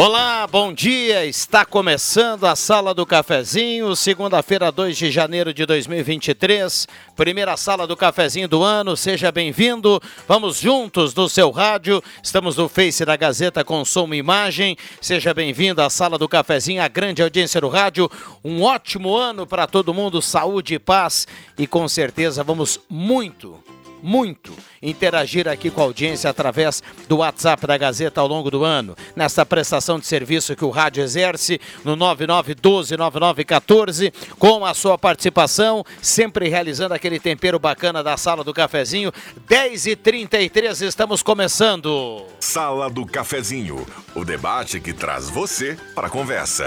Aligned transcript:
Olá, 0.00 0.46
bom 0.46 0.72
dia. 0.72 1.26
Está 1.26 1.62
começando 1.66 2.46
a 2.46 2.56
Sala 2.56 2.94
do 2.94 3.04
Cafezinho, 3.04 3.94
segunda-feira, 3.94 4.72
2 4.72 4.96
de 4.96 5.10
janeiro 5.10 5.52
de 5.52 5.66
2023. 5.66 6.88
Primeira 7.14 7.54
Sala 7.58 7.86
do 7.86 7.94
Cafezinho 7.94 8.48
do 8.48 8.62
ano. 8.62 8.96
Seja 8.96 9.30
bem-vindo. 9.30 10.00
Vamos 10.26 10.58
juntos 10.58 11.14
no 11.14 11.28
seu 11.28 11.50
rádio. 11.50 12.02
Estamos 12.22 12.56
no 12.56 12.66
Face 12.66 13.04
da 13.04 13.14
Gazeta 13.14 13.62
e 13.62 14.16
imagem. 14.16 14.74
Seja 15.02 15.34
bem-vindo 15.34 15.82
à 15.82 15.90
Sala 15.90 16.16
do 16.16 16.26
Cafezinho, 16.26 16.82
a 16.82 16.88
grande 16.88 17.22
audiência 17.22 17.60
do 17.60 17.68
rádio. 17.68 18.10
Um 18.42 18.62
ótimo 18.62 19.14
ano 19.14 19.46
para 19.46 19.66
todo 19.66 19.92
mundo, 19.92 20.22
saúde 20.22 20.76
e 20.76 20.78
paz. 20.78 21.28
E 21.58 21.66
com 21.66 21.86
certeza 21.86 22.42
vamos 22.42 22.80
muito 22.88 23.62
muito 24.02 24.52
interagir 24.82 25.48
aqui 25.48 25.70
com 25.70 25.80
a 25.80 25.84
audiência 25.84 26.28
através 26.30 26.82
do 27.08 27.18
WhatsApp 27.18 27.66
da 27.66 27.76
Gazeta 27.76 28.18
ao 28.20 28.26
longo 28.26 28.50
do 28.50 28.64
ano, 28.64 28.96
nessa 29.14 29.44
prestação 29.44 29.98
de 29.98 30.06
serviço 30.06 30.56
que 30.56 30.64
o 30.64 30.70
rádio 30.70 31.02
exerce 31.02 31.60
no 31.84 31.94
99129914, 31.96 34.12
com 34.38 34.64
a 34.64 34.72
sua 34.74 34.96
participação, 34.96 35.84
sempre 36.00 36.48
realizando 36.48 36.94
aquele 36.94 37.20
tempero 37.20 37.58
bacana 37.58 38.02
da 38.02 38.16
sala 38.16 38.42
do 38.42 38.54
cafezinho. 38.54 39.12
10h33, 39.48 40.86
estamos 40.86 41.22
começando. 41.22 42.24
Sala 42.38 42.88
do 42.88 43.04
Cafezinho, 43.06 43.84
o 44.14 44.24
debate 44.24 44.80
que 44.80 44.92
traz 44.92 45.28
você 45.28 45.76
para 45.94 46.06
a 46.06 46.10
conversa. 46.10 46.66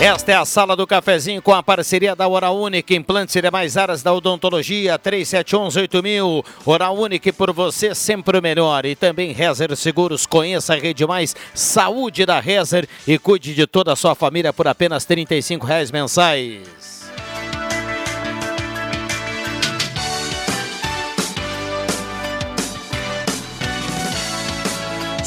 Esta 0.00 0.32
é 0.32 0.34
a 0.34 0.46
sala 0.46 0.74
do 0.74 0.86
cafezinho 0.86 1.42
com 1.42 1.52
a 1.52 1.62
parceria 1.62 2.16
da 2.16 2.26
Hora 2.26 2.50
Única, 2.50 2.94
implantes 2.94 3.36
e 3.36 3.42
demais 3.42 3.76
áreas 3.76 4.02
da 4.02 4.10
odontologia, 4.14 4.98
3711-8000. 4.98 6.42
Hora 6.64 6.90
Única 6.90 7.30
por 7.34 7.52
você 7.52 7.94
sempre 7.94 8.38
o 8.38 8.42
melhor. 8.42 8.86
E 8.86 8.96
também 8.96 9.32
Rezer 9.32 9.76
Seguros, 9.76 10.24
conheça 10.24 10.72
a 10.72 10.76
Rede 10.78 11.06
Mais 11.06 11.36
Saúde 11.52 12.24
da 12.24 12.40
Rezer 12.40 12.88
e 13.06 13.18
cuide 13.18 13.54
de 13.54 13.66
toda 13.66 13.92
a 13.92 13.96
sua 13.96 14.14
família 14.14 14.54
por 14.54 14.66
apenas 14.66 15.04
R$ 15.04 15.26
reais 15.62 15.90
mensais. 15.90 16.99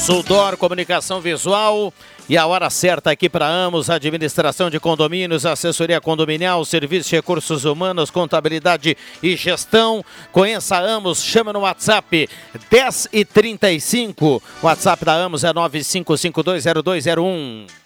Sudor 0.04 0.56
Comunicação 0.58 1.18
Visual 1.18 1.90
e 2.28 2.36
a 2.36 2.46
hora 2.46 2.68
certa 2.68 3.10
aqui 3.10 3.26
para 3.26 3.48
Amos, 3.48 3.88
administração 3.88 4.68
de 4.68 4.78
condomínios, 4.78 5.46
assessoria 5.46 5.98
condominial, 5.98 6.62
serviço 6.66 7.08
de 7.08 7.16
recursos 7.16 7.64
humanos, 7.64 8.10
contabilidade 8.10 8.98
e 9.22 9.34
gestão. 9.34 10.04
Conheça 10.30 10.78
Amos, 10.78 11.22
chama 11.22 11.54
no 11.54 11.60
WhatsApp 11.60 12.28
10 12.70 13.08
e 13.14 13.24
35. 13.24 14.42
O 14.62 14.66
WhatsApp 14.66 15.06
da 15.06 15.14
Amos 15.14 15.42
é 15.42 15.54
95520201. 15.54 17.83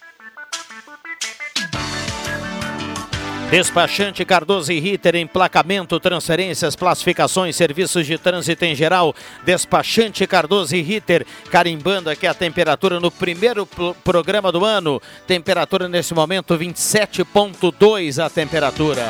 Despachante 3.49 4.23
Cardoso 4.23 4.71
e 4.71 4.79
Ritter, 4.79 5.15
emplacamento, 5.15 5.99
transferências, 5.99 6.75
classificações, 6.75 7.55
serviços 7.55 8.05
de 8.05 8.15
trânsito 8.15 8.63
em 8.63 8.75
geral. 8.75 9.15
Despachante 9.43 10.27
Cardoso 10.27 10.75
e 10.75 10.83
Ritter, 10.83 11.25
carimbando 11.49 12.11
aqui 12.11 12.27
a 12.27 12.33
temperatura 12.35 12.99
no 12.99 13.09
primeiro 13.09 13.67
programa 14.03 14.51
do 14.51 14.63
ano. 14.63 15.01
Temperatura 15.25 15.89
nesse 15.89 16.13
momento 16.13 16.55
27.2 16.55 18.23
a 18.23 18.29
temperatura. 18.29 19.03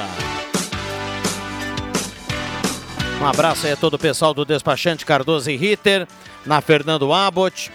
Um 3.21 3.25
abraço 3.25 3.65
aí 3.65 3.73
a 3.73 3.77
todo 3.77 3.95
o 3.95 3.99
pessoal 3.99 4.33
do 4.33 4.45
Despachante 4.45 5.05
Cardoso 5.05 5.51
e 5.51 5.57
Ritter, 5.57 6.07
na 6.45 6.61
Fernando 6.61 7.11
Abbott. 7.11 7.69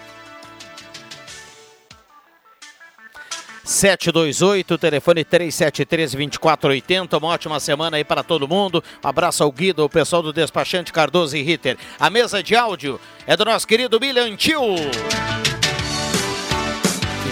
728, 3.65 4.77
telefone 4.77 5.25
373-2480. 5.25 7.19
Uma 7.19 7.29
ótima 7.29 7.59
semana 7.59 7.97
aí 7.97 8.05
para 8.05 8.23
todo 8.23 8.47
mundo. 8.47 8.85
Um 9.03 9.09
abraço 9.09 9.43
ao 9.43 9.51
Guido, 9.51 9.85
o 9.85 9.89
pessoal 9.89 10.23
do 10.23 10.33
despachante 10.33 10.93
Cardoso 10.93 11.37
e 11.37 11.43
Ritter. 11.43 11.79
A 11.99 12.11
mesa 12.11 12.43
de 12.43 12.55
áudio 12.55 13.01
é 13.27 13.37
do 13.37 13.45
nosso 13.45 13.67
querido 13.67 13.99
Milian 13.99 14.37
Tio. 14.37 14.77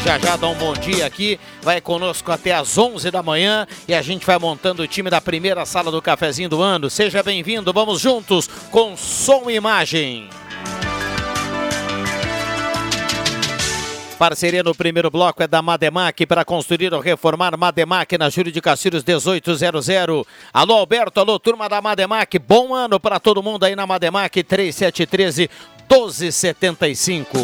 Já 0.04 0.18
já 0.18 0.36
dá 0.36 0.48
um 0.48 0.54
bom 0.56 0.72
dia 0.72 1.06
aqui, 1.06 1.38
vai 1.62 1.80
conosco 1.80 2.32
até 2.32 2.52
às 2.52 2.76
11 2.76 3.08
da 3.12 3.22
manhã 3.22 3.68
e 3.86 3.94
a 3.94 4.02
gente 4.02 4.26
vai 4.26 4.36
montando 4.36 4.82
o 4.82 4.88
time 4.88 5.08
da 5.08 5.20
primeira 5.20 5.64
sala 5.64 5.92
do 5.92 6.02
cafezinho 6.02 6.48
do 6.48 6.60
ano. 6.60 6.90
Seja 6.90 7.22
bem-vindo, 7.22 7.72
vamos 7.72 8.00
juntos 8.00 8.48
com 8.72 8.96
som 8.96 9.48
e 9.48 9.54
imagem. 9.54 10.28
Parceria 14.22 14.62
no 14.62 14.72
primeiro 14.72 15.10
bloco 15.10 15.42
é 15.42 15.48
da 15.48 15.60
Mademac 15.60 16.24
para 16.26 16.44
construir 16.44 16.94
ou 16.94 17.00
reformar 17.00 17.58
Mademac 17.58 18.16
na 18.16 18.30
Júlio 18.30 18.52
de 18.52 18.60
Castilhos 18.60 19.02
1800. 19.02 19.88
Alô 20.52 20.74
Alberto, 20.74 21.18
alô 21.18 21.40
turma 21.40 21.68
da 21.68 21.82
Mademac, 21.82 22.38
bom 22.38 22.72
ano 22.72 23.00
para 23.00 23.18
todo 23.18 23.42
mundo 23.42 23.64
aí 23.64 23.74
na 23.74 23.84
Mademac 23.84 24.40
3713 24.44 25.50
1275. 25.90 27.36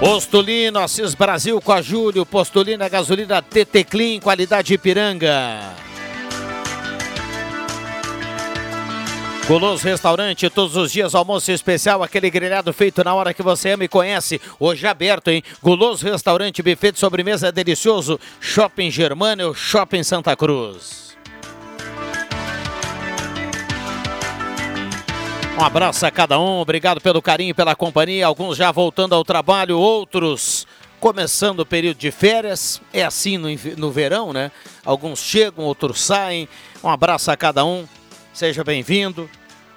Postulino, 0.00 0.78
Assis 0.78 1.14
Brasil 1.14 1.60
com 1.60 1.72
a 1.72 1.82
Júlio, 1.82 2.24
Postulina 2.24 2.88
gasolina 2.88 3.42
TT 3.42 3.84
Clean, 3.84 4.20
qualidade 4.20 4.72
Ipiranga. 4.72 5.81
Guloso 9.46 9.84
Restaurante, 9.84 10.48
todos 10.48 10.76
os 10.76 10.92
dias 10.92 11.16
almoço 11.16 11.50
especial, 11.50 12.00
aquele 12.00 12.30
grelhado 12.30 12.72
feito 12.72 13.02
na 13.02 13.12
hora 13.12 13.34
que 13.34 13.42
você 13.42 13.72
ama 13.72 13.84
e 13.84 13.88
conhece. 13.88 14.40
Hoje 14.58 14.86
aberto, 14.86 15.28
hein? 15.28 15.42
Guloso 15.60 16.06
Restaurante, 16.06 16.62
buffet 16.62 16.92
de 16.92 17.00
sobremesa 17.00 17.50
delicioso. 17.50 18.20
Shopping 18.40 18.88
Germânio, 18.88 19.52
Shopping 19.52 20.04
Santa 20.04 20.36
Cruz. 20.36 21.16
Um 25.58 25.64
abraço 25.64 26.06
a 26.06 26.10
cada 26.10 26.38
um, 26.38 26.60
obrigado 26.60 27.00
pelo 27.00 27.20
carinho 27.20 27.54
pela 27.54 27.74
companhia. 27.74 28.26
Alguns 28.26 28.56
já 28.56 28.70
voltando 28.70 29.14
ao 29.14 29.24
trabalho, 29.24 29.76
outros 29.76 30.66
começando 31.00 31.60
o 31.60 31.66
período 31.66 31.98
de 31.98 32.12
férias. 32.12 32.80
É 32.92 33.02
assim 33.02 33.36
no, 33.36 33.48
no 33.76 33.90
verão, 33.90 34.32
né? 34.32 34.52
Alguns 34.84 35.18
chegam, 35.18 35.64
outros 35.64 36.00
saem. 36.00 36.48
Um 36.82 36.88
abraço 36.88 37.28
a 37.28 37.36
cada 37.36 37.64
um. 37.64 37.86
Seja 38.32 38.64
bem-vindo. 38.64 39.28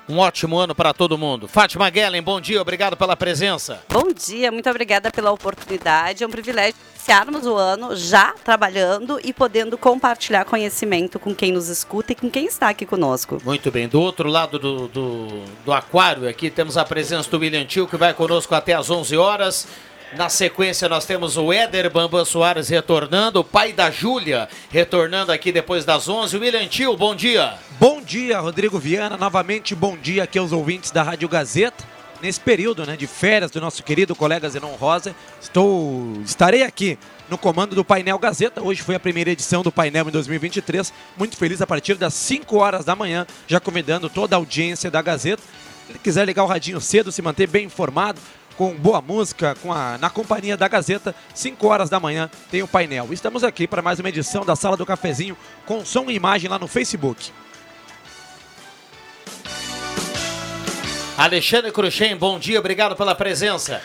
Um 0.07 0.19
ótimo 0.19 0.57
ano 0.57 0.75
para 0.75 0.93
todo 0.93 1.17
mundo. 1.17 1.47
Fátima 1.47 1.89
Guellen, 1.89 2.21
bom 2.21 2.39
dia, 2.39 2.61
obrigado 2.61 2.95
pela 2.95 3.17
presença. 3.17 3.81
Bom 3.89 4.13
dia, 4.13 4.51
muito 4.51 4.69
obrigada 4.69 5.09
pela 5.11 5.31
oportunidade. 5.31 6.23
É 6.23 6.27
um 6.27 6.29
privilégio 6.29 6.75
iniciarmos 7.05 7.45
o 7.45 7.55
ano 7.55 7.95
já 7.95 8.33
trabalhando 8.43 9.19
e 9.23 9.31
podendo 9.31 9.77
compartilhar 9.77 10.45
conhecimento 10.45 11.19
com 11.19 11.35
quem 11.35 11.51
nos 11.51 11.69
escuta 11.69 12.13
e 12.13 12.15
com 12.15 12.29
quem 12.29 12.45
está 12.45 12.69
aqui 12.69 12.85
conosco. 12.85 13.39
Muito 13.43 13.69
bem. 13.71 13.87
Do 13.87 14.01
outro 14.01 14.29
lado 14.29 14.57
do, 14.57 14.87
do, 14.87 15.27
do 15.63 15.73
aquário 15.73 16.27
aqui 16.27 16.49
temos 16.49 16.77
a 16.77 16.85
presença 16.85 17.29
do 17.29 17.37
William 17.37 17.65
Tio, 17.65 17.87
que 17.87 17.97
vai 17.97 18.13
conosco 18.13 18.55
até 18.55 18.73
às 18.73 18.89
11 18.89 19.17
horas. 19.17 19.67
Na 20.15 20.29
sequência, 20.29 20.87
nós 20.87 21.05
temos 21.05 21.35
o 21.35 21.51
Éder 21.51 21.91
Bambam 21.91 22.23
Soares 22.23 22.69
retornando, 22.69 23.41
o 23.41 23.43
pai 23.43 23.73
da 23.73 23.91
Júlia 23.91 24.47
retornando 24.69 25.29
aqui 25.29 25.51
depois 25.51 25.83
das 25.83 26.07
11. 26.07 26.37
William 26.37 26.65
Tio, 26.67 26.95
bom 26.95 27.13
dia. 27.13 27.55
Bom 27.77 28.01
dia, 28.01 28.39
Rodrigo 28.39 28.79
Viana. 28.79 29.17
Novamente, 29.17 29.75
bom 29.75 29.97
dia 29.97 30.23
aqui 30.23 30.39
aos 30.39 30.53
ouvintes 30.53 30.89
da 30.89 31.03
Rádio 31.03 31.27
Gazeta. 31.27 31.83
Nesse 32.21 32.39
período 32.39 32.85
né, 32.85 32.95
de 32.95 33.05
férias 33.07 33.51
do 33.51 33.59
nosso 33.59 33.83
querido 33.83 34.15
colega 34.15 34.49
Zenon 34.49 34.75
Rosa, 34.75 35.13
estou, 35.41 36.13
estarei 36.23 36.63
aqui 36.63 36.97
no 37.29 37.37
comando 37.37 37.75
do 37.75 37.83
painel 37.83 38.17
Gazeta. 38.17 38.63
Hoje 38.63 38.81
foi 38.81 38.95
a 38.95 38.99
primeira 39.01 39.31
edição 39.31 39.63
do 39.63 39.71
painel 39.71 40.07
em 40.07 40.11
2023. 40.11 40.93
Muito 41.17 41.35
feliz 41.35 41.61
a 41.61 41.67
partir 41.67 41.95
das 41.95 42.13
5 42.13 42.55
horas 42.55 42.85
da 42.85 42.95
manhã, 42.95 43.27
já 43.47 43.59
convidando 43.59 44.09
toda 44.09 44.33
a 44.33 44.39
audiência 44.39 44.89
da 44.89 45.01
Gazeta. 45.01 45.43
Se 45.91 45.99
quiser 45.99 46.25
ligar 46.25 46.45
o 46.45 46.47
radinho 46.47 46.79
cedo, 46.79 47.11
se 47.11 47.21
manter 47.21 47.47
bem 47.47 47.65
informado, 47.65 48.19
com 48.57 48.73
boa 48.73 49.01
música, 49.01 49.55
com 49.61 49.71
a, 49.71 49.97
na 49.97 50.09
companhia 50.09 50.55
da 50.55 50.67
Gazeta, 50.67 51.13
5 51.33 51.67
horas 51.67 51.89
da 51.89 51.99
manhã 51.99 52.29
tem 52.49 52.63
o 52.63 52.67
painel. 52.67 53.09
Estamos 53.11 53.43
aqui 53.43 53.67
para 53.67 53.81
mais 53.81 53.99
uma 53.99 54.09
edição 54.09 54.45
da 54.45 54.55
Sala 54.55 54.77
do 54.77 54.85
Cafezinho 54.85 55.37
com 55.65 55.83
som 55.83 56.09
e 56.09 56.15
imagem 56.15 56.49
lá 56.49 56.57
no 56.57 56.67
Facebook. 56.67 57.31
Alexandre 61.17 61.71
Cruxem, 61.71 62.15
bom 62.17 62.37
dia, 62.37 62.59
obrigado 62.59 62.95
pela 62.95 63.15
presença. 63.15 63.81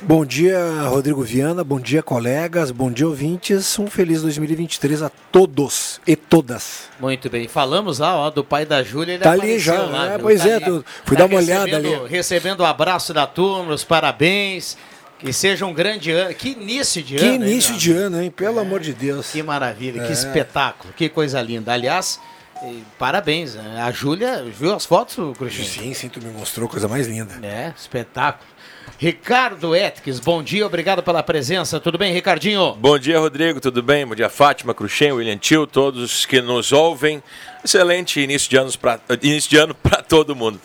Bom 0.00 0.24
dia, 0.24 0.58
Rodrigo 0.84 1.22
Viana. 1.22 1.64
Bom 1.64 1.80
dia, 1.80 2.02
colegas. 2.02 2.70
Bom 2.70 2.90
dia, 2.90 3.06
ouvintes. 3.06 3.78
Um 3.80 3.88
feliz 3.88 4.22
2023 4.22 5.02
a 5.02 5.10
todos 5.10 6.00
e 6.06 6.14
todas. 6.14 6.88
Muito 7.00 7.28
bem. 7.28 7.48
Falamos 7.48 7.98
lá 7.98 8.16
ó, 8.16 8.30
do 8.30 8.44
pai 8.44 8.64
da 8.64 8.82
Júlia. 8.82 9.14
Ele 9.14 9.24
tá 9.24 9.32
ali 9.32 9.58
já. 9.58 9.82
Lá, 9.82 10.12
é, 10.12 10.18
pois 10.18 10.40
tá 10.40 10.48
é, 10.48 10.54
ali, 10.54 10.84
fui 11.04 11.16
tá 11.16 11.24
dar 11.24 11.26
uma 11.26 11.36
olhada 11.38 11.76
ali. 11.76 11.90
Recebendo 12.08 12.60
o 12.60 12.64
abraço 12.64 13.12
da 13.12 13.26
turma, 13.26 13.74
os 13.74 13.82
parabéns. 13.82 14.76
Que 15.18 15.32
seja 15.32 15.66
um 15.66 15.74
grande 15.74 16.12
ano. 16.12 16.32
Que 16.32 16.50
início 16.50 17.02
de 17.02 17.16
que 17.16 17.24
ano. 17.24 17.30
Que 17.30 17.44
início 17.44 17.72
hein, 17.72 17.78
de 17.78 17.92
ano, 17.92 18.22
hein? 18.22 18.30
Pelo 18.30 18.58
é, 18.58 18.62
amor 18.62 18.78
de 18.78 18.94
Deus. 18.94 19.32
Que 19.32 19.42
maravilha, 19.42 20.00
é. 20.00 20.06
que 20.06 20.12
espetáculo, 20.12 20.94
que 20.94 21.08
coisa 21.08 21.42
linda. 21.42 21.72
Aliás. 21.72 22.20
Parabéns, 22.98 23.54
né? 23.54 23.80
a 23.80 23.92
Júlia 23.92 24.42
viu 24.42 24.74
as 24.74 24.84
fotos, 24.84 25.38
Cruxinho? 25.38 25.64
Sim, 25.64 25.94
sim, 25.94 26.08
tu 26.08 26.20
me 26.20 26.32
mostrou 26.32 26.68
coisa 26.68 26.88
mais 26.88 27.06
linda. 27.06 27.34
É, 27.40 27.72
espetáculo. 27.78 28.50
Ricardo 28.96 29.74
Etques, 29.74 30.18
bom 30.18 30.42
dia, 30.42 30.66
obrigado 30.66 31.02
pela 31.02 31.22
presença. 31.22 31.78
Tudo 31.78 31.98
bem, 31.98 32.12
Ricardinho? 32.12 32.74
Bom 32.74 32.98
dia, 32.98 33.18
Rodrigo, 33.18 33.60
tudo 33.60 33.82
bem? 33.82 34.06
Bom 34.06 34.14
dia, 34.14 34.28
Fátima, 34.28 34.74
Cruxem, 34.74 35.12
William 35.12 35.36
Tio, 35.36 35.66
todos 35.66 36.24
que 36.24 36.40
nos 36.40 36.72
ouvem. 36.72 37.22
Excelente 37.64 38.20
início 38.20 38.48
de, 38.48 38.56
anos 38.56 38.76
pra, 38.76 38.98
início 39.22 39.50
de 39.50 39.56
ano 39.56 39.74
para 39.82 40.02
todo 40.02 40.34
mundo. 40.34 40.60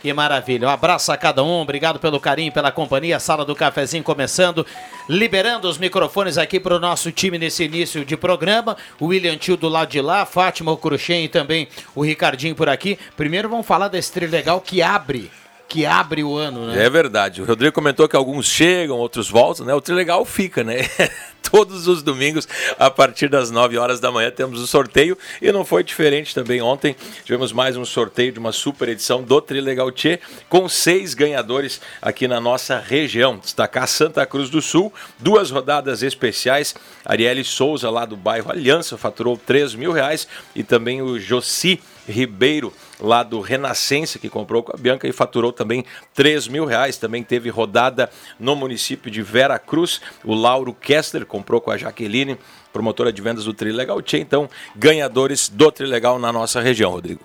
Que 0.00 0.12
maravilha. 0.12 0.68
Um 0.68 0.70
abraço 0.70 1.10
a 1.10 1.16
cada 1.16 1.42
um. 1.42 1.60
Obrigado 1.60 1.98
pelo 1.98 2.20
carinho, 2.20 2.52
pela 2.52 2.70
companhia. 2.70 3.18
Sala 3.18 3.44
do 3.44 3.54
cafezinho 3.54 4.04
começando. 4.04 4.64
Liberando 5.08 5.68
os 5.68 5.76
microfones 5.76 6.38
aqui 6.38 6.60
para 6.60 6.76
o 6.76 6.78
nosso 6.78 7.10
time 7.10 7.36
nesse 7.36 7.64
início 7.64 8.04
de 8.04 8.16
programa. 8.16 8.76
O 9.00 9.06
William 9.06 9.36
Tio 9.36 9.56
do 9.56 9.68
lado 9.68 9.90
de 9.90 10.00
lá, 10.00 10.24
Fátima, 10.24 10.70
o 10.70 10.76
Cruxem 10.76 11.24
e 11.24 11.28
também 11.28 11.66
o 11.96 12.04
Ricardinho 12.04 12.54
por 12.54 12.68
aqui. 12.68 12.96
Primeiro 13.16 13.48
vamos 13.48 13.66
falar 13.66 13.88
desse 13.88 14.12
trilho 14.12 14.30
legal 14.30 14.60
que 14.60 14.80
abre 14.80 15.32
que 15.68 15.84
abre 15.84 16.24
o 16.24 16.36
ano, 16.36 16.66
né? 16.66 16.86
É 16.86 16.88
verdade. 16.88 17.42
O 17.42 17.44
Rodrigo 17.44 17.74
comentou 17.74 18.08
que 18.08 18.16
alguns 18.16 18.46
chegam, 18.46 18.96
outros 18.96 19.28
voltam, 19.28 19.66
né? 19.66 19.74
O 19.74 19.80
Trilegal 19.80 20.24
fica, 20.24 20.64
né? 20.64 20.78
Todos 21.50 21.86
os 21.86 22.02
domingos, 22.02 22.48
a 22.78 22.90
partir 22.90 23.28
das 23.28 23.50
9 23.50 23.78
horas 23.78 24.00
da 24.00 24.10
manhã, 24.10 24.30
temos 24.30 24.60
o 24.60 24.66
sorteio. 24.66 25.16
E 25.40 25.52
não 25.52 25.64
foi 25.64 25.84
diferente 25.84 26.34
também. 26.34 26.60
Ontem 26.60 26.96
tivemos 27.24 27.52
mais 27.52 27.76
um 27.76 27.84
sorteio 27.84 28.32
de 28.32 28.38
uma 28.38 28.52
super 28.52 28.88
edição 28.88 29.22
do 29.22 29.40
Trilegal 29.40 29.90
Tchê, 29.90 30.20
com 30.48 30.68
seis 30.68 31.14
ganhadores 31.14 31.80
aqui 32.00 32.26
na 32.26 32.40
nossa 32.40 32.78
região. 32.78 33.38
Destacar 33.38 33.86
Santa 33.86 34.24
Cruz 34.26 34.50
do 34.50 34.60
Sul, 34.60 34.92
duas 35.18 35.50
rodadas 35.50 36.02
especiais. 36.02 36.74
Arielle 37.04 37.44
Souza, 37.44 37.90
lá 37.90 38.04
do 38.04 38.16
bairro 38.16 38.50
Aliança, 38.50 38.98
faturou 38.98 39.36
3 39.36 39.74
mil 39.74 39.92
reais. 39.92 40.26
E 40.54 40.62
também 40.62 41.02
o 41.02 41.18
Jossi 41.18 41.80
Ribeiro, 42.08 42.72
lá 43.00 43.22
do 43.22 43.40
Renascença, 43.40 44.18
que 44.18 44.28
comprou 44.28 44.62
com 44.62 44.74
a 44.74 44.78
Bianca 44.78 45.06
e 45.06 45.12
faturou 45.12 45.52
também 45.52 45.84
3 46.14 46.48
mil 46.48 46.64
reais. 46.64 46.96
Também 46.96 47.22
teve 47.22 47.48
rodada 47.48 48.10
no 48.38 48.54
município 48.56 49.10
de 49.10 49.22
Vera 49.22 49.58
Cruz. 49.58 50.00
O 50.24 50.34
Lauro 50.34 50.74
Kessler 50.74 51.24
comprou 51.26 51.60
com 51.60 51.70
a 51.70 51.76
Jaqueline, 51.76 52.38
promotora 52.72 53.12
de 53.12 53.22
vendas 53.22 53.44
do 53.44 53.54
Trilegal 53.54 54.00
Tchê. 54.02 54.18
Então, 54.18 54.48
ganhadores 54.76 55.48
do 55.48 55.70
Trilegal 55.70 56.18
na 56.18 56.32
nossa 56.32 56.60
região, 56.60 56.90
Rodrigo. 56.90 57.20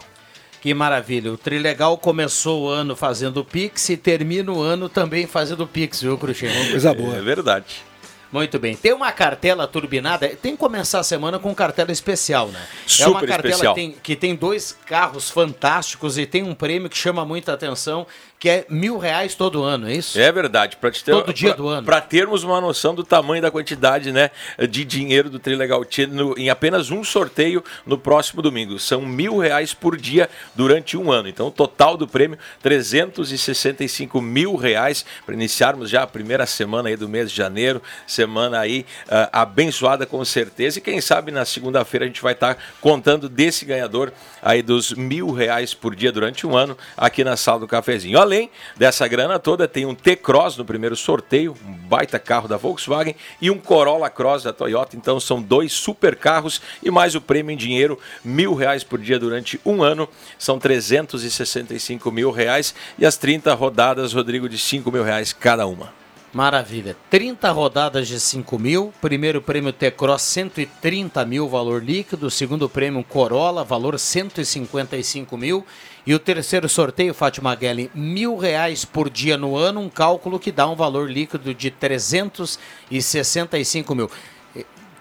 Que 0.61 0.73
maravilha. 0.73 1.33
O 1.33 1.37
Trilegal 1.37 1.97
começou 1.97 2.63
o 2.63 2.69
ano 2.69 2.95
fazendo 2.95 3.43
Pix 3.43 3.89
e 3.89 3.97
termina 3.97 4.49
o 4.49 4.61
ano 4.61 4.87
também 4.87 5.27
fazendo 5.27 5.67
Pix, 5.67 6.01
viu, 6.01 6.17
Cruxinho? 6.17 6.53
Coisa 6.71 6.93
boa. 6.93 7.17
É 7.17 7.21
verdade. 7.21 7.83
Muito 8.33 8.57
bem. 8.57 8.75
Tem 8.75 8.91
uma 8.91 9.11
cartela 9.11 9.67
turbinada. 9.67 10.27
Tem 10.27 10.53
que 10.53 10.57
começar 10.57 10.99
a 10.99 11.03
semana 11.03 11.37
com 11.37 11.53
cartela 11.53 11.91
especial, 11.91 12.47
né? 12.47 12.65
Super 12.87 13.03
é 13.03 13.07
uma 13.11 13.19
cartela 13.19 13.49
especial. 13.49 13.75
Que, 13.75 13.81
tem, 13.81 13.91
que 14.01 14.15
tem 14.15 14.35
dois 14.35 14.75
carros 14.87 15.29
fantásticos 15.29 16.17
e 16.17 16.25
tem 16.25 16.41
um 16.41 16.55
prêmio 16.55 16.89
que 16.89 16.97
chama 16.97 17.23
muita 17.23 17.53
atenção, 17.53 18.07
que 18.39 18.49
é 18.49 18.65
mil 18.67 18.97
reais 18.97 19.35
todo 19.35 19.63
ano, 19.63 19.87
é 19.87 19.93
isso? 19.93 20.19
É 20.19 20.31
verdade. 20.31 20.77
Pra 20.77 20.89
te 20.89 21.03
ter, 21.03 21.11
todo 21.11 21.31
dia 21.31 21.49
pra, 21.49 21.57
do 21.57 21.67
ano. 21.67 21.85
Para 21.85 22.01
termos 22.01 22.43
uma 22.43 22.59
noção 22.59 22.95
do 22.95 23.03
tamanho 23.03 23.41
da 23.41 23.51
quantidade 23.51 24.11
né, 24.11 24.31
de 24.67 24.83
dinheiro 24.83 25.29
do 25.29 25.37
Trilegal 25.37 25.85
no, 26.09 26.35
em 26.35 26.49
apenas 26.49 26.89
um 26.89 27.03
sorteio 27.03 27.63
no 27.85 27.99
próximo 27.99 28.41
domingo. 28.41 28.79
São 28.79 29.01
mil 29.03 29.37
reais 29.37 29.75
por 29.75 29.95
dia 29.95 30.27
durante 30.55 30.97
um 30.97 31.11
ano. 31.11 31.29
Então, 31.29 31.47
o 31.47 31.51
total 31.51 31.95
do 31.95 32.07
prêmio, 32.07 32.39
365 32.63 34.19
mil 34.19 34.55
reais 34.55 35.05
para 35.23 35.35
iniciarmos 35.35 35.87
já 35.87 36.01
a 36.01 36.07
primeira 36.07 36.47
semana 36.47 36.89
aí 36.89 36.97
do 36.97 37.07
mês 37.07 37.29
de 37.29 37.37
janeiro. 37.37 37.79
Semana 38.07 38.22
aí 38.57 38.85
uh, 39.07 39.29
abençoada 39.31 40.05
com 40.05 40.23
certeza. 40.23 40.79
E 40.79 40.81
quem 40.81 41.01
sabe 41.01 41.31
na 41.31 41.45
segunda-feira 41.45 42.05
a 42.05 42.07
gente 42.07 42.21
vai 42.21 42.33
estar 42.33 42.55
tá 42.55 42.61
contando 42.81 43.29
desse 43.29 43.65
ganhador 43.65 44.11
aí 44.41 44.61
dos 44.61 44.93
mil 44.93 45.31
reais 45.31 45.73
por 45.73 45.95
dia 45.95 46.11
durante 46.11 46.45
um 46.45 46.55
ano 46.55 46.77
aqui 46.97 47.23
na 47.23 47.37
sala 47.37 47.59
do 47.59 47.67
cafezinho. 47.67 48.19
Além 48.19 48.49
dessa 48.75 49.07
grana 49.07 49.39
toda, 49.39 49.67
tem 49.67 49.85
um 49.85 49.95
T-Cross 49.95 50.57
no 50.57 50.65
primeiro 50.65 50.95
sorteio, 50.95 51.55
um 51.65 51.73
baita 51.73 52.19
carro 52.19 52.47
da 52.47 52.57
Volkswagen 52.57 53.15
e 53.41 53.49
um 53.49 53.57
Corolla 53.57 54.09
Cross 54.09 54.43
da 54.43 54.53
Toyota. 54.53 54.95
Então 54.95 55.19
são 55.19 55.41
dois 55.41 55.73
super 55.73 56.15
carros 56.15 56.61
e 56.81 56.91
mais 56.91 57.15
o 57.15 57.21
prêmio 57.21 57.53
em 57.53 57.57
dinheiro, 57.57 57.99
mil 58.23 58.53
reais 58.53 58.83
por 58.83 58.99
dia 58.99 59.19
durante 59.19 59.59
um 59.65 59.81
ano. 59.81 60.07
São 60.37 60.59
365 60.59 62.11
mil 62.11 62.31
reais 62.31 62.73
e 62.97 63.05
as 63.05 63.17
30 63.17 63.53
rodadas, 63.53 64.13
Rodrigo, 64.13 64.49
de 64.49 64.57
5 64.57 64.91
mil 64.91 65.03
reais 65.03 65.33
cada 65.33 65.65
uma. 65.65 66.02
Maravilha. 66.33 66.97
30 67.11 67.51
rodadas 67.51 68.07
de 68.07 68.19
5 68.19 68.57
mil. 68.57 68.91
Primeiro 68.99 69.39
prêmio 69.39 69.71
T-Cross, 69.71 70.23
130 70.23 71.23
mil, 71.25 71.47
valor 71.47 71.83
líquido. 71.83 72.31
Segundo 72.31 72.67
prêmio 72.67 73.03
Corolla, 73.03 73.63
valor 73.63 73.99
155 73.99 75.37
mil. 75.37 75.63
E 76.07 76.15
o 76.15 76.19
terceiro 76.19 76.67
sorteio, 76.67 77.13
Fátima 77.13 77.53
Guelli, 77.53 77.91
mil 77.93 78.35
reais 78.35 78.83
por 78.83 79.11
dia 79.11 79.37
no 79.37 79.55
ano, 79.55 79.79
um 79.79 79.89
cálculo 79.89 80.39
que 80.39 80.51
dá 80.51 80.67
um 80.67 80.75
valor 80.75 81.07
líquido 81.07 81.53
de 81.53 81.69
365 81.69 83.93
mil. 83.93 84.09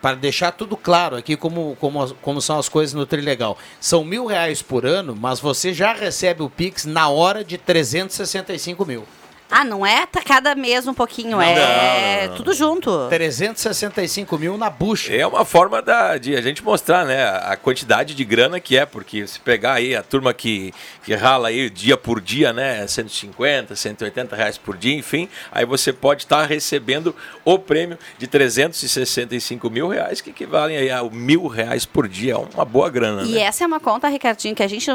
Para 0.02 0.16
deixar 0.16 0.52
tudo 0.52 0.76
claro 0.76 1.16
aqui 1.16 1.34
como, 1.34 1.78
como, 1.80 2.14
como 2.16 2.42
são 2.42 2.58
as 2.58 2.68
coisas 2.68 2.92
no 2.92 3.06
Trilegal. 3.06 3.56
São 3.80 4.04
mil 4.04 4.26
reais 4.26 4.60
por 4.60 4.84
ano, 4.84 5.16
mas 5.16 5.40
você 5.40 5.72
já 5.72 5.94
recebe 5.94 6.42
o 6.42 6.50
Pix 6.50 6.84
na 6.84 7.08
hora 7.08 7.42
de 7.42 7.56
365 7.56 8.84
mil. 8.84 9.06
Ah, 9.52 9.64
não 9.64 9.84
é 9.84 10.06
cada 10.24 10.54
mês 10.54 10.86
um 10.86 10.94
pouquinho, 10.94 11.32
não, 11.32 11.42
é 11.42 12.26
não, 12.26 12.28
não, 12.28 12.36
tudo 12.36 12.54
junto. 12.54 13.08
365 13.08 14.38
mil 14.38 14.56
na 14.56 14.70
bucha. 14.70 15.14
É 15.14 15.26
uma 15.26 15.44
forma 15.44 15.82
da, 15.82 16.16
de 16.16 16.34
a 16.34 16.40
gente 16.40 16.64
mostrar, 16.64 17.04
né, 17.04 17.22
a 17.22 17.56
quantidade 17.56 18.14
de 18.14 18.24
grana 18.24 18.58
que 18.58 18.78
é, 18.78 18.86
porque 18.86 19.26
se 19.26 19.38
pegar 19.38 19.74
aí 19.74 19.94
a 19.94 20.02
turma 20.02 20.32
que, 20.32 20.72
que 21.04 21.14
rala 21.14 21.48
aí 21.48 21.68
dia 21.68 21.96
por 21.96 22.20
dia, 22.20 22.52
né, 22.52 22.86
150, 22.86 23.76
180 23.76 24.34
reais 24.34 24.56
por 24.56 24.76
dia, 24.76 24.94
enfim, 24.94 25.28
aí 25.50 25.66
você 25.66 25.92
pode 25.92 26.22
estar 26.22 26.42
tá 26.42 26.46
recebendo 26.46 27.14
o 27.44 27.58
prêmio 27.58 27.98
de 28.18 28.26
365 28.26 29.68
mil 29.68 29.88
reais, 29.88 30.20
que 30.20 30.30
equivalem 30.30 30.76
aí 30.76 30.90
a 30.90 31.02
mil 31.04 31.46
reais 31.46 31.84
por 31.84 32.08
dia, 32.08 32.32
é 32.32 32.36
uma 32.36 32.64
boa 32.64 32.88
grana, 32.88 33.22
E 33.22 33.32
né? 33.32 33.40
essa 33.40 33.64
é 33.64 33.66
uma 33.66 33.80
conta, 33.80 34.08
Ricardinho, 34.08 34.54
que 34.54 34.62
a 34.62 34.68
gente, 34.68 34.88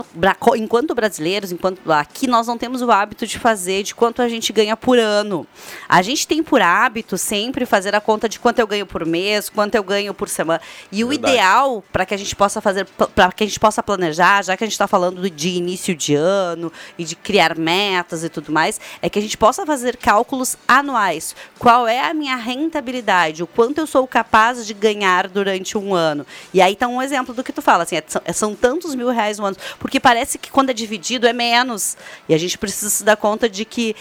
enquanto 0.57 0.95
brasileiros, 0.95 1.51
enquanto 1.51 1.91
aqui 1.91 2.27
nós 2.27 2.47
não 2.47 2.57
temos 2.57 2.81
o 2.81 2.89
hábito 2.89 3.27
de 3.27 3.37
fazer, 3.37 3.83
de 3.83 3.93
quanto 3.93 4.21
a 4.21 4.27
gente 4.27 4.46
gente 4.47 4.53
ganha 4.53 4.77
por 4.77 4.97
ano. 4.97 5.45
A 5.89 6.01
gente 6.01 6.27
tem 6.27 6.41
por 6.41 6.61
hábito 6.61 7.17
sempre 7.17 7.65
fazer 7.65 7.93
a 7.95 8.01
conta 8.01 8.29
de 8.29 8.39
quanto 8.39 8.59
eu 8.59 8.67
ganho 8.67 8.85
por 8.85 9.05
mês, 9.05 9.49
quanto 9.49 9.75
eu 9.75 9.83
ganho 9.83 10.13
por 10.13 10.29
semana. 10.29 10.61
E 10.91 11.03
o 11.03 11.09
Verdade. 11.09 11.33
ideal 11.33 11.83
para 11.91 12.05
que 12.05 12.13
a 12.13 12.17
gente 12.17 12.35
possa 12.35 12.61
fazer, 12.61 12.85
para 12.85 13.31
que 13.31 13.43
a 13.43 13.47
gente 13.47 13.59
possa 13.59 13.83
planejar, 13.83 14.43
já 14.43 14.55
que 14.55 14.63
a 14.63 14.67
gente 14.67 14.73
está 14.73 14.87
falando 14.87 15.29
de 15.29 15.49
início 15.49 15.95
de 15.95 16.15
ano 16.15 16.71
e 16.97 17.03
de 17.03 17.15
criar 17.15 17.57
metas 17.57 18.23
e 18.23 18.29
tudo 18.29 18.51
mais, 18.51 18.79
é 19.01 19.09
que 19.09 19.19
a 19.19 19.21
gente 19.21 19.37
possa 19.37 19.65
fazer 19.65 19.97
cálculos 19.97 20.55
anuais. 20.67 21.35
Qual 21.59 21.87
é 21.87 21.99
a 21.99 22.13
minha 22.13 22.35
rentabilidade? 22.35 23.43
O 23.43 23.47
quanto 23.47 23.79
eu 23.79 23.87
sou 23.87 24.07
capaz 24.07 24.65
de 24.65 24.73
ganhar 24.73 25.27
durante 25.27 25.77
um 25.77 25.93
ano? 25.93 26.25
E 26.53 26.61
aí 26.61 26.75
tá 26.75 26.87
um 26.87 27.01
exemplo 27.01 27.33
do 27.33 27.43
que 27.43 27.51
tu 27.51 27.61
fala, 27.61 27.83
assim, 27.83 27.97
é- 27.97 28.03
são, 28.07 28.21
são 28.33 28.55
tantos 28.55 28.95
mil 28.95 29.09
reais 29.09 29.39
no 29.39 29.45
ano, 29.45 29.57
porque 29.79 29.99
parece 29.99 30.37
que 30.37 30.49
quando 30.49 30.69
é 30.69 30.73
dividido 30.73 31.27
é 31.27 31.33
menos. 31.33 31.97
E 32.29 32.33
a 32.33 32.37
gente 32.37 32.57
precisa 32.57 32.89
se 32.89 33.03
dar 33.03 33.17
conta 33.17 33.49
de 33.49 33.65
que 33.65 33.95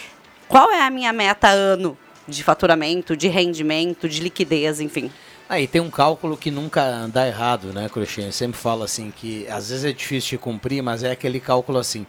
qual 0.48 0.70
é 0.72 0.82
a 0.82 0.90
minha 0.90 1.12
meta 1.12 1.48
ano 1.48 1.96
de 2.28 2.42
faturamento, 2.42 3.16
de 3.16 3.28
rendimento, 3.28 4.08
de 4.08 4.20
liquidez, 4.20 4.80
enfim. 4.80 5.10
Aí 5.48 5.66
tem 5.68 5.80
um 5.80 5.90
cálculo 5.90 6.36
que 6.36 6.50
nunca 6.50 7.06
dá 7.12 7.26
errado, 7.28 7.72
né, 7.72 7.88
Cruxinha? 7.88 8.26
Eu 8.28 8.32
sempre 8.32 8.58
falo 8.58 8.82
assim 8.82 9.12
que 9.14 9.46
às 9.48 9.68
vezes 9.70 9.84
é 9.84 9.92
difícil 9.92 10.30
de 10.30 10.38
cumprir, 10.38 10.82
mas 10.82 11.04
é 11.04 11.12
aquele 11.12 11.38
cálculo 11.38 11.78
assim. 11.78 12.04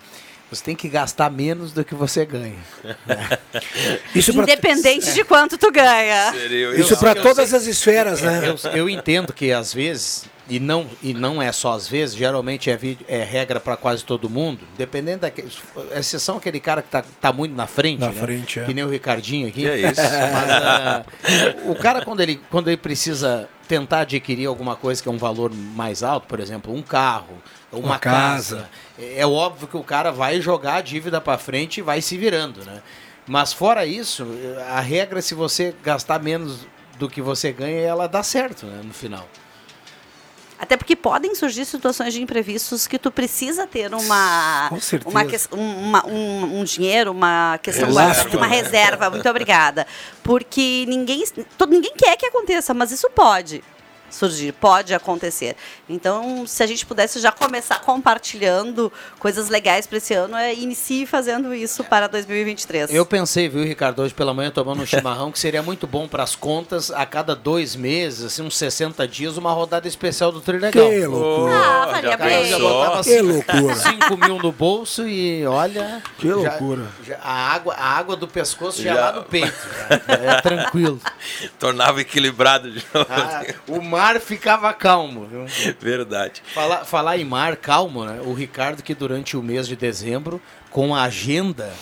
Você 0.50 0.64
tem 0.64 0.76
que 0.76 0.88
gastar 0.88 1.30
menos 1.30 1.72
do 1.74 1.84
que 1.84 1.94
você 1.94 2.26
ganha. 2.26 2.56
Isso 4.16 4.34
pra- 4.34 4.44
Independente 4.44 5.14
de 5.14 5.24
quanto 5.24 5.58
tu 5.58 5.72
ganha. 5.72 6.34
Isso 6.78 6.98
para 6.98 7.14
todas 7.16 7.50
sei- 7.50 7.58
as 7.60 7.68
esferas, 7.68 8.22
né? 8.22 8.42
Eu, 8.48 8.72
eu 8.72 8.90
entendo 8.90 9.34
que 9.34 9.52
às 9.52 9.74
vezes, 9.74 10.26
e 10.50 10.60
não, 10.60 10.88
e 11.02 11.14
não 11.14 11.42
é 11.42 11.52
só 11.52 11.74
às 11.74 11.88
vezes, 11.88 12.16
geralmente 12.16 12.70
é, 12.70 12.80
é 13.08 13.24
regra 13.24 13.60
para 13.60 13.76
quase 13.76 14.04
todo 14.04 14.30
mundo, 14.30 14.62
dependendo 14.78 15.22
da. 15.22 15.32
Exceção 15.98 16.38
aquele 16.38 16.60
cara 16.60 16.82
que 16.82 16.90
tá, 16.90 17.04
tá 17.20 17.34
muito 17.34 17.56
na 17.56 17.68
frente. 17.68 18.00
Na 18.00 18.10
né? 18.10 18.14
frente, 18.14 18.60
é. 18.60 18.66
Que 18.66 18.74
nem 18.74 18.84
o 18.84 18.90
Ricardinho 18.90 19.48
aqui. 19.48 19.62
Que 19.62 19.70
é 19.70 19.78
isso? 19.78 20.02
Mas, 20.02 20.50
ah, 20.52 21.06
o 21.66 21.76
cara, 21.76 22.04
quando 22.04 22.22
ele, 22.22 22.40
quando 22.50 22.68
ele 22.68 22.78
precisa 22.78 23.50
tentar 23.68 24.02
adquirir 24.02 24.46
alguma 24.46 24.76
coisa 24.76 25.04
que 25.04 25.10
é 25.10 25.12
um 25.12 25.18
valor 25.18 25.52
mais 25.54 26.02
alto, 26.02 26.28
por 26.28 26.40
exemplo, 26.40 26.74
um 26.74 26.82
carro, 26.82 27.38
uma, 27.72 27.88
Uma 27.88 28.00
casa, 28.00 28.56
casa. 28.58 28.70
é 28.98 29.26
óbvio 29.26 29.68
que 29.68 29.76
o 29.76 29.84
cara 29.84 30.12
vai 30.12 30.40
jogar 30.40 30.76
a 30.76 30.82
dívida 30.82 31.20
para 31.20 31.38
frente 31.38 31.80
e 31.80 31.82
vai 31.82 32.02
se 32.02 32.18
virando, 32.18 32.64
né? 32.64 32.82
Mas 33.28 33.52
fora 33.52 33.86
isso, 33.86 34.26
a 34.70 34.80
regra, 34.80 35.22
se 35.22 35.36
você 35.36 35.76
gastar 35.84 36.24
menos 36.24 36.66
do 36.98 37.10
que 37.10 37.22
você 37.22 37.52
ganha, 37.52 37.82
ela 37.82 38.08
dá 38.08 38.24
certo, 38.24 38.66
né, 38.66 38.82
no 38.84 38.94
final. 38.94 39.28
Até 40.60 40.76
porque 40.76 40.96
podem 40.96 41.36
surgir 41.36 41.66
situações 41.66 42.14
de 42.14 42.22
imprevistos 42.22 42.88
que 42.88 42.98
tu 42.98 43.12
precisa 43.12 43.68
ter 43.68 43.94
uma, 43.94 44.70
uma, 45.06 45.22
uma- 45.52 46.06
um, 46.08 46.60
um 46.60 46.64
dinheiro, 46.64 47.12
uma 47.12 47.60
questão 47.62 47.88
Elástico. 47.88 48.38
uma 48.38 48.48
reserva. 48.48 49.10
Muito 49.10 49.30
obrigada. 49.30 49.86
Porque 50.24 50.86
ninguém, 50.88 51.24
todo, 51.58 51.70
ninguém 51.70 51.94
quer 51.96 52.18
que 52.18 52.26
aconteça, 52.26 52.74
mas 52.74 52.92
isso 52.92 53.08
pode 53.12 53.64
surgir, 54.10 54.52
pode 54.54 54.94
acontecer. 54.94 55.56
Então, 55.90 56.46
se 56.48 56.64
a 56.64 56.68
gente 56.68 56.86
pudesse 56.86 57.20
já 57.20 57.32
começar 57.32 57.80
compartilhando 57.82 58.92
coisas 59.20 59.50
legais 59.50 59.86
para 59.88 59.98
esse 59.98 60.14
ano, 60.14 60.36
é 60.36 60.54
inicie 60.54 61.06
fazendo 61.06 61.54
isso 61.54 61.84
para 61.84 62.08
2023. 62.08 62.94
Eu 62.94 63.06
pensei, 63.06 63.48
viu, 63.50 63.64
Ricardo, 63.64 64.02
hoje 64.02 64.14
pela 64.14 64.34
manhã 64.34 64.52
tomando 64.52 64.82
um 64.82 64.86
chimarrão, 64.88 65.32
que 65.32 65.40
seria 65.40 65.62
muito 65.62 65.86
bom 65.88 66.08
para 66.08 66.24
as 66.24 66.36
contas, 66.36 66.90
a 66.92 67.06
cada 67.06 67.36
dois 67.36 67.76
meses, 67.76 68.24
assim, 68.26 68.42
uns 68.42 68.58
60 68.58 69.08
dias, 69.08 69.38
uma 69.38 69.52
rodada 69.52 69.88
especial 69.88 70.32
do 70.32 70.42
Trilegal. 70.42 70.90
Que 70.90 71.06
loucura. 71.06 71.54
Ah, 71.56 71.88
faria 71.92 72.10
já 72.12 72.18
bem. 72.18 72.46
já 72.46 72.60
botava 72.60 73.04
Que 73.04 73.22
loucura. 73.22 73.76
5 73.76 74.18
mil 74.18 74.38
no 74.40 74.52
bolso 74.52 75.08
e 75.08 75.46
olha. 75.46 76.02
Que 76.18 76.28
já- 76.28 76.36
loucura. 76.36 76.88
já- 77.06 77.18
a, 77.24 77.54
água, 77.54 77.74
a 77.76 77.90
água 77.98 78.16
do 78.16 78.28
pescoço 78.28 78.82
já, 78.82 78.94
Já. 78.94 79.02
lá 79.02 79.12
no 79.14 79.24
peito. 79.24 79.54
já. 79.90 80.14
É 80.14 80.42
tranquilo. 80.42 81.00
Tornava 81.60 82.02
equilibrado 82.02 82.72
de 82.72 82.84
novo. 82.94 83.08
Ah, 83.10 83.44
o 83.68 83.82
mar 83.98 84.20
ficava 84.20 84.72
calmo. 84.74 85.26
Viu? 85.26 85.46
Verdade. 85.80 86.44
Falar, 86.54 86.86
falar 86.86 87.18
em 87.18 87.26
mar 87.26 87.56
calmo, 87.58 88.06
né? 88.06 88.22
O 88.24 88.34
Ricardo, 88.34 88.84
que 88.84 88.94
durante 88.94 89.36
o 89.36 89.42
mês 89.42 89.68
de 89.68 89.76
dezembro, 89.76 90.42
com 90.70 90.96
a 90.96 91.04
agenda 91.04 91.74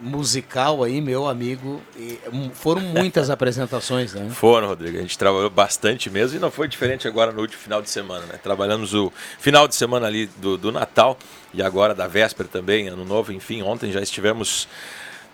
musical 0.00 0.82
aí, 0.82 1.00
meu 1.00 1.28
amigo, 1.28 1.80
e, 1.96 2.18
hum, 2.32 2.50
foram 2.52 2.80
muitas 2.80 3.28
apresentações, 3.30 4.14
né? 4.14 4.28
Foram, 4.30 4.68
Rodrigo. 4.68 4.98
A 4.98 5.00
gente 5.02 5.16
trabalhou 5.16 5.50
bastante 5.50 6.10
mesmo 6.10 6.38
e 6.38 6.40
não 6.40 6.50
foi 6.50 6.66
diferente 6.66 7.06
agora 7.06 7.30
no 7.30 7.40
último 7.40 7.62
final 7.62 7.80
de 7.80 7.88
semana, 7.88 8.26
né? 8.26 8.38
Trabalhamos 8.42 8.94
o 8.94 9.12
final 9.38 9.68
de 9.68 9.76
semana 9.76 10.06
ali 10.06 10.26
do, 10.38 10.56
do 10.56 10.72
Natal 10.72 11.16
e 11.54 11.62
agora 11.62 11.94
da 11.94 12.08
véspera 12.08 12.48
também, 12.48 12.88
Ano 12.88 13.04
Novo, 13.04 13.32
enfim. 13.32 13.62
Ontem 13.62 13.92
já 13.92 14.00
estivemos 14.00 14.66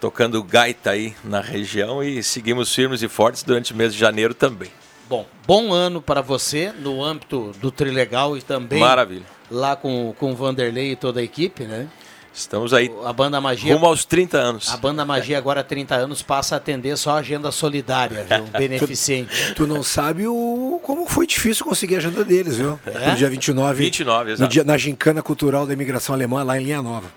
tocando 0.01 0.43
gaita 0.43 0.91
aí 0.91 1.15
na 1.25 1.41
região 1.41 2.03
e 2.03 2.23
seguimos 2.23 2.75
firmes 2.75 3.03
e 3.03 3.09
fortes 3.09 3.43
durante 3.43 3.73
o 3.73 3.77
mês 3.77 3.95
de 3.95 3.99
janeiro 3.99 4.35
também. 4.35 4.71
Bom, 5.09 5.27
bom 5.47 5.73
ano 5.73 6.03
para 6.03 6.21
você 6.21 6.71
no 6.79 7.03
âmbito 7.03 7.53
do 7.61 7.71
Trilegal 7.71 8.37
e 8.37 8.43
também 8.43 8.79
Maravilha. 8.79 9.25
lá 9.51 9.75
com, 9.75 10.15
com 10.19 10.33
o 10.33 10.37
Vanderlei 10.37 10.93
e 10.93 10.97
toda 10.97 11.21
a 11.21 11.23
equipe, 11.23 11.65
né? 11.65 11.89
Estamos 12.33 12.73
aí 12.73 12.93
A 13.05 13.13
Banda 13.13 13.41
Magia 13.41 13.75
rumo 13.75 13.87
aos 13.87 14.05
30 14.05 14.39
anos. 14.39 14.73
A 14.73 14.77
Banda 14.77 15.05
Magia 15.05 15.37
agora 15.37 15.61
há 15.61 15.65
30 15.65 15.95
anos 15.95 16.23
passa 16.23 16.55
a 16.55 16.59
atender 16.59 16.97
só 16.97 17.13
a 17.13 17.17
agenda 17.17 17.51
solidária, 17.51 18.25
viu? 18.25 18.45
Beneficente. 18.57 19.55
Tu 19.55 19.67
não 19.67 19.83
sabe 19.83 20.29
o 20.29 20.79
como 20.85 21.09
foi 21.09 21.27
difícil 21.27 21.65
conseguir 21.65 21.97
a 21.97 21.99
agenda 21.99 22.25
deles, 22.25 22.57
viu? 22.57 22.79
É? 22.87 23.11
No 23.11 23.17
dia 23.17 23.29
29. 23.29 23.83
29, 23.83 24.25
no 24.25 24.33
exato. 24.35 24.53
dia, 24.53 24.63
na 24.63 24.77
gincana 24.77 25.23
cultural 25.23 25.67
da 25.67 25.73
imigração 25.73 26.15
alemã 26.15 26.45
lá 26.45 26.61
em 26.61 26.65
Linha 26.65 26.83
Nova. 26.83 27.11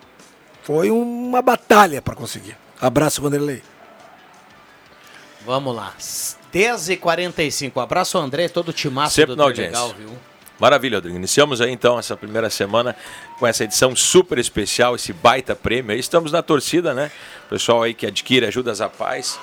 Foi 0.64 0.90
uma 0.90 1.42
batalha 1.42 2.02
para 2.02 2.16
conseguir. 2.16 2.56
Abraço, 2.80 3.22
Vanderlei. 3.22 3.62
Vamos 5.46 5.76
lá. 5.76 5.94
10h45. 6.54 7.82
Abraço 7.82 8.18
ao 8.18 8.24
André, 8.24 8.48
todo 8.48 8.70
o 8.70 8.74
timaço 8.74 9.16
Sempre 9.16 9.36
do 9.36 9.38
na 9.38 9.44
audiência. 9.44 9.94
viu? 9.98 10.10
Maravilha, 10.60 10.98
Rodrigo. 10.98 11.18
Iniciamos 11.18 11.60
aí 11.60 11.72
então 11.72 11.98
essa 11.98 12.16
primeira 12.16 12.50
semana 12.50 12.96
com 13.40 13.48
essa 13.48 13.64
edição 13.64 13.96
super 13.96 14.38
especial, 14.38 14.96
esse 14.96 15.12
baita 15.12 15.56
prêmio. 15.56 15.92
aí. 15.92 16.00
Estamos 16.00 16.32
na 16.32 16.44
torcida, 16.44 16.94
né? 16.94 17.10
Pessoal 17.50 17.82
aí 17.82 17.94
que 17.96 18.06
adquire 18.06 18.46
ajudas 18.46 18.80
à 18.80 18.88
paz. 18.88 19.40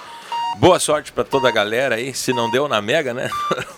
Boa 0.59 0.79
sorte 0.79 1.11
para 1.13 1.25
toda 1.25 1.49
a 1.49 1.51
galera 1.51 1.97
aí. 1.97 2.15
Se 2.15 2.33
não 2.33 2.51
deu 2.51 2.69
na 2.69 2.81
Mega, 2.81 3.13
né? 3.13 3.29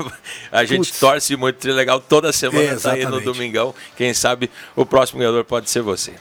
a 0.53 0.65
gente 0.65 0.89
Putz. 0.89 1.01
torce 1.01 1.37
muito 1.37 1.67
legal 1.73 1.99
toda 2.01 2.33
semana 2.33 2.79
tá 2.79 2.93
aí 2.93 3.05
no 3.07 3.21
domingão. 3.21 3.75
Quem 3.97 4.13
sabe 4.13 4.51
o 4.77 4.85
próximo 4.85 5.19
ganhador 5.21 5.45
pode 5.45 5.71
ser 5.71 5.81
você. 5.81 6.13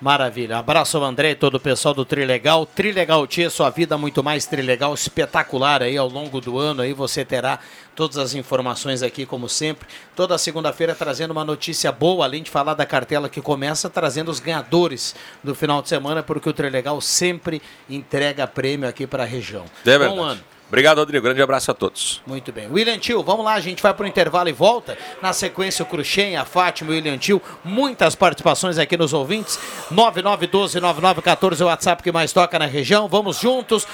Maravilha. 0.00 0.58
Abraço 0.58 0.98
ao 0.98 1.04
André 1.04 1.30
e 1.30 1.34
todo 1.34 1.54
o 1.54 1.60
pessoal 1.60 1.94
do 1.94 2.04
Trilegal. 2.04 2.66
Trilegal 2.66 3.26
Tia, 3.26 3.48
sua 3.48 3.70
vida 3.70 3.96
muito 3.96 4.22
mais 4.22 4.44
Trilegal, 4.44 4.92
espetacular 4.92 5.82
aí 5.82 5.96
ao 5.96 6.08
longo 6.08 6.40
do 6.40 6.58
ano. 6.58 6.82
Aí 6.82 6.92
você 6.92 7.24
terá 7.24 7.58
todas 7.94 8.18
as 8.18 8.34
informações 8.34 9.02
aqui, 9.02 9.24
como 9.24 9.48
sempre. 9.48 9.88
Toda 10.14 10.36
segunda-feira 10.36 10.94
trazendo 10.94 11.30
uma 11.30 11.44
notícia 11.44 11.90
boa, 11.90 12.24
além 12.24 12.42
de 12.42 12.50
falar 12.50 12.74
da 12.74 12.84
cartela 12.84 13.28
que 13.28 13.40
começa, 13.40 13.88
trazendo 13.88 14.30
os 14.30 14.40
ganhadores 14.40 15.14
do 15.42 15.54
final 15.54 15.80
de 15.80 15.88
semana, 15.88 16.22
porque 16.22 16.48
o 16.48 16.52
Trilegal 16.52 17.00
sempre 17.00 17.62
entrega 17.88 18.46
prêmio 18.46 18.88
aqui 18.88 19.06
para 19.06 19.22
a 19.22 19.26
região. 19.26 19.64
É 19.86 19.98
Bom 19.98 19.98
verdade. 19.98 20.20
ano. 20.20 20.53
Obrigado, 20.68 20.98
Rodrigo. 20.98 21.24
Grande 21.24 21.42
abraço 21.42 21.70
a 21.70 21.74
todos. 21.74 22.22
Muito 22.26 22.50
bem. 22.52 22.68
William 22.70 22.98
Tio, 22.98 23.22
vamos 23.22 23.44
lá, 23.44 23.54
a 23.54 23.60
gente 23.60 23.82
vai 23.82 23.92
para 23.94 24.04
o 24.04 24.08
intervalo 24.08 24.48
e 24.48 24.52
volta. 24.52 24.96
Na 25.22 25.32
sequência, 25.32 25.82
o 25.82 25.86
Cruxem, 25.86 26.36
a 26.36 26.44
Fátima 26.44 26.90
e 26.90 26.94
o 26.94 26.96
William 26.96 27.18
Tio. 27.18 27.40
Muitas 27.64 28.14
participações 28.14 28.78
aqui 28.78 28.96
nos 28.96 29.12
ouvintes. 29.12 29.58
9912-9914 29.92 31.60
é 31.60 31.64
o 31.64 31.66
WhatsApp 31.66 32.02
que 32.02 32.10
mais 32.10 32.32
toca 32.32 32.58
na 32.58 32.66
região. 32.66 33.08
Vamos 33.08 33.38
juntos. 33.40 33.86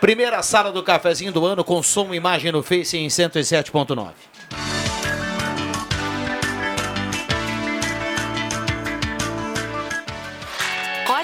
Primeira 0.00 0.42
sala 0.42 0.70
do 0.70 0.82
cafezinho 0.82 1.32
do 1.32 1.46
ano 1.46 1.64
com 1.64 1.82
som 1.82 2.12
e 2.12 2.16
imagem 2.16 2.52
no 2.52 2.62
Face 2.62 2.98
em 2.98 3.06
107.9. 3.06 4.35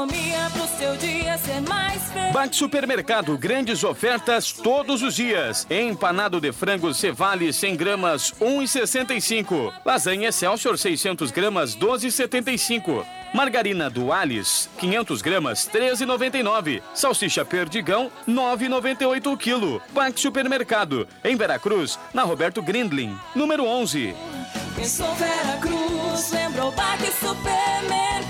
Economia 0.00 0.50
pro 0.54 0.66
seu 0.78 0.96
dia 0.96 1.36
ser 1.36 1.60
mais 1.68 2.02
feliz. 2.04 2.32
Baque 2.32 2.56
Supermercado, 2.56 3.36
grandes 3.36 3.84
ofertas 3.84 4.50
todos 4.50 5.02
os 5.02 5.14
dias. 5.14 5.66
Empanado 5.68 6.40
de 6.40 6.52
frango 6.52 6.94
Cevale 6.94 7.52
100 7.52 7.76
gramas, 7.76 8.32
1,65. 8.40 9.70
Lasanha 9.84 10.30
Excelsior 10.30 10.78
600 10.78 11.30
gramas, 11.30 11.76
12,75. 11.76 13.04
Margarina 13.34 13.90
Dualis, 13.90 14.70
500 14.78 15.20
gramas, 15.20 15.68
13,99. 15.68 16.80
Salsicha 16.94 17.44
Perdigão, 17.44 18.10
9,98 18.26 19.26
o 19.26 19.36
quilo. 19.36 19.82
Baque 19.92 20.18
Supermercado, 20.18 21.06
em 21.22 21.36
Veracruz, 21.36 21.98
na 22.14 22.22
Roberto 22.22 22.62
Grindlin, 22.62 23.14
número 23.34 23.66
11. 23.66 24.14
Pensou 24.74 25.14
Vera 25.16 25.58
Cruz, 25.58 26.32
lembrou 26.32 26.72
Baque 26.72 27.12
Supermercado. 27.12 28.29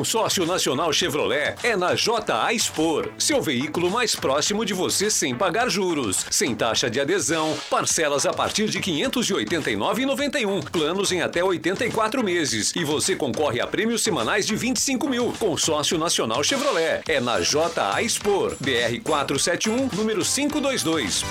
Consórcio 0.00 0.46
Nacional 0.46 0.92
Chevrolet 0.92 1.54
é 1.62 1.76
na 1.76 1.94
JA 1.94 2.52
Expor, 2.54 3.10
seu 3.18 3.42
veículo 3.42 3.90
mais 3.90 4.16
próximo 4.16 4.64
de 4.64 4.72
você 4.72 5.10
sem 5.10 5.34
pagar 5.34 5.68
juros, 5.68 6.24
sem 6.30 6.54
taxa 6.54 6.88
de 6.88 6.98
adesão, 6.98 7.54
parcelas 7.68 8.24
a 8.24 8.32
partir 8.32 8.68
de 8.68 8.80
589,91, 8.80 10.70
planos 10.70 11.12
em 11.12 11.20
até 11.20 11.44
84 11.44 12.24
meses 12.24 12.74
e 12.74 12.82
você 12.82 13.14
concorre 13.14 13.60
a 13.60 13.66
prêmios 13.66 14.02
semanais 14.02 14.46
de 14.46 14.56
25 14.56 15.08
mil. 15.08 15.34
Consórcio 15.38 15.98
Nacional 15.98 16.42
Chevrolet 16.42 17.02
é 17.06 17.20
na 17.20 17.40
JA 17.40 18.02
Expor, 18.02 18.56
BR 18.58 19.00
471, 19.04 19.90
número 19.94 20.24
522. 20.24 21.24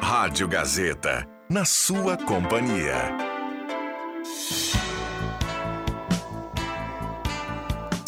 Rádio 0.00 0.46
Gazeta, 0.46 1.26
na 1.50 1.64
sua 1.64 2.16
companhia. 2.16 3.37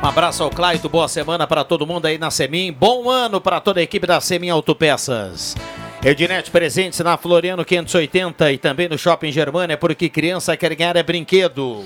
Um 0.00 0.06
abraço 0.06 0.44
ao 0.44 0.50
Claito, 0.50 0.88
boa 0.88 1.08
semana 1.08 1.44
para 1.46 1.64
todo 1.64 1.86
mundo 1.86 2.06
aí 2.06 2.18
na 2.18 2.30
Semin. 2.30 2.70
Bom 2.70 3.10
ano 3.10 3.40
para 3.40 3.60
toda 3.60 3.80
a 3.80 3.82
equipe 3.82 4.06
da 4.06 4.20
Semin 4.20 4.50
Autopeças. 4.50 5.56
Ednet 6.04 6.52
presentes 6.52 7.00
na 7.00 7.16
Floriano 7.16 7.64
580 7.64 8.52
e 8.52 8.58
também 8.58 8.88
no 8.88 8.96
Shopping 8.96 9.32
Germânia, 9.32 9.76
porque 9.76 10.08
criança 10.08 10.56
quer 10.56 10.72
ganhar 10.76 10.94
é 10.94 11.02
brinquedo. 11.02 11.84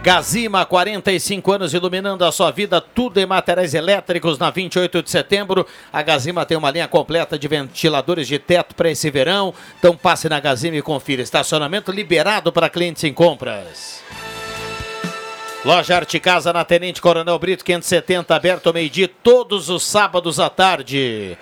Gazima, 0.00 0.64
45 0.64 1.52
anos 1.52 1.74
iluminando 1.74 2.24
a 2.24 2.30
sua 2.30 2.52
vida, 2.52 2.80
tudo 2.80 3.18
em 3.18 3.26
materiais 3.26 3.74
elétricos 3.74 4.38
na 4.38 4.48
28 4.48 5.02
de 5.02 5.10
setembro. 5.10 5.66
A 5.92 6.02
Gazima 6.02 6.46
tem 6.46 6.56
uma 6.56 6.70
linha 6.70 6.86
completa 6.86 7.36
de 7.36 7.48
ventiladores 7.48 8.28
de 8.28 8.38
teto 8.38 8.76
para 8.76 8.90
esse 8.90 9.10
verão. 9.10 9.52
Então 9.78 9.96
passe 9.96 10.28
na 10.28 10.38
Gazima 10.38 10.76
e 10.76 10.82
confira. 10.82 11.20
Estacionamento 11.20 11.90
liberado 11.90 12.52
para 12.52 12.70
clientes 12.70 13.02
em 13.02 13.12
compras. 13.12 14.00
Loja 15.64 15.96
Arte 15.96 16.20
Casa 16.20 16.52
na 16.52 16.64
Tenente 16.64 17.02
Coronel 17.02 17.38
Brito 17.38 17.64
570, 17.64 18.34
aberto 18.34 18.68
ao 18.68 18.72
meio-dia, 18.72 19.10
todos 19.22 19.68
os 19.68 19.84
sábados 19.84 20.38
à 20.38 20.48
tarde. 20.48 21.36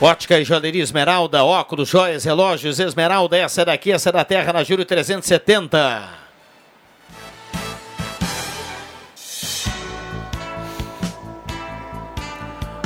Ótica 0.00 0.40
e 0.40 0.44
Joalheria 0.44 0.82
Esmeralda, 0.82 1.44
óculos, 1.44 1.88
joias, 1.88 2.24
relógios, 2.24 2.80
Esmeralda, 2.80 3.36
essa 3.36 3.62
é 3.62 3.64
daqui, 3.66 3.92
essa 3.92 4.08
é 4.08 4.12
da 4.12 4.24
Terra, 4.24 4.54
na 4.54 4.64
Júlio 4.64 4.86
370. 4.86 6.27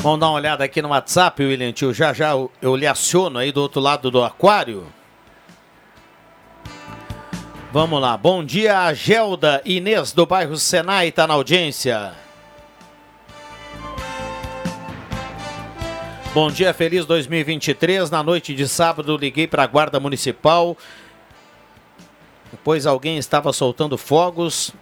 Vamos 0.02 0.18
dar 0.18 0.30
uma 0.30 0.34
olhada 0.34 0.64
aqui 0.64 0.82
no 0.82 0.88
WhatsApp, 0.88 1.40
William 1.44 1.70
Tio. 1.70 1.94
Já 1.94 2.12
já 2.12 2.32
eu, 2.60 2.74
lhe 2.74 2.88
aciono 2.88 3.38
aí 3.38 3.52
do 3.52 3.62
outro 3.62 3.80
lado 3.80 4.10
do 4.10 4.20
aquário. 4.24 4.84
Vamos 7.70 8.00
lá. 8.00 8.16
Bom 8.16 8.44
dia, 8.44 8.80
a 8.80 8.92
Gelda 8.92 9.62
Inês 9.64 10.10
do 10.10 10.26
bairro 10.26 10.56
Senai 10.56 11.06
está 11.06 11.24
na 11.24 11.34
audiência. 11.34 12.14
Bom 16.34 16.50
dia, 16.50 16.74
feliz 16.74 17.06
2023. 17.06 18.10
Na 18.10 18.24
noite 18.24 18.56
de 18.56 18.66
sábado, 18.66 19.16
liguei 19.16 19.46
para 19.46 19.62
a 19.62 19.68
Guarda 19.68 20.00
Municipal. 20.00 20.76
Depois 22.50 22.86
alguém 22.86 23.18
estava 23.18 23.52
soltando 23.52 23.96
fogos. 23.96 24.74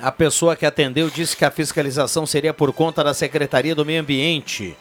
A 0.00 0.12
pessoa 0.12 0.54
que 0.54 0.64
atendeu 0.64 1.10
disse 1.10 1.36
que 1.36 1.44
a 1.44 1.50
fiscalização 1.50 2.24
seria 2.24 2.54
por 2.54 2.72
conta 2.72 3.02
da 3.02 3.12
Secretaria 3.12 3.74
do 3.74 3.84
Meio 3.84 4.00
Ambiente, 4.00 4.76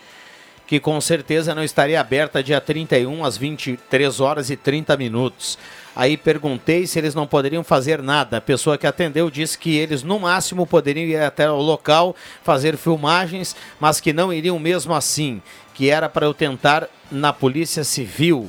que 0.68 0.80
com 0.80 1.02
certeza 1.02 1.56
não 1.56 1.64
estaria 1.64 2.00
aberta 2.00 2.44
dia 2.44 2.62
31 2.62 3.26
às 3.26 3.36
23 3.36 4.20
horas 4.20 4.52
e 4.52 4.56
30 4.56 4.96
minutos. 4.96 5.58
Aí 5.96 6.16
perguntei 6.16 6.86
se 6.86 7.00
eles 7.00 7.16
não 7.16 7.26
poderiam 7.26 7.64
fazer 7.64 8.04
nada. 8.04 8.38
A 8.38 8.42
pessoa 8.42 8.78
que 8.78 8.86
atendeu 8.86 9.32
disse 9.32 9.58
que 9.58 9.76
eles 9.76 10.04
no 10.04 10.20
máximo 10.20 10.68
poderiam 10.68 11.08
ir 11.08 11.16
até 11.16 11.50
o 11.50 11.58
local 11.58 12.16
fazer 12.44 12.78
filmagens, 12.78 13.56
mas 13.80 14.00
que 14.00 14.14
não 14.14 14.32
iriam 14.32 14.60
mesmo 14.60 14.94
assim, 14.94 15.42
que 15.74 15.90
era 15.90 16.08
para 16.08 16.28
eu 16.28 16.34
tentar 16.34 16.88
na 17.10 17.34
Polícia 17.34 17.84
Civil. 17.84 18.48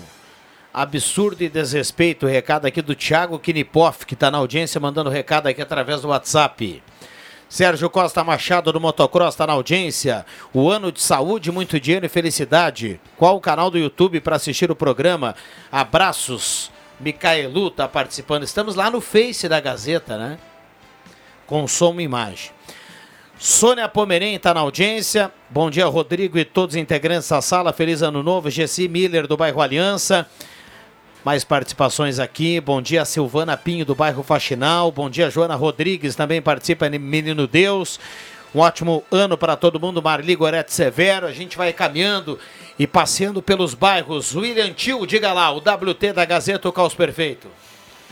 Absurdo 0.72 1.42
e 1.42 1.48
desrespeito. 1.48 2.26
Recado 2.26 2.66
aqui 2.66 2.82
do 2.82 2.94
Thiago 2.94 3.38
Kinipoff, 3.38 4.04
que 4.04 4.14
está 4.14 4.30
na 4.30 4.38
audiência, 4.38 4.80
mandando 4.80 5.10
recado 5.10 5.46
aqui 5.46 5.62
através 5.62 6.02
do 6.02 6.08
WhatsApp. 6.08 6.82
Sérgio 7.48 7.88
Costa 7.88 8.22
Machado 8.22 8.70
do 8.70 8.80
Motocross 8.80 9.34
está 9.34 9.46
na 9.46 9.54
audiência. 9.54 10.26
O 10.52 10.70
ano 10.70 10.92
de 10.92 11.00
saúde, 11.00 11.50
muito 11.50 11.80
dinheiro 11.80 12.04
e 12.04 12.08
felicidade. 12.08 13.00
Qual 13.16 13.36
o 13.36 13.40
canal 13.40 13.70
do 13.70 13.78
YouTube 13.78 14.20
para 14.20 14.36
assistir 14.36 14.70
o 14.70 14.76
programa? 14.76 15.34
Abraços. 15.72 16.70
Micaelu 17.00 17.68
está 17.68 17.88
participando. 17.88 18.42
Estamos 18.42 18.74
lá 18.74 18.90
no 18.90 19.00
Face 19.00 19.48
da 19.48 19.60
Gazeta, 19.60 20.18
né? 20.18 20.38
Com 21.46 21.66
som 21.66 21.98
e 21.98 22.02
imagem. 22.02 22.50
Sônia 23.38 23.88
Pomerém 23.88 24.34
está 24.34 24.52
na 24.52 24.60
audiência. 24.60 25.32
Bom 25.48 25.70
dia, 25.70 25.86
Rodrigo 25.86 26.36
e 26.36 26.44
todos 26.44 26.74
os 26.74 26.80
integrantes 26.80 27.28
da 27.28 27.40
sala. 27.40 27.72
Feliz 27.72 28.02
ano 28.02 28.22
novo. 28.22 28.50
Gessi 28.50 28.88
Miller 28.88 29.26
do 29.26 29.38
bairro 29.38 29.62
Aliança. 29.62 30.28
Mais 31.24 31.44
participações 31.44 32.18
aqui. 32.18 32.60
Bom 32.60 32.80
dia, 32.80 33.04
Silvana 33.04 33.56
Pinho 33.56 33.84
do 33.84 33.94
bairro 33.94 34.22
Faxinal. 34.22 34.90
Bom 34.92 35.10
dia, 35.10 35.30
Joana 35.30 35.56
Rodrigues 35.56 36.14
também 36.14 36.40
participa, 36.40 36.88
Menino 36.88 37.46
Deus. 37.46 37.98
Um 38.54 38.60
ótimo 38.60 39.04
ano 39.10 39.36
para 39.36 39.56
todo 39.56 39.80
mundo. 39.80 40.02
Marli 40.02 40.34
Gorete 40.34 40.72
Severo. 40.72 41.26
A 41.26 41.32
gente 41.32 41.56
vai 41.58 41.72
caminhando 41.72 42.38
e 42.78 42.86
passeando 42.86 43.42
pelos 43.42 43.74
bairros. 43.74 44.34
William 44.34 44.72
Tio, 44.72 45.06
diga 45.06 45.32
lá, 45.32 45.50
o 45.50 45.58
WT 45.58 46.12
da 46.14 46.24
Gazeta, 46.24 46.68
o 46.68 46.72
Caos 46.72 46.94
Perfeito. 46.94 47.48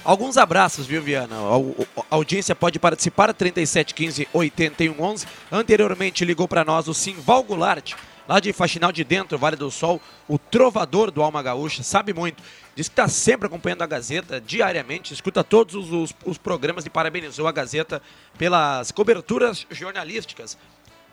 Alguns 0.04 0.36
abraços, 0.36 0.86
viu, 0.86 1.02
Viana? 1.02 1.34
A 1.36 2.14
audiência 2.14 2.54
pode 2.54 2.78
participar, 2.78 3.34
3715-8111. 3.34 5.26
Anteriormente 5.50 6.24
ligou 6.24 6.46
para 6.46 6.64
nós 6.64 6.86
o 6.86 6.94
Simval 6.94 7.42
Goulart, 7.42 7.94
lá 8.28 8.40
de 8.40 8.52
Faxinal 8.52 8.92
de 8.92 9.04
Dentro, 9.04 9.38
Vale 9.38 9.56
do 9.56 9.70
Sol, 9.70 10.00
o 10.28 10.38
trovador 10.38 11.10
do 11.10 11.22
Alma 11.22 11.42
Gaúcha, 11.42 11.82
sabe 11.82 12.12
muito. 12.12 12.42
Diz 12.74 12.88
que 12.88 12.92
está 12.92 13.08
sempre 13.08 13.46
acompanhando 13.46 13.82
a 13.82 13.86
Gazeta 13.86 14.40
diariamente, 14.40 15.14
escuta 15.14 15.42
todos 15.44 15.74
os, 15.74 15.92
os, 15.92 16.14
os 16.24 16.38
programas 16.38 16.84
e 16.84 16.90
parabenizou 16.90 17.46
a 17.46 17.52
Gazeta 17.52 18.02
pelas 18.36 18.90
coberturas 18.90 19.66
jornalísticas. 19.70 20.58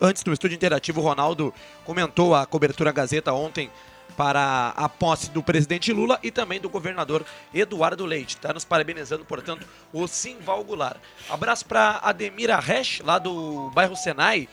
Antes 0.00 0.22
do 0.22 0.32
estúdio 0.32 0.56
interativo, 0.56 1.00
o 1.00 1.04
Ronaldo 1.04 1.54
comentou 1.84 2.34
a 2.34 2.44
cobertura 2.44 2.92
Gazeta 2.92 3.32
ontem 3.32 3.70
para 4.16 4.72
a 4.76 4.88
posse 4.88 5.30
do 5.30 5.42
presidente 5.42 5.92
Lula 5.92 6.18
e 6.22 6.30
também 6.30 6.60
do 6.60 6.68
governador 6.68 7.24
Eduardo 7.52 8.04
Leite. 8.04 8.36
Está 8.36 8.52
nos 8.52 8.64
parabenizando, 8.64 9.24
portanto, 9.24 9.66
o 9.92 10.06
Simval 10.06 10.62
Goulart. 10.64 10.98
Abraço 11.28 11.64
para 11.66 12.00
Ademira 12.02 12.58
Resch, 12.58 13.00
lá 13.00 13.18
do 13.18 13.70
bairro 13.70 13.96
Senai. 13.96 14.48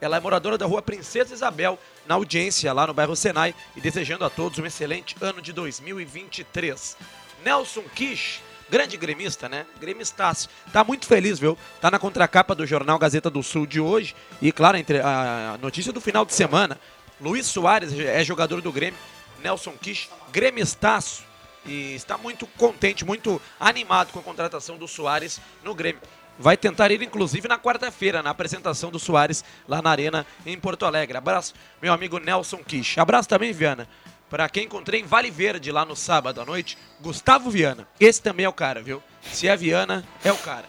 Ela 0.00 0.18
é 0.18 0.20
moradora 0.20 0.58
da 0.58 0.66
rua 0.66 0.82
Princesa 0.82 1.32
Isabel, 1.32 1.78
na 2.06 2.14
audiência 2.14 2.72
lá 2.72 2.86
no 2.86 2.94
bairro 2.94 3.16
Senai 3.16 3.54
e 3.74 3.80
desejando 3.80 4.24
a 4.24 4.30
todos 4.30 4.58
um 4.58 4.66
excelente 4.66 5.16
ano 5.20 5.42
de 5.42 5.52
2023. 5.52 6.96
Nelson 7.44 7.82
Kish, 7.94 8.42
grande 8.68 8.96
gremista, 8.96 9.48
né? 9.48 9.66
Gremistaço. 9.80 10.48
Tá 10.72 10.82
muito 10.82 11.06
feliz, 11.06 11.38
viu? 11.38 11.56
Tá 11.80 11.90
na 11.90 11.98
contracapa 11.98 12.54
do 12.54 12.66
jornal 12.66 12.98
Gazeta 12.98 13.30
do 13.30 13.42
Sul 13.42 13.66
de 13.66 13.80
hoje. 13.80 14.14
E, 14.40 14.52
claro, 14.52 14.76
entre 14.76 15.00
a 15.00 15.58
notícia 15.60 15.92
do 15.92 16.00
final 16.00 16.24
de 16.24 16.32
semana. 16.32 16.78
Luiz 17.20 17.46
Soares 17.46 17.98
é 17.98 18.22
jogador 18.24 18.60
do 18.60 18.72
Grêmio. 18.72 18.98
Nelson 19.42 19.72
Kish, 19.80 20.10
gremistaço. 20.30 21.24
E 21.64 21.94
está 21.94 22.16
muito 22.16 22.46
contente, 22.46 23.04
muito 23.04 23.42
animado 23.58 24.12
com 24.12 24.20
a 24.20 24.22
contratação 24.22 24.76
do 24.76 24.86
Soares 24.86 25.40
no 25.64 25.74
Grêmio. 25.74 26.00
Vai 26.38 26.56
tentar 26.56 26.90
ir, 26.90 27.00
inclusive, 27.02 27.48
na 27.48 27.58
quarta-feira, 27.58 28.22
na 28.22 28.30
apresentação 28.30 28.90
do 28.90 28.98
Soares 28.98 29.44
lá 29.66 29.80
na 29.80 29.90
Arena, 29.90 30.26
em 30.44 30.58
Porto 30.58 30.84
Alegre. 30.84 31.16
Abraço, 31.16 31.54
meu 31.80 31.92
amigo 31.92 32.18
Nelson 32.18 32.58
Kish. 32.58 32.98
Abraço 32.98 33.28
também, 33.28 33.52
Viana, 33.52 33.88
para 34.28 34.48
quem 34.48 34.64
encontrei 34.64 35.00
em 35.00 35.04
Vale 35.04 35.30
Verde 35.30 35.72
lá 35.72 35.84
no 35.84 35.96
sábado 35.96 36.40
à 36.40 36.44
noite, 36.44 36.76
Gustavo 37.00 37.50
Viana. 37.50 37.88
Esse 37.98 38.20
também 38.20 38.44
é 38.44 38.48
o 38.48 38.52
cara, 38.52 38.82
viu? 38.82 39.02
Se 39.22 39.48
é 39.48 39.56
Viana, 39.56 40.04
é 40.24 40.30
o 40.30 40.36
cara. 40.36 40.66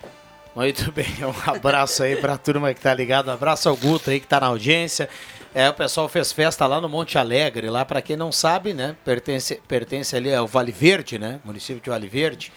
Muito 0.56 0.90
bem, 0.94 1.06
um 1.22 1.52
abraço 1.52 2.02
aí 2.02 2.16
para 2.16 2.34
a 2.34 2.38
turma 2.38 2.74
que 2.74 2.82
tá 2.82 2.94
ligado. 2.94 3.28
Um 3.28 3.34
abraço 3.34 3.68
ao 3.68 3.76
Guto 3.76 4.10
aí 4.10 4.20
que 4.20 4.28
tá 4.28 4.40
na 4.40 4.48
audiência. 4.48 5.10
É, 5.54 5.70
o 5.70 5.74
pessoal 5.74 6.08
fez 6.08 6.32
festa 6.32 6.66
lá 6.66 6.80
no 6.80 6.88
Monte 6.88 7.18
Alegre, 7.18 7.70
lá 7.70 7.84
para 7.84 8.02
quem 8.02 8.16
não 8.16 8.32
sabe, 8.32 8.74
né? 8.74 8.96
Pertence, 9.04 9.62
pertence 9.68 10.16
ali 10.16 10.34
ao 10.34 10.48
Vale 10.48 10.72
Verde, 10.72 11.18
né? 11.18 11.40
Município 11.44 11.82
de 11.82 11.90
Vale 11.90 12.08
Verde. 12.08 12.52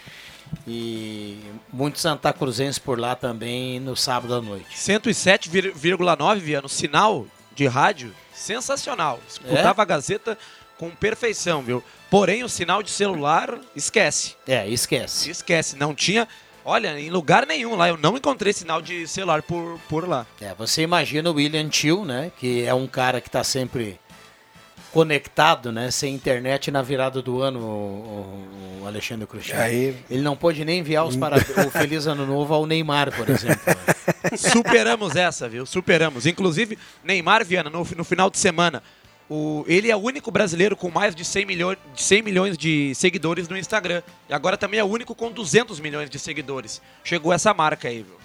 E 0.67 1.39
muitos 1.73 2.03
Santa 2.03 2.33
Cruzenses 2.33 2.79
por 2.79 2.99
lá 2.99 3.15
também 3.15 3.81
no 3.81 3.97
sábado 3.97 4.35
à 4.35 4.41
noite. 4.41 4.67
107,9, 4.77 6.37
Viano, 6.39 6.69
sinal 6.69 7.27
de 7.55 7.67
rádio 7.67 8.15
sensacional. 8.33 9.21
Escutava 9.29 9.81
É? 9.81 9.83
a 9.83 9.85
Gazeta 9.85 10.39
com 10.79 10.91
perfeição, 10.91 11.63
viu? 11.63 11.83
Porém, 12.09 12.43
o 12.43 12.49
sinal 12.49 12.83
de 12.83 12.91
celular, 12.91 13.59
esquece. 13.77 14.35
É, 14.47 14.67
esquece. 14.69 15.31
Esquece, 15.31 15.77
não 15.77 15.95
tinha... 15.95 16.27
Olha, 16.65 16.99
em 17.01 17.09
lugar 17.11 17.47
nenhum 17.47 17.75
lá, 17.75 17.89
eu 17.89 17.97
não 17.97 18.17
encontrei 18.17 18.53
sinal 18.53 18.83
de 18.83 19.07
celular 19.07 19.43
por, 19.43 19.81
por 19.89 20.07
lá. 20.07 20.27
É, 20.41 20.55
você 20.55 20.83
imagina 20.83 21.31
o 21.31 21.35
William 21.35 21.69
Tio, 21.69 22.05
né? 22.05 22.31
Que 22.39 22.65
é 22.65 22.75
um 22.75 22.87
cara 22.87 23.21
que 23.21 23.29
está 23.29 23.43
sempre 23.43 23.99
conectado, 24.92 25.70
né? 25.72 25.90
Sem 25.90 26.14
internet 26.14 26.70
na 26.70 26.83
virada 26.83 27.22
do 27.22 27.40
ano, 27.42 27.61
o, 27.61 28.81
o 28.83 28.87
Alexandre 28.87 29.26
Cruxem. 29.26 29.57
Aí- 29.57 29.96
Ele 30.11 30.22
não 30.22 30.37
pôde 30.37 30.64
nem 30.64 30.81
enviar 30.81 31.07
os 31.07 31.16
para... 31.16 31.37
o 31.37 31.70
Feliz 31.70 32.07
Ano 32.07 32.26
Novo 32.26 32.53
ao 32.55 32.66
Neymar, 32.66 33.12
por 33.14 33.29
exemplo. 33.29 33.61
Superamos 34.37 35.16
essa, 35.16 35.48
viu? 35.48 35.64
Superamos. 35.66 36.26
Inclusive, 36.26 36.79
Neymar 37.03 37.44
Viana, 37.44 37.70
no, 37.70 37.87
no 37.96 38.05
final 38.05 38.31
de 38.31 38.38
semana, 38.38 38.83
o, 39.29 39.64
ele 39.68 39.90
é 39.90 39.96
o 39.96 40.00
único 40.00 40.31
brasileiro 40.31 40.76
com 40.76 40.90
mais 40.90 41.14
de 41.14 41.24
100, 41.24 41.46
milhões, 41.46 41.79
de 41.94 42.03
100 42.03 42.22
milhões 42.22 42.59
de 42.59 42.92
seguidores 42.94 43.48
no 43.48 43.57
Instagram. 43.57 44.03
E 44.29 44.35
agora 44.35 44.57
também 44.57 44.81
é 44.81 44.85
o 44.85 44.88
único 44.88 45.14
com 45.14 45.31
200 45.31 45.79
milhões 45.81 46.11
de 46.11 46.18
seguidores. 46.18 46.83
Chegou 47.05 47.33
essa 47.33 47.55
marca 47.55 47.88
aí, 47.88 48.03
viu? 48.03 48.20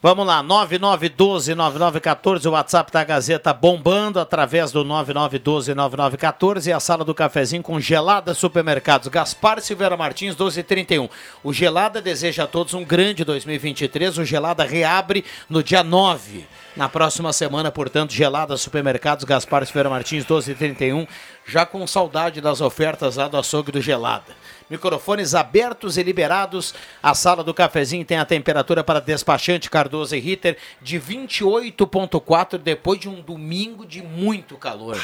Vamos 0.00 0.24
lá, 0.24 0.44
9912-9914, 0.44 2.46
o 2.46 2.52
WhatsApp 2.52 2.92
da 2.92 3.02
Gazeta 3.02 3.52
bombando 3.52 4.20
através 4.20 4.70
do 4.70 4.84
9912-9914 4.84 6.68
e 6.68 6.72
a 6.72 6.78
sala 6.78 7.04
do 7.04 7.12
cafezinho 7.12 7.64
com 7.64 7.80
Gelada 7.80 8.32
Supermercados. 8.32 9.08
Gaspar 9.08 9.60
Silveira 9.60 9.96
Martins, 9.96 10.36
1231. 10.36 11.08
O 11.42 11.52
Gelada 11.52 12.00
deseja 12.00 12.44
a 12.44 12.46
todos 12.46 12.74
um 12.74 12.84
grande 12.84 13.24
2023. 13.24 14.18
O 14.18 14.24
Gelada 14.24 14.62
reabre 14.62 15.24
no 15.50 15.64
dia 15.64 15.82
9. 15.82 16.46
Na 16.76 16.88
próxima 16.88 17.32
semana, 17.32 17.72
portanto, 17.72 18.12
Gelada 18.12 18.56
Supermercados, 18.56 19.24
Gaspar 19.24 19.66
Silveira 19.66 19.90
Martins, 19.90 20.24
1231. 20.24 21.08
Já 21.48 21.64
com 21.64 21.86
saudade 21.86 22.42
das 22.42 22.60
ofertas 22.60 23.16
lá 23.16 23.26
do 23.26 23.38
açougue 23.38 23.72
do 23.72 23.80
Gelada. 23.80 24.36
Microfones 24.68 25.34
abertos 25.34 25.96
e 25.96 26.02
liberados. 26.02 26.74
A 27.02 27.14
sala 27.14 27.42
do 27.42 27.54
cafezinho 27.54 28.04
tem 28.04 28.18
a 28.18 28.24
temperatura 28.26 28.84
para 28.84 29.00
despachante 29.00 29.70
Cardoso 29.70 30.14
e 30.14 30.20
Ritter 30.20 30.58
de 30.82 31.00
28,4 31.00 32.58
depois 32.58 33.00
de 33.00 33.08
um 33.08 33.22
domingo 33.22 33.86
de 33.86 34.02
muito 34.02 34.58
calor. 34.58 34.96
Né? 34.96 35.02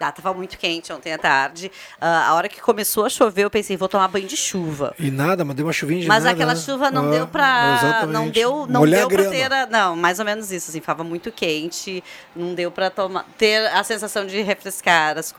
Ah, 0.00 0.10
tava 0.12 0.34
muito 0.34 0.58
quente 0.58 0.92
ontem 0.92 1.12
à 1.14 1.18
tarde. 1.18 1.70
Ah, 2.00 2.28
a 2.30 2.34
hora 2.34 2.48
que 2.48 2.60
começou 2.60 3.06
a 3.06 3.08
chover, 3.08 3.44
eu 3.44 3.50
pensei, 3.50 3.76
vou 3.76 3.88
tomar 3.88 4.08
banho 4.08 4.26
de 4.26 4.36
chuva. 4.36 4.92
E 4.98 5.08
nada, 5.10 5.44
mas 5.44 5.54
deu 5.56 5.64
uma 5.66 5.72
chuvinha 5.72 6.00
de 6.02 6.08
Mas 6.08 6.24
nada, 6.24 6.34
aquela 6.34 6.52
né? 6.54 6.60
chuva 6.60 6.90
não 6.90 7.06
Ah, 7.06 7.10
deu 7.12 7.26
pra. 7.28 7.74
exatamente. 7.78 8.12
Não 8.12 8.28
deu, 8.28 8.66
não 8.66 8.80
Molhar 8.80 8.98
deu 8.98 9.06
a 9.06 9.08
pra 9.08 9.30
grama. 9.30 9.30
ter. 9.36 9.52
a- 9.52 9.66
não, 9.66 9.94
mais 9.96 10.18
ou 10.18 10.24
menos 10.24 10.50
isso, 10.50 10.68
assim, 10.70 10.80
tava 10.80 11.02
muito 11.04 11.30
quente. 11.32 12.02
Não 12.34 12.54
deu 12.54 12.70
pra 12.72 12.90
tomar, 12.90 13.24
ter 13.38 13.68
a 13.68 13.82
sensação 13.84 14.26
de 14.26 14.42
refrescar 14.42 15.16
as 15.16 15.32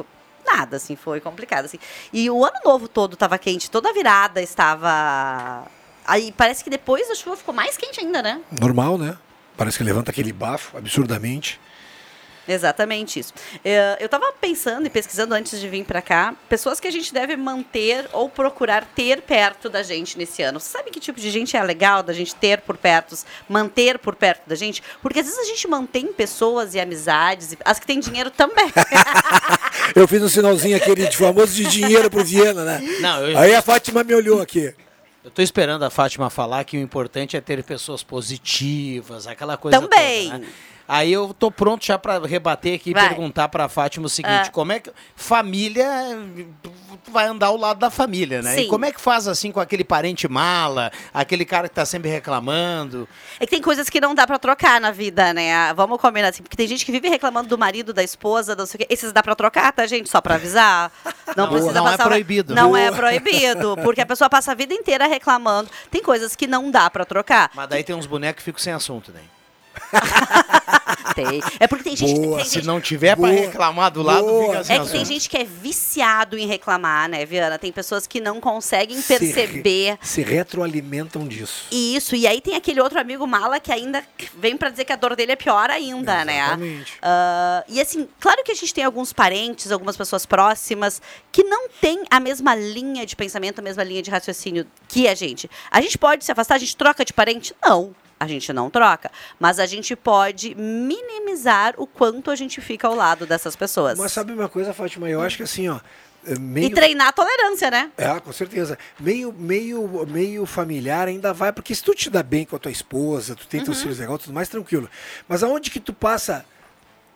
Nada, 0.48 0.78
assim, 0.78 0.96
foi 0.96 1.20
complicado. 1.20 1.66
Assim. 1.66 1.78
E 2.12 2.30
o 2.30 2.46
ano 2.46 2.60
novo 2.64 2.88
todo 2.88 3.16
tava 3.16 3.38
quente, 3.38 3.70
toda 3.70 3.90
a 3.90 3.94
virada 3.94 4.42
estava. 4.42 5.68
Aí 6.06 6.32
parece 6.32 6.64
que 6.64 6.70
depois 6.70 7.08
da 7.10 7.16
chuva 7.16 7.36
ficou 7.36 7.54
mais 7.54 7.76
quente 7.76 8.00
ainda, 8.00 8.22
né? 8.22 8.42
Normal, 8.60 8.98
né? 8.98 9.18
Parece 9.58 9.78
que 9.78 9.84
levanta 9.84 10.12
aquele 10.12 10.32
bafo 10.32 10.78
absurdamente. 10.78 11.60
Exatamente 12.48 13.20
isso. 13.20 13.34
É, 13.64 13.98
Eu 14.00 14.06
estava 14.06 14.32
pensando 14.40 14.86
e 14.88 14.90
pesquisando 14.90 15.34
antes 15.36 15.60
de 15.60 15.68
vir 15.68 15.84
para 15.86 16.02
cá, 16.02 16.34
pessoas 16.48 16.80
que 16.80 16.88
a 16.88 16.92
gente 16.92 17.14
deve 17.14 17.36
manter 17.36 18.08
ou 18.14 18.30
procurar 18.30 18.86
ter 18.96 19.22
perto 19.22 19.70
da 19.70 19.84
gente 19.84 20.18
nesse 20.18 20.42
ano. 20.42 20.60
Você 20.60 20.70
sabe 20.70 20.90
que 20.92 21.00
tipo 21.00 21.20
de 21.20 21.30
gente 21.30 21.56
é 21.58 21.64
legal 21.64 22.02
da 22.04 22.14
gente 22.14 22.34
ter 22.36 22.62
por 22.62 22.78
perto, 22.78 23.16
manter 23.50 23.98
por 24.00 24.16
perto 24.16 24.48
da 24.48 24.56
gente? 24.56 24.82
Porque 25.02 25.20
às 25.20 25.26
vezes 25.26 25.40
a 25.40 25.46
gente 25.46 25.68
mantém 25.68 26.08
pessoas 26.14 26.74
e 26.74 26.80
amizades, 26.80 27.56
as 27.66 27.80
que 27.80 27.86
têm 27.86 28.00
dinheiro 28.00 28.32
também. 28.32 28.72
Eu 29.96 30.08
fiz 30.08 30.22
um 30.22 30.30
sinalzinho 30.30 30.78
aquele 30.78 31.08
de 31.08 31.18
famoso 31.18 31.54
de 31.54 31.66
dinheiro 31.66 32.10
pro 32.10 32.24
Viana, 32.24 32.64
né? 32.64 32.80
Não, 33.00 33.26
eu- 33.28 33.38
Aí 33.38 33.56
a 33.56 33.62
Fátima 33.62 34.04
me 34.04 34.14
olhou 34.14 34.42
aqui. 34.42 34.74
Eu 35.24 35.32
tô 35.32 35.42
esperando 35.42 35.84
a 35.84 35.90
Fátima 35.90 36.30
falar 36.30 36.64
que 36.64 36.78
o 36.78 36.80
importante 36.80 37.36
é 37.36 37.42
ter 37.42 37.62
pessoas 37.64 38.04
positivas, 38.04 39.28
aquela 39.28 39.58
coisa 39.58 39.80
Também. 39.80 40.26
toda, 40.30 40.40
né? 40.40 40.48
Aí 40.88 41.12
eu 41.12 41.34
tô 41.34 41.52
pronto 41.52 41.86
já 41.86 41.98
para 41.98 42.26
rebater 42.26 42.76
aqui 42.76 42.92
e 42.92 42.94
perguntar 42.94 43.50
para 43.50 43.66
a 43.66 43.70
Fátima 43.70 44.06
o 44.06 44.10
seguinte, 44.10 44.48
Ah. 44.48 44.52
como 44.52 44.72
é 44.72 44.80
que 44.80 44.90
família 45.16 45.86
vai 47.12 47.28
andar 47.28 47.48
ao 47.48 47.58
lado 47.58 47.80
da 47.80 47.90
família, 47.90 48.42
né? 48.42 48.54
E 48.60 48.64
Sim. 48.64 48.70
como 48.70 48.86
é 48.86 48.92
que 48.92 49.00
faz 49.02 49.28
assim 49.28 49.52
com 49.52 49.60
aquele 49.60 49.84
parente 49.84 50.28
mala, 50.28 50.92
aquele 51.14 51.44
cara 51.46 51.68
que 51.68 51.76
tá 51.76 51.86
sempre 51.86 52.10
reclamando? 52.10 53.08
É 53.40 53.46
que 53.46 53.52
tem 53.52 53.62
coisas 53.62 53.90
que 53.90 54.00
não 54.00 54.16
dá 54.16 54.26
pra 54.26 54.40
trocar 54.40 54.80
na 54.80 54.92
vida, 54.92 55.34
né? 55.34 55.74
Vamos 55.74 56.00
combinar 56.00 56.30
assim, 56.30 56.42
porque 56.44 56.56
tem 56.56 56.68
gente 56.68 56.86
que 56.86 56.92
vive 56.92 57.10
reclamando 57.10 57.50
do 57.50 57.58
marido, 57.58 57.94
da 57.94 58.04
esposa, 58.04 58.56
não 58.56 58.66
sei 58.66 58.76
o 58.76 58.80
quê. 58.80 58.88
Esses 58.90 59.12
dá 59.12 59.22
pra 59.22 59.36
trocar, 59.36 59.72
tá, 59.74 59.86
gente? 59.86 60.10
Só 60.10 60.22
pra 60.22 60.36
avisar. 60.36 60.92
Não, 61.36 61.46
Não, 61.46 61.50
precisa 61.54 61.74
não 61.74 61.88
é 61.88 61.92
passar. 61.92 62.06
proibido. 62.06 62.56
Não 62.56 62.76
é 62.78 62.92
proibido, 62.92 63.76
porque 63.84 64.02
a 64.02 64.06
pessoa 64.06 64.30
passa 64.30 64.52
a 64.54 64.56
vida 64.56 64.74
inteira 64.74 65.06
reclamando. 65.08 65.70
Tem 65.92 66.02
coisas 66.02 66.36
que 66.36 66.48
não 66.48 66.72
dá 66.72 66.90
pra 66.90 67.04
trocar. 67.06 67.52
Mas 67.54 67.68
daí 67.68 67.84
tem 67.84 67.96
uns 67.96 68.06
bonecos 68.06 68.40
que 68.40 68.46
ficam 68.46 68.60
sem 68.62 68.72
assunto, 68.74 69.12
né? 69.12 69.22
Tem. 71.16 71.42
É 71.60 71.68
porque 71.68 71.84
tem 71.84 71.96
gente 71.96 72.14
que 72.14 72.20
tem 72.28 72.46
Se 72.46 72.54
gente- 72.56 72.66
não 72.68 72.80
tiver 72.82 73.16
pra 73.16 73.28
Boa. 73.30 73.40
reclamar 73.42 73.92
do 73.92 74.02
lado, 74.02 74.26
Boa. 74.26 74.48
fica 74.52 74.64
sem 74.64 74.76
É 74.76 74.80
que 74.80 74.90
tem 74.92 75.06
gente 75.06 75.30
que 75.30 75.38
é 75.38 75.44
viciado 75.44 76.38
em 76.38 76.46
reclamar, 76.48 77.10
né, 77.10 77.26
Viana? 77.26 77.58
Tem 77.58 77.72
pessoas 77.72 78.06
que 78.08 78.20
não 78.22 78.40
conseguem 78.42 79.02
Se 79.02 79.14
re- 79.14 79.20
perceber 79.20 79.98
Se 80.02 80.22
retroalimentam 80.22 81.28
disso. 81.28 81.66
isso. 81.72 82.16
E 82.16 82.28
aí 82.28 82.42
tem 82.42 82.56
aquele 82.56 82.82
outro 82.82 83.00
amigo 83.00 83.26
mala 83.28 83.60
que 83.60 83.72
ainda 83.72 84.04
vem 84.38 84.58
pra 84.58 84.70
dizer 84.70 84.86
que 84.86 84.94
a 84.94 84.96
dor 84.96 85.16
dele 85.16 85.32
é 85.32 85.36
pior 85.36 85.70
ainda, 85.70 86.26
né? 86.26 86.38
Exatamente. 86.46 86.94
Ah, 87.02 87.64
e 87.68 87.80
assim, 87.82 88.08
claro 88.20 88.44
que 88.44 88.52
a 88.52 88.56
gente 88.56 88.74
tem 88.74 88.84
alguns 88.84 89.14
parentes, 89.14 89.72
algumas 89.72 89.96
pessoas 89.98 90.26
próximas 90.26 91.02
que 91.32 91.44
não 91.44 91.70
têm 91.82 92.04
a 92.10 92.20
mesma 92.20 92.56
linha 92.56 93.06
de 93.06 93.16
pensamento, 93.16 93.60
a 93.60 93.62
mesma 93.62 93.84
linha 93.84 94.02
de 94.02 94.10
raciocínio 94.12 94.66
que 94.88 95.08
a 95.08 95.16
gente. 95.16 95.50
A 95.72 95.82
gente 95.82 95.98
pode 95.98 96.26
se 96.26 96.32
afastar, 96.32 96.56
a 96.56 96.60
gente 96.60 96.76
troca 96.76 97.04
de 97.06 97.14
parente? 97.14 97.54
Não. 97.64 97.96
A 98.20 98.28
gente 98.28 98.52
não 98.52 98.70
troca, 98.70 99.12
mas 99.40 99.60
a 99.60 99.66
gente 99.66 99.96
pode 99.96 100.56
minimizar 100.56 101.76
o 101.78 101.86
quanto 101.86 102.32
a 102.32 102.36
gente 102.36 102.60
fica 102.62 102.88
ao 102.88 102.96
lado 102.96 103.26
dessas 103.26 103.56
pessoas. 103.56 103.98
Mas 103.98 104.12
sabe 104.12 104.34
uma 104.34 104.50
coisa, 104.50 104.74
Fátima? 104.74 105.08
Eu 105.10 105.22
acho 105.22 105.38
que 105.38 105.44
assim, 105.44 105.70
ó. 105.70 105.80
é 106.26 106.38
Meio... 106.40 106.68
E 106.68 106.74
treinar 106.74 107.08
a 107.10 107.12
tolerância, 107.12 107.70
né? 107.70 107.92
É, 107.98 108.20
com 108.20 108.34
certeza. 108.34 108.78
Meio, 109.00 109.32
meio, 109.32 110.06
meio 110.08 110.46
familiar 110.48 111.08
ainda 111.08 111.32
vai, 111.32 111.52
porque 111.54 111.76
se 111.76 111.84
tu 111.84 111.94
te 111.94 112.10
dá 112.10 112.24
bem 112.24 112.44
com 112.46 112.56
a 112.56 112.60
tua 112.60 112.72
esposa, 112.72 113.36
tu 113.36 113.48
tem 113.48 113.60
Uhum. 113.60 113.66
teus 113.68 113.82
filhos 113.82 114.00
legal, 114.00 114.18
tudo 114.18 114.34
mais 114.34 114.50
tranquilo. 114.50 114.90
Mas 115.28 115.44
aonde 115.44 115.70
que 115.70 115.80
tu 115.80 115.94
passa 115.94 116.44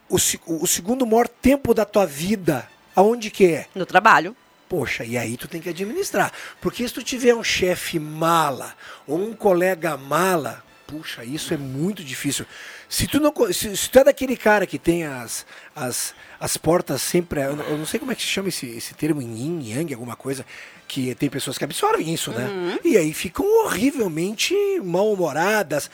o, 0.08 0.18
o 0.48 0.68
segundo 0.68 1.06
maior 1.06 1.28
tempo 1.28 1.74
da 1.74 1.84
tua 1.86 2.06
vida? 2.06 2.68
Aonde 2.96 3.32
que 3.32 3.46
é? 3.48 3.66
No 3.74 3.86
trabalho. 3.86 4.36
Poxa, 4.70 5.04
e 5.04 5.18
aí 5.18 5.36
tu 5.36 5.48
tem 5.48 5.60
que 5.60 5.70
administrar. 5.70 6.32
Porque 6.62 6.88
se 6.88 6.94
tu 6.94 7.04
tiver 7.04 7.34
um 7.34 7.44
chefe 7.44 8.00
mala 8.00 8.74
ou 9.08 9.18
um 9.20 9.34
colega 9.34 9.98
mala, 9.98 10.64
puxa, 10.92 11.24
isso 11.24 11.54
é 11.54 11.58
muito 11.58 12.04
difícil. 12.04 12.46
Se 12.90 13.08
tu 13.08 13.18
não 13.18 13.34
se, 13.54 13.78
se 13.78 13.90
tu 13.90 14.00
é 14.00 14.04
daquele 14.04 14.36
cara 14.36 14.68
que 14.68 14.78
tem 14.78 15.06
as, 15.06 15.46
as, 15.74 16.14
as 16.42 16.58
portas 16.58 17.02
sempre. 17.02 17.40
Eu 17.42 17.56
não, 17.56 17.64
eu 17.66 17.78
não 17.78 17.86
sei 17.86 18.00
como 18.00 18.12
é 18.12 18.16
que 18.16 18.22
se 18.22 18.28
chama 18.28 18.50
esse, 18.50 18.66
esse 18.66 18.94
termo 18.96 19.22
em 19.22 19.34
yin, 19.34 19.62
yang, 19.70 19.94
alguma 19.94 20.16
coisa, 20.16 20.44
que 20.88 21.16
tem 21.16 21.30
pessoas 21.30 21.58
que 21.58 21.64
absorvem 21.64 22.14
isso, 22.14 22.32
né? 22.32 22.78
E 22.84 22.98
aí 22.98 23.14
ficam 23.14 23.46
horrivelmente 23.64 24.54
mal-humoradas, 24.84 25.90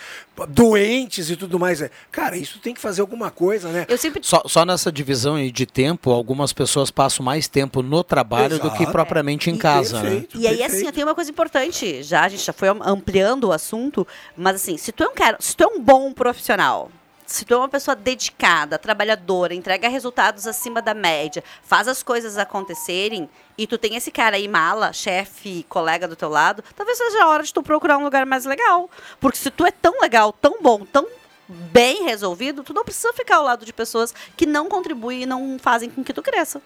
doentes 0.49 1.29
e 1.29 1.35
tudo 1.35 1.59
mais. 1.59 1.83
Cara, 2.11 2.37
isso 2.37 2.59
tem 2.59 2.73
que 2.73 2.81
fazer 2.81 3.01
alguma 3.01 3.29
coisa, 3.29 3.69
né? 3.69 3.85
Eu 3.89 3.97
sempre 3.97 4.21
Só, 4.23 4.41
só 4.47 4.65
nessa 4.65 4.91
divisão 4.91 5.35
aí 5.35 5.51
de 5.51 5.65
tempo, 5.65 6.09
algumas 6.11 6.53
pessoas 6.53 6.89
passam 6.89 7.23
mais 7.25 7.47
tempo 7.47 7.81
no 7.83 8.03
trabalho 8.03 8.57
do 8.59 8.71
que 8.71 8.77
Exato. 8.83 8.91
propriamente 8.91 9.49
em 9.51 9.55
E 9.55 9.57
casa, 9.59 10.01
né? 10.01 10.09
perfeito, 10.09 10.37
E 10.39 10.47
aí, 10.47 10.57
perfeito. 10.57 10.85
assim, 10.87 10.91
tem 10.93 11.03
uma 11.03 11.13
coisa 11.15 11.29
importante. 11.29 12.01
Já 12.03 12.23
a 12.23 12.29
gente 12.29 12.43
já 12.43 12.53
foi 12.53 12.69
am- 12.69 12.81
ampliando 12.81 13.45
o 13.45 13.51
assunto, 13.51 14.07
mas 14.35 14.55
assim, 14.55 14.77
se 14.77 14.91
tu 14.91 15.03
é 15.03 15.07
um 15.09 15.13
cara, 15.13 15.37
se 15.39 15.55
tu 15.55 15.63
é 15.63 15.67
um 15.67 15.79
bom 15.79 16.11
profissional, 16.13 16.89
se 17.27 17.43
tu 17.43 17.53
é 17.53 17.57
uma 17.57 17.67
pessoa 17.67 17.93
dedicada, 17.93 18.79
trabalhadora, 18.79 19.53
entrega 19.53 19.89
resultados 19.89 20.47
acima 20.47 20.81
da 20.81 20.93
média, 20.93 21.43
faz 21.61 21.87
as 21.87 22.01
coisas 22.01 22.37
acontecerem, 22.37 23.29
e 23.57 23.67
tu 23.67 23.77
tem 23.77 23.95
esse 23.95 24.09
cara 24.09 24.37
aí 24.37 24.47
mala, 24.47 24.93
chefe, 24.93 25.65
colega 25.67 26.07
do 26.07 26.15
teu 26.15 26.29
lado, 26.29 26.63
talvez 26.75 26.97
seja 26.97 27.23
a 27.23 27.27
hora 27.27 27.43
de 27.43 27.53
tu 27.53 27.61
procurar 27.61 27.97
um 27.97 28.03
lugar 28.03 28.25
mais 28.25 28.45
legal. 28.45 28.89
Porque 29.19 29.37
se 29.37 29.51
tu 29.51 29.65
é 29.65 29.71
tão 29.71 29.99
legal, 29.99 30.31
tão 30.31 30.61
bom, 30.61 30.85
tão 30.85 31.05
bem 31.49 32.05
resolvido, 32.05 32.63
tu 32.63 32.73
não 32.73 32.83
precisa 32.85 33.11
ficar 33.13 33.37
ao 33.37 33.43
lado 33.43 33.65
de 33.65 33.73
pessoas 33.73 34.13
que 34.35 34.45
não 34.45 34.69
contribuem 34.69 35.23
e 35.23 35.25
não 35.25 35.57
fazem 35.59 35.89
com 35.89 36.03
que 36.03 36.13
tu 36.13 36.21
cresça. 36.21 36.61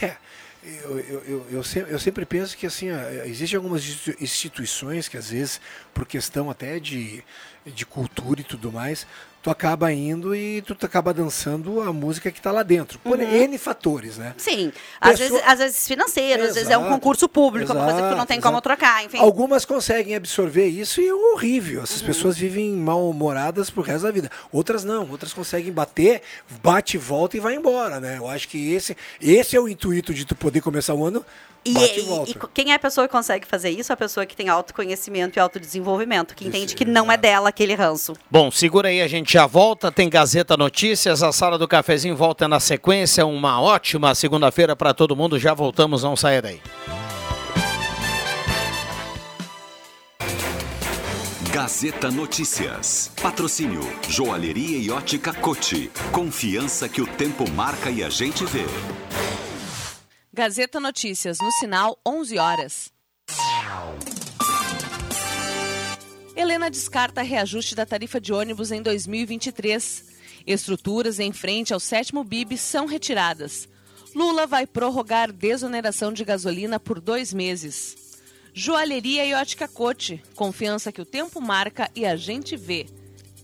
É, 0.00 0.16
eu, 0.62 0.98
eu, 0.98 1.24
eu, 1.26 1.46
eu, 1.52 1.64
sempre, 1.64 1.92
eu 1.92 1.98
sempre 1.98 2.26
penso 2.26 2.56
que 2.56 2.66
assim, 2.66 2.88
existem 3.24 3.56
algumas 3.56 3.82
institu- 3.82 4.22
instituições 4.22 5.08
que 5.08 5.16
às 5.16 5.30
vezes, 5.30 5.60
por 5.92 6.06
questão 6.06 6.50
até 6.50 6.78
de, 6.78 7.24
de 7.66 7.84
cultura 7.86 8.40
e 8.40 8.44
tudo 8.44 8.70
mais, 8.70 9.06
tu 9.42 9.50
acaba 9.50 9.92
indo 9.92 10.34
e 10.36 10.62
tu 10.62 10.76
acaba 10.86 11.12
dançando 11.12 11.80
a 11.80 11.92
música 11.92 12.30
que 12.30 12.38
está 12.38 12.52
lá 12.52 12.62
dentro. 12.62 12.98
Por 13.00 13.18
Uhum. 13.18 13.24
N 13.28 13.58
fatores, 13.58 14.16
né? 14.16 14.34
Sim, 14.38 14.72
às 15.00 15.18
Pessoa- 15.18 15.30
vezes, 15.40 15.52
às 15.52 15.58
vezes 15.58 15.88
financeiro, 15.88 16.42
às 16.44 16.54
vezes 16.54 16.70
é 16.70 16.78
um 16.78 16.82
Exato, 16.82 16.94
concurso 16.94 17.28
público, 17.28 17.72
uma 17.72 17.84
coisa 17.84 17.96
que 17.96 18.02
tu 18.02 18.10
não 18.10 18.14
exato, 18.14 18.28
tem 18.28 18.40
como 18.40 18.54
exato. 18.54 18.62
trocar, 18.68 19.04
enfim. 19.04 19.18
Algumas 19.18 19.64
conseguem 19.64 20.14
absorver 20.14 20.66
isso 20.66 21.00
e 21.00 21.08
é 21.08 21.12
horrível. 21.14 21.82
Essas 21.82 22.00
Uhum. 22.00 22.06
pessoas 22.06 22.38
vivem 22.38 22.70
mal-humoradas 22.72 23.68
pro 23.68 23.82
resto 23.82 24.04
da 24.04 24.12
vida. 24.12 24.30
Outras 24.52 24.84
não, 24.84 25.10
outras 25.10 25.32
conseguem 25.32 25.72
bater, 25.72 26.22
bate 26.62 26.96
e 26.96 27.00
volta 27.00 27.36
e 27.36 27.40
vai 27.40 27.54
embora, 27.56 27.98
né? 27.98 28.18
Eu 28.18 28.28
acho 28.28 28.48
que 28.48 28.72
esse, 28.72 28.96
esse 29.20 29.56
é 29.56 29.60
o 29.60 29.68
intuito 29.68 30.14
de 30.14 30.24
tu 30.24 30.36
poder 30.36 30.60
começar 30.60 30.94
o 30.94 31.04
ano, 31.04 31.24
E, 31.64 31.72
e, 31.72 32.30
e- 32.30 32.34
quem 32.52 32.72
é 32.72 32.74
a 32.74 32.78
pessoa 32.78 33.06
que 33.06 33.12
consegue 33.12 33.46
fazer 33.46 33.70
isso? 33.70 33.92
É 33.92 33.94
a 33.94 33.96
pessoa 33.96 34.26
que 34.26 34.34
tem 34.34 34.48
autoconhecimento 34.48 35.38
e 35.38 35.40
autodesenvolvimento, 35.40 36.34
que 36.34 36.46
entende 36.46 36.74
que 36.74 36.84
não 36.84 37.10
é 37.10 37.16
dela 37.16 37.48
aquele 37.50 37.74
ranço. 37.74 38.14
Bom, 38.30 38.50
segura 38.50 38.88
aí, 38.88 39.00
a 39.00 39.06
gente 39.06 39.32
já 39.32 39.46
volta. 39.46 39.92
Tem 39.92 40.08
Gazeta 40.10 40.56
Notícias, 40.56 41.22
a 41.22 41.30
sala 41.32 41.56
do 41.56 41.68
cafezinho 41.68 42.16
volta 42.16 42.48
na 42.48 42.58
sequência. 42.58 43.24
Uma 43.24 43.60
ótima 43.60 44.14
segunda-feira 44.14 44.74
para 44.74 44.92
todo 44.92 45.14
mundo. 45.14 45.38
Já 45.38 45.54
voltamos, 45.54 46.02
não 46.02 46.16
saia 46.16 46.42
daí. 46.42 46.60
Gazeta 51.52 52.10
Notícias. 52.10 53.12
Patrocínio 53.22 53.82
Joalheria 54.08 54.78
e 54.78 54.90
Ótica 54.90 55.32
Cote. 55.34 55.90
Confiança 56.10 56.88
que 56.88 57.00
o 57.00 57.06
tempo 57.06 57.48
marca 57.50 57.90
e 57.90 58.02
a 58.02 58.08
gente 58.08 58.44
vê. 58.46 58.64
Gazeta 60.34 60.80
Notícias, 60.80 61.36
no 61.42 61.52
sinal 61.52 62.00
11 62.06 62.38
horas. 62.38 62.90
Helena 66.34 66.70
descarta 66.70 67.20
reajuste 67.20 67.74
da 67.74 67.84
tarifa 67.84 68.18
de 68.18 68.32
ônibus 68.32 68.72
em 68.72 68.80
2023. 68.80 70.06
Estruturas 70.46 71.20
em 71.20 71.34
frente 71.34 71.74
ao 71.74 71.78
sétimo 71.78 72.24
BIB 72.24 72.56
são 72.56 72.86
retiradas. 72.86 73.68
Lula 74.14 74.46
vai 74.46 74.66
prorrogar 74.66 75.30
desoneração 75.30 76.10
de 76.10 76.24
gasolina 76.24 76.80
por 76.80 76.98
dois 76.98 77.34
meses. 77.34 77.94
Joalheria 78.54 79.26
e 79.26 79.34
ótica 79.34 79.68
Cote. 79.68 80.22
Confiança 80.34 80.90
que 80.90 81.02
o 81.02 81.06
tempo 81.06 81.42
marca 81.42 81.90
e 81.94 82.06
a 82.06 82.16
gente 82.16 82.56
vê. 82.56 82.86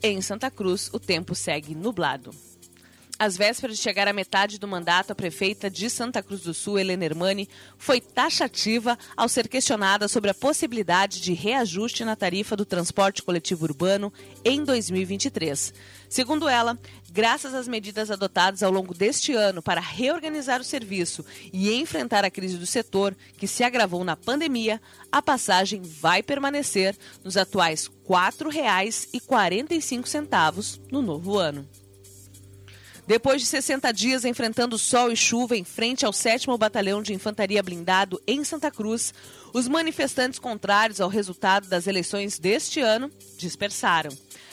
Em 0.03 0.22
Santa 0.22 0.51
Cruz, 0.51 0.88
o 0.90 0.98
tempo 0.98 1.35
segue 1.35 1.74
nublado. 1.74 2.31
Às 3.20 3.37
vésperas 3.37 3.76
de 3.76 3.83
chegar 3.83 4.07
à 4.07 4.12
metade 4.12 4.61
do 4.61 4.68
mandato, 4.68 5.11
a 5.11 5.14
prefeita 5.14 5.68
de 5.68 5.90
Santa 5.90 6.22
Cruz 6.22 6.42
do 6.42 6.54
Sul, 6.54 6.78
Helena 6.78 7.04
Hermani, 7.04 7.48
foi 7.76 8.00
taxativa 8.00 8.96
ao 9.16 9.28
ser 9.28 9.48
questionada 9.48 10.07
sobre 10.07 10.31
a 10.31 10.35
possibilidade 10.35 11.20
de 11.20 11.33
reajuste 11.33 12.04
na 12.04 12.14
tarifa 12.14 12.54
do 12.54 12.64
transporte 12.64 13.20
coletivo 13.20 13.64
urbano 13.64 14.12
em 14.44 14.62
2023. 14.62 15.74
Segundo 16.09 16.48
ela, 16.48 16.78
graças 17.11 17.54
às 17.54 17.66
medidas 17.66 18.09
adotadas 18.09 18.62
ao 18.62 18.70
longo 18.70 18.94
deste 18.94 19.33
ano 19.33 19.61
para 19.61 19.81
reorganizar 19.81 20.61
o 20.61 20.64
serviço 20.64 21.26
e 21.52 21.74
enfrentar 21.74 22.24
a 22.24 22.31
crise 22.31 22.57
do 22.57 22.66
setor, 22.66 23.16
que 23.37 23.48
se 23.48 23.64
agravou 23.64 24.04
na 24.04 24.14
pandemia, 24.14 24.81
a 25.11 25.20
passagem 25.20 25.83
vai 25.83 26.22
permanecer 26.22 26.96
nos 27.24 27.37
atuais 27.37 27.87
R$ 27.87 27.92
4,45 28.09 30.78
no 30.92 31.02
novo 31.02 31.37
ano. 31.37 31.66
Depois 33.09 33.40
de 33.40 33.49
60 33.49 33.90
dias 33.90 34.25
enfrentando 34.27 34.77
sol 34.77 35.11
e 35.11 35.16
chuva 35.16 35.57
em 35.57 35.64
frente 35.64 36.05
ao 36.05 36.12
7 36.12 36.47
Batalhão 36.59 37.01
de 37.01 37.14
Infantaria 37.14 37.62
Blindado 37.62 38.21
em 38.27 38.44
Santa 38.44 38.71
Cruz, 38.71 39.14
os 39.55 39.66
manifestantes 39.66 40.38
contrários 40.38 41.01
ao 41.01 41.09
resultado 41.09 41.66
das 41.68 41.87
eleições 41.87 42.38
deste 42.38 42.81
ano 42.81 43.11
dispersaram. 43.38 44.11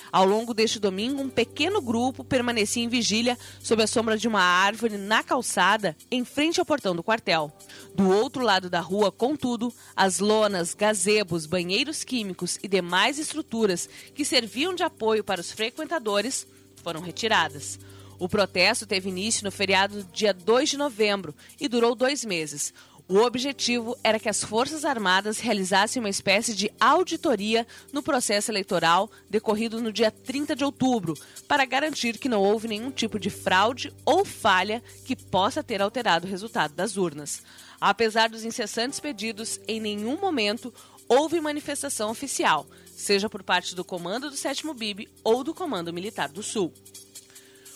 Ao 0.09 0.23
longo 0.25 0.53
deste 0.53 0.79
domingo, 0.79 1.21
um 1.21 1.29
pequeno 1.29 1.81
grupo 1.81 2.23
permanecia 2.23 2.81
em 2.81 2.87
vigília 2.87 3.37
sob 3.61 3.83
a 3.83 3.87
sombra 3.87 4.17
de 4.17 4.25
uma 4.25 4.41
árvore 4.41 4.97
na 4.97 5.21
calçada, 5.21 5.93
em 6.09 6.23
frente 6.23 6.57
ao 6.57 6.65
portão 6.65 6.95
do 6.95 7.03
quartel. 7.03 7.51
Do 7.93 8.09
outro 8.09 8.41
lado 8.41 8.69
da 8.69 8.79
rua, 8.79 9.11
contudo, 9.11 9.73
as 9.93 10.19
lonas, 10.19 10.73
gazebos, 10.73 11.45
banheiros 11.45 12.05
químicos 12.05 12.57
e 12.63 12.69
demais 12.69 13.19
estruturas 13.19 13.89
que 14.13 14.23
serviam 14.23 14.73
de 14.73 14.81
apoio 14.81 15.25
para 15.25 15.41
os 15.41 15.51
frequentadores 15.51 16.47
foram 16.81 17.01
retiradas. 17.01 17.77
O 18.17 18.29
protesto 18.29 18.85
teve 18.85 19.09
início 19.09 19.43
no 19.43 19.51
feriado 19.51 20.03
dia 20.13 20.33
2 20.33 20.69
de 20.69 20.77
novembro 20.77 21.35
e 21.59 21.67
durou 21.67 21.95
dois 21.95 22.23
meses. 22.23 22.73
O 23.07 23.19
objetivo 23.19 23.95
era 24.03 24.19
que 24.19 24.27
as 24.27 24.43
Forças 24.43 24.83
Armadas 24.83 25.39
realizassem 25.39 25.99
uma 25.99 26.09
espécie 26.09 26.55
de 26.55 26.71
auditoria 26.79 27.67
no 27.93 28.01
processo 28.01 28.49
eleitoral 28.49 29.11
decorrido 29.29 29.79
no 29.79 29.93
dia 29.93 30.09
30 30.09 30.55
de 30.55 30.65
outubro, 30.65 31.13
para 31.47 31.65
garantir 31.65 32.17
que 32.17 32.27
não 32.27 32.41
houve 32.41 32.67
nenhum 32.67 32.89
tipo 32.89 33.19
de 33.19 33.29
fraude 33.29 33.93
ou 34.03 34.25
falha 34.25 34.81
que 35.05 35.15
possa 35.15 35.63
ter 35.63 35.83
alterado 35.83 36.25
o 36.25 36.29
resultado 36.29 36.73
das 36.73 36.97
urnas. 36.97 37.43
Apesar 37.79 38.27
dos 38.27 38.43
incessantes 38.43 38.99
pedidos, 38.99 39.59
em 39.67 39.79
nenhum 39.79 40.19
momento 40.19 40.73
houve 41.07 41.39
manifestação 41.39 42.09
oficial, 42.09 42.65
seja 42.95 43.29
por 43.29 43.43
parte 43.43 43.75
do 43.75 43.85
Comando 43.85 44.31
do 44.31 44.35
7 44.35 44.63
BIB 44.73 45.07
ou 45.23 45.43
do 45.43 45.53
Comando 45.53 45.93
Militar 45.93 46.29
do 46.29 46.41
Sul. 46.41 46.73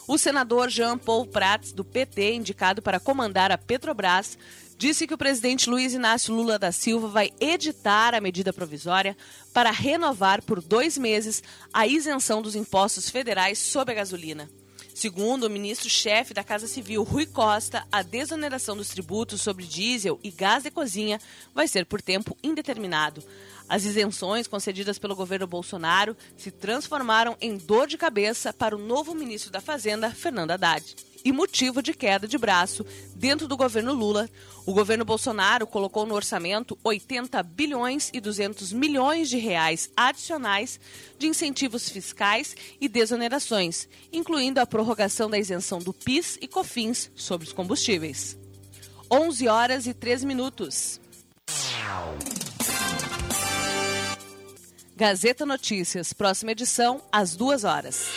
O 0.09 0.17
senador 0.17 0.71
Jean 0.71 0.97
Paul 0.97 1.27
Prats, 1.27 1.71
do 1.71 1.85
PT, 1.85 2.33
indicado 2.33 2.81
para 2.81 2.99
comandar 2.99 3.51
a 3.51 3.59
Petrobras, 3.59 4.39
disse 4.75 5.05
que 5.05 5.13
o 5.13 5.17
presidente 5.19 5.69
Luiz 5.69 5.93
Inácio 5.93 6.33
Lula 6.33 6.57
da 6.57 6.71
Silva 6.71 7.07
vai 7.07 7.29
editar 7.39 8.15
a 8.15 8.19
medida 8.19 8.51
provisória 8.51 9.15
para 9.53 9.69
renovar 9.69 10.41
por 10.41 10.63
dois 10.63 10.97
meses 10.97 11.43
a 11.71 11.85
isenção 11.85 12.41
dos 12.41 12.55
impostos 12.55 13.07
federais 13.07 13.59
sobre 13.59 13.91
a 13.91 13.97
gasolina. 13.97 14.49
Segundo 14.95 15.43
o 15.43 15.49
ministro-chefe 15.49 16.33
da 16.33 16.43
Casa 16.43 16.65
Civil, 16.65 17.03
Rui 17.03 17.27
Costa, 17.27 17.85
a 17.91 18.01
desoneração 18.01 18.75
dos 18.75 18.89
tributos 18.89 19.43
sobre 19.43 19.63
diesel 19.63 20.19
e 20.23 20.31
gás 20.31 20.63
de 20.63 20.71
cozinha 20.71 21.21
vai 21.53 21.67
ser 21.67 21.85
por 21.85 22.01
tempo 22.01 22.35
indeterminado. 22.41 23.23
As 23.69 23.85
isenções 23.85 24.47
concedidas 24.47 24.97
pelo 24.97 25.15
governo 25.15 25.45
Bolsonaro 25.45 26.17
se 26.35 26.49
transformaram 26.49 27.37
em 27.39 27.55
dor 27.55 27.85
de 27.85 27.99
cabeça 27.99 28.51
para 28.51 28.75
o 28.75 28.79
novo 28.79 29.13
ministro 29.13 29.51
da 29.51 29.61
Fazenda, 29.61 30.09
Fernando 30.09 30.51
Haddad. 30.51 30.95
E 31.23 31.31
motivo 31.31 31.83
de 31.83 31.93
queda 31.93 32.27
de 32.27 32.37
braço 32.37 32.85
dentro 33.13 33.47
do 33.47 33.57
governo 33.57 33.93
Lula, 33.93 34.29
o 34.65 34.73
governo 34.73 35.03
Bolsonaro 35.05 35.67
colocou 35.67 36.05
no 36.05 36.15
orçamento 36.15 36.79
80 36.83 37.43
bilhões 37.43 38.09
e 38.13 38.19
200 38.19 38.71
milhões 38.71 39.29
de 39.29 39.37
reais 39.37 39.91
adicionais 39.95 40.79
de 41.19 41.27
incentivos 41.27 41.89
fiscais 41.89 42.55
e 42.79 42.87
desonerações, 42.87 43.87
incluindo 44.11 44.59
a 44.59 44.65
prorrogação 44.65 45.29
da 45.29 45.37
isenção 45.37 45.79
do 45.79 45.93
PIS 45.93 46.39
e 46.41 46.47
COFINS 46.47 47.11
sobre 47.15 47.45
os 47.45 47.53
combustíveis. 47.53 48.37
11 49.11 49.47
horas 49.47 49.87
e 49.87 49.93
3 49.93 50.23
minutos. 50.23 51.01
Gazeta 54.99 55.45
Notícias, 55.45 56.11
próxima 56.11 56.51
edição, 56.51 56.99
às 57.09 57.33
duas 57.33 57.63
horas. 57.63 58.09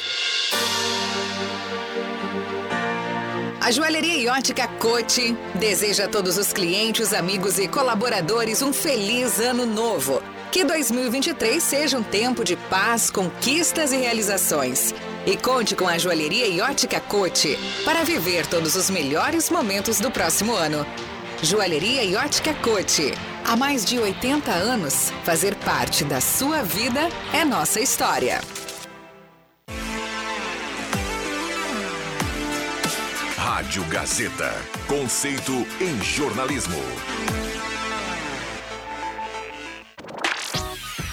A 3.60 3.70
joalheria 3.70 4.16
e 4.16 4.26
ótica 4.26 4.66
Cote 4.66 5.32
deseja 5.60 6.06
a 6.06 6.08
todos 6.08 6.36
os 6.36 6.52
clientes, 6.52 7.12
amigos 7.12 7.60
e 7.60 7.68
colaboradores 7.68 8.62
um 8.62 8.72
feliz 8.72 9.38
ano 9.38 9.64
novo. 9.64 10.20
Que 10.50 10.64
2023 10.64 11.62
seja 11.62 11.96
um 11.96 12.02
tempo 12.02 12.44
de 12.44 12.56
paz, 12.56 13.12
conquistas 13.12 13.92
e 13.92 13.98
realizações. 13.98 14.92
E 15.24 15.36
conte 15.36 15.76
com 15.76 15.86
a 15.86 15.96
joalheria 15.98 16.48
e 16.48 16.60
ótica 16.60 16.98
Cote 16.98 17.56
para 17.84 18.02
viver 18.02 18.44
todos 18.48 18.74
os 18.74 18.90
melhores 18.90 19.50
momentos 19.50 20.00
do 20.00 20.10
próximo 20.10 20.52
ano. 20.52 20.84
Joalheria 21.44 22.02
e 22.02 22.16
ótica 22.16 22.52
Cote. 22.54 23.12
Há 23.44 23.56
mais 23.56 23.84
de 23.84 23.98
80 23.98 24.50
anos, 24.50 25.10
fazer 25.24 25.54
parte 25.56 26.04
da 26.04 26.20
sua 26.20 26.62
vida 26.62 27.08
é 27.32 27.44
nossa 27.44 27.80
história. 27.80 28.40
Rádio 33.36 33.84
Gazeta. 33.86 34.54
Conceito 34.86 35.52
em 35.80 36.00
jornalismo. 36.02 36.78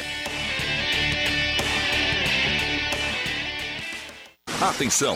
Atenção! 4.59 5.15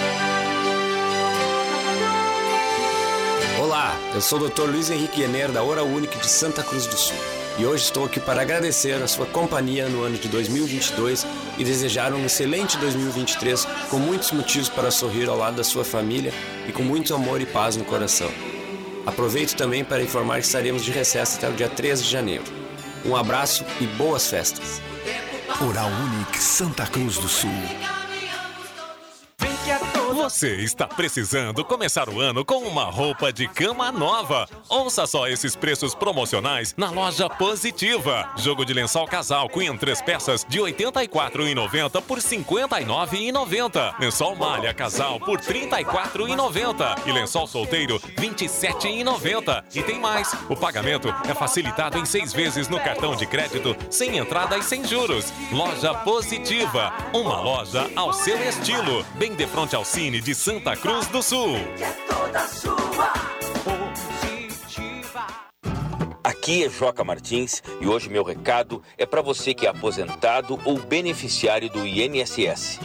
Olá, 3.71 3.97
eu 4.13 4.19
sou 4.19 4.37
o 4.37 4.49
Dr. 4.49 4.63
Luiz 4.63 4.89
Henrique 4.89 5.21
Ener 5.21 5.49
da 5.49 5.63
Hora 5.63 5.81
Unique 5.81 6.19
de 6.19 6.27
Santa 6.27 6.61
Cruz 6.61 6.85
do 6.87 6.97
Sul. 6.97 7.15
E 7.57 7.65
hoje 7.65 7.85
estou 7.85 8.03
aqui 8.03 8.19
para 8.19 8.41
agradecer 8.41 9.01
a 9.01 9.07
sua 9.07 9.25
companhia 9.25 9.87
no 9.87 10.03
ano 10.03 10.17
de 10.17 10.27
2022 10.27 11.25
e 11.57 11.63
desejar 11.63 12.13
um 12.13 12.25
excelente 12.25 12.77
2023 12.79 13.63
com 13.89 13.95
muitos 13.95 14.33
motivos 14.33 14.67
para 14.67 14.91
sorrir 14.91 15.29
ao 15.29 15.37
lado 15.37 15.55
da 15.55 15.63
sua 15.63 15.85
família 15.85 16.33
e 16.67 16.73
com 16.73 16.83
muito 16.83 17.15
amor 17.15 17.39
e 17.39 17.45
paz 17.45 17.77
no 17.77 17.85
coração. 17.85 18.29
Aproveito 19.05 19.55
também 19.55 19.85
para 19.85 20.03
informar 20.03 20.41
que 20.41 20.47
estaremos 20.47 20.83
de 20.83 20.91
recesso 20.91 21.37
até 21.37 21.47
o 21.47 21.53
dia 21.53 21.69
13 21.69 22.03
de 22.03 22.09
janeiro. 22.09 22.43
Um 23.05 23.15
abraço 23.15 23.63
e 23.79 23.87
boas 23.87 24.27
festas. 24.27 24.81
Oral 25.65 25.89
Unique 25.89 26.39
Santa 26.39 26.85
Cruz 26.87 27.17
do 27.17 27.29
Sul. 27.29 27.49
Você 30.21 30.57
está 30.57 30.87
precisando 30.87 31.65
começar 31.65 32.07
o 32.07 32.19
ano 32.19 32.45
com 32.45 32.59
uma 32.59 32.83
roupa 32.83 33.33
de 33.33 33.47
cama 33.47 33.91
nova. 33.91 34.47
Ouça 34.69 35.07
só 35.07 35.27
esses 35.27 35.55
preços 35.55 35.95
promocionais 35.95 36.75
na 36.77 36.91
loja 36.91 37.27
Positiva. 37.27 38.31
Jogo 38.37 38.63
de 38.63 38.71
lençol 38.71 39.07
casal 39.07 39.49
Queen 39.49 39.75
três 39.77 39.99
peças 39.99 40.45
de 40.47 40.61
R$ 40.61 40.73
84,90 40.73 42.03
por 42.03 42.19
R$ 42.19 42.23
59,90. 42.23 43.99
Lençol 43.99 44.35
malha 44.35 44.71
casal 44.75 45.19
por 45.19 45.39
R$ 45.39 45.67
34,90 45.67 47.07
e 47.07 47.11
lençol 47.11 47.47
solteiro 47.47 47.99
R$ 48.15 48.29
27,90. 48.29 49.63
E 49.73 49.81
tem 49.81 49.99
mais, 49.99 50.31
o 50.47 50.55
pagamento 50.55 51.09
é 51.27 51.33
facilitado 51.33 51.97
em 51.97 52.05
seis 52.05 52.31
vezes 52.31 52.67
no 52.67 52.79
cartão 52.79 53.15
de 53.15 53.25
crédito, 53.25 53.75
sem 53.89 54.19
entrada 54.19 54.55
e 54.55 54.61
sem 54.61 54.85
juros. 54.87 55.33
Loja 55.51 55.95
Positiva, 55.95 56.93
uma 57.11 57.41
loja 57.41 57.89
ao 57.95 58.13
seu 58.13 58.37
estilo, 58.47 59.03
bem 59.15 59.33
de 59.33 59.47
frente 59.47 59.75
ao 59.75 59.83
Cine 59.83 60.10
de 60.19 60.35
Santa 60.35 60.75
Cruz 60.75 61.07
do 61.07 61.21
Sul. 61.21 61.55
Aqui 66.23 66.63
é 66.63 66.69
Joca 66.69 67.03
Martins 67.03 67.63
e 67.79 67.87
hoje 67.87 68.07
meu 68.07 68.23
recado 68.23 68.83
é 68.95 69.07
para 69.07 69.23
você 69.23 69.55
que 69.55 69.65
é 69.65 69.69
aposentado 69.69 70.59
ou 70.65 70.77
beneficiário 70.77 71.67
do 71.67 71.83
INSS. 71.83 72.79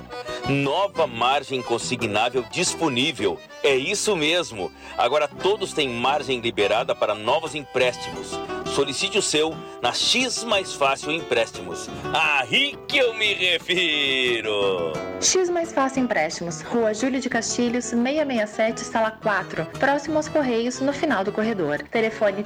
Nova 0.48 1.06
margem 1.06 1.60
consignável 1.60 2.42
disponível. 2.50 3.38
É 3.62 3.76
isso 3.76 4.16
mesmo. 4.16 4.72
Agora 4.96 5.28
todos 5.28 5.74
têm 5.74 5.88
margem 5.88 6.40
liberada 6.40 6.94
para 6.94 7.14
novos 7.14 7.54
empréstimos. 7.54 8.30
Solicite 8.74 9.18
o 9.18 9.22
seu 9.22 9.54
na 9.82 9.92
X 9.92 10.44
Mais 10.44 10.72
Fácil 10.74 11.12
Empréstimos. 11.12 11.88
Aí 12.12 12.76
que 12.88 12.98
eu 12.98 13.14
me 13.14 13.34
refiro. 13.34 14.92
X 15.20 15.48
Mais 15.48 15.72
Fácil 15.72 16.02
Empréstimos, 16.02 16.60
Rua 16.60 16.92
Júlio 16.92 17.20
de 17.20 17.28
Castilhos, 17.28 17.86
667, 17.86 18.80
Sala 18.80 19.10
4, 19.10 19.64
próximo 19.78 20.16
aos 20.16 20.28
Correios, 20.28 20.80
no 20.80 20.92
final 20.92 21.24
do 21.24 21.32
corredor. 21.32 21.82
Telefone 21.90 22.42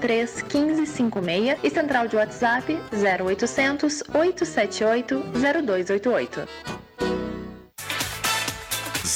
3053 0.00 0.42
1556 0.42 1.58
e 1.62 1.70
central 1.70 2.08
de 2.08 2.16
WhatsApp 2.16 2.78
0800 2.92 4.02
878 4.14 5.22
0288. 5.32 6.48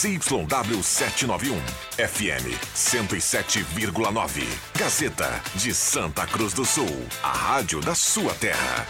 ZYW 0.02 0.82
791, 0.82 1.54
FM 1.96 2.56
107,9. 2.74 4.42
Gazeta 4.76 5.40
de 5.54 5.72
Santa 5.72 6.26
Cruz 6.26 6.52
do 6.52 6.64
Sul, 6.64 7.06
a 7.22 7.30
rádio 7.30 7.80
da 7.80 7.94
sua 7.94 8.34
terra. 8.34 8.86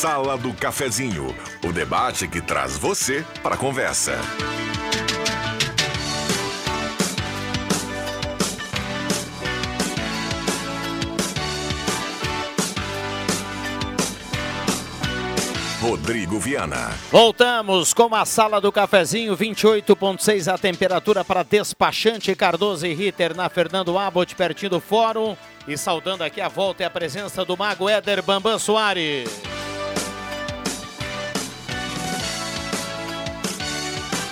Sala 0.00 0.38
do 0.38 0.54
Cafezinho, 0.54 1.34
o 1.64 1.72
debate 1.72 2.28
que 2.28 2.40
traz 2.40 2.78
você 2.78 3.26
para 3.42 3.56
a 3.56 3.58
conversa. 3.58 4.16
Rodrigo 15.80 16.38
Viana. 16.38 16.96
Voltamos 17.10 17.92
com 17.92 18.14
a 18.14 18.24
sala 18.24 18.60
do 18.60 18.70
cafezinho, 18.70 19.36
28,6 19.36 20.52
a 20.52 20.56
temperatura 20.56 21.24
para 21.24 21.42
despachante 21.42 22.36
Cardoso 22.36 22.86
e 22.86 22.94
Ritter 22.94 23.34
na 23.34 23.48
Fernando 23.48 23.98
Abbott, 23.98 24.36
pertinho 24.36 24.70
do 24.70 24.80
fórum. 24.80 25.36
E 25.66 25.76
saudando 25.76 26.22
aqui 26.22 26.40
a 26.40 26.48
volta 26.48 26.84
e 26.84 26.86
a 26.86 26.90
presença 26.90 27.44
do 27.44 27.56
mago 27.56 27.88
Éder 27.88 28.22
Bambam 28.22 28.60
Soares. 28.60 29.57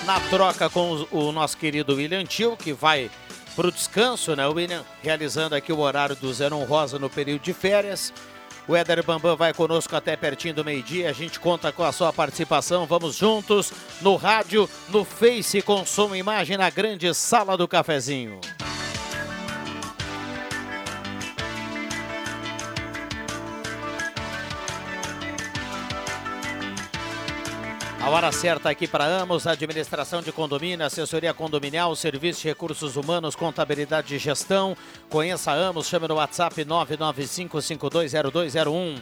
Na 0.06 0.20
troca 0.20 0.70
com 0.70 1.04
o 1.10 1.32
nosso 1.32 1.56
querido 1.56 1.96
William 1.96 2.24
Tio, 2.24 2.56
que 2.56 2.72
vai 2.72 3.10
para 3.56 3.66
o 3.66 3.72
descanso, 3.72 4.36
né? 4.36 4.46
O 4.46 4.52
William 4.52 4.84
realizando 5.02 5.56
aqui 5.56 5.72
o 5.72 5.80
horário 5.80 6.14
do 6.14 6.32
Zenon 6.32 6.62
Rosa 6.64 6.96
no 6.96 7.10
período 7.10 7.42
de 7.42 7.52
férias. 7.52 8.12
O 8.68 8.76
Éder 8.76 9.04
Bambam 9.04 9.36
vai 9.36 9.52
conosco 9.52 9.96
até 9.96 10.16
pertinho 10.16 10.54
do 10.54 10.64
meio-dia. 10.64 11.10
A 11.10 11.12
gente 11.12 11.40
conta 11.40 11.72
com 11.72 11.82
a 11.82 11.90
sua 11.90 12.12
participação. 12.12 12.86
Vamos 12.86 13.16
juntos 13.16 13.72
no 14.00 14.14
rádio, 14.14 14.70
no 14.90 15.04
Face, 15.04 15.60
com 15.60 15.84
som 15.84 16.14
e 16.14 16.18
imagem 16.18 16.56
na 16.56 16.70
grande 16.70 17.12
sala 17.12 17.56
do 17.56 17.66
cafezinho. 17.66 18.38
A 28.06 28.08
hora 28.08 28.30
certa 28.30 28.70
aqui 28.70 28.86
para 28.86 29.04
Amos, 29.04 29.48
administração 29.48 30.22
de 30.22 30.30
condomínio, 30.30 30.86
assessoria 30.86 31.34
condominial, 31.34 31.96
serviço 31.96 32.42
de 32.42 32.46
recursos 32.46 32.94
humanos, 32.94 33.34
contabilidade 33.34 34.14
e 34.14 34.18
gestão. 34.18 34.76
Conheça 35.10 35.50
Amos, 35.50 35.88
chame 35.88 36.06
no 36.06 36.14
WhatsApp 36.14 36.64
995520201. 36.64 39.00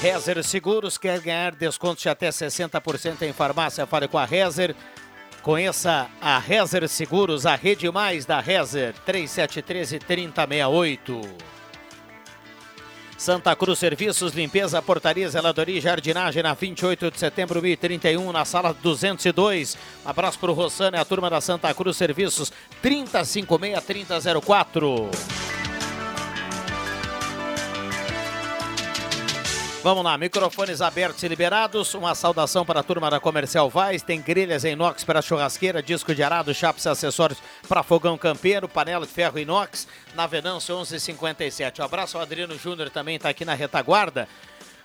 Rezer 0.00 0.42
Seguros 0.42 0.96
quer 0.96 1.20
ganhar 1.20 1.54
descontos 1.54 2.02
de 2.02 2.08
até 2.08 2.30
60% 2.30 3.20
em 3.20 3.34
farmácia. 3.34 3.84
Fale 3.84 4.08
com 4.08 4.16
a 4.16 4.24
Rezer. 4.24 4.74
Conheça 5.42 6.08
a 6.22 6.38
Rezer 6.38 6.88
Seguros, 6.88 7.44
a 7.44 7.54
rede 7.54 7.90
mais 7.90 8.24
da 8.24 8.40
Rezer, 8.40 8.94
3713 9.04 9.98
3068. 9.98 11.57
Santa 13.18 13.54
Cruz 13.56 13.80
Serviços, 13.80 14.32
Limpeza, 14.32 14.80
Portaria, 14.80 15.28
Zeladoria 15.28 15.76
e 15.76 15.80
Jardinagem 15.80 16.40
na 16.40 16.54
28 16.54 17.10
de 17.10 17.18
setembro, 17.18 17.60
1031, 17.60 18.30
na 18.30 18.44
sala 18.44 18.72
202. 18.72 19.76
Um 20.06 20.08
abraço 20.08 20.38
para 20.38 20.52
o 20.52 20.54
Rossano 20.54 20.96
e 20.96 21.00
a 21.00 21.04
turma 21.04 21.28
da 21.28 21.40
Santa 21.40 21.74
Cruz 21.74 21.96
Serviços, 21.96 22.52
3056-3004. 22.80 25.57
Vamos 29.80 30.02
lá, 30.02 30.18
microfones 30.18 30.80
abertos 30.80 31.22
e 31.22 31.28
liberados. 31.28 31.94
Uma 31.94 32.12
saudação 32.12 32.66
para 32.66 32.80
a 32.80 32.82
turma 32.82 33.08
da 33.08 33.20
Comercial 33.20 33.70
Vaz. 33.70 34.02
Tem 34.02 34.20
grelhas 34.20 34.64
em 34.64 34.72
inox 34.72 35.04
para 35.04 35.22
churrasqueira, 35.22 35.80
disco 35.80 36.12
de 36.12 36.20
arado, 36.20 36.52
chapas 36.52 36.84
e 36.84 36.88
acessórios 36.88 37.38
para 37.68 37.84
fogão 37.84 38.18
campeiro, 38.18 38.68
panela 38.68 39.06
de 39.06 39.12
ferro 39.12 39.38
inox, 39.38 39.86
na 40.16 40.26
Venâncio 40.26 40.74
1157. 40.74 41.80
Um 41.80 41.84
abraço 41.84 42.16
ao 42.16 42.24
Adriano 42.24 42.58
Júnior, 42.58 42.90
também 42.90 43.14
está 43.14 43.28
aqui 43.28 43.44
na 43.44 43.54
retaguarda. 43.54 44.28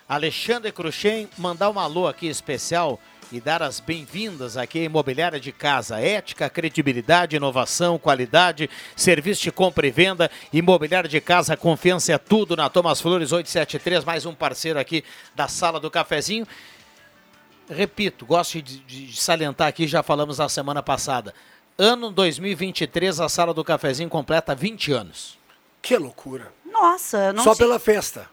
Alexandre 0.08 0.72
Cruxem, 0.72 1.28
mandar 1.40 1.72
um 1.72 1.80
alô 1.80 2.08
aqui 2.08 2.28
especial 2.28 3.00
e 3.34 3.42
dar 3.42 3.64
as 3.64 3.80
bem-vindas 3.80 4.58
aqui 4.58 4.80
à 4.80 4.84
Imobiliária 4.84 5.40
de 5.40 5.52
Casa. 5.52 6.00
Ética, 6.00 6.48
credibilidade, 6.50 7.36
inovação, 7.36 7.98
qualidade, 7.98 8.70
serviço 8.96 9.42
de 9.42 9.52
compra 9.52 9.88
e 9.88 9.92
venda. 9.92 10.30
Imobiliária 10.52 11.10
de 11.10 11.20
Casa, 11.20 11.58
confiança 11.58 12.14
é 12.14 12.18
tudo 12.20 12.56
na 12.56 12.70
Thomas 12.70 13.02
Flores 13.02 13.32
873, 13.32 14.04
mais 14.04 14.28
um 14.28 14.36
parceiro 14.36 14.78
aqui 14.78 15.04
da 15.34 15.48
Sala 15.48 15.80
do 15.80 15.90
Cafezinho. 15.90 16.46
Repito, 17.68 18.24
gosto 18.24 18.62
de, 18.62 18.80
de 18.80 19.20
salientar 19.20 19.68
aqui, 19.68 19.88
já 19.88 20.04
falamos 20.04 20.38
na 20.38 20.48
semana 20.48 20.84
passada. 20.84 21.34
Ano 21.76 22.12
2023, 22.12 23.20
a 23.20 23.28
Sala 23.28 23.52
do 23.52 23.64
Cafezinho 23.64 24.10
completa 24.10 24.54
20 24.54 24.92
anos. 24.92 25.40
Que 25.82 25.98
loucura. 25.98 26.54
Nossa, 26.64 27.34
não 27.34 27.44
Só 27.44 27.56
sei. 27.56 27.66
pela 27.66 27.80
festa. 27.80 28.30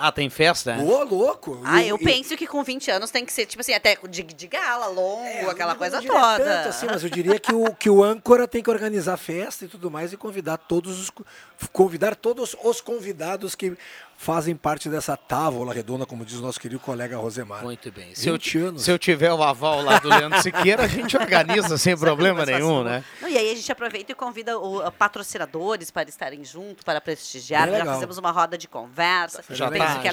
Ah, 0.00 0.10
tem 0.12 0.30
festa, 0.30 0.76
né? 0.76 0.82
Ô, 0.82 1.04
louco. 1.04 1.60
Ah, 1.64 1.82
eu 1.84 1.96
e- 1.96 2.04
penso 2.04 2.36
que 2.36 2.46
com 2.46 2.62
20 2.64 2.90
anos 2.90 3.10
tem 3.10 3.24
que 3.24 3.32
ser, 3.32 3.46
tipo 3.46 3.60
assim, 3.60 3.74
até 3.74 3.96
de, 4.08 4.22
de 4.22 4.46
gala, 4.46 4.86
longo, 4.86 5.50
aquela 5.50 5.74
coisa 5.74 5.96
É, 5.96 6.00
não 6.00 6.06
diria 6.06 6.20
toda. 6.20 6.44
tanto 6.44 6.68
assim, 6.68 6.86
mas 6.86 7.04
eu 7.04 7.10
diria 7.10 7.38
que 7.38 7.52
o, 7.52 7.74
que 7.74 7.90
o 7.90 8.02
âncora 8.02 8.48
tem 8.48 8.62
que 8.62 8.70
organizar 8.70 9.16
festa 9.16 9.64
e 9.64 9.68
tudo 9.68 9.90
mais 9.90 10.12
e 10.12 10.16
convidar 10.16 10.56
todos 10.56 10.98
os 10.98 11.10
co- 11.10 11.24
convidar 11.72 12.16
todos 12.16 12.56
os 12.64 12.80
convidados 12.80 13.54
que 13.54 13.76
fazem 14.20 14.54
parte 14.54 14.90
dessa 14.90 15.16
távola 15.16 15.72
redonda, 15.72 16.04
como 16.04 16.26
diz 16.26 16.38
o 16.38 16.42
nosso 16.42 16.60
querido 16.60 16.78
colega 16.78 17.16
Rosemar. 17.16 17.64
Muito 17.64 17.90
bem. 17.90 18.14
Se 18.14 18.28
eu, 18.28 18.34
20 18.34 18.58
anos. 18.58 18.82
se 18.82 18.90
eu 18.90 18.98
tiver 18.98 19.32
o 19.32 19.42
aval 19.42 19.80
lá 19.80 19.98
do 19.98 20.10
Leandro 20.10 20.42
Siqueira, 20.42 20.82
a 20.82 20.86
gente 20.86 21.16
organiza 21.16 21.78
sem 21.78 21.96
problema 21.98 22.44
nenhum, 22.44 22.84
né? 22.84 23.02
Não, 23.22 23.30
e 23.30 23.38
aí 23.38 23.50
a 23.50 23.54
gente 23.54 23.72
aproveita 23.72 24.12
e 24.12 24.14
convida 24.14 24.58
o, 24.58 24.82
a 24.82 24.92
patrocinadores 24.92 25.90
para 25.90 26.06
estarem 26.06 26.44
junto, 26.44 26.84
para 26.84 27.00
prestigiar. 27.00 27.66
Já 27.66 27.78
legal. 27.78 27.94
fizemos 27.94 28.18
uma 28.18 28.30
roda 28.30 28.58
de 28.58 28.68
conversa. 28.68 29.42
Já 29.48 29.70
penso 29.70 29.86
tá- 29.86 30.00
que 30.00 30.08
é 30.08 30.12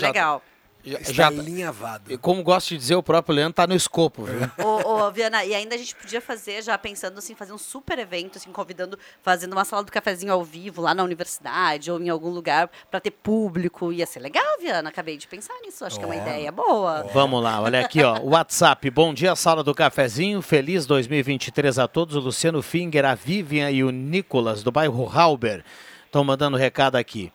já- 0.87 0.99
está 0.99 1.13
já 1.13 1.31
tá- 1.31 1.39
alinhavado. 1.39 2.11
E 2.11 2.17
como 2.17 2.41
gosta 2.43 2.69
de 2.69 2.77
dizer, 2.77 2.95
o 2.95 3.03
próprio 3.03 3.35
Leandro 3.35 3.53
tá 3.53 3.67
no 3.67 3.75
escopo, 3.75 4.23
viu? 4.23 4.49
Ô, 4.65 4.89
ô, 5.07 5.11
Viana, 5.11 5.43
e 5.45 5.53
ainda 5.53 5.75
a 5.75 5.77
gente 5.77 5.95
podia 5.95 6.21
fazer, 6.21 6.61
já 6.63 6.77
pensando 6.77 7.17
assim, 7.17 7.35
fazer 7.35 7.53
um 7.53 7.57
super 7.57 7.99
evento, 7.99 8.37
assim, 8.37 8.51
convidando, 8.51 8.97
fazendo 9.21 9.53
uma 9.53 9.65
sala 9.65 9.83
do 9.83 9.91
cafezinho 9.91 10.31
ao 10.33 10.43
vivo 10.43 10.81
lá 10.81 10.93
na 10.93 11.03
universidade 11.03 11.91
ou 11.91 11.99
em 12.01 12.09
algum 12.09 12.29
lugar 12.29 12.69
para 12.89 12.99
ter 12.99 13.11
público. 13.11 13.91
Ia 13.91 14.05
ser 14.05 14.19
legal, 14.19 14.57
Viana. 14.59 14.89
Acabei 14.89 15.17
de 15.17 15.27
pensar 15.27 15.53
nisso. 15.61 15.83
Acho 15.85 15.97
que 15.97 16.03
é 16.03 16.07
uma 16.07 16.15
ideia 16.15 16.51
boa. 16.51 17.03
Vamos 17.13 17.41
lá, 17.43 17.61
olha 17.61 17.81
aqui, 17.81 18.03
ó. 18.03 18.19
WhatsApp. 18.21 18.89
Bom 18.89 19.13
dia, 19.13 19.35
sala 19.35 19.63
do 19.63 19.73
cafezinho. 19.75 20.41
Feliz 20.41 20.85
2023 20.85 21.77
a 21.79 21.87
todos. 21.87 22.15
O 22.15 22.19
Luciano 22.19 22.61
Finger, 22.61 23.05
a 23.05 23.15
Vivian 23.15 23.69
e 23.71 23.83
o 23.83 23.89
Nicolas, 23.91 24.63
do 24.63 24.71
bairro 24.71 25.07
Halber, 25.07 25.63
estão 26.05 26.23
mandando 26.23 26.57
recado 26.57 26.95
aqui. 26.95 27.31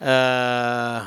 Ah, 0.00 1.06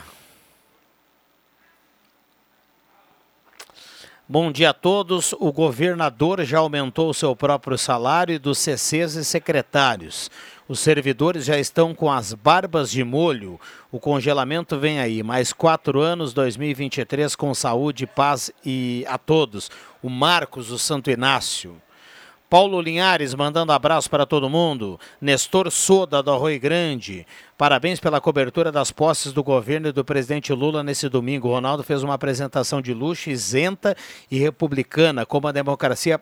Bom 4.29 4.51
dia 4.51 4.71
a 4.71 4.73
todos. 4.73 5.31
O 5.39 5.53
governador 5.53 6.43
já 6.43 6.59
aumentou 6.59 7.09
o 7.09 7.13
seu 7.13 7.33
próprio 7.33 7.77
salário 7.77 8.35
e 8.35 8.37
dos 8.37 8.57
CCs 8.57 9.15
e 9.15 9.23
secretários. 9.23 10.29
Os 10.67 10.81
servidores 10.81 11.45
já 11.45 11.57
estão 11.57 11.95
com 11.95 12.11
as 12.11 12.33
barbas 12.33 12.91
de 12.91 13.05
molho. 13.05 13.57
O 13.89 14.01
congelamento 14.01 14.77
vem 14.77 14.99
aí. 14.99 15.23
Mais 15.23 15.53
quatro 15.53 16.01
anos, 16.01 16.33
2023, 16.33 17.37
com 17.37 17.53
saúde, 17.53 18.05
paz 18.05 18.51
e 18.65 19.05
a 19.07 19.17
todos. 19.17 19.71
O 20.03 20.09
Marcos, 20.09 20.71
o 20.71 20.77
Santo 20.77 21.09
Inácio. 21.09 21.81
Paulo 22.49 22.79
Linhares 22.79 23.35
mandando 23.35 23.73
abraço 23.73 24.09
para 24.09 24.25
todo 24.25 24.49
mundo. 24.49 24.97
Nestor 25.19 25.69
Soda 25.69 26.23
do 26.23 26.31
Arroio 26.31 26.57
Grande. 26.57 27.27
Parabéns 27.57 27.99
pela 27.99 28.21
cobertura 28.21 28.71
das 28.71 28.89
posses 28.89 29.33
do 29.33 29.43
governo 29.43 29.89
e 29.89 29.91
do 29.91 30.05
presidente 30.05 30.53
Lula 30.53 30.81
nesse 30.81 31.09
domingo. 31.09 31.49
Ronaldo 31.49 31.83
fez 31.83 32.03
uma 32.03 32.13
apresentação 32.13 32.81
de 32.81 32.93
luxo, 32.93 33.29
isenta 33.29 33.97
e 34.31 34.39
republicana, 34.39 35.25
como 35.25 35.49
a 35.49 35.51
democracia 35.51 36.21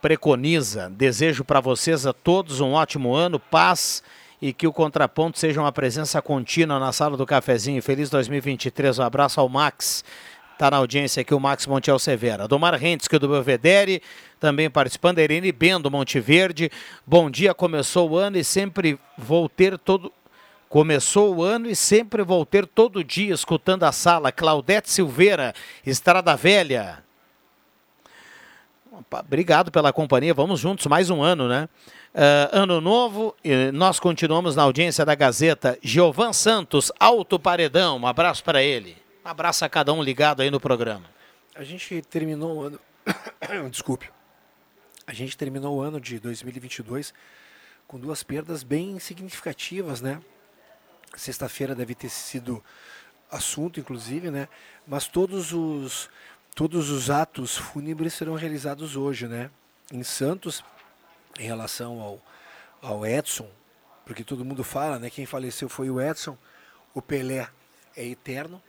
preconiza. 0.00 0.88
Desejo 0.88 1.44
para 1.44 1.60
vocês 1.60 2.06
a 2.06 2.14
todos 2.14 2.60
um 2.60 2.72
ótimo 2.72 3.14
ano, 3.14 3.38
paz 3.38 4.02
e 4.40 4.52
que 4.52 4.66
o 4.66 4.72
contraponto 4.72 5.38
seja 5.38 5.60
uma 5.60 5.72
presença 5.72 6.20
contínua 6.22 6.78
na 6.78 6.90
sala 6.90 7.18
do 7.18 7.26
cafezinho. 7.26 7.82
Feliz 7.82 8.08
2023. 8.08 8.98
Um 8.98 9.02
abraço 9.02 9.40
ao 9.40 9.48
Max. 9.48 10.04
Está 10.54 10.70
na 10.70 10.76
audiência 10.76 11.20
aqui 11.20 11.34
o 11.34 11.40
Max 11.40 11.66
Montiel 11.66 11.98
Severa. 11.98 12.46
Domar 12.46 12.80
é 12.80 13.18
do 13.18 13.28
Belvedere, 13.28 14.00
também 14.38 14.70
participando. 14.70 15.18
Irene 15.18 15.50
Bendo, 15.50 15.90
Monte 15.90 16.20
Verde. 16.20 16.70
Bom 17.04 17.28
dia, 17.28 17.52
começou 17.52 18.10
o 18.10 18.16
ano 18.16 18.38
e 18.38 18.44
sempre 18.44 18.98
vou 19.18 19.48
ter 19.48 19.76
todo... 19.76 20.12
Começou 20.68 21.34
o 21.34 21.42
ano 21.42 21.68
e 21.68 21.74
sempre 21.74 22.22
vou 22.22 22.46
ter 22.46 22.66
todo 22.66 23.02
dia 23.02 23.34
escutando 23.34 23.82
a 23.82 23.90
sala. 23.90 24.30
Claudete 24.30 24.88
Silveira, 24.88 25.52
Estrada 25.84 26.36
Velha. 26.36 27.02
Obrigado 29.10 29.72
pela 29.72 29.92
companhia. 29.92 30.32
Vamos 30.32 30.60
juntos, 30.60 30.86
mais 30.86 31.10
um 31.10 31.20
ano, 31.20 31.48
né? 31.48 31.68
Ah, 32.14 32.50
ano 32.52 32.80
novo, 32.80 33.34
nós 33.72 33.98
continuamos 33.98 34.54
na 34.54 34.62
audiência 34.62 35.04
da 35.04 35.16
Gazeta. 35.16 35.76
Giovan 35.82 36.32
Santos, 36.32 36.92
Alto 36.98 37.40
Paredão, 37.40 37.98
um 37.98 38.06
abraço 38.06 38.44
para 38.44 38.62
ele. 38.62 39.03
Um 39.24 39.28
abraço 39.28 39.64
a 39.64 39.68
cada 39.70 39.90
um 39.90 40.02
ligado 40.02 40.42
aí 40.42 40.50
no 40.50 40.60
programa. 40.60 41.08
A 41.54 41.64
gente 41.64 42.02
terminou 42.02 42.58
o 42.58 42.62
ano. 42.64 42.80
Desculpe. 43.70 44.10
A 45.06 45.14
gente 45.14 45.34
terminou 45.34 45.78
o 45.78 45.80
ano 45.80 45.98
de 45.98 46.20
2022 46.20 47.14
com 47.86 47.98
duas 47.98 48.22
perdas 48.22 48.62
bem 48.62 48.98
significativas, 48.98 50.02
né? 50.02 50.20
Sexta-feira 51.16 51.74
deve 51.74 51.94
ter 51.94 52.10
sido 52.10 52.62
assunto, 53.30 53.80
inclusive, 53.80 54.30
né? 54.30 54.46
Mas 54.86 55.06
todos 55.06 55.52
os 55.52 56.10
todos 56.54 56.90
os 56.90 57.08
atos 57.08 57.56
fúnebres 57.56 58.12
serão 58.12 58.34
realizados 58.34 58.94
hoje, 58.94 59.26
né? 59.26 59.50
Em 59.90 60.02
Santos, 60.02 60.62
em 61.38 61.44
relação 61.44 61.98
ao, 62.00 62.20
ao 62.82 63.06
Edson, 63.06 63.50
porque 64.04 64.22
todo 64.22 64.44
mundo 64.44 64.62
fala, 64.62 64.98
né? 64.98 65.08
Quem 65.08 65.24
faleceu 65.24 65.68
foi 65.68 65.88
o 65.88 65.98
Edson, 65.98 66.36
o 66.92 67.00
Pelé 67.00 67.48
é 67.96 68.04
eterno. 68.04 68.62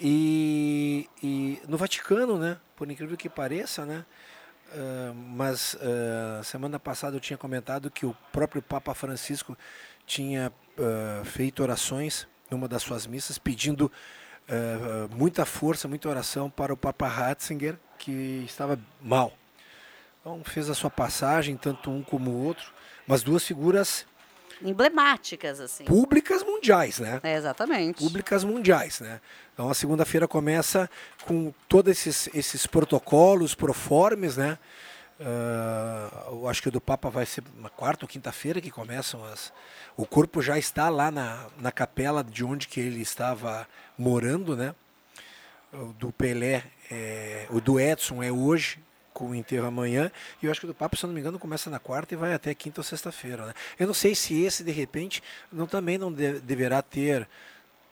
E, 0.00 1.08
e 1.22 1.60
no 1.68 1.76
Vaticano, 1.76 2.38
né? 2.38 2.58
Por 2.74 2.90
incrível 2.90 3.16
que 3.16 3.28
pareça, 3.28 3.84
né? 3.84 4.04
ah, 4.72 5.12
mas 5.14 5.76
ah, 5.80 6.42
semana 6.42 6.78
passada 6.78 7.16
eu 7.16 7.20
tinha 7.20 7.36
comentado 7.36 7.90
que 7.90 8.06
o 8.06 8.16
próprio 8.32 8.62
Papa 8.62 8.94
Francisco 8.94 9.56
tinha 10.06 10.52
ah, 10.78 11.22
feito 11.24 11.62
orações 11.62 12.26
numa 12.50 12.66
das 12.66 12.82
suas 12.82 13.06
missas 13.06 13.38
pedindo 13.38 13.90
muita 15.16 15.44
força, 15.44 15.86
muita 15.86 16.08
oração 16.08 16.50
para 16.50 16.74
o 16.74 16.76
Papa 16.76 17.06
Ratzinger, 17.06 17.78
que 17.96 18.42
estava 18.44 18.76
mal. 19.00 19.32
Então 20.20 20.42
fez 20.42 20.68
a 20.68 20.74
sua 20.74 20.90
passagem, 20.90 21.56
tanto 21.56 21.88
um 21.88 22.02
como 22.02 22.32
o 22.32 22.44
outro, 22.44 22.72
mas 23.06 23.22
duas 23.22 23.44
figuras 23.46 24.04
Emblemáticas, 24.62 25.60
assim. 25.60 25.84
públicas 25.84 26.42
mundiais, 26.42 26.98
né? 26.98 27.20
É, 27.22 27.36
exatamente. 27.36 27.98
Públicas 27.98 28.44
mundiais, 28.44 29.00
né? 29.00 29.20
Então 29.54 29.68
a 29.68 29.74
segunda-feira 29.74 30.26
começa 30.28 30.88
com 31.26 31.52
todos 31.68 31.90
esses, 31.90 32.28
esses 32.34 32.66
protocolos, 32.66 33.54
proformes, 33.54 34.36
né? 34.36 34.58
Ah, 35.22 36.28
eu 36.30 36.48
acho 36.48 36.62
que 36.62 36.68
o 36.68 36.72
do 36.72 36.80
Papa 36.80 37.10
vai 37.10 37.26
ser 37.26 37.44
na 37.58 37.68
quarta 37.68 38.04
ou 38.04 38.08
quinta-feira 38.08 38.60
que 38.60 38.70
começam 38.70 39.22
as. 39.26 39.52
O 39.96 40.06
corpo 40.06 40.40
já 40.40 40.58
está 40.58 40.88
lá 40.88 41.10
na, 41.10 41.46
na 41.58 41.70
capela 41.70 42.24
de 42.24 42.42
onde 42.42 42.66
que 42.66 42.80
ele 42.80 43.02
estava 43.02 43.68
morando, 43.98 44.56
né? 44.56 44.74
O 45.72 45.92
do 45.92 46.10
Pelé, 46.10 46.64
é, 46.90 47.46
o 47.50 47.60
do 47.60 47.78
Edson 47.78 48.22
é 48.22 48.32
hoje, 48.32 48.78
com 49.20 49.32
o 49.32 49.34
enterro 49.34 49.66
amanhã, 49.66 50.10
e 50.42 50.46
eu 50.46 50.50
acho 50.50 50.60
que 50.60 50.64
o 50.64 50.68
do 50.68 50.74
Papa, 50.74 50.96
se 50.96 51.04
eu 51.04 51.08
não 51.08 51.14
me 51.14 51.20
engano, 51.20 51.38
começa 51.38 51.68
na 51.68 51.78
quarta 51.78 52.14
e 52.14 52.16
vai 52.16 52.32
até 52.32 52.54
quinta 52.54 52.80
ou 52.80 52.84
sexta-feira. 52.84 53.44
Né? 53.44 53.54
Eu 53.78 53.86
não 53.86 53.92
sei 53.92 54.14
se 54.14 54.42
esse, 54.42 54.64
de 54.64 54.70
repente, 54.70 55.22
não, 55.52 55.66
também 55.66 55.98
não 55.98 56.10
de- 56.10 56.40
deverá 56.40 56.80
ter 56.80 57.28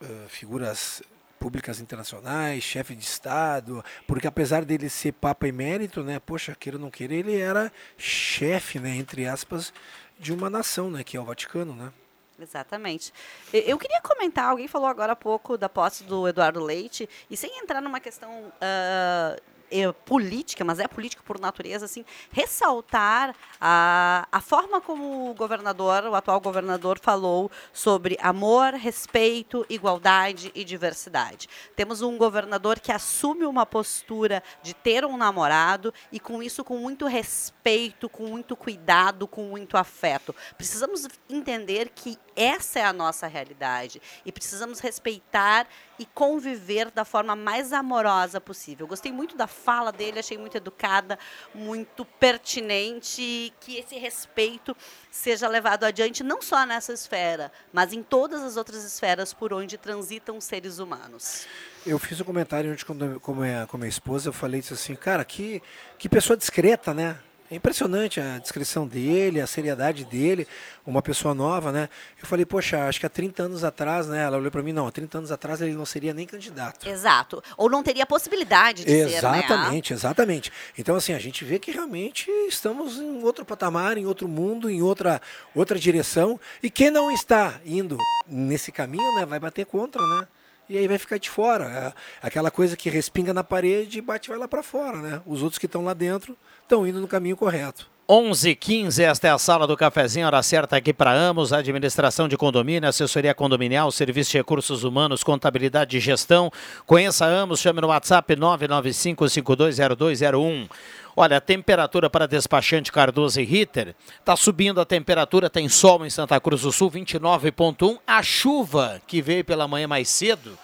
ah, 0.00 0.06
figuras 0.28 1.02
públicas 1.38 1.80
internacionais, 1.80 2.64
chefe 2.64 2.94
de 2.94 3.04
Estado, 3.04 3.84
porque 4.06 4.26
apesar 4.26 4.64
dele 4.64 4.88
ser 4.88 5.12
Papa 5.12 5.46
emérito, 5.46 6.02
né, 6.02 6.18
poxa, 6.18 6.56
queira 6.58 6.78
ou 6.78 6.82
não 6.82 6.90
queira, 6.90 7.12
ele 7.12 7.38
era 7.38 7.70
chefe, 7.98 8.80
né, 8.80 8.96
entre 8.96 9.26
aspas, 9.26 9.70
de 10.18 10.32
uma 10.32 10.48
nação, 10.48 10.90
né, 10.90 11.04
que 11.04 11.14
é 11.14 11.20
o 11.20 11.24
Vaticano, 11.24 11.74
né? 11.74 11.92
Exatamente. 12.40 13.12
Eu 13.52 13.76
queria 13.76 14.00
comentar, 14.00 14.46
alguém 14.46 14.66
falou 14.66 14.88
agora 14.88 15.12
há 15.12 15.16
pouco 15.16 15.58
da 15.58 15.68
posse 15.68 16.04
do 16.04 16.26
Eduardo 16.26 16.64
Leite, 16.64 17.06
e 17.28 17.36
sem 17.36 17.58
entrar 17.60 17.82
numa 17.82 18.00
questão 18.00 18.50
ah, 18.62 19.36
eh, 19.70 19.92
política, 20.04 20.64
mas 20.64 20.78
é 20.78 20.88
política 20.88 21.22
por 21.24 21.38
natureza, 21.38 21.84
assim, 21.84 22.04
ressaltar 22.32 23.34
a, 23.60 24.26
a 24.30 24.40
forma 24.40 24.80
como 24.80 25.30
o 25.30 25.34
governador, 25.34 26.04
o 26.04 26.14
atual 26.14 26.40
governador, 26.40 26.98
falou 26.98 27.50
sobre 27.72 28.16
amor, 28.20 28.74
respeito, 28.74 29.64
igualdade 29.68 30.50
e 30.54 30.64
diversidade. 30.64 31.48
Temos 31.76 32.02
um 32.02 32.16
governador 32.16 32.80
que 32.80 32.92
assume 32.92 33.44
uma 33.44 33.66
postura 33.66 34.42
de 34.62 34.74
ter 34.74 35.04
um 35.04 35.16
namorado 35.16 35.92
e 36.12 36.18
com 36.18 36.42
isso 36.42 36.64
com 36.64 36.78
muito 36.78 37.06
respeito, 37.06 38.08
com 38.08 38.26
muito 38.26 38.56
cuidado, 38.56 39.26
com 39.26 39.42
muito 39.44 39.76
afeto. 39.76 40.34
Precisamos 40.56 41.06
entender 41.28 41.90
que 41.94 42.18
essa 42.34 42.78
é 42.78 42.84
a 42.84 42.92
nossa 42.92 43.26
realidade 43.26 44.00
e 44.24 44.30
precisamos 44.30 44.80
respeitar 44.80 45.66
e 45.98 46.06
conviver 46.06 46.90
da 46.90 47.04
forma 47.04 47.34
mais 47.34 47.72
amorosa 47.72 48.40
possível. 48.40 48.86
Gostei 48.86 49.12
muito 49.12 49.36
da 49.36 49.46
fala 49.46 49.90
dele, 49.90 50.18
achei 50.18 50.38
muito 50.38 50.56
educada, 50.56 51.18
muito 51.54 52.04
pertinente 52.04 53.20
e 53.20 53.52
que 53.60 53.76
esse 53.76 53.96
respeito 53.96 54.76
seja 55.10 55.48
levado 55.48 55.84
adiante 55.84 56.22
não 56.22 56.40
só 56.40 56.64
nessa 56.64 56.92
esfera, 56.92 57.50
mas 57.72 57.92
em 57.92 58.02
todas 58.02 58.42
as 58.42 58.56
outras 58.56 58.84
esferas 58.84 59.32
por 59.32 59.52
onde 59.52 59.76
transitam 59.76 60.40
seres 60.40 60.78
humanos. 60.78 61.46
Eu 61.86 61.98
fiz 61.98 62.20
um 62.20 62.24
comentário 62.24 62.72
ontem 62.72 62.84
com, 62.84 63.18
com, 63.18 63.34
minha, 63.34 63.66
com 63.66 63.78
minha 63.78 63.88
esposa, 63.88 64.28
eu 64.28 64.32
falei 64.32 64.60
assim, 64.60 64.94
cara, 64.94 65.24
que, 65.24 65.62
que 65.98 66.08
pessoa 66.08 66.36
discreta, 66.36 66.92
né? 66.92 67.18
É 67.50 67.54
impressionante 67.54 68.20
a 68.20 68.38
descrição 68.38 68.86
dele, 68.86 69.40
a 69.40 69.46
seriedade 69.46 70.04
dele, 70.04 70.46
uma 70.84 71.00
pessoa 71.00 71.34
nova, 71.34 71.72
né? 71.72 71.88
Eu 72.20 72.26
falei, 72.26 72.44
poxa, 72.44 72.86
acho 72.86 73.00
que 73.00 73.06
há 73.06 73.08
30 73.08 73.44
anos 73.44 73.64
atrás, 73.64 74.06
né? 74.06 74.22
Ela 74.22 74.36
olhou 74.36 74.50
para 74.50 74.62
mim, 74.62 74.72
não, 74.72 74.86
há 74.86 74.92
30 74.92 75.18
anos 75.18 75.32
atrás 75.32 75.62
ele 75.62 75.72
não 75.72 75.86
seria 75.86 76.12
nem 76.12 76.26
candidato. 76.26 76.86
Exato. 76.86 77.42
Ou 77.56 77.70
não 77.70 77.82
teria 77.82 78.04
possibilidade 78.04 78.84
de 78.84 78.90
ser, 78.90 79.06
né? 79.06 79.16
Exatamente, 79.16 79.92
exatamente. 79.94 80.52
Então, 80.76 80.94
assim, 80.94 81.14
a 81.14 81.18
gente 81.18 81.42
vê 81.42 81.58
que 81.58 81.70
realmente 81.70 82.30
estamos 82.48 82.98
em 82.98 83.22
outro 83.22 83.46
patamar, 83.46 83.96
em 83.96 84.04
outro 84.04 84.28
mundo, 84.28 84.68
em 84.68 84.82
outra, 84.82 85.20
outra 85.54 85.78
direção. 85.78 86.38
E 86.62 86.68
quem 86.68 86.90
não 86.90 87.10
está 87.10 87.60
indo 87.64 87.96
nesse 88.26 88.70
caminho, 88.70 89.14
né, 89.16 89.24
vai 89.24 89.38
bater 89.38 89.64
contra, 89.64 90.02
né? 90.02 90.28
E 90.68 90.76
aí 90.76 90.86
vai 90.86 90.98
ficar 90.98 91.18
de 91.18 91.30
fora. 91.30 91.94
É 92.22 92.26
aquela 92.26 92.50
coisa 92.50 92.76
que 92.76 92.90
respinga 92.90 93.32
na 93.32 93.42
parede 93.42 93.98
e 93.98 94.02
bate 94.02 94.28
vai 94.28 94.38
lá 94.38 94.46
para 94.46 94.62
fora, 94.62 94.98
né? 94.98 95.22
Os 95.26 95.42
outros 95.42 95.58
que 95.58 95.66
estão 95.66 95.84
lá 95.84 95.94
dentro 95.94 96.36
estão 96.62 96.86
indo 96.86 97.00
no 97.00 97.08
caminho 97.08 97.36
correto. 97.36 97.90
11:15 98.10 99.02
esta 99.02 99.28
é 99.28 99.30
a 99.30 99.36
sala 99.36 99.66
do 99.66 99.76
cafezinho, 99.76 100.26
hora 100.26 100.42
certa 100.42 100.78
aqui 100.78 100.94
para 100.94 101.12
Amos, 101.12 101.52
administração 101.52 102.26
de 102.26 102.38
condomínio, 102.38 102.88
assessoria 102.88 103.34
condominial, 103.34 103.92
serviço 103.92 104.30
de 104.30 104.38
recursos 104.38 104.82
humanos, 104.82 105.22
contabilidade 105.22 105.98
e 105.98 106.00
gestão. 106.00 106.50
Conheça 106.86 107.26
Amos, 107.26 107.60
chame 107.60 107.82
no 107.82 107.88
WhatsApp 107.88 108.34
995520201. 108.34 110.70
Olha, 111.14 111.36
a 111.36 111.40
temperatura 111.40 112.08
para 112.08 112.26
despachante 112.26 112.90
Cardoso 112.90 113.42
e 113.42 113.44
Ritter 113.44 113.94
está 114.18 114.34
subindo 114.36 114.80
a 114.80 114.86
temperatura, 114.86 115.50
tem 115.50 115.68
sol 115.68 116.06
em 116.06 116.10
Santa 116.10 116.40
Cruz 116.40 116.62
do 116.62 116.72
Sul, 116.72 116.90
29.1. 116.90 117.98
A 118.06 118.22
chuva 118.22 119.02
que 119.06 119.20
veio 119.20 119.44
pela 119.44 119.68
manhã 119.68 119.86
mais 119.86 120.08
cedo 120.08 120.58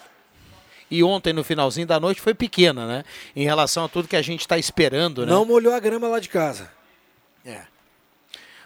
e 0.90 1.04
ontem 1.04 1.34
no 1.34 1.44
finalzinho 1.44 1.86
da 1.86 2.00
noite 2.00 2.22
foi 2.22 2.32
pequena, 2.32 2.86
né? 2.86 3.04
Em 3.36 3.44
relação 3.44 3.84
a 3.84 3.88
tudo 3.88 4.08
que 4.08 4.16
a 4.16 4.22
gente 4.22 4.40
está 4.40 4.56
esperando, 4.56 5.26
né? 5.26 5.32
Não 5.32 5.44
molhou 5.44 5.74
a 5.74 5.80
grama 5.80 6.08
lá 6.08 6.18
de 6.18 6.30
casa. 6.30 6.70
É. 7.44 7.60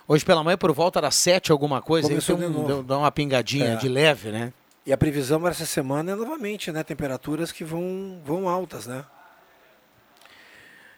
Hoje 0.06 0.24
pela 0.24 0.42
manhã, 0.42 0.56
por 0.56 0.72
volta 0.72 1.00
das 1.00 1.14
sete, 1.14 1.52
alguma 1.52 1.82
coisa, 1.82 2.08
aí 2.08 2.12
Começou 2.14 2.36
deu, 2.36 2.50
de 2.50 2.56
um- 2.56 2.64
deu- 2.66 2.82
dá 2.82 2.96
uma 2.98 3.10
pingadinha 3.12 3.72
É. 3.72 3.76
de 3.76 3.88
leve, 3.88 4.30
né? 4.30 4.52
E 4.86 4.92
a 4.92 4.96
previsão 4.96 5.38
para 5.40 5.50
essa 5.50 5.66
semana 5.66 6.12
é 6.12 6.14
novamente, 6.14 6.72
né? 6.72 6.82
Temperaturas 6.82 7.52
que 7.52 7.62
vão, 7.62 8.20
vão 8.24 8.48
altas, 8.48 8.86
né? 8.86 9.04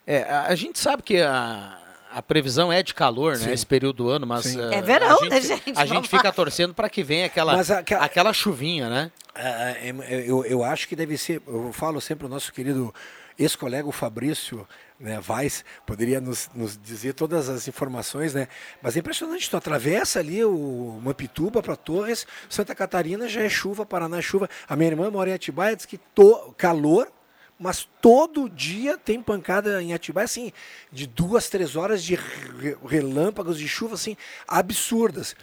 É, 0.07 0.23
a, 0.23 0.47
a 0.47 0.55
gente 0.55 0.79
sabe 0.79 1.03
que 1.03 1.21
a, 1.21 1.79
a 2.13 2.23
previsão 2.23 2.73
é 2.73 2.83
de 2.83 2.95
calor, 2.95 3.33
né? 3.37 3.45
Sim. 3.47 3.51
Esse 3.53 3.67
período 3.67 3.97
do 4.05 4.09
ano, 4.09 4.27
mas. 4.27 4.57
Ah, 4.57 4.75
É 4.75 4.81
verão, 4.83 5.19
a 5.23 5.29
né, 5.29 5.41
gente, 5.41 5.65
gente? 5.67 5.79
A 5.79 5.85
gente 5.87 6.09
fica 6.09 6.33
torcendo 6.33 6.73
para 6.75 6.89
que 6.89 7.03
venha 7.03 7.27
aquela, 7.27 7.57
Mas 7.57 7.71
a- 7.71 7.83
que 7.83 7.95
a- 7.95 8.03
aquela 8.05 8.33
chuvinha, 8.33 8.89
né? 8.89 9.11
É, 9.35 9.93
Eu, 10.27 10.45
eu 10.45 10.63
acho 10.65 10.87
que 10.89 10.97
deve 10.97 11.17
ser. 11.17 11.43
Eu 11.47 11.73
falo 11.73 12.01
sempre 12.01 12.27
o 12.27 12.29
nosso 12.29 12.53
querido 12.53 12.93
ex-colega 13.39 13.89
o 13.89 13.93
Fabrício 13.93 14.67
né, 15.01 15.19
Vaz 15.19 15.65
poderia 15.87 16.21
nos, 16.21 16.51
nos 16.55 16.79
dizer 16.79 17.15
todas 17.15 17.49
as 17.49 17.67
informações, 17.67 18.35
né? 18.35 18.47
Mas 18.83 18.95
é 18.97 19.01
impressionante, 19.01 19.49
tu 19.49 19.57
atravessa 19.57 20.19
ali 20.19 20.45
o 20.45 21.01
Mampituba 21.03 21.63
para 21.63 21.75
Torres, 21.75 22.27
Santa 22.51 22.75
Catarina 22.75 23.27
já 23.27 23.43
é 23.43 23.49
chuva, 23.49 23.87
Paraná 23.87 24.19
é 24.19 24.23
chuva. 24.23 24.49
A 24.69 24.77
minha 24.77 24.91
irmã 24.91 25.11
mora 25.11 25.31
em 25.31 25.33
Atibaia, 25.33 25.75
diz 25.75 25.87
que 25.87 25.97
to, 25.97 26.55
calor, 26.59 27.11
mas 27.59 27.89
todo 28.01 28.49
dia 28.49 28.97
tem 28.99 29.23
pancada 29.23 29.83
em 29.83 29.93
Atibaia, 29.95 30.27
assim, 30.27 30.53
de 30.93 31.07
duas, 31.07 31.49
três 31.49 31.77
horas 31.77 32.03
de 32.05 32.15
re- 32.15 32.77
relâmpagos 32.87 33.59
de 33.59 33.67
chuva, 33.67 33.95
assim, 33.95 34.17
absurdas. 34.47 35.35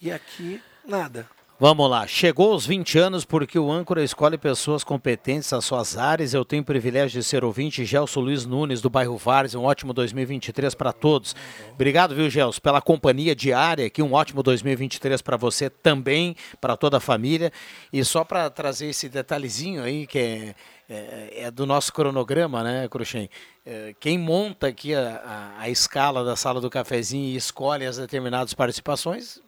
E 0.00 0.12
aqui, 0.12 0.62
nada. 0.86 1.26
Vamos 1.58 1.88
lá, 1.88 2.06
chegou 2.06 2.52
aos 2.52 2.66
20 2.66 2.98
anos 2.98 3.24
porque 3.24 3.58
o 3.58 3.72
âncora 3.72 4.04
escolhe 4.04 4.36
pessoas 4.36 4.84
competentes 4.84 5.50
às 5.54 5.64
suas 5.64 5.96
áreas. 5.96 6.34
Eu 6.34 6.44
tenho 6.44 6.60
o 6.60 6.66
privilégio 6.66 7.18
de 7.18 7.26
ser 7.26 7.42
ouvinte. 7.46 7.82
Gelson 7.82 8.20
Luiz 8.20 8.44
Nunes, 8.44 8.82
do 8.82 8.90
bairro 8.90 9.16
Vares. 9.16 9.54
Um 9.54 9.64
ótimo 9.64 9.94
2023 9.94 10.74
para 10.74 10.92
todos. 10.92 11.34
Obrigado, 11.72 12.14
viu, 12.14 12.28
Gelson, 12.28 12.60
pela 12.60 12.82
companhia 12.82 13.34
diária 13.34 13.86
aqui. 13.86 14.02
Um 14.02 14.12
ótimo 14.12 14.42
2023 14.42 15.22
para 15.22 15.38
você 15.38 15.70
também, 15.70 16.36
para 16.60 16.76
toda 16.76 16.98
a 16.98 17.00
família. 17.00 17.50
E 17.90 18.04
só 18.04 18.22
para 18.22 18.50
trazer 18.50 18.88
esse 18.88 19.08
detalhezinho 19.08 19.82
aí, 19.82 20.06
que 20.06 20.18
é, 20.18 20.54
é- 20.90 21.42
é 21.44 21.50
do 21.50 21.64
nosso 21.64 21.90
cronograma, 21.90 22.62
né, 22.62 22.86
Cruxem? 22.86 23.30
É, 23.64 23.94
quem 23.98 24.18
monta 24.18 24.66
aqui 24.66 24.94
a, 24.94 25.54
a- 25.56 25.62
a 25.62 25.70
escala 25.70 26.22
da 26.22 26.36
sala 26.36 26.60
do 26.60 26.68
cafezinho 26.68 27.24
e 27.24 27.34
escolhe 27.34 27.86
as 27.86 27.96
determinadas 27.96 28.52
participações 28.52 29.40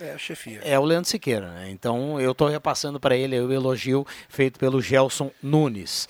É, 0.00 0.12
a 0.12 0.18
chefia. 0.18 0.60
é 0.64 0.78
o 0.78 0.84
Leandro 0.84 1.08
Siqueira, 1.10 1.50
né? 1.52 1.70
Então 1.70 2.20
eu 2.20 2.32
estou 2.32 2.48
repassando 2.48 3.00
para 3.00 3.16
ele 3.16 3.38
o 3.38 3.52
elogio 3.52 4.06
feito 4.28 4.58
pelo 4.58 4.80
Gelson 4.80 5.30
Nunes. 5.42 6.08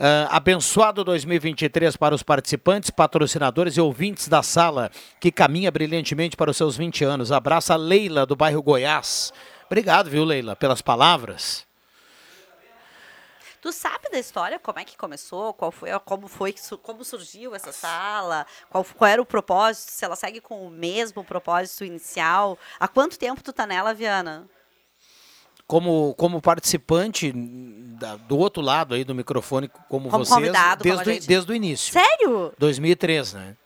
Ah, 0.00 0.28
abençoado 0.36 1.02
2023 1.02 1.96
para 1.96 2.14
os 2.14 2.22
participantes, 2.22 2.88
patrocinadores 2.88 3.76
e 3.76 3.80
ouvintes 3.80 4.28
da 4.28 4.42
sala 4.44 4.90
que 5.18 5.32
caminha 5.32 5.72
brilhantemente 5.72 6.36
para 6.36 6.50
os 6.50 6.56
seus 6.56 6.76
20 6.76 7.04
anos. 7.04 7.32
Abraço 7.32 7.72
a 7.72 7.76
Leila 7.76 8.24
do 8.24 8.36
bairro 8.36 8.62
Goiás. 8.62 9.32
Obrigado, 9.66 10.08
viu, 10.08 10.24
Leila, 10.24 10.54
pelas 10.54 10.80
palavras. 10.80 11.67
Tu 13.60 13.72
sabe 13.72 14.08
da 14.10 14.18
história, 14.18 14.58
como 14.58 14.78
é 14.78 14.84
que 14.84 14.96
começou, 14.96 15.52
qual 15.52 15.72
foi, 15.72 15.90
como 16.04 16.28
foi, 16.28 16.54
como 16.82 17.04
surgiu 17.04 17.54
essa 17.54 17.72
sala, 17.72 18.46
qual, 18.70 18.84
qual 18.84 19.08
era 19.10 19.20
o 19.20 19.26
propósito, 19.26 19.90
se 19.90 20.04
ela 20.04 20.14
segue 20.14 20.40
com 20.40 20.64
o 20.66 20.70
mesmo 20.70 21.24
propósito 21.24 21.84
inicial. 21.84 22.56
Há 22.78 22.86
quanto 22.86 23.18
tempo 23.18 23.42
tu 23.42 23.52
tá 23.52 23.66
nela, 23.66 23.92
Viana? 23.92 24.48
Como, 25.66 26.14
como 26.16 26.40
participante 26.40 27.30
da- 27.32 28.16
do 28.16 28.38
outro 28.38 28.62
lado 28.62 28.94
aí 28.94 29.04
do 29.04 29.14
microfone, 29.14 29.68
como, 29.88 30.08
Como 30.08 30.24
vocês, 30.24 30.34
convidado, 30.34 30.82
como 30.82 30.94
desde, 30.96 31.10
a 31.10 31.12
o- 31.12 31.14
gente. 31.14 31.26
desde 31.28 31.52
o 31.52 31.54
início. 31.54 31.92
Sério? 31.92 32.52
2003, 32.58 33.34
né? 33.34 33.56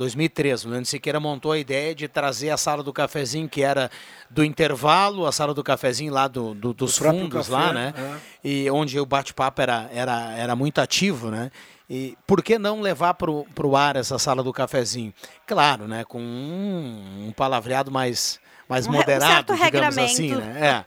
2003, 0.00 0.64
o 0.64 0.68
Leandro 0.70 0.86
Siqueira 0.88 1.20
montou 1.20 1.52
a 1.52 1.58
ideia 1.58 1.94
de 1.94 2.08
trazer 2.08 2.48
a 2.48 2.56
sala 2.56 2.82
do 2.82 2.90
cafezinho, 2.90 3.46
que 3.46 3.62
era 3.62 3.90
do 4.30 4.42
intervalo, 4.42 5.26
a 5.26 5.32
sala 5.32 5.52
do 5.52 5.62
cafezinho 5.62 6.10
lá 6.10 6.26
do, 6.26 6.54
do- 6.54 6.72
dos 6.72 6.98
Do 6.98 7.04
fundos 7.04 7.48
café, 7.48 7.52
lá, 7.52 7.72
né? 7.74 7.94
é. 7.96 8.16
E 8.48 8.70
onde 8.70 8.98
o 8.98 9.04
bate-papo 9.04 9.60
era, 9.60 9.90
era, 9.92 10.32
era 10.38 10.56
muito 10.56 10.80
ativo, 10.80 11.30
né? 11.30 11.50
E 11.88 12.16
por 12.26 12.42
que 12.42 12.58
não 12.58 12.80
levar 12.80 13.12
para 13.12 13.30
o 13.30 13.76
ar 13.76 13.96
essa 13.96 14.18
sala 14.18 14.42
do 14.42 14.52
cafezinho? 14.54 15.12
Claro, 15.46 15.86
né? 15.86 16.02
Com 16.04 16.18
um, 16.22 17.26
um 17.28 17.32
palavreado 17.32 17.90
mais, 17.90 18.40
mais 18.66 18.86
Um 18.86 18.90
um 18.90 18.92
moderado, 18.94 19.54
certo 19.54 19.64
digamos 19.64 19.98
assim, 19.98 20.34
né? 20.34 20.56
É. 20.66 20.84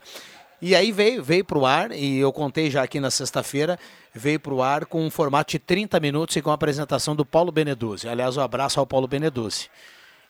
E 0.60 0.74
aí 0.74 0.90
veio, 0.90 1.22
veio 1.22 1.44
para 1.44 1.58
o 1.58 1.64
ar, 1.66 1.92
e 1.92 2.18
eu 2.18 2.32
contei 2.32 2.68
já 2.70 2.82
aqui 2.82 2.98
na 2.98 3.10
sexta-feira, 3.12 3.78
veio 4.14 4.38
para 4.38 4.54
o 4.54 4.62
ar 4.62 4.86
com 4.86 5.04
um 5.04 5.10
formato 5.10 5.52
de 5.52 5.58
30 5.58 5.98
minutos 5.98 6.36
e 6.36 6.42
com 6.42 6.50
a 6.50 6.54
apresentação 6.54 7.16
do 7.16 7.24
Paulo 7.24 7.50
Beneduzzi. 7.50 8.08
Aliás, 8.08 8.36
um 8.36 8.40
abraço 8.40 8.78
ao 8.78 8.86
Paulo 8.86 9.08
Beneduzzi. 9.08 9.68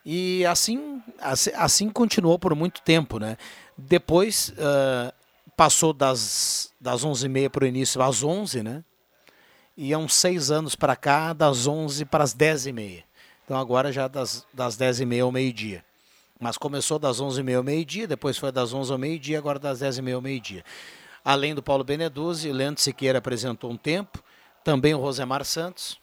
E 0.03 0.45
assim, 0.45 1.01
assim, 1.19 1.51
assim 1.55 1.89
continuou 1.89 2.37
por 2.37 2.55
muito 2.55 2.81
tempo, 2.81 3.19
né? 3.19 3.37
Depois 3.77 4.53
ah, 4.57 5.13
passou 5.55 5.93
das, 5.93 6.71
das 6.79 7.03
11h30 7.05 7.49
para 7.49 7.63
o 7.63 7.67
início 7.67 8.01
às 8.01 8.23
11 8.23 8.63
né? 8.63 8.83
E 9.77 9.93
há 9.93 9.97
uns 9.97 10.13
seis 10.13 10.51
anos 10.51 10.73
para 10.73 10.95
cá, 10.95 11.33
das 11.33 11.67
11 11.67 12.05
para 12.05 12.23
as 12.23 12.33
10h30. 12.33 13.03
Então 13.43 13.57
agora 13.57 13.91
já 13.91 14.07
das, 14.07 14.45
das 14.53 14.77
10h30 14.77 15.23
ao 15.23 15.31
meio-dia. 15.31 15.83
Mas 16.39 16.57
começou 16.57 16.97
das 16.97 17.21
11h30 17.21 17.57
ao 17.57 17.63
meio-dia, 17.63 18.07
depois 18.07 18.37
foi 18.37 18.51
das 18.51 18.73
11 18.73 18.91
ao 18.91 18.97
meio-dia, 18.97 19.37
agora 19.37 19.59
das 19.59 19.79
10h30 19.79 20.15
ao 20.15 20.21
meio-dia. 20.21 20.63
Além 21.25 21.55
do 21.55 21.63
Paulo 21.63 21.83
Beneduzzi, 21.83 22.49
o 22.49 22.53
Leandro 22.53 22.79
Siqueira 22.81 23.17
apresentou 23.17 23.71
um 23.71 23.75
tempo, 23.77 24.23
também 24.63 24.93
o 24.93 24.99
Rosemar 24.99 25.43
Santos. 25.43 25.99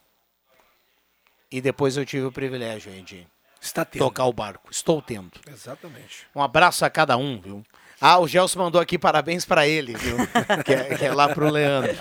E 1.51 1.61
depois 1.61 1.97
eu 1.97 2.05
tive 2.05 2.27
o 2.27 2.33
privilégio 2.33 2.93
aí 2.93 3.03
de 3.03 3.27
Está 3.61 3.85
tendo. 3.85 4.01
tocar 4.03 4.25
o 4.25 4.33
barco. 4.33 4.69
Estou 4.73 5.01
tendo. 5.01 5.31
Exatamente. 5.49 6.27
Um 6.35 6.43
abraço 6.43 6.85
a 6.85 6.91
cada 6.91 7.17
um, 7.17 7.41
viu? 7.41 7.63
Ah, 8.01 8.19
o 8.19 8.27
Gelson 8.27 8.59
mandou 8.59 8.81
aqui 8.81 8.99
parabéns 8.99 9.45
para 9.45 9.65
ele, 9.65 9.95
viu? 9.95 10.17
que, 10.67 10.73
é, 10.73 10.99
que 10.99 11.05
é 11.05 11.15
lá 11.15 11.29
pro 11.33 11.49
Leandro. 11.49 11.95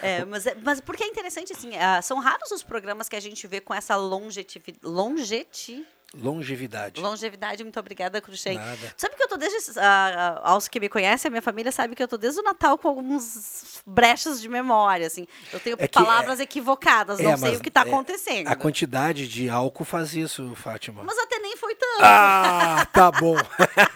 É, 0.00 0.24
mas, 0.24 0.46
é- 0.46 0.54
mas 0.62 0.80
porque 0.80 1.04
é 1.04 1.06
interessante, 1.08 1.52
assim, 1.52 1.76
ah, 1.76 2.00
são 2.00 2.18
raros 2.20 2.50
os 2.52 2.62
programas 2.62 3.06
que 3.06 3.16
a 3.16 3.20
gente 3.20 3.46
vê 3.46 3.60
com 3.60 3.74
essa 3.74 3.94
longetividade. 3.96 4.80
Longeti, 4.82 5.84
Longevidade. 6.14 7.00
longevidade. 7.00 7.62
Muito 7.62 7.80
obrigada, 7.80 8.20
Cruxem. 8.20 8.58
Sabe 8.96 9.16
que 9.16 9.22
eu 9.22 9.28
tô 9.28 9.36
desde. 9.38 9.78
ah, 9.78 10.40
ah, 10.44 10.50
aos 10.50 10.68
que 10.68 10.78
me 10.78 10.88
conhecem, 10.88 11.28
a 11.28 11.30
minha 11.30 11.40
família 11.42 11.72
sabe 11.72 11.94
que 11.94 12.02
eu 12.02 12.08
tô 12.08 12.18
desde 12.18 12.38
o 12.40 12.42
Natal 12.42 12.76
com 12.76 12.88
alguns 12.88 13.80
brechas 13.86 14.40
de 14.40 14.48
memória, 14.48 15.06
assim. 15.06 15.26
Eu 15.52 15.58
tenho 15.58 15.76
É 15.78 15.88
que, 15.88 15.94
palavras 15.94 16.38
equivocadas, 16.38 17.18
É, 17.18 17.22
não 17.22 17.36
sei 17.38 17.56
o 17.56 17.60
que 17.60 17.70
tá 17.70 17.80
é, 17.80 17.84
acontecendo. 17.84 18.48
A 18.48 18.54
quantidade 18.54 19.26
de 19.26 19.48
álcool 19.48 19.84
faz 19.84 20.14
isso, 20.14 20.54
Fátima. 20.54 21.02
Mas 21.02 21.18
até 21.18 21.38
nem 21.38 21.56
foi 21.56 21.74
tanto. 21.74 22.02
Ah, 22.02 22.86
tá 22.92 23.10
bom. 23.10 23.36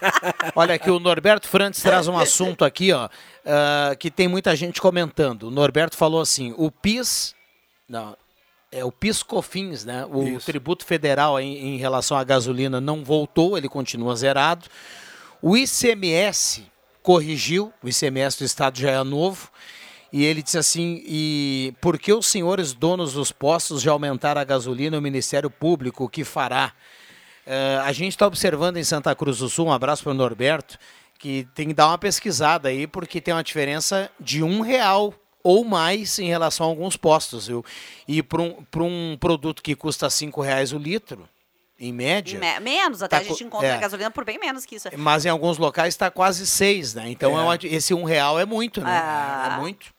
Olha 0.55 0.73
aqui, 0.75 0.89
o 0.89 0.99
Norberto 0.99 1.47
Frantes 1.47 1.81
traz 1.81 2.07
um 2.07 2.17
assunto 2.17 2.65
aqui, 2.65 2.91
ó, 2.93 3.09
ah, 3.45 3.95
que 3.95 4.09
tem 4.09 4.27
muita 4.27 4.55
gente 4.55 4.81
comentando. 4.81 5.43
O 5.43 5.51
Norberto 5.51 5.95
falou 5.95 6.19
assim: 6.19 6.53
o 6.57 6.71
PIS. 6.71 7.35
Não, 7.87 8.17
é 8.71 8.83
o 8.83 8.91
PIS 8.91 9.23
COFINS, 9.23 9.85
né? 9.85 10.05
O 10.05 10.23
Isso. 10.23 10.45
tributo 10.45 10.85
federal 10.85 11.39
em, 11.39 11.75
em 11.75 11.77
relação 11.77 12.17
à 12.17 12.23
gasolina 12.23 12.81
não 12.81 13.03
voltou, 13.03 13.57
ele 13.57 13.69
continua 13.69 14.15
zerado. 14.15 14.65
O 15.41 15.55
ICMS 15.55 16.65
corrigiu, 17.01 17.71
o 17.81 17.87
ICMS 17.87 18.39
do 18.39 18.45
Estado 18.45 18.79
já 18.79 18.91
é 18.91 19.03
novo. 19.03 19.49
E 20.11 20.23
ele 20.23 20.41
disse 20.41 20.57
assim: 20.57 21.01
e 21.05 21.73
por 21.81 21.97
que 21.97 22.11
os 22.13 22.27
senhores 22.27 22.73
donos 22.73 23.13
dos 23.13 23.31
postos 23.31 23.81
já 23.81 23.91
aumentaram 23.91 24.39
a 24.41 24.43
gasolina, 24.43 24.97
o 24.97 25.01
Ministério 25.01 25.49
Público, 25.49 26.03
o 26.05 26.09
que 26.09 26.23
fará? 26.23 26.73
Eh, 27.45 27.81
a 27.83 27.91
gente 27.93 28.13
está 28.13 28.27
observando 28.27 28.77
em 28.77 28.83
Santa 28.83 29.15
Cruz 29.15 29.37
do 29.37 29.49
Sul, 29.49 29.67
um 29.67 29.71
abraço 29.71 30.03
para 30.03 30.11
o 30.11 30.15
Norberto, 30.15 30.77
que 31.17 31.47
tem 31.55 31.67
que 31.69 31.73
dar 31.73 31.87
uma 31.87 31.97
pesquisada 31.97 32.69
aí, 32.69 32.87
porque 32.87 33.21
tem 33.21 33.33
uma 33.33 33.43
diferença 33.43 34.09
de 34.19 34.43
um 34.43 34.61
real 34.61 35.13
ou 35.47 35.63
mais 35.63 36.19
em 36.19 36.27
relação 36.27 36.65
a 36.65 36.69
alguns 36.69 36.97
postos, 36.97 37.47
viu? 37.47 37.63
E 38.07 38.21
para 38.21 38.41
um, 38.41 38.63
pra 38.69 38.83
um 38.83 39.17
produto 39.19 39.63
que 39.63 39.75
custa 39.75 40.09
cinco 40.09 40.41
reais 40.41 40.73
o 40.73 40.77
litro, 40.77 41.27
em 41.79 41.93
média, 41.93 42.39
Me- 42.39 42.59
menos, 42.59 43.03
até 43.03 43.17
Tá 43.17 43.21
a 43.21 43.25
gente 43.25 43.37
co- 43.39 43.45
encontra 43.45 43.67
é. 43.67 43.73
a 43.75 43.77
gasolina 43.77 44.09
por 44.11 44.25
bem 44.25 44.39
menos 44.39 44.65
que 44.65 44.75
isso. 44.75 44.89
mas 44.97 45.25
em 45.25 45.29
alguns 45.29 45.57
locais 45.57 45.93
está 45.93 46.09
quase 46.09 46.45
seis, 46.47 46.93
né? 46.95 47.09
Então 47.09 47.31
É. 47.37 47.41
é 47.41 47.43
uma 47.43 47.55
esse 47.63 47.93
um 47.93 48.03
real 48.03 48.39
é 48.39 48.45
muito, 48.45 48.81
né? 48.81 48.89
Ah. 48.91 49.53
É 49.55 49.59
muito. 49.61 49.93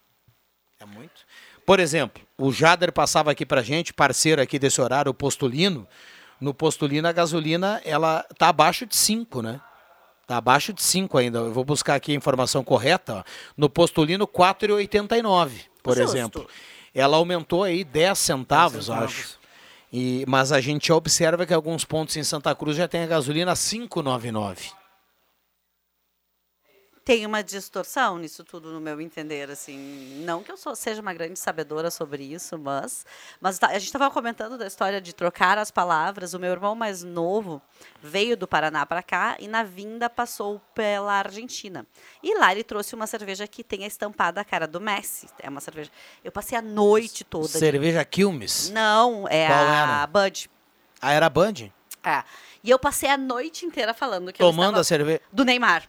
É 0.81 0.85
muito. 0.85 1.27
Por 1.65 1.79
exemplo, 1.81 2.23
o 2.37 2.51
Jader 2.53 2.93
passava 2.93 3.31
aqui 3.31 3.45
pra 3.47 3.63
gente, 3.63 3.93
parceiro 3.95 4.41
aqui 4.43 4.59
desse 4.59 4.81
horário, 4.81 5.11
o 5.11 5.15
Postulino, 5.15 5.87
No 6.41 6.55
Postulino 6.55 7.07
a 7.09 7.13
gasolina 7.13 7.81
ela 7.85 8.25
tá 8.39 8.49
abaixo 8.49 8.87
de 8.87 8.95
5, 8.97 9.43
né? 9.43 9.61
Tá 10.29 10.37
abaixo 10.37 10.75
de 10.75 10.83
5 10.83 11.17
ainda. 11.17 11.39
Eu 11.39 11.53
vou 11.55 11.65
buscar 11.65 11.95
aqui 11.95 12.13
a 12.13 12.15
informação 12.15 12.63
correta. 12.63 13.15
Ó. 13.15 13.23
No 13.57 13.71
Postulino 13.71 14.29
4,89, 14.29 15.53
por 15.83 15.97
Justo. 15.97 16.17
exemplo. 16.17 16.47
Ela 16.95 17.17
aumentou 17.17 17.65
aí 17.65 17.83
10 17.83 18.19
centavos, 18.19 18.85
centavos. 18.85 19.15
acho. 19.15 19.39
E, 19.91 20.27
mas 20.29 20.53
a 20.53 20.61
gente 20.61 20.93
observa 20.93 21.47
que 21.47 21.55
alguns 21.55 21.83
pontos 21.83 22.15
em 22.15 22.23
Santa 22.23 22.55
Cruz 22.55 22.77
já 22.77 22.87
tem 22.87 23.05
a 23.05 23.07
gasolina 23.07 23.55
5,99. 23.55 24.73
Tem 27.09 27.25
uma 27.25 27.43
distorção 27.43 28.19
nisso 28.19 28.45
tudo, 28.45 28.71
no 28.71 28.83
meu 28.83 29.01
entender, 29.01 29.51
assim. 29.51 30.23
Não 30.27 30.43
que 30.43 30.53
eu 30.53 30.59
sou- 30.59 30.77
seja 30.77 31.01
uma 31.01 31.15
grande 31.15 31.39
sabedora 31.39 31.91
sobre 31.91 32.23
isso, 32.23 32.59
mas, 32.59 33.07
mas 33.41 33.59
tá- 33.59 33.69
a 33.69 33.79
gente 33.79 33.85
estava 33.87 34.11
comentando 34.11 34.59
da 34.59 34.67
história 34.67 35.01
de 35.01 35.15
trocar 35.15 35.57
as 35.57 35.71
palavras. 35.71 36.35
O 36.35 36.39
meu 36.39 36.51
irmão 36.51 36.75
mais 36.75 37.03
novo 37.03 37.63
veio 38.03 38.37
do 38.37 38.47
Paraná 38.47 38.85
para 38.85 39.03
cá 39.03 39.39
e 39.41 39.49
na 39.49 39.63
vinda 39.63 40.11
passou 40.11 40.61
pela 40.75 41.15
Argentina. 41.15 41.87
E 42.23 42.39
lá 42.39 42.53
ele 42.53 42.63
trouxe 42.63 42.95
uma 42.95 43.07
cerveja 43.07 43.47
que 43.47 43.65
tem 43.65 43.85
a 43.85 43.87
estampada 43.87 44.43
a 44.43 44.45
cara 44.45 44.67
do 44.67 44.79
Messi. 44.79 45.29
É 45.39 45.49
uma 45.49 45.63
cerveja. 45.63 45.91
Eu 46.23 46.31
passei 46.31 46.59
a 46.59 46.61
noite 46.63 47.25
toda. 47.25 47.49
Cerveja 47.49 48.05
Quilmes. 48.05 48.69
Não, 48.69 49.27
é 49.31 49.47
Qual 49.47 49.59
a 49.67 49.77
era? 49.77 50.07
Bud. 50.09 50.51
Ah, 51.01 51.13
era 51.13 51.31
Band? 51.31 51.55
É. 52.05 52.23
E 52.63 52.69
eu 52.69 52.79
passei 52.79 53.09
a 53.09 53.17
noite 53.17 53.65
inteira 53.65 53.95
falando 53.95 54.31
que 54.31 54.39
Tomando 54.41 54.67
estava- 54.79 54.81
a 54.83 54.85
cerveja. 54.85 55.23
do 55.33 55.43
Neymar. 55.43 55.89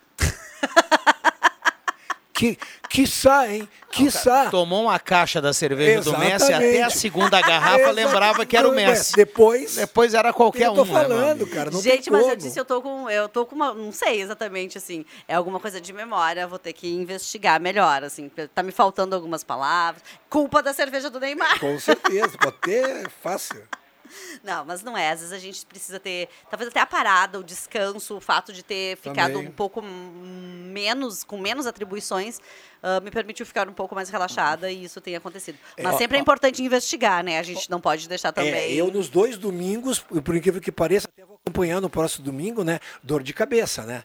Que, 2.40 2.58
quiçá, 2.90 3.52
hein? 3.52 3.68
Quiçá. 3.92 4.50
Tomou 4.50 4.84
uma 4.84 4.98
caixa 4.98 5.42
da 5.42 5.52
cerveja 5.52 6.04
do 6.04 6.18
Messi 6.18 6.54
até 6.54 6.56
a 6.56 6.70
Exatamente. 6.70 6.98
segunda 6.98 7.42
garrafa, 7.42 7.92
lembrava 7.92 8.46
que 8.46 8.56
era 8.56 8.66
o 8.66 8.72
Messi. 8.72 9.12
Depois. 9.14 9.76
Depois 9.76 10.14
era 10.14 10.32
qualquer 10.32 10.68
eu 10.68 10.74
tô 10.74 10.84
um. 10.84 10.86
né, 10.86 10.94
falando, 10.94 11.42
amigo? 11.42 11.50
cara. 11.50 11.70
Não 11.70 11.82
Gente, 11.82 12.06
tem 12.06 12.14
mas 12.14 12.26
eu 12.26 12.38
disse, 12.38 12.58
eu 12.58 12.64
tô 12.64 12.82
com. 12.82 13.10
Eu 13.10 13.28
tô 13.28 13.46
com 13.46 13.56
uma. 13.56 13.74
Não 13.74 13.92
sei 13.92 14.22
exatamente, 14.22 14.78
assim. 14.78 15.06
É 15.28 15.36
alguma 15.36 15.60
coisa 15.60 15.82
de 15.82 15.92
memória, 15.92 16.48
vou 16.48 16.58
ter 16.58 16.72
que 16.72 16.88
investigar 16.88 17.60
melhor, 17.60 18.06
assim. 18.06 18.30
porque 18.30 18.48
Tá 18.48 18.64
me 18.64 18.72
faltando 18.72 19.14
algumas 19.14 19.44
palavras. 19.44 20.02
Culpa 20.30 20.64
da 20.64 20.72
cerveja 20.72 21.10
do 21.10 21.20
Neymar. 21.20 21.60
Com 21.60 21.78
certeza, 21.78 22.38
pode 22.38 22.56
ter 22.62 23.10
fácil. 23.22 23.62
Não, 24.44 24.66
mas 24.66 24.84
não 24.84 24.98
é. 24.98 25.12
Às 25.12 25.20
vezes 25.20 25.34
a 25.34 25.40
gente 25.40 25.66
precisa 25.66 26.00
ter, 26.00 26.30
talvez 26.50 26.70
até 26.70 26.80
a 26.80 26.86
parada, 26.86 27.40
o 27.40 27.44
descanso, 27.44 28.18
o 28.18 28.22
fato 28.22 28.52
de 28.54 28.64
ter 28.64 28.98
ficado 28.98 29.34
Também. 29.34 29.48
um 29.48 29.52
pouco 29.52 29.82
menos, 29.82 31.24
com 31.24 31.38
menos 31.38 31.68
atribuições, 31.68 32.40
ah, 32.82 33.00
me 33.00 33.12
permitiu 33.12 33.46
ficar 33.46 33.68
um 33.68 33.74
pouco 33.74 33.94
mais 33.94 34.10
relaxada 34.10 34.72
e 34.72 34.84
isso 34.86 35.02
tem 35.02 35.16
acontecido. 35.16 35.58
Mas 35.82 35.96
É, 35.96 35.98
sempre 35.98 36.18
é 36.18 36.20
ó, 36.20 36.22
importante 36.22 36.64
investigar, 36.64 37.24
né? 37.24 37.40
A 37.40 37.44
gente 37.44 37.70
não 37.70 37.82
pode 37.82 38.08
deixar 38.08 38.32
também. 38.32 38.54
É, 38.54 38.74
eu 38.74 38.92
nos 38.92 39.10
dois 39.10 39.38
domingos, 39.38 40.00
por 40.00 40.36
incrível 40.36 40.62
que 40.62 40.72
pareça, 40.72 41.08
até 41.08 41.26
vou 41.26 41.40
acompanhar 41.46 41.82
no 41.82 41.90
próximo 41.90 42.24
domingo, 42.26 42.64
né? 42.64 42.80
Dor 43.04 43.22
de 43.22 43.34
cabeça, 43.34 43.84
né? 43.84 44.04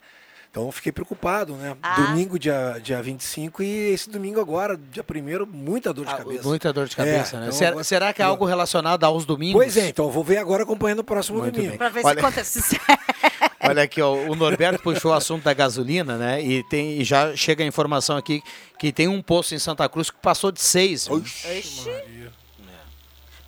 Então 0.54 0.66
eu 0.66 0.70
fiquei 0.72 0.92
preocupado, 0.92 1.54
né? 1.56 1.76
Ah. 1.82 1.96
Domingo, 2.02 2.38
dia, 2.38 2.78
dia 2.80 3.02
25, 3.02 3.60
e 3.60 3.92
esse 3.92 4.08
domingo 4.08 4.38
agora, 4.40 4.76
dia 4.92 5.02
1 5.04 5.44
muita 5.46 5.92
dor 5.92 6.06
de 6.06 6.14
cabeça. 6.14 6.46
Muita 6.48 6.72
dor 6.72 6.86
de 6.86 6.94
cabeça, 6.94 7.36
É, 7.36 7.40
né? 7.40 7.46
então 7.46 7.58
será, 7.58 7.70
agora- 7.70 7.84
será 7.84 8.12
que 8.12 8.22
é 8.22 8.24
algo 8.24 8.44
relacionado 8.44 9.02
aos 9.02 9.26
domingos? 9.26 9.60
Pois 9.60 9.76
é, 9.76 9.88
então 9.88 10.04
eu 10.04 10.12
vou 10.12 10.22
ver 10.22 10.36
agora 10.36 10.62
acompanhando 10.62 11.00
o 11.00 11.04
próximo 11.04 11.40
Muito 11.40 11.54
domingo. 11.54 11.70
bem. 11.70 11.78
Pra 11.78 11.88
ver 11.88 12.04
Olha- 12.04 12.20
se 12.20 12.24
acontece. 12.24 12.80
Olha 13.68 13.82
aqui, 13.82 14.00
ó, 14.00 14.14
o 14.14 14.36
Norberto 14.36 14.80
puxou 14.80 15.10
o 15.10 15.14
assunto 15.14 15.42
da 15.42 15.52
gasolina, 15.52 16.16
né? 16.16 16.40
E, 16.40 16.62
tem, 16.68 17.00
e 17.00 17.04
já 17.04 17.34
chega 17.34 17.64
a 17.64 17.66
informação 17.66 18.16
aqui 18.16 18.40
que 18.78 18.92
tem 18.92 19.08
um 19.08 19.20
posto 19.20 19.56
em 19.56 19.58
Santa 19.58 19.88
Cruz 19.88 20.08
que 20.08 20.18
passou 20.22 20.52
de 20.52 20.60
seis. 20.60 21.08
viu? 21.08 21.16
Oxi. 21.16 21.64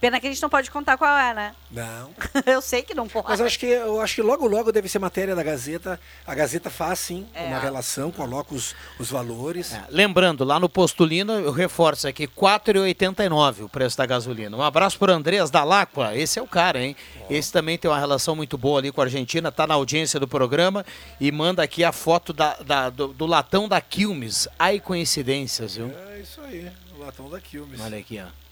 Pena 0.01 0.21
que 0.21 0.27
a 0.27 0.31
gente 0.31 0.43
não 0.43 0.51
pode 0.51 0.71
contar 0.71 0.97
qual 0.99 1.17
é, 1.17 1.33
né? 1.33 1.55
Não. 1.71 2.11
Eu 2.45 2.61
sei 2.61 2.83
que 2.83 2.95
não 2.95 3.09
pode. 3.09 3.27
Mas 3.29 3.41
acho 3.41 3.59
que 3.59 3.67
eu 3.67 4.01
acho 4.01 4.15
que 4.15 4.23
logo 4.23 4.47
logo 4.47 4.71
deve 4.71 4.89
ser 4.89 4.99
matéria 4.99 5.35
da 5.35 5.43
Gazeta. 5.43 5.99
A 6.27 6.35
Gazeta 6.35 6.69
faz 6.71 6.99
sim 6.99 7.27
É. 7.35 7.45
uma 7.45 7.59
relação, 7.59 8.11
coloca 8.13 8.55
os, 8.55 8.75
os 8.99 9.11
valores. 9.11 9.75
Lembrando, 9.89 10.45
lá 10.45 10.61
no 10.61 10.69
Postulino, 10.69 11.33
eu 11.35 11.51
reforço 11.51 12.07
aqui, 12.07 12.25
R$ 12.25 12.31
4,89 12.37 13.65
o 13.65 13.69
preço 13.69 13.97
da 13.97 14.05
gasolina. 14.07 14.57
Um 14.57 14.63
abraço 14.63 14.99
para 14.99 15.13
Andreas 15.15 15.51
da 15.51 15.65
Lacqua, 15.65 16.15
esse 16.17 16.39
é 16.39 16.43
o 16.43 16.47
cara, 16.47 16.83
hein? 16.83 16.95
Esse 17.31 17.51
também 17.53 17.79
tem 17.79 17.91
uma 17.91 17.99
relação 17.99 18.37
muito 18.37 18.57
boa 18.59 18.79
ali 18.79 18.93
com 18.93 19.01
a 19.01 19.05
Argentina, 19.05 19.51
tá 19.51 19.67
na 19.67 19.75
audiência 19.75 20.21
do 20.21 20.29
programa 20.29 20.85
e 21.21 21.33
manda 21.33 21.63
aqui 21.63 21.83
a 21.83 21.91
foto 21.93 22.33
da, 22.33 22.55
da- 22.57 22.91
do, 22.91 23.09
do 23.09 23.27
latão 23.27 23.67
da 23.69 23.81
Quilmes. 23.81 24.47
Ai, 24.59 24.79
coincidências, 24.79 25.77
viu? 25.77 25.93
É 26.15 26.21
isso 26.21 26.41
aí, 26.43 26.71
o 26.97 27.03
latão 27.05 27.29
da 27.31 27.41
Quilmes. 27.41 27.81
Olha 27.81 27.99
aqui, 27.99 28.21
ó. 28.25 28.46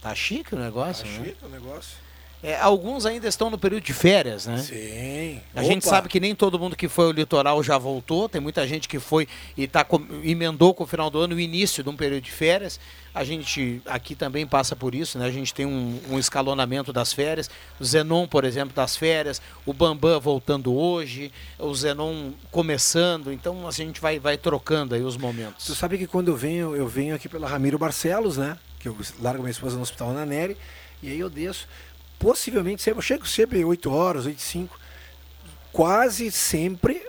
Tá 0.00 0.14
chique 0.14 0.54
o 0.54 0.58
negócio, 0.58 1.04
Tá 1.04 1.10
né? 1.10 1.24
chique 1.24 1.44
o 1.44 1.48
negócio. 1.48 2.06
É, 2.42 2.60
alguns 2.60 3.06
ainda 3.06 3.26
estão 3.26 3.48
no 3.48 3.58
período 3.58 3.82
de 3.82 3.94
férias, 3.94 4.46
né? 4.46 4.58
Sim. 4.58 5.40
A 5.54 5.62
gente 5.64 5.82
Opa. 5.84 5.96
sabe 5.96 6.08
que 6.08 6.20
nem 6.20 6.34
todo 6.34 6.58
mundo 6.58 6.76
que 6.76 6.86
foi 6.86 7.06
ao 7.06 7.10
litoral 7.10 7.60
já 7.62 7.78
voltou. 7.78 8.28
Tem 8.28 8.40
muita 8.40 8.68
gente 8.68 8.86
que 8.88 9.00
foi 9.00 9.26
e 9.56 9.66
tá 9.66 9.82
com, 9.82 10.06
emendou 10.22 10.74
com 10.74 10.84
o 10.84 10.86
final 10.86 11.08
do 11.10 11.18
ano 11.18 11.34
o 11.34 11.40
início 11.40 11.82
de 11.82 11.88
um 11.88 11.96
período 11.96 12.22
de 12.22 12.30
férias. 12.30 12.78
A 13.14 13.24
gente 13.24 13.80
aqui 13.86 14.14
também 14.14 14.46
passa 14.46 14.76
por 14.76 14.94
isso, 14.94 15.18
né? 15.18 15.24
A 15.24 15.30
gente 15.30 15.52
tem 15.54 15.64
um, 15.64 15.98
um 16.10 16.18
escalonamento 16.18 16.92
das 16.92 17.10
férias. 17.12 17.50
O 17.80 17.84
Zenon, 17.84 18.28
por 18.28 18.44
exemplo, 18.44 18.76
das 18.76 18.96
férias. 18.96 19.40
O 19.64 19.72
Bambam 19.72 20.20
voltando 20.20 20.72
hoje. 20.76 21.32
O 21.58 21.74
Zenon 21.74 22.32
começando. 22.50 23.32
Então 23.32 23.66
a 23.66 23.72
gente 23.72 23.98
vai, 23.98 24.18
vai 24.20 24.36
trocando 24.36 24.94
aí 24.94 25.02
os 25.02 25.16
momentos. 25.16 25.64
Tu 25.64 25.74
sabe 25.74 25.96
que 25.96 26.06
quando 26.06 26.28
eu 26.28 26.36
venho, 26.36 26.76
eu 26.76 26.86
venho 26.86 27.14
aqui 27.14 27.30
pela 27.30 27.48
Ramiro 27.48 27.78
Barcelos, 27.78 28.36
né? 28.36 28.58
Que 28.78 28.88
eu 28.88 28.96
largo 29.20 29.42
minha 29.42 29.50
esposa 29.50 29.76
no 29.76 29.82
hospital 29.82 30.12
na 30.12 30.24
Neri, 30.26 30.56
e 31.02 31.10
aí 31.10 31.18
eu 31.18 31.30
desço. 31.30 31.68
Possivelmente, 32.18 32.88
eu 32.88 33.00
chego 33.02 33.26
sempre 33.26 33.64
8 33.64 33.90
horas, 33.92 34.26
8 34.26 34.38
e 34.38 34.42
5. 34.42 34.78
Quase 35.72 36.30
sempre, 36.30 37.06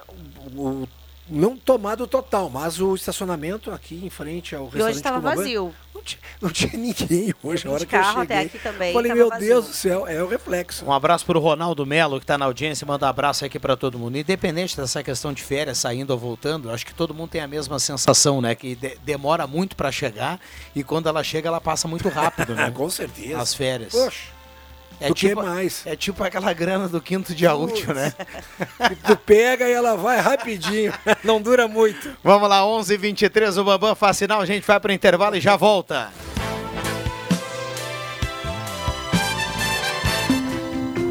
o- 0.56 0.88
não 1.30 1.58
tomado 1.58 2.06
total, 2.08 2.50
mas 2.50 2.80
o 2.80 2.96
estacionamento 2.96 3.72
aqui 3.72 4.00
em 4.04 4.10
frente 4.10 4.56
ao 4.56 4.64
E 4.64 4.66
restaurante. 4.66 4.90
hoje 4.90 4.98
estava 5.00 5.20
vazio. 5.20 5.74
Não 5.94 6.02
tinha, 6.04 6.20
não 6.42 6.50
tinha 6.52 6.72
ninguém 6.74 7.34
hoje, 7.44 7.68
a 7.68 7.72
hora 7.72 7.86
que 7.86 7.96
eu 7.96 8.00
carro 8.00 8.22
cheguei. 8.22 8.38
até 8.38 8.46
aqui 8.46 8.60
também, 8.60 8.94
Falei, 8.94 9.14
meu 9.14 9.30
vazio. 9.30 9.48
Deus 9.48 9.66
do 9.68 9.74
céu, 9.74 10.08
é 10.08 10.22
o 10.24 10.28
reflexo. 10.28 10.86
Um 10.86 10.92
abraço 10.94 11.26
para 11.26 11.38
o 11.38 11.42
Ronaldo 11.42 11.86
Melo, 11.86 12.20
que 12.20 12.24
está 12.24 12.38
na 12.38 12.46
audiência, 12.46 12.86
manda 12.88 13.06
um 13.06 13.10
abraço 13.10 13.44
aqui 13.44 13.58
para 13.60 13.76
todo 13.76 13.98
mundo. 14.00 14.18
Independente 14.18 14.78
dessa 14.78 15.04
questão 15.04 15.34
de 15.34 15.42
férias, 15.44 15.80
saindo 15.80 16.12
ou 16.12 16.20
voltando, 16.20 16.70
acho 16.72 16.86
que 16.86 16.94
todo 16.94 17.14
mundo 17.14 17.30
tem 17.32 17.42
a 17.42 17.48
mesma 17.48 17.80
sensação, 17.80 18.40
né? 18.42 18.54
Que 18.56 18.76
de- 18.76 18.98
demora 19.04 19.46
muito 19.48 19.76
para 19.76 19.92
chegar 19.92 20.40
e 20.76 20.84
quando 20.84 21.10
ela 21.10 21.24
chega, 21.24 21.50
ela 21.50 21.60
passa 21.60 21.88
muito 21.88 22.08
rápido, 22.10 22.54
né? 22.56 22.72
Com 22.72 22.90
certeza. 22.90 23.40
As 23.42 23.54
férias. 23.54 23.92
Poxa, 23.92 24.37
É 25.00 25.10
do 25.10 25.16
que 25.16 25.30
tipo, 25.30 25.44
mais? 25.44 25.84
é 25.86 25.96
tipo 25.96 26.24
aquela 26.24 26.52
grana 26.54 26.88
do 26.88 27.00
quinto 27.00 27.34
dia 27.36 27.54
útil, 27.54 27.94
né? 27.94 28.14
Tu 29.06 29.16
pega 29.18 29.68
e 29.68 29.72
ela 29.72 29.96
vai 29.96 30.20
rapidinho, 30.20 30.92
não 31.24 31.40
dura 31.40 31.68
muito. 31.68 32.10
Vamos 32.24 32.50
lá, 32.50 32.66
11 32.66 32.94
h 32.94 33.02
23 33.02 33.58
o 33.58 33.64
Bambam 33.64 33.96
faz 33.96 34.18
sinal, 34.18 34.42
a 34.42 34.46
gente 34.46 34.66
vai 34.66 34.80
para 34.80 34.90
o 34.90 34.94
intervalo 34.94 35.36
e 35.36 35.42
já 35.42 35.56
volta. 35.56 36.12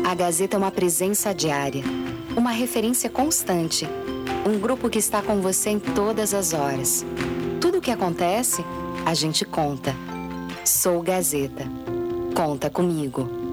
A 0.05 0.15
Gazeta 0.15 0.57
é 0.57 0.59
uma 0.59 0.71
presença 0.71 1.35
diária, 1.35 1.85
uma 2.37 2.51
referência 2.51 3.09
constante, 3.09 3.87
um 4.47 4.59
grupo 4.59 4.89
que 4.89 4.99
está 4.99 5.23
com 5.23 5.41
você 5.41 5.71
em 5.71 5.79
todas 5.79 6.35
as 6.35 6.53
horas. 6.53 7.05
Tudo 7.61 7.79
o 7.79 7.81
que 7.81 7.91
acontece, 7.91 8.65
a 9.05 9.15
gente 9.15 9.45
conta. 9.45 9.95
Sou 10.65 11.03
Gazeta. 11.03 11.65
Conta 12.35 12.69
comigo. 12.69 13.46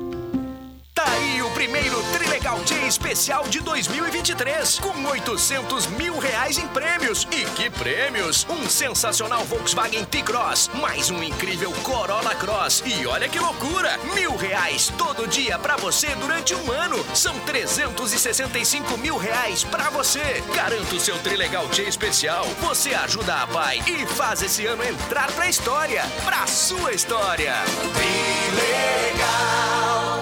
Trilegal 2.53 2.63
Day 2.65 2.87
especial 2.87 3.47
de 3.47 3.59
2023, 3.61 4.79
com 4.79 5.05
800 5.05 5.87
mil 5.87 6.19
reais 6.19 6.57
em 6.57 6.67
prêmios. 6.67 7.27
E 7.31 7.45
que 7.51 7.69
prêmios! 7.69 8.45
Um 8.47 8.69
sensacional 8.69 9.43
Volkswagen 9.45 10.05
T-Cross, 10.05 10.69
mais 10.75 11.09
um 11.09 11.23
incrível 11.23 11.71
Corolla 11.83 12.35
Cross. 12.35 12.83
E 12.85 13.05
olha 13.07 13.27
que 13.27 13.39
loucura! 13.39 13.97
Mil 14.13 14.35
reais 14.35 14.91
todo 14.97 15.27
dia 15.27 15.57
pra 15.57 15.77
você 15.77 16.13
durante 16.15 16.53
um 16.53 16.71
ano. 16.71 17.03
São 17.15 17.37
365 17.39 18.97
mil 18.97 19.17
reais 19.17 19.63
pra 19.63 19.89
você. 19.89 20.43
Garanta 20.53 20.95
o 20.95 20.99
seu 20.99 21.17
Trilegal 21.19 21.67
Day 21.69 21.87
especial. 21.87 22.45
Você 22.61 22.93
ajuda 22.93 23.41
a 23.41 23.47
pai 23.47 23.81
e 23.87 24.05
faz 24.05 24.43
esse 24.43 24.65
ano 24.67 24.83
entrar 24.83 25.31
pra 25.31 25.49
história. 25.49 26.03
Pra 26.23 26.45
sua 26.45 26.93
história. 26.93 27.55
Trilegal. 27.95 30.12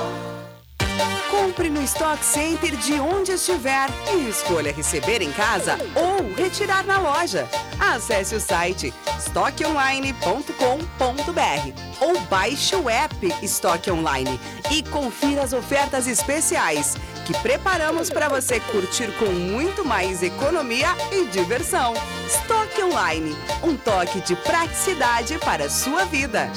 Compre 1.29 1.69
no 1.69 1.81
Stock 1.83 2.23
Center 2.23 2.75
de 2.75 2.99
onde 2.99 3.31
estiver 3.31 3.89
e 4.13 4.29
escolha 4.29 4.71
receber 4.71 5.21
em 5.21 5.31
casa 5.31 5.77
ou 5.95 6.33
retirar 6.35 6.85
na 6.85 6.99
loja. 6.99 7.49
Acesse 7.79 8.35
o 8.35 8.39
site 8.39 8.93
estoqueonline.com.br 9.17 11.71
ou 11.99 12.19
baixe 12.21 12.75
o 12.75 12.89
app 12.89 13.35
Estoque 13.41 13.91
Online 13.91 14.39
e 14.71 14.83
confira 14.83 15.43
as 15.43 15.53
ofertas 15.53 16.07
especiais 16.07 16.95
que 17.25 17.33
preparamos 17.39 18.09
para 18.09 18.29
você 18.29 18.59
curtir 18.59 19.11
com 19.17 19.25
muito 19.25 19.85
mais 19.85 20.23
economia 20.23 20.89
e 21.11 21.25
diversão. 21.27 21.93
Estoque 22.25 22.83
Online, 22.83 23.35
um 23.63 23.75
toque 23.75 24.21
de 24.21 24.35
praticidade 24.35 25.37
para 25.39 25.65
a 25.65 25.69
sua 25.69 26.05
vida. 26.05 26.49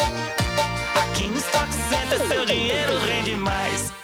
Aqui 0.95 1.29
no 1.29 1.39
Stock 1.39 1.69
Center 1.89 2.29
seu 2.29 2.47
dinheiro 2.47 2.99
rende 2.99 3.37
mais. 3.37 4.04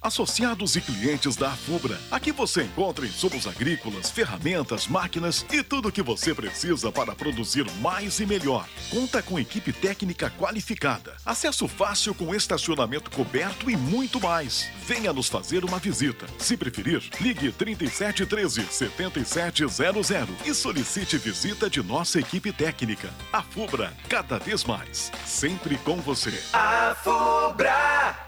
Associados 0.00 0.76
e 0.76 0.80
clientes 0.80 1.36
da 1.36 1.50
Afubra. 1.50 1.98
Aqui 2.10 2.32
você 2.32 2.62
encontra 2.62 3.06
insumos 3.06 3.46
agrícolas, 3.46 4.10
ferramentas, 4.10 4.86
máquinas 4.86 5.44
e 5.52 5.62
tudo 5.62 5.88
o 5.88 5.92
que 5.92 6.02
você 6.02 6.34
precisa 6.34 6.92
para 6.92 7.14
produzir 7.14 7.68
mais 7.80 8.20
e 8.20 8.26
melhor. 8.26 8.68
Conta 8.90 9.22
com 9.22 9.38
equipe 9.38 9.72
técnica 9.72 10.30
qualificada, 10.30 11.16
acesso 11.24 11.66
fácil 11.66 12.14
com 12.14 12.34
estacionamento 12.34 13.10
coberto 13.10 13.70
e 13.70 13.76
muito 13.76 14.20
mais. 14.20 14.68
Venha 14.86 15.12
nos 15.12 15.28
fazer 15.28 15.64
uma 15.64 15.78
visita. 15.78 16.26
Se 16.38 16.56
preferir, 16.56 17.02
ligue 17.20 17.50
3713 17.52 18.66
7700 18.70 20.46
e 20.46 20.54
solicite 20.54 21.18
visita 21.18 21.68
de 21.68 21.82
nossa 21.82 22.18
equipe 22.18 22.52
técnica. 22.52 23.10
Afubra, 23.32 23.92
cada 24.08 24.38
vez 24.38 24.64
mais, 24.64 25.10
sempre 25.26 25.76
com 25.78 25.96
você. 25.96 26.42
Afubra! 26.52 28.27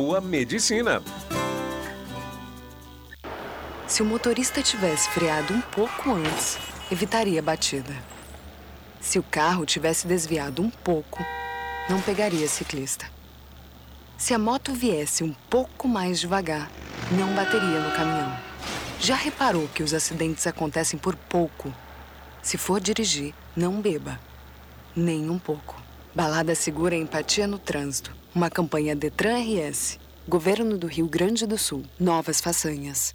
boa 0.00 0.18
medicina. 0.18 1.02
Se 3.86 4.02
o 4.02 4.06
motorista 4.06 4.62
tivesse 4.62 5.10
freado 5.10 5.52
um 5.52 5.60
pouco 5.60 6.10
antes, 6.10 6.58
evitaria 6.90 7.38
a 7.38 7.42
batida. 7.42 7.94
Se 8.98 9.18
o 9.18 9.22
carro 9.22 9.66
tivesse 9.66 10.06
desviado 10.06 10.62
um 10.62 10.70
pouco, 10.70 11.22
não 11.86 12.00
pegaria 12.00 12.48
ciclista. 12.48 13.04
Se 14.16 14.32
a 14.32 14.38
moto 14.38 14.72
viesse 14.72 15.22
um 15.22 15.34
pouco 15.50 15.86
mais 15.86 16.18
devagar, 16.18 16.70
não 17.12 17.34
bateria 17.34 17.80
no 17.80 17.94
caminhão. 17.94 18.34
Já 18.98 19.16
reparou 19.16 19.68
que 19.68 19.82
os 19.82 19.92
acidentes 19.92 20.46
acontecem 20.46 20.98
por 20.98 21.14
pouco? 21.14 21.70
Se 22.40 22.56
for 22.56 22.80
dirigir, 22.80 23.34
não 23.54 23.82
beba. 23.82 24.18
Nem 24.96 25.28
um 25.28 25.38
pouco. 25.38 25.76
Balada 26.12 26.56
Segura 26.56 26.96
Empatia 26.96 27.46
no 27.46 27.56
Trânsito. 27.56 28.12
Uma 28.34 28.50
campanha 28.50 28.96
Detran 28.96 29.38
RS. 29.38 29.98
Governo 30.26 30.76
do 30.76 30.88
Rio 30.88 31.06
Grande 31.06 31.46
do 31.46 31.56
Sul. 31.56 31.84
Novas 32.00 32.40
façanhas. 32.40 33.14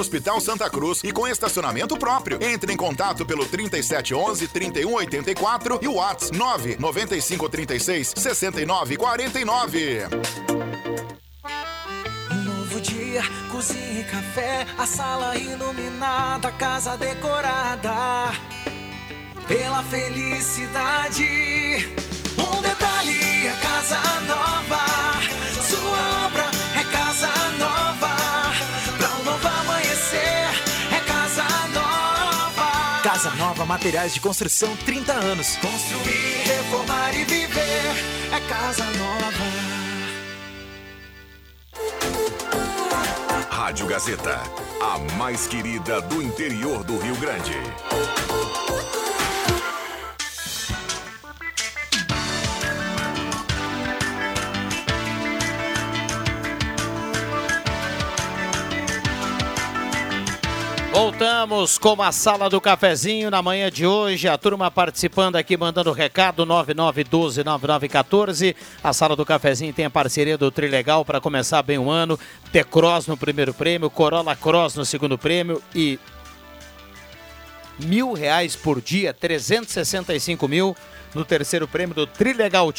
Hospital 0.00 0.40
Santa 0.40 0.68
Cruz 0.70 1.02
e 1.04 1.12
com 1.12 1.28
estacionamento 1.28 1.96
próprio. 1.96 2.42
Entre 2.42 2.72
em 2.72 2.76
contato 2.76 3.26
pelo 3.26 3.44
3711 3.46 4.48
3184 4.48 5.78
e 5.82 5.88
o 5.88 5.94
WhatsApp 5.94 6.36
99536 6.38 8.14
6949. 8.16 10.08
Novo 12.44 12.80
dia, 12.80 13.22
cozinha 13.50 14.00
e 14.00 14.04
café, 14.04 14.66
a 14.78 14.86
sala 14.86 15.36
iluminada, 15.36 16.48
a 16.48 16.52
casa 16.52 16.96
decorada 16.96 18.32
pela 19.46 19.82
felicidade. 19.82 21.26
Um 22.38 22.62
Nova 33.60 33.74
Materiais 33.74 34.14
de 34.14 34.20
Construção 34.22 34.74
30 34.86 35.12
anos. 35.12 35.56
Construir, 35.56 36.46
reformar 36.46 37.14
e 37.14 37.24
viver, 37.24 37.92
é 38.32 38.40
casa 38.48 38.84
nova. 38.84 39.44
Rádio 43.50 43.86
Gazeta, 43.86 44.40
a 44.80 44.98
mais 45.18 45.46
querida 45.46 46.00
do 46.00 46.22
interior 46.22 46.82
do 46.84 46.98
Rio 46.98 47.14
Grande. 47.16 47.52
Voltamos 60.92 61.78
com 61.78 62.02
a 62.02 62.10
sala 62.10 62.50
do 62.50 62.60
cafezinho 62.60 63.30
na 63.30 63.40
manhã 63.40 63.70
de 63.70 63.86
hoje. 63.86 64.26
A 64.26 64.36
turma 64.36 64.72
participando 64.72 65.36
aqui, 65.36 65.56
mandando 65.56 65.92
recado 65.92 66.44
99129914. 66.44 68.56
A 68.82 68.92
sala 68.92 69.14
do 69.14 69.24
cafezinho 69.24 69.72
tem 69.72 69.84
a 69.84 69.90
parceria 69.90 70.36
do 70.36 70.50
Trilegal 70.50 71.04
para 71.04 71.20
começar 71.20 71.62
bem 71.62 71.78
o 71.78 71.88
ano. 71.88 72.18
T-Cross 72.50 73.06
no 73.06 73.16
primeiro 73.16 73.54
prêmio, 73.54 73.88
Corolla 73.88 74.34
Cross 74.34 74.74
no 74.74 74.84
segundo 74.84 75.16
prêmio 75.16 75.62
e 75.72 75.96
mil 77.78 78.12
reais 78.12 78.56
por 78.56 78.80
dia, 78.80 79.14
365 79.14 80.48
mil 80.48 80.76
no 81.14 81.24
terceiro 81.24 81.68
prêmio 81.68 81.94
do 81.94 82.04
Trilegal. 82.04 82.74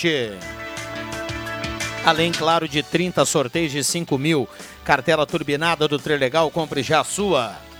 Além, 2.06 2.34
claro, 2.34 2.68
de 2.68 2.84
30 2.84 3.24
sorteios 3.24 3.72
de 3.72 3.86
5 3.86 4.18
mil. 4.18 4.50
Cartela 4.84 5.26
turbinada 5.26 5.88
do 5.88 5.98
Trilegal, 5.98 6.52
compre 6.52 6.84
já 6.84 7.00
a 7.00 7.06
sua. 7.06 7.71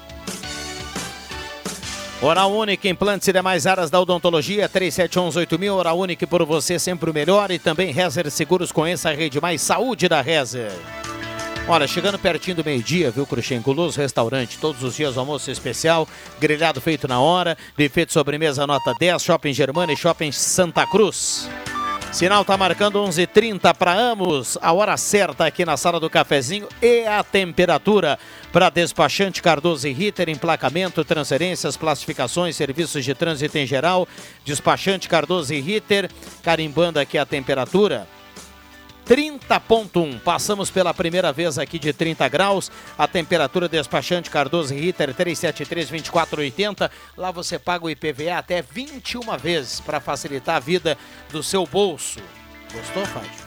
Oral 2.22 2.52
Única, 2.52 2.88
implantes 2.88 3.28
e 3.28 3.34
demais 3.34 3.66
áreas 3.66 3.90
da 3.90 4.00
odontologia, 4.00 4.70
37118000. 4.70 5.74
Oral 5.74 5.98
Única 5.98 6.28
por 6.28 6.46
você 6.46 6.78
sempre 6.78 7.10
o 7.10 7.14
melhor. 7.14 7.50
E 7.50 7.58
também 7.58 7.92
Rezer 7.92 8.30
Seguros, 8.30 8.72
conheça 8.72 9.10
a 9.10 9.14
rede 9.14 9.42
mais 9.42 9.60
saúde 9.62 10.08
da 10.08 10.22
Rezer. 10.22 10.72
Olha, 11.68 11.88
chegando 11.88 12.20
pertinho 12.20 12.58
do 12.58 12.66
meio-dia, 12.66 13.10
viu, 13.10 13.26
Cruxem? 13.26 13.60
Guloso 13.62 14.00
Restaurante, 14.00 14.58
todos 14.60 14.84
os 14.84 14.96
dias 14.96 15.18
almoço 15.18 15.50
especial, 15.50 16.08
grelhado 16.40 16.82
feito 16.82 17.08
na 17.08 17.20
hora, 17.20 17.58
buffet 17.78 18.06
de 18.06 18.14
sobremesa 18.14 18.68
nota 18.68 18.94
10, 19.00 19.22
Shopping 19.22 19.54
Germana 19.54 19.94
e 19.94 19.98
Shopping 19.98 20.32
Santa 20.32 20.86
Cruz. 20.86 21.48
Sinal 22.12 22.44
tá 22.44 22.58
marcando 22.58 23.02
11:30 23.02 23.74
para 23.74 23.94
ambos. 23.94 24.58
A 24.62 24.74
hora 24.74 24.98
certa 24.98 25.46
aqui 25.46 25.64
na 25.64 25.78
sala 25.78 25.98
do 25.98 26.10
cafezinho 26.10 26.68
e 26.82 27.08
a 27.08 27.24
temperatura 27.24 28.20
para 28.52 28.70
despachante 28.70 29.42
Cardoso 29.42 29.88
e 29.88 29.94
Ritter, 29.94 30.28
emplacamento, 30.28 31.06
transferências, 31.06 31.78
classificações, 31.78 32.58
serviços 32.58 33.06
de 33.06 33.16
trânsito 33.16 33.58
em 33.58 33.66
geral. 33.66 34.06
Despachante 34.44 35.08
Cardoso 35.08 35.54
e 35.54 35.62
Ritter, 35.62 36.12
carimbando 36.44 37.00
aqui 37.00 37.18
a 37.18 37.26
temperatura. 37.26 38.06
30.1. 39.08 40.20
Passamos 40.22 40.70
pela 40.70 40.94
primeira 40.94 41.32
vez 41.32 41.58
aqui 41.58 41.78
de 41.80 41.94
30 41.94 42.28
graus. 42.28 42.72
A 42.98 43.08
temperatura 43.08 43.68
despachante 43.68 44.30
Cardoso 44.30 44.74
Ritter 44.74 45.14
373-2480. 45.14 46.90
Lá 47.18 47.32
você 47.32 47.60
paga 47.60 47.86
o 47.86 47.90
IPVA 47.90 48.38
até 48.38 48.62
21 48.62 49.38
vezes 49.38 49.80
para 49.80 50.00
facilitar 50.00 50.58
a 50.58 50.60
vida 50.60 50.98
do 51.32 51.42
seu 51.44 51.66
bolso. 51.66 52.20
Gostou, 52.74 53.06
Fábio? 53.06 53.41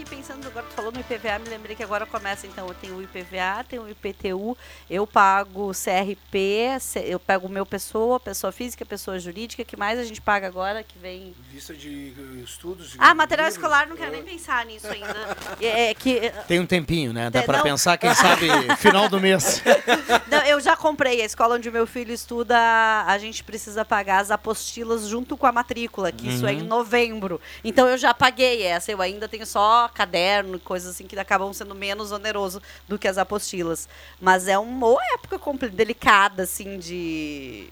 Fiquei 0.00 0.16
pensando, 0.16 0.46
agora 0.46 0.64
tu 0.66 0.74
falou 0.74 0.90
no 0.90 0.98
IPVA, 0.98 1.38
me 1.40 1.50
lembrei 1.50 1.76
que 1.76 1.82
agora 1.82 2.06
começa, 2.06 2.46
então, 2.46 2.66
eu 2.66 2.72
tenho 2.72 2.96
o 2.96 3.02
IPVA, 3.02 3.62
tenho 3.68 3.82
o 3.82 3.90
IPTU, 3.90 4.56
eu 4.88 5.06
pago 5.06 5.72
CRP, 5.72 6.78
eu 7.04 7.20
pego 7.20 7.46
o 7.46 7.50
meu 7.50 7.66
pessoa, 7.66 8.18
pessoa 8.18 8.50
física, 8.50 8.86
pessoa 8.86 9.18
jurídica, 9.18 9.62
que 9.62 9.76
mais 9.76 9.98
a 9.98 10.04
gente 10.04 10.18
paga 10.18 10.46
agora, 10.46 10.82
que 10.82 10.98
vem... 10.98 11.34
Vista 11.50 11.74
de 11.74 12.14
eh, 12.16 12.42
estudos. 12.42 12.94
Ah, 12.98 13.14
material 13.14 13.46
escolar, 13.48 13.86
não 13.86 13.94
quero 13.94 14.10
nem 14.12 14.22
pensar 14.22 14.64
nisso 14.64 14.86
ainda. 14.88 15.36
É, 15.60 15.92
que... 15.92 16.32
Tem 16.48 16.58
um 16.58 16.66
tempinho, 16.66 17.12
né? 17.12 17.28
Dá 17.28 17.42
para 17.42 17.60
pensar, 17.60 17.98
quem 17.98 18.14
sabe, 18.14 18.48
final 18.80 19.06
do 19.06 19.20
mês. 19.20 19.62
Não, 20.28 20.38
eu 20.44 20.60
já 20.60 20.76
comprei. 20.78 21.20
A 21.20 21.26
escola 21.26 21.56
onde 21.56 21.68
o 21.68 21.72
meu 21.72 21.86
filho 21.86 22.12
estuda, 22.12 22.56
a 23.06 23.18
gente 23.18 23.44
precisa 23.44 23.84
pagar 23.84 24.20
as 24.20 24.30
apostilas 24.30 25.06
junto 25.06 25.36
com 25.36 25.46
a 25.46 25.52
matrícula, 25.52 26.10
que 26.10 26.26
isso 26.26 26.46
é 26.46 26.54
em 26.54 26.62
Uhum. 26.62 26.68
novembro. 26.68 27.38
Então 27.62 27.86
eu 27.86 27.98
já 27.98 28.14
paguei 28.14 28.62
essa. 28.62 28.90
Eu 28.90 29.02
ainda 29.02 29.28
tenho 29.28 29.44
só 29.44 29.89
caderno 29.90 30.56
e 30.56 30.60
coisas 30.60 30.94
assim 30.94 31.06
que 31.06 31.18
acabam 31.18 31.52
sendo 31.52 31.74
menos 31.74 32.12
oneroso 32.12 32.62
do 32.88 32.98
que 32.98 33.08
as 33.08 33.18
apostilas. 33.18 33.88
Mas 34.20 34.48
é 34.48 34.58
uma 34.58 34.96
época 35.14 35.38
delicada, 35.68 36.44
assim, 36.44 36.78
de. 36.78 37.68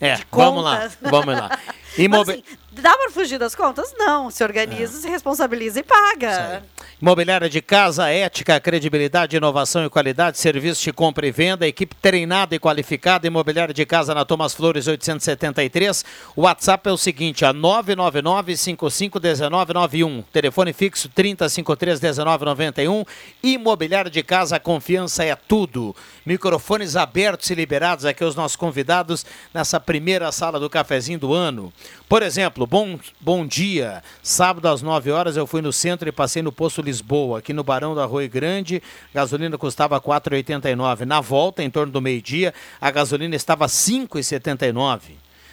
É, 0.00 0.16
vamos 0.30 0.64
lá, 0.64 0.90
vamos 1.00 1.34
lá. 1.34 1.58
Imobi... 1.98 2.26
Mas, 2.26 2.28
assim, 2.28 2.44
dá 2.72 2.96
para 2.96 3.10
fugir 3.10 3.38
das 3.38 3.54
contas? 3.54 3.94
Não. 3.98 4.30
Se 4.30 4.42
organiza, 4.44 5.00
se 5.00 5.08
responsabiliza 5.08 5.80
e 5.80 5.82
paga. 5.82 6.62
Imobiliária 7.00 7.48
de 7.48 7.62
casa, 7.62 8.10
ética, 8.10 8.60
credibilidade, 8.60 9.36
inovação 9.36 9.86
e 9.86 9.90
qualidade, 9.90 10.38
serviço 10.38 10.82
de 10.82 10.92
compra 10.92 11.26
e 11.26 11.30
venda, 11.30 11.66
equipe 11.66 11.96
treinada 11.96 12.54
e 12.54 12.58
qualificada, 12.58 13.26
Imobiliária 13.26 13.72
de 13.72 13.86
casa 13.86 14.14
na 14.14 14.22
Thomas 14.24 14.52
Flores 14.52 14.86
873. 14.86 16.04
O 16.36 16.42
WhatsApp 16.42 16.90
é 16.90 16.92
o 16.92 16.98
seguinte, 16.98 17.42
a 17.44 17.54
999-551991, 17.54 20.24
telefone 20.30 20.74
fixo 20.74 21.08
3053-1991, 21.08 23.06
Imobiliária 23.42 24.10
de 24.10 24.22
casa, 24.22 24.56
a 24.56 24.60
confiança 24.60 25.24
é 25.24 25.34
tudo. 25.34 25.96
Microfones 26.26 26.96
abertos 26.96 27.48
e 27.48 27.54
liberados 27.54 28.04
aqui 28.04 28.22
aos 28.22 28.36
nossos 28.36 28.56
convidados 28.56 29.24
nessa 29.54 29.80
primeira 29.80 30.30
sala 30.30 30.60
do 30.60 30.68
cafezinho 30.68 31.18
do 31.18 31.32
ano. 31.32 31.72
Por 32.08 32.22
exemplo, 32.22 32.66
bom, 32.66 32.98
bom 33.20 33.46
dia. 33.46 34.02
Sábado 34.22 34.66
às 34.68 34.82
9 34.82 35.10
horas 35.10 35.36
eu 35.36 35.46
fui 35.46 35.62
no 35.62 35.72
centro 35.72 36.08
e 36.08 36.12
passei 36.12 36.42
no 36.42 36.50
posto 36.50 36.82
Lisboa, 36.82 37.38
aqui 37.38 37.52
no 37.52 37.62
Barão 37.62 37.94
da 37.94 38.04
Rui 38.04 38.26
Grande. 38.28 38.82
Gasolina 39.14 39.56
custava 39.56 39.96
R$ 39.96 40.02
4,89. 40.02 41.04
Na 41.04 41.20
volta, 41.20 41.62
em 41.62 41.70
torno 41.70 41.92
do 41.92 42.00
meio-dia, 42.00 42.52
a 42.80 42.90
gasolina 42.90 43.36
estava 43.36 43.66
R$ 43.66 43.70
5,79. 43.70 45.00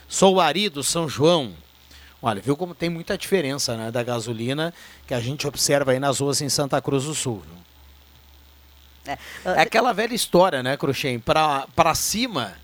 Sou 0.07 0.39
Ari 0.41 0.69
do 0.69 0.83
São 0.83 1.07
João. 1.07 1.53
Olha, 2.21 2.41
viu 2.41 2.57
como 2.57 2.73
tem 2.73 2.89
muita 2.89 3.17
diferença 3.17 3.77
né, 3.77 3.91
da 3.91 4.01
gasolina 4.01 4.73
que 5.05 5.13
a 5.13 5.19
gente 5.19 5.45
observa 5.45 5.91
aí 5.91 5.99
nas 5.99 6.19
ruas 6.19 6.41
em 6.41 6.49
Santa 6.49 6.81
Cruz 6.81 7.03
do 7.03 7.13
Sul. 7.13 7.43
viu? 7.45 7.57
É 9.55 9.61
aquela 9.61 9.93
velha 9.93 10.13
história, 10.13 10.61
né, 10.61 10.75
Cruxem? 10.75 11.19
Para 11.19 11.95
cima, 11.95 12.55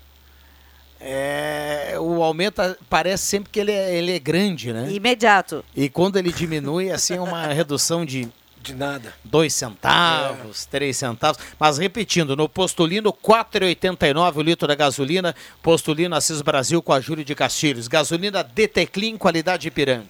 é, 1.06 1.96
o 1.98 2.22
aumento 2.22 2.62
parece 2.88 3.24
sempre 3.24 3.50
que 3.50 3.60
ele 3.60 3.70
é, 3.70 3.94
ele 3.94 4.12
é 4.12 4.18
grande, 4.18 4.72
né? 4.72 4.90
Imediato. 4.90 5.62
E 5.76 5.90
quando 5.90 6.16
ele 6.16 6.32
diminui, 6.32 6.90
assim, 6.90 7.16
é 7.16 7.20
uma 7.20 7.46
redução 7.52 8.06
de... 8.06 8.26
De 8.62 8.74
nada. 8.74 9.12
Dois 9.22 9.52
centavos, 9.52 10.64
três 10.64 10.96
centavos. 10.96 11.38
Mas 11.60 11.76
repetindo, 11.76 12.34
no 12.34 12.48
Postulino, 12.48 13.10
R$ 13.10 13.16
4,89 13.22 14.36
o 14.36 14.40
litro 14.40 14.66
da 14.66 14.74
gasolina. 14.74 15.36
Postulino 15.62 16.16
Assis 16.16 16.40
Brasil 16.40 16.80
com 16.80 16.94
a 16.94 16.98
Júlio 16.98 17.22
de 17.22 17.34
Castilhos. 17.34 17.86
Gasolina 17.86 18.42
DT 18.42 18.86
Clean, 18.86 19.18
qualidade 19.18 19.68
Ipiranga. 19.68 20.08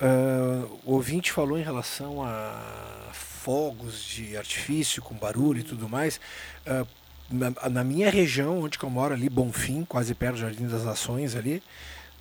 Ah, 0.00 0.64
o 0.86 0.94
ouvinte 0.94 1.30
falou 1.30 1.58
em 1.58 1.62
relação 1.62 2.22
a 2.22 3.10
fogos 3.12 4.02
de 4.02 4.34
artifício 4.34 5.02
com 5.02 5.14
barulho 5.14 5.60
e 5.60 5.64
tudo 5.64 5.86
mais. 5.86 6.18
Ah, 6.66 6.86
na, 7.30 7.52
na 7.68 7.84
minha 7.84 8.10
região, 8.10 8.60
onde 8.60 8.78
eu 8.80 8.90
moro 8.90 9.14
ali, 9.14 9.28
Bonfim, 9.28 9.84
quase 9.84 10.14
perto 10.14 10.34
do 10.34 10.40
Jardim 10.40 10.66
das 10.66 10.84
Nações 10.84 11.34
ali, 11.34 11.62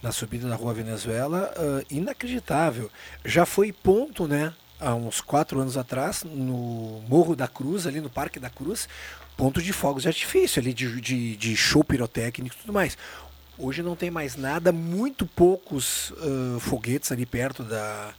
na 0.02 0.12
subida 0.12 0.48
da 0.48 0.56
Rua 0.56 0.74
Venezuela, 0.74 1.54
ah, 1.56 1.84
inacreditável. 1.90 2.92
Já 3.24 3.46
foi 3.46 3.72
ponto, 3.72 4.28
né, 4.28 4.54
há 4.80 4.94
uns 4.94 5.22
quatro 5.22 5.60
anos 5.60 5.78
atrás, 5.78 6.24
no 6.24 7.04
Morro 7.08 7.36
da 7.36 7.48
Cruz, 7.48 7.88
ali 7.88 8.02
no 8.02 8.10
Parque 8.10 8.40
da 8.40 8.50
Cruz, 8.50 8.88
ponto 9.38 9.62
de 9.62 9.74
fogos 9.74 10.04
de 10.04 10.10
artifício 10.10 10.62
ali, 10.62 10.74
de, 10.74 11.00
de, 11.02 11.36
de 11.36 11.56
show 11.56 11.84
pirotécnico 11.84 12.56
e 12.56 12.60
tudo 12.60 12.74
mais. 12.74 12.98
Hoje 13.58 13.82
não 13.82 13.96
tem 13.96 14.12
mais 14.12 14.36
nada, 14.36 14.72
muito 14.72 15.26
poucos 15.26 16.14
ah, 16.18 16.60
foguetes 16.60 17.12
ali 17.12 17.26
perto 17.26 17.64
da, 17.64 18.14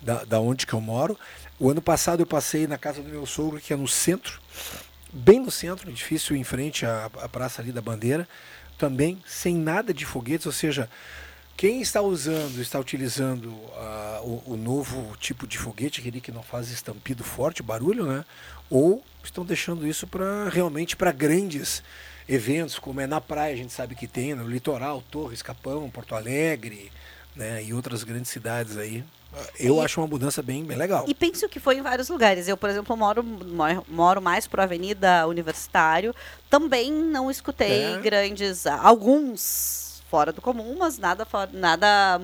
da, 0.00 0.24
da 0.24 0.40
onde 0.40 0.66
que 0.66 0.74
eu 0.74 0.80
moro. 0.80 1.18
O 1.58 1.70
ano 1.70 1.80
passado 1.80 2.20
eu 2.20 2.26
passei 2.26 2.66
na 2.66 2.76
casa 2.76 3.00
do 3.00 3.08
meu 3.08 3.24
sogro, 3.26 3.60
que 3.60 3.72
é 3.72 3.76
no 3.76 3.86
centro, 3.86 4.40
bem 5.14 5.40
no 5.40 5.50
centro, 5.50 5.88
edifício 5.88 6.34
em 6.34 6.42
frente 6.42 6.84
à, 6.84 7.06
à 7.06 7.28
Praça 7.28 7.62
ali 7.62 7.70
da 7.70 7.80
Bandeira, 7.80 8.28
também 8.76 9.22
sem 9.24 9.56
nada 9.56 9.94
de 9.94 10.04
foguetes, 10.04 10.46
ou 10.46 10.52
seja, 10.52 10.90
quem 11.56 11.80
está 11.80 12.02
usando, 12.02 12.60
está 12.60 12.80
utilizando 12.80 13.54
ah, 13.76 14.20
o, 14.24 14.54
o 14.54 14.56
novo 14.56 15.16
tipo 15.18 15.46
de 15.46 15.56
foguete, 15.56 16.00
aquele 16.00 16.20
que 16.20 16.32
não 16.32 16.42
faz 16.42 16.68
estampido 16.70 17.22
forte, 17.22 17.62
barulho, 17.62 18.06
né? 18.06 18.24
Ou 18.68 19.04
estão 19.22 19.44
deixando 19.44 19.86
isso 19.86 20.04
para 20.06 20.48
realmente 20.48 20.96
para 20.96 21.12
grandes 21.12 21.82
eventos, 22.28 22.78
como 22.78 23.00
é 23.00 23.06
na 23.06 23.20
praia, 23.20 23.54
a 23.54 23.56
gente 23.56 23.72
sabe 23.72 23.94
que 23.94 24.08
tem, 24.08 24.34
no 24.34 24.48
litoral, 24.48 25.02
Torres, 25.10 25.42
Capão, 25.42 25.88
Porto 25.88 26.16
Alegre, 26.16 26.90
né? 27.36 27.62
E 27.62 27.72
outras 27.72 28.02
grandes 28.02 28.32
cidades 28.32 28.76
aí. 28.76 29.04
Eu 29.58 29.76
E- 29.76 29.84
acho 29.84 30.00
uma 30.00 30.06
mudança 30.06 30.42
bem, 30.42 30.64
bem 30.64 30.76
legal. 30.76 31.04
E 31.08 31.14
penso 31.14 31.48
que 31.48 31.58
foi 31.60 31.76
em 31.78 31.82
vários 31.82 32.08
lugares. 32.08 32.46
Eu, 32.48 32.56
por 32.56 32.68
exemplo, 32.70 32.96
moro, 32.96 33.22
moro- 33.88 34.22
mais 34.22 34.46
para 34.46 34.62
a 34.62 34.64
Avenida 34.64 35.26
Universitário. 35.26 36.14
Também 36.50 36.92
não 36.92 37.30
escutei 37.30 37.94
É. 37.94 37.98
grandes. 38.00 38.66
Alguns 38.66 40.02
fora 40.10 40.32
do 40.32 40.40
comum, 40.40 40.76
mas 40.78 40.98
nada, 40.98 41.26
nada 41.52 42.20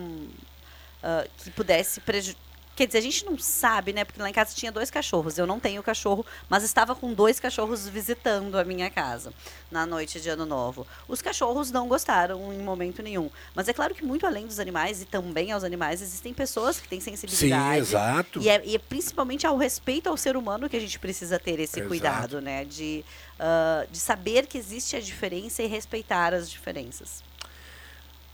ah, 1.03 1.25
que 1.39 1.51
pudesse 1.51 2.01
prejudicar. 2.01 2.50
Quer 2.77 2.87
dizer, 2.87 2.99
a 2.99 3.03
gente 3.03 3.27
não 3.27 3.39
sabe, 3.39 3.93
né? 3.93 4.05
Porque 4.05 4.21
lá 4.21 4.31
em 4.31 4.33
casa 4.33 4.55
tinha 4.55 4.73
dois 4.73 4.91
cachorros. 4.91 5.37
Eu 5.37 5.47
não 5.47 5.61
tenho 5.61 5.83
cachorro, 5.83 6.25
mas 6.49 6.65
estava 6.65 6.95
com 6.95 7.13
dois 7.13 7.39
cachorros 7.39 7.87
visitando 7.89 8.59
a 8.59 8.65
minha 8.65 8.89
casa 8.89 9.33
na 9.71 9.85
noite 9.85 10.21
de 10.21 10.29
Ano 10.29 10.47
Novo. 10.47 10.87
Os 11.07 11.21
cachorros 11.21 11.71
não 11.71 11.89
gostaram 11.89 12.53
em 12.53 12.59
momento 12.59 13.03
nenhum. 13.03 13.31
Mas 13.55 13.69
é 13.69 13.73
claro 13.73 13.95
que 13.95 14.05
muito 14.05 14.27
além 14.27 14.47
dos 14.47 14.59
animais 14.59 15.03
e 15.03 15.05
também 15.05 15.53
aos 15.53 15.63
animais, 15.63 16.01
existem 16.01 16.33
pessoas 16.33 16.81
que 16.81 16.89
têm 16.89 17.01
sensibilidade. 17.01 17.79
exato. 17.79 18.41
E 18.41 18.49
é, 18.49 18.63
e 18.65 18.75
é 18.75 18.79
principalmente 18.79 19.47
ao 19.47 19.57
respeito 19.57 20.09
ao 20.09 20.17
ser 20.17 20.37
humano 20.37 20.69
que 20.69 20.77
a 20.77 20.81
gente 20.81 20.99
precisa 20.99 21.39
ter 21.39 21.61
esse 21.61 21.81
Exato. 21.81 21.89
cuidado, 21.89 22.41
né? 22.41 22.65
De, 22.65 23.05
ah, 23.39 23.87
de 23.91 23.99
saber 23.99 24.47
que 24.47 24.57
existe 24.57 24.97
a 24.97 25.01
diferença 25.01 25.63
e 25.63 25.67
respeitar 25.67 26.33
as 26.33 26.51
diferenças. 26.51 27.23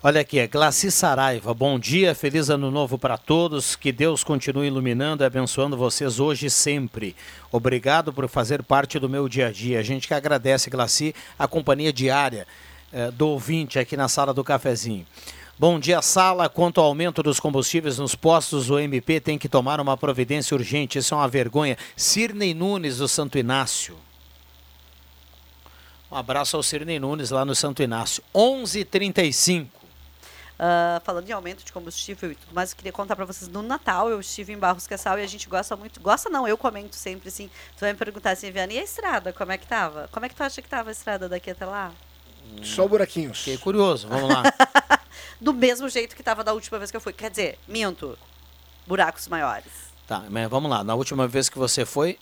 Olha 0.03 0.21
aqui, 0.21 0.39
é 0.39 0.47
Glaci 0.47 0.91
Saraiva. 0.91 1.55
Bom 1.55 1.79
dia, 1.79 2.15
feliz 2.15 2.51
ano 2.51 2.71
novo 2.71 2.99
para 2.99 3.17
todos. 3.17 3.75
Que 3.75 3.91
Deus 3.91 4.23
continue 4.23 4.67
iluminando 4.67 5.25
e 5.25 5.27
abençoando 5.27 5.75
vocês 5.75 6.21
hoje 6.21 6.47
e 6.47 6.51
sempre. 6.51 7.17
Obrigado 7.51 8.13
por 8.13 8.29
fazer 8.29 8.63
parte 8.63 8.99
do 8.99 9.09
meu 9.09 9.27
dia 9.27 9.47
a 9.47 9.51
dia. 9.51 9.81
A 9.81 9.83
gente 9.83 10.07
que 10.07 10.13
agradece, 10.13 10.69
Glaci, 10.69 11.15
a 11.39 11.49
companhia 11.49 11.91
diária 11.95 12.47
eh, 12.93 13.11
do 13.11 13.27
ouvinte 13.29 13.79
aqui 13.79 13.97
na 13.97 14.07
sala 14.07 14.35
do 14.35 14.45
cafezinho. 14.45 15.07
Bom 15.59 15.81
dia, 15.81 16.03
sala. 16.03 16.47
Quanto 16.51 16.79
ao 16.79 16.89
aumento 16.89 17.23
dos 17.23 17.41
combustíveis 17.41 17.99
nos 17.99 18.15
postos, 18.15 18.69
o 18.69 18.79
MP 18.79 19.19
tem 19.19 19.39
que 19.39 19.49
tomar 19.49 19.81
uma 19.81 19.97
providência 19.97 20.55
urgente. 20.55 20.99
Isso 20.99 21.15
é 21.15 21.17
uma 21.17 21.27
vergonha. 21.27 21.79
Cirnei 21.97 22.53
Nunes, 22.53 22.99
do 22.99 23.09
Santo 23.09 23.39
Inácio. 23.39 23.97
Um 26.13 26.17
abraço 26.17 26.55
ao 26.55 26.63
Cirnei 26.63 27.01
Nunes 27.01 27.31
lá 27.31 27.47
no 27.47 27.55
Santo 27.55 27.83
Inácio. 27.83 28.23
11:35. 28.35 29.86
Ah, 30.59 31.01
falando 31.05 31.29
em 31.29 31.33
aumento 31.33 31.65
de 31.65 31.73
combustível 31.73 32.33
e 32.33 32.35
tudo 32.35 32.55
mais, 32.55 32.71
eu 32.71 32.77
queria 32.77 32.93
contar 32.93 33.15
para 33.15 33.25
vocês. 33.25 33.49
No 33.49 33.63
Natal 33.63 34.09
eu 34.09 34.19
estive 34.21 34.53
em 34.53 34.59
Barros 34.59 34.87
Cassal 34.87 35.19
e 35.19 35.23
a 35.23 35.27
gente 35.27 35.49
gosta 35.49 35.77
muito. 35.77 36.01
Gosta 36.01 36.31
não, 36.31 36.49
eu 36.49 36.57
comento 36.57 36.97
sempre 36.97 37.29
assim. 37.29 37.51
Tu 37.77 37.81
vai 37.81 37.93
me 37.93 37.99
perguntar 37.99 38.31
assim, 38.31 38.51
Viana, 38.51 38.73
e 38.73 38.79
a 38.79 38.83
estrada? 38.83 39.33
Como 39.33 39.53
é 39.53 39.59
que 39.59 39.67
tava? 39.67 40.09
Como 40.11 40.25
é 40.25 40.29
que 40.29 40.35
tu 40.35 40.43
acha 40.43 40.63
que 40.63 40.69
tava 40.69 40.91
a 40.91 40.93
estrada 40.93 41.29
daqui 41.29 41.51
até 41.51 41.67
lá? 41.67 41.93
Só 42.63 42.87
buraquinhos. 42.89 43.39
Fiquei 43.39 43.59
curioso, 43.59 44.09
vamos 44.09 44.31
lá. 44.31 44.43
do 45.41 45.53
mesmo 45.53 45.89
jeito 45.89 46.15
que 46.15 46.23
estava 46.23 46.43
da 46.43 46.53
última 46.53 46.79
vez 46.79 46.91
que 46.91 46.97
eu 46.97 47.01
fui. 47.01 47.13
Quer 47.13 47.31
dizer, 47.31 47.59
minto. 47.69 48.19
Buracos 48.87 49.29
maiores. 49.29 49.73
Tá, 50.07 50.25
mas 50.31 50.49
vamos 50.49 50.71
lá. 50.71 50.85
Na 50.85 50.95
última 50.95 51.27
vez 51.27 51.49
que 51.49 51.59
você 51.59 51.85
foi. 51.85 52.19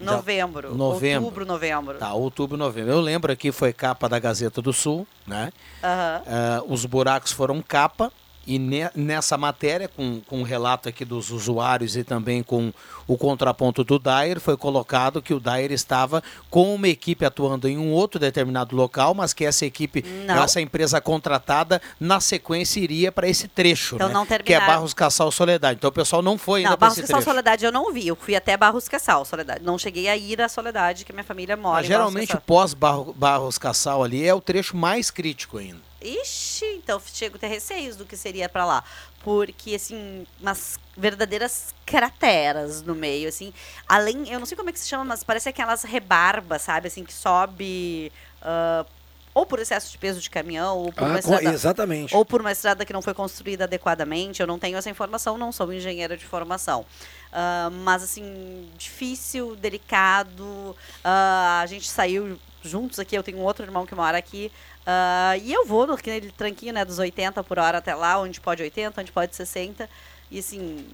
Novembro. 0.00 0.74
Novembro. 0.74 1.24
Outubro, 1.24 1.46
novembro. 1.46 1.98
Tá, 1.98 2.12
outubro, 2.12 2.56
novembro. 2.56 2.92
Eu 2.92 3.00
lembro 3.00 3.32
aqui 3.32 3.52
foi 3.52 3.72
capa 3.72 4.08
da 4.08 4.18
Gazeta 4.18 4.60
do 4.60 4.72
Sul, 4.72 5.06
né? 5.26 5.52
Aham. 5.82 6.22
Ah, 6.26 6.62
os 6.66 6.84
buracos 6.84 7.32
foram 7.32 7.62
capa 7.62 8.12
e 8.46 8.58
ne- 8.58 8.90
nessa 8.94 9.36
matéria, 9.36 9.88
com, 9.88 10.20
com 10.26 10.40
o 10.40 10.44
relato 10.44 10.88
aqui 10.88 11.04
dos 11.04 11.30
usuários 11.30 11.96
e 11.96 12.04
também 12.04 12.42
com 12.42 12.72
o 13.06 13.16
contraponto 13.18 13.84
do 13.84 13.98
Dyer, 13.98 14.40
foi 14.40 14.56
colocado 14.56 15.20
que 15.20 15.34
o 15.34 15.40
Dyer 15.40 15.72
estava 15.72 16.22
com 16.50 16.74
uma 16.74 16.88
equipe 16.88 17.24
atuando 17.24 17.68
em 17.68 17.76
um 17.76 17.92
outro 17.92 18.18
determinado 18.18 18.74
local, 18.74 19.14
mas 19.14 19.32
que 19.32 19.44
essa 19.44 19.66
equipe, 19.66 20.02
Não. 20.26 20.42
essa 20.42 20.60
empresa 20.60 21.00
contratada, 21.00 21.80
na 22.00 22.18
sequência 22.20 22.80
iria 22.80 23.12
para 23.12 23.28
esse 23.28 23.46
trecho, 23.48 23.96
Então 23.96 24.08
né? 24.08 24.14
não 24.14 24.24
que 24.26 24.54
é. 24.54 24.60
Barros 24.60 24.94
Cassal 24.94 25.30
Soledade. 25.30 25.76
Então 25.78 25.88
o 25.88 25.92
pessoal 25.92 26.22
não 26.22 26.38
foi 26.38 26.60
ainda 26.60 26.70
Não, 26.70 26.76
para 26.78 26.86
Barros 26.88 26.98
esse 26.98 27.02
Cassal 27.06 27.16
trecho. 27.18 27.30
Soledade 27.30 27.64
eu 27.64 27.72
não 27.72 27.92
vi. 27.92 28.06
Eu 28.08 28.16
fui 28.16 28.34
até 28.34 28.56
Barros 28.56 28.88
Cassal 28.88 29.24
Soledade. 29.24 29.62
Não 29.62 29.78
cheguei 29.78 30.08
a 30.08 30.16
ir 30.16 30.40
à 30.40 30.48
Soledade, 30.48 31.04
que 31.04 31.12
minha 31.12 31.24
família 31.24 31.56
mora 31.56 31.76
Mas 31.82 31.88
Barros 31.88 32.12
geralmente 32.12 32.36
pós 32.46 32.72
Barro- 32.74 33.12
Barros 33.16 33.58
Cassal 33.58 34.02
ali 34.02 34.26
é 34.26 34.32
o 34.34 34.40
trecho 34.40 34.76
mais 34.76 35.10
crítico 35.10 35.58
ainda. 35.58 35.78
Ixi, 36.04 36.64
então 36.76 37.00
chego 37.12 37.36
a 37.36 37.38
ter 37.38 37.46
receios 37.48 37.96
do 37.96 38.04
que 38.04 38.16
seria 38.16 38.48
pra 38.48 38.64
lá. 38.64 38.84
Porque, 39.22 39.74
assim, 39.74 40.26
umas 40.40 40.78
verdadeiras 40.96 41.74
crateras 41.86 42.82
no 42.82 42.94
meio, 42.94 43.28
assim. 43.28 43.52
Além, 43.88 44.28
eu 44.30 44.38
não 44.38 44.46
sei 44.46 44.56
como 44.56 44.68
é 44.68 44.72
que 44.72 44.78
se 44.78 44.88
chama, 44.88 45.04
mas 45.04 45.24
parece 45.24 45.48
aquelas 45.48 45.82
rebarbas, 45.82 46.62
sabe? 46.62 46.88
Assim, 46.88 47.04
que 47.04 47.12
sobe. 47.12 48.12
ah, 48.42 48.84
ou 49.32 49.44
por 49.44 49.58
excesso 49.58 49.90
de 49.90 49.98
peso 49.98 50.20
de 50.20 50.30
caminhão, 50.30 50.78
ou 50.78 50.92
por 50.92 51.02
Ah, 51.02 51.06
uma 51.08 51.18
estrada. 51.18 51.52
exatamente. 51.52 52.14
Ou 52.14 52.24
por 52.24 52.40
uma 52.40 52.52
estrada 52.52 52.84
que 52.84 52.92
não 52.92 53.02
foi 53.02 53.12
construída 53.14 53.64
adequadamente. 53.64 54.40
Eu 54.40 54.46
não 54.46 54.60
tenho 54.60 54.76
essa 54.78 54.88
informação, 54.88 55.36
não 55.36 55.50
sou 55.50 55.72
engenheira 55.72 56.16
de 56.16 56.24
formação. 56.24 56.86
Ah, 57.32 57.68
mas, 57.82 58.04
assim, 58.04 58.70
difícil, 58.78 59.56
delicado. 59.56 60.76
Ah, 61.02 61.60
a 61.62 61.66
gente 61.66 61.88
saiu 61.90 62.38
juntos 62.64 62.98
aqui, 62.98 63.16
eu 63.16 63.22
tenho 63.22 63.38
um 63.38 63.42
outro 63.42 63.64
irmão 63.64 63.86
que 63.86 63.94
mora 63.94 64.16
aqui. 64.18 64.50
ah, 64.86 65.36
e 65.42 65.52
eu 65.52 65.64
vou 65.66 65.86
naquele 65.86 66.30
tranquinho, 66.32 66.72
né, 66.74 66.84
dos 66.84 66.98
80 66.98 67.42
por 67.44 67.58
hora 67.58 67.78
até 67.78 67.94
lá, 67.94 68.18
onde 68.18 68.40
pode 68.40 68.62
80, 68.62 69.00
onde 69.00 69.12
pode 69.12 69.34
60. 69.36 69.88
E, 70.30 70.38
assim, 70.38 70.86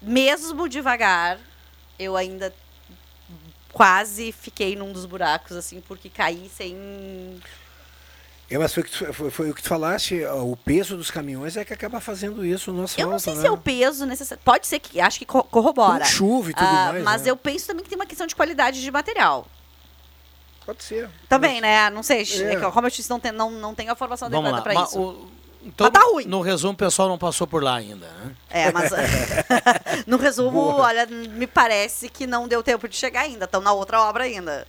mesmo 0.00 0.68
devagar, 0.68 1.38
eu 1.98 2.16
ainda 2.16 2.52
quase 3.72 4.32
fiquei 4.32 4.76
num 4.76 4.92
dos 4.92 5.06
buracos, 5.06 5.56
assim, 5.56 5.80
porque 5.80 6.08
caí 6.10 6.50
sem 6.54 7.40
É, 8.50 8.58
mas 8.58 8.74
foi, 8.74 8.82
o 8.82 8.86
que 8.86 8.92
tu- 8.92 9.12
foi, 9.14 9.30
foi 9.30 9.50
o 9.50 9.54
que 9.54 9.62
tu 9.62 9.68
falaste, 9.68 10.22
o 10.26 10.54
peso 10.56 10.94
dos 10.96 11.10
caminhões 11.10 11.56
é 11.56 11.64
que 11.64 11.72
acaba 11.72 11.98
fazendo 12.00 12.44
isso 12.44 12.70
no 12.70 12.82
asfalto, 12.84 13.00
Eu 13.00 13.10
não 13.10 13.18
sei 13.18 13.34
né? 13.34 13.40
se 13.40 13.46
é 13.46 13.50
o 13.50 13.56
peso 13.56 14.04
necessário. 14.04 14.42
Pode 14.44 14.66
ser 14.66 14.78
que. 14.78 15.00
Acho 15.00 15.18
que 15.18 15.24
co- 15.24 15.44
corrobora. 15.44 16.04
Com 16.04 16.10
chuva 16.10 16.50
e 16.50 16.54
tudo 16.54 16.66
Ah, 16.66 16.90
mais, 16.92 17.02
Mas 17.04 17.22
né? 17.22 17.30
eu 17.30 17.36
penso 17.36 17.66
também 17.66 17.82
que 17.82 17.88
tem 17.88 17.96
uma 17.98 18.04
questão 18.04 18.26
de 18.26 18.36
qualidade 18.36 18.82
de 18.82 18.90
material. 18.90 19.46
Pode 20.64 20.82
ser. 20.84 21.08
Também, 21.28 21.60
né? 21.60 21.90
Não 21.90 22.02
sei. 22.02 22.22
É. 22.22 22.54
é 22.54 22.56
que, 22.56 22.70
Como 22.70 22.86
eu 22.86 22.90
disse, 22.90 23.10
não, 23.10 23.18
tem, 23.20 23.32
não, 23.32 23.50
não 23.50 23.74
tenho 23.74 23.92
a 23.92 23.96
formação 23.96 24.26
adequada 24.28 24.62
pra 24.62 24.74
mas 24.74 24.88
isso. 24.90 25.00
o- 25.00 25.30
então, 25.64 25.88
Mas 25.92 25.92
tá 25.92 26.08
ruim. 26.10 26.24
No 26.24 26.40
resumo, 26.40 26.72
o 26.72 26.76
pessoal 26.76 27.08
não 27.08 27.16
passou 27.16 27.46
por 27.46 27.62
lá 27.62 27.76
ainda, 27.76 28.06
né? 28.08 28.32
É, 28.50 28.72
mas. 28.72 28.90
no 30.08 30.16
resumo, 30.16 30.58
olha, 30.58 31.06
me 31.06 31.46
parece 31.46 32.08
que 32.08 32.26
não 32.26 32.48
deu 32.48 32.64
tempo 32.64 32.88
de 32.88 32.96
chegar 32.96 33.20
ainda. 33.20 33.44
Estão 33.44 33.60
na 33.60 33.72
outra 33.72 34.02
obra 34.02 34.24
ainda. 34.24 34.66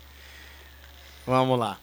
Vamos 1.25 1.57
lá. 1.57 1.77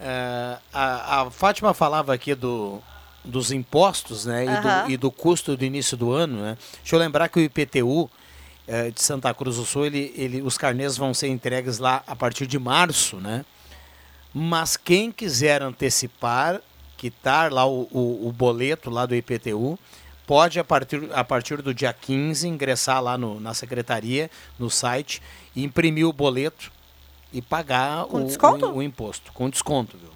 É, 0.00 0.58
a, 0.72 1.22
a 1.22 1.30
Fátima 1.30 1.74
falava 1.74 2.14
aqui 2.14 2.34
do, 2.34 2.80
dos 3.24 3.50
impostos 3.50 4.26
né, 4.26 4.44
e, 4.44 4.60
do, 4.60 4.90
e 4.92 4.96
do 4.96 5.10
custo 5.10 5.56
do 5.56 5.64
início 5.64 5.96
do 5.96 6.12
ano. 6.12 6.40
Né? 6.42 6.58
Deixa 6.82 6.94
eu 6.94 7.00
lembrar 7.00 7.28
que 7.28 7.40
o 7.40 7.42
IPTU 7.42 8.08
eh, 8.66 8.90
de 8.90 9.00
Santa 9.00 9.32
Cruz 9.32 9.56
do 9.56 9.64
Sul, 9.64 9.86
ele, 9.86 10.12
ele, 10.16 10.42
os 10.42 10.58
carnês 10.58 10.96
vão 10.96 11.14
ser 11.14 11.28
entregues 11.28 11.78
lá 11.78 12.02
a 12.06 12.16
partir 12.16 12.46
de 12.46 12.58
março, 12.58 13.16
né? 13.16 13.44
Mas 14.34 14.76
quem 14.76 15.12
quiser 15.12 15.62
antecipar, 15.62 16.60
quitar 16.96 17.52
lá 17.52 17.64
o, 17.64 17.88
o, 17.90 18.28
o 18.28 18.32
boleto 18.32 18.90
lá 18.90 19.06
do 19.06 19.14
IPTU, 19.14 19.78
pode 20.26 20.58
a 20.58 20.64
partir, 20.64 21.08
a 21.14 21.22
partir 21.22 21.62
do 21.62 21.72
dia 21.72 21.92
15 21.92 22.48
ingressar 22.48 23.00
lá 23.00 23.16
no, 23.16 23.40
na 23.40 23.54
secretaria, 23.54 24.30
no 24.58 24.68
site, 24.68 25.22
e 25.54 25.62
imprimir 25.64 26.06
o 26.06 26.12
boleto 26.12 26.72
e 27.32 27.40
pagar 27.40 28.04
o, 28.04 28.26
o, 28.26 28.76
o 28.76 28.82
imposto. 28.82 29.32
Com 29.32 29.48
desconto, 29.48 29.96
viu? 29.96 30.10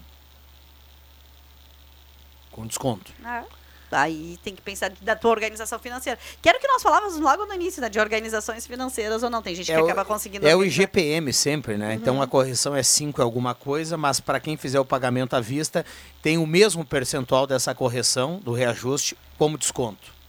Com 2.51 2.67
desconto. 2.67 3.13
É. 3.25 3.60
Aí 3.93 4.39
tem 4.43 4.55
que 4.55 4.63
pensar 4.63 4.91
da 5.03 5.15
tua 5.17 5.31
organização 5.31 5.79
financeira. 5.79 6.19
Que 6.41 6.49
era 6.49 6.59
o 6.59 6.61
que 6.61 6.69
nós 6.69 6.83
falávamos 6.83 7.19
logo 7.19 7.45
no 7.47 7.55
início, 7.55 7.81
né? 7.83 7.89
De 7.89 7.99
organizações 7.99 8.67
financeiras 8.67 9.23
ou 9.23 9.31
não. 9.31 9.43
Tem 9.43 9.55
gente 9.55 9.67
que 9.67 9.73
É 9.73 9.81
o- 9.81 9.85
acaba 9.85 10.05
conseguindo. 10.05 10.47
É 10.47 10.55
o. 10.57 10.65
IGPM 10.65 11.33
sempre, 11.33 11.77
né? 11.77 11.95
Então 11.95 12.17
Uhum. 12.17 12.23
a 12.23 12.27
correção 12.27 12.75
é 12.75 12.83
5 12.83 13.21
alguma 13.23 13.55
coisa, 13.55 13.97
mas 13.97 14.21
para 14.21 14.39
quem 14.41 14.57
fizer 14.57 14.79
o 14.81 14.85
pagamento 14.85 15.35
à 15.35 15.41
vista, 15.41 15.85
tem 16.23 16.39
o 16.39 16.47
mesmo 16.47 16.85
percentual 16.85 17.47
dessa 17.47 17.75
correção, 17.75 18.39
do 18.43 18.53
reajuste, 18.53 19.17
como 19.39 19.59
desconto. 19.59 20.20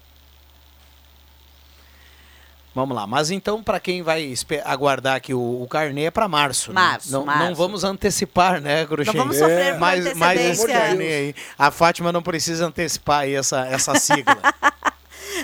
Vamos 2.74 2.95
lá, 2.95 3.05
mas 3.05 3.30
então 3.30 3.61
para 3.61 3.82
quem 3.82 4.01
vai 4.01 4.34
aguardar 4.63 5.17
aqui 5.17 5.34
o, 5.34 5.61
o 5.61 5.67
carnê 5.67 6.05
é 6.05 6.11
para 6.11 6.28
março, 6.28 6.72
né? 6.72 6.76
Março, 6.82 7.11
não, 7.11 7.26
março. 7.26 7.43
não 7.43 7.55
vamos 7.55 7.84
antecipar, 7.84 8.61
né, 8.61 8.86
Cruxem? 8.86 9.13
vamos 9.13 9.38
sofrer 9.38 9.74
por 9.74 9.80
mais, 9.82 10.15
mais 10.15 10.39
esse 10.39 10.67
carnê 10.67 11.13
aí. 11.13 11.36
A 11.57 11.69
Fátima 11.69 12.13
não 12.13 12.24
precisa 12.24 12.65
antecipar 12.65 13.22
aí 13.22 13.36
essa, 13.36 13.65
essa 13.67 13.95
sigla. 13.95 14.38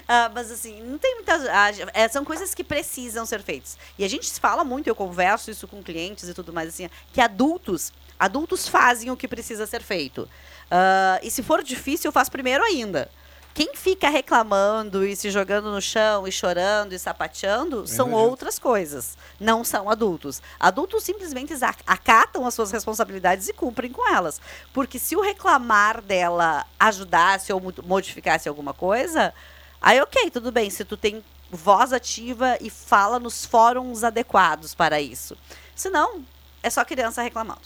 Ah, 0.08 0.30
mas 0.34 0.52
assim, 0.52 0.82
não 0.84 0.98
tem 0.98 1.16
muitas. 1.16 1.46
ah, 1.48 1.70
é, 1.94 2.08
são 2.08 2.24
coisas 2.24 2.54
que 2.54 2.64
precisam 2.64 3.26
ser 3.26 3.42
feitas. 3.42 3.78
E 3.98 4.04
a 4.04 4.08
gente 4.08 4.32
fala 4.40 4.64
muito, 4.64 4.88
eu 4.88 4.96
converso 4.96 5.50
isso 5.50 5.68
com 5.68 5.82
clientes 5.82 6.28
e 6.30 6.34
tudo 6.34 6.54
mais, 6.54 6.70
assim, 6.70 6.90
que 7.12 7.22
adultos, 7.22 7.92
adultos 8.20 8.68
fazem 8.68 9.10
o 9.12 9.18
que 9.18 9.28
precisa 9.28 9.66
ser 9.66 9.82
feito. 9.82 10.28
Ah, 10.70 11.20
e 11.24 11.32
se 11.32 11.42
for 11.42 11.64
difícil, 11.64 12.10
eu 12.10 12.12
faço 12.12 12.32
primeiro 12.32 12.64
ainda. 12.64 13.10
Quem 13.58 13.74
fica 13.76 14.08
reclamando 14.08 15.04
e 15.04 15.16
se 15.16 15.32
jogando 15.32 15.72
no 15.72 15.82
chão 15.82 16.28
e 16.28 16.32
chorando 16.32 16.94
e 16.94 17.00
sapateando 17.00 17.88
são 17.88 18.12
outras 18.12 18.60
coisas. 18.60 19.18
Não 19.40 19.64
são 19.64 19.90
adultos. 19.90 20.44
Adultos 20.60 21.04
simplesmente 21.04 21.52
acatam 21.88 22.46
as 22.46 22.54
suas 22.54 22.70
responsabilidades 22.72 23.48
e 23.50 23.54
cumprem 23.54 23.92
com 23.92 24.08
elas. 24.08 24.40
Porque 24.72 25.00
se 25.00 25.16
o 25.16 25.22
reclamar 25.22 26.04
dela 26.04 26.68
ajudasse 26.80 27.52
ou 27.52 27.60
mo- 27.60 27.74
modificasse 27.84 28.48
alguma 28.48 28.76
coisa, 28.76 29.34
aí 29.82 30.00
ok, 30.02 30.30
tudo 30.30 30.52
bem. 30.52 30.70
Se 30.70 30.86
tu 30.86 30.96
tem 30.96 31.24
voz 31.50 31.92
ativa 31.92 32.60
e 32.62 32.70
fala 32.70 33.18
nos 33.18 33.44
fóruns 33.44 34.04
adequados 34.04 34.76
para 34.76 35.02
isso. 35.02 35.36
Se 35.76 35.90
não, 35.90 36.24
é 36.62 36.70
só 36.70 36.86
criança 36.86 37.24
reclamando. 37.24 37.62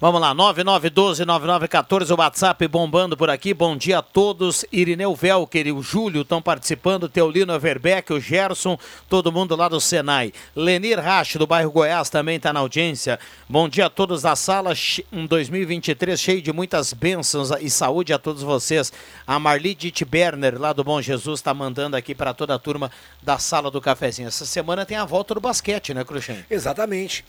Vamos 0.00 0.20
lá, 0.20 0.32
9912-9914, 0.32 2.12
o 2.12 2.20
WhatsApp 2.20 2.68
bombando 2.68 3.16
por 3.16 3.28
aqui. 3.28 3.52
Bom 3.52 3.76
dia 3.76 3.98
a 3.98 4.02
todos. 4.02 4.64
Irineu 4.70 5.12
Velker 5.12 5.66
e 5.66 5.72
o 5.72 5.82
Júlio 5.82 6.22
estão 6.22 6.40
participando. 6.40 7.08
Teolino 7.08 7.52
Everbeck, 7.52 8.12
o 8.12 8.20
Gerson, 8.20 8.78
todo 9.08 9.32
mundo 9.32 9.56
lá 9.56 9.68
do 9.68 9.80
Senai. 9.80 10.32
Lenir 10.54 11.00
Rache, 11.00 11.36
do 11.36 11.48
bairro 11.48 11.72
Goiás, 11.72 12.08
também 12.08 12.36
está 12.36 12.52
na 12.52 12.60
audiência. 12.60 13.18
Bom 13.48 13.68
dia 13.68 13.86
a 13.86 13.90
todos 13.90 14.22
da 14.22 14.36
sala. 14.36 14.72
Um 15.12 15.26
2023 15.26 16.20
cheio 16.20 16.40
de 16.40 16.52
muitas 16.52 16.92
bênçãos 16.92 17.50
e 17.60 17.68
saúde 17.68 18.12
a 18.12 18.20
todos 18.20 18.44
vocês. 18.44 18.92
A 19.26 19.36
Marli 19.40 19.76
Berner, 20.08 20.60
lá 20.60 20.72
do 20.72 20.84
Bom 20.84 21.02
Jesus, 21.02 21.40
está 21.40 21.52
mandando 21.52 21.96
aqui 21.96 22.14
para 22.14 22.32
toda 22.32 22.54
a 22.54 22.58
turma 22.60 22.88
da 23.20 23.40
sala 23.40 23.68
do 23.68 23.80
cafezinho. 23.80 24.28
Essa 24.28 24.46
semana 24.46 24.86
tem 24.86 24.96
a 24.96 25.04
volta 25.04 25.34
do 25.34 25.40
basquete, 25.40 25.92
né, 25.92 26.04
Cruxem? 26.04 26.46
Exatamente. 26.48 27.24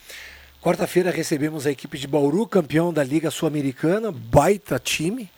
Quarta-feira 0.62 1.10
recebemos 1.10 1.66
a 1.66 1.70
equipe 1.70 1.96
de 1.96 2.06
Bauru, 2.06 2.46
campeão 2.46 2.92
da 2.92 3.02
Liga 3.02 3.30
Sul-Americana, 3.30 4.12
baita 4.12 4.78
time, 4.78 5.30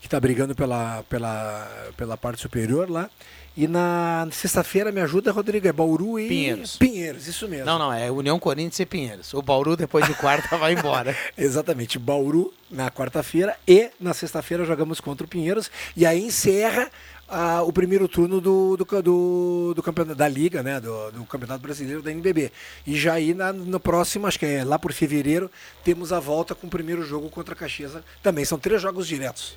que 0.00 0.06
está 0.06 0.18
brigando 0.18 0.54
pela, 0.54 1.04
pela, 1.06 1.92
pela 1.98 2.16
parte 2.16 2.40
superior 2.40 2.88
lá. 2.88 3.10
E 3.54 3.68
na 3.68 4.26
sexta-feira, 4.32 4.90
me 4.90 5.02
ajuda, 5.02 5.32
Rodrigo, 5.32 5.68
é 5.68 5.72
Bauru 5.72 6.18
e 6.18 6.28
Pinheiros. 6.28 6.78
Pinheiros, 6.78 7.26
isso 7.26 7.46
mesmo. 7.46 7.66
Não, 7.66 7.78
não, 7.78 7.92
é 7.92 8.10
União 8.10 8.38
Corinthians 8.38 8.80
e 8.80 8.86
Pinheiros. 8.86 9.34
O 9.34 9.42
Bauru, 9.42 9.76
depois 9.76 10.06
de 10.06 10.14
quarta, 10.14 10.56
vai 10.56 10.72
embora. 10.72 11.14
Exatamente, 11.36 11.98
Bauru 11.98 12.50
na 12.70 12.90
quarta-feira 12.90 13.54
e 13.68 13.90
na 14.00 14.14
sexta-feira 14.14 14.64
jogamos 14.64 14.98
contra 14.98 15.26
o 15.26 15.28
Pinheiros 15.28 15.70
e 15.94 16.06
aí 16.06 16.24
encerra 16.24 16.90
ah, 17.30 17.62
o 17.62 17.72
primeiro 17.72 18.08
turno 18.08 18.40
do, 18.40 18.76
do, 18.76 19.02
do, 19.02 19.72
do 19.74 19.82
campeonato 19.82 20.16
da 20.18 20.28
Liga, 20.28 20.62
né, 20.62 20.80
do, 20.80 21.10
do 21.12 21.24
Campeonato 21.24 21.62
Brasileiro 21.62 22.02
da 22.02 22.10
NBB. 22.10 22.50
E 22.86 22.98
já 22.98 23.14
aí 23.14 23.32
na, 23.34 23.52
no 23.52 23.78
próximo, 23.80 24.26
acho 24.26 24.38
que 24.38 24.46
é 24.46 24.64
lá 24.64 24.78
por 24.78 24.92
fevereiro, 24.92 25.50
temos 25.84 26.12
a 26.12 26.20
volta 26.20 26.54
com 26.54 26.66
o 26.66 26.70
primeiro 26.70 27.02
jogo 27.04 27.28
contra 27.30 27.54
a 27.54 27.56
Caxias. 27.56 27.92
Também 28.22 28.44
são 28.44 28.58
três 28.58 28.82
jogos 28.82 29.06
diretos. 29.06 29.56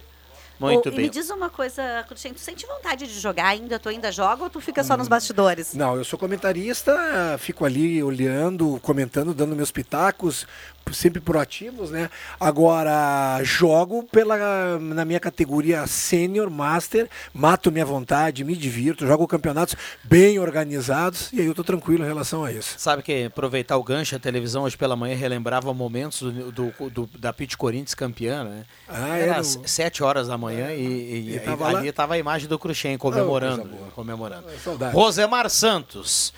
Muito 0.59 0.87
Ô, 0.87 0.91
E 0.91 0.95
me 0.95 1.01
bem. 1.01 1.09
diz 1.09 1.31
uma 1.31 1.49
coisa, 1.49 2.05
Cruxem, 2.07 2.31
tu 2.31 2.39
sente 2.39 2.65
vontade 2.67 3.07
de 3.07 3.19
jogar 3.19 3.47
ainda? 3.47 3.79
Tu 3.79 3.89
ainda 3.89 4.11
joga 4.11 4.43
ou 4.43 4.49
tu 4.51 4.61
fica 4.61 4.81
Hum. 4.81 4.83
só 4.83 4.95
nos 4.95 5.07
bastidores? 5.07 5.73
Não, 5.73 5.95
eu 5.97 6.05
sou 6.05 6.17
comentarista, 6.17 6.95
fico 7.39 7.65
ali 7.65 8.01
olhando, 8.03 8.79
comentando, 8.83 9.33
dando 9.33 9.55
meus 9.55 9.71
pitacos, 9.71 10.45
sempre 10.91 11.21
proativos, 11.21 11.89
né? 11.91 12.09
Agora, 12.39 13.39
jogo 13.43 14.03
pela, 14.03 14.77
na 14.79 15.05
minha 15.05 15.19
categoria 15.19 15.87
sênior, 15.87 16.49
master, 16.49 17.09
mato 17.33 17.71
minha 17.71 17.85
vontade, 17.85 18.43
me 18.43 18.55
divirto, 18.55 19.07
jogo 19.07 19.27
campeonatos 19.27 19.75
bem 20.03 20.37
organizados 20.39 21.31
e 21.31 21.39
aí 21.39 21.45
eu 21.47 21.55
tô 21.55 21.63
tranquilo 21.63 22.03
em 22.03 22.07
relação 22.07 22.43
a 22.43 22.51
isso. 22.51 22.75
Sabe 22.77 23.01
que 23.01 23.25
aproveitar 23.25 23.77
o 23.77 23.83
gancho, 23.83 24.15
a 24.15 24.19
televisão 24.19 24.63
hoje 24.63 24.77
pela 24.77 24.95
manhã 24.95 25.15
relembrava 25.15 25.73
momentos 25.73 26.19
do, 26.21 26.51
do- 26.51 26.89
do- 26.89 27.09
da 27.17 27.31
Pit 27.31 27.57
Corinthians 27.57 27.93
campeã, 27.95 28.43
né? 28.43 28.65
Ah, 28.87 29.07
Era 29.17 29.17
era 29.33 29.37
às 29.37 29.55
o- 29.55 29.61
sete 29.67 30.03
horas 30.03 30.27
da 30.27 30.37
manhã 30.37 30.71
e, 30.73 30.81
e- 30.81 31.29
E 31.31 31.35
e 31.35 31.39
tava 31.39 31.67
ali 31.67 31.87
estava 31.87 32.13
a 32.15 32.17
imagem 32.17 32.47
do 32.47 32.59
Cruxem 32.59 32.97
comemorando. 32.97 33.61
coisa 33.61 33.77
boa. 33.77 33.91
comemorando. 33.91 34.45
Saudade. 34.63 34.93
Rosemar 34.95 35.49
Santos, 35.49 36.33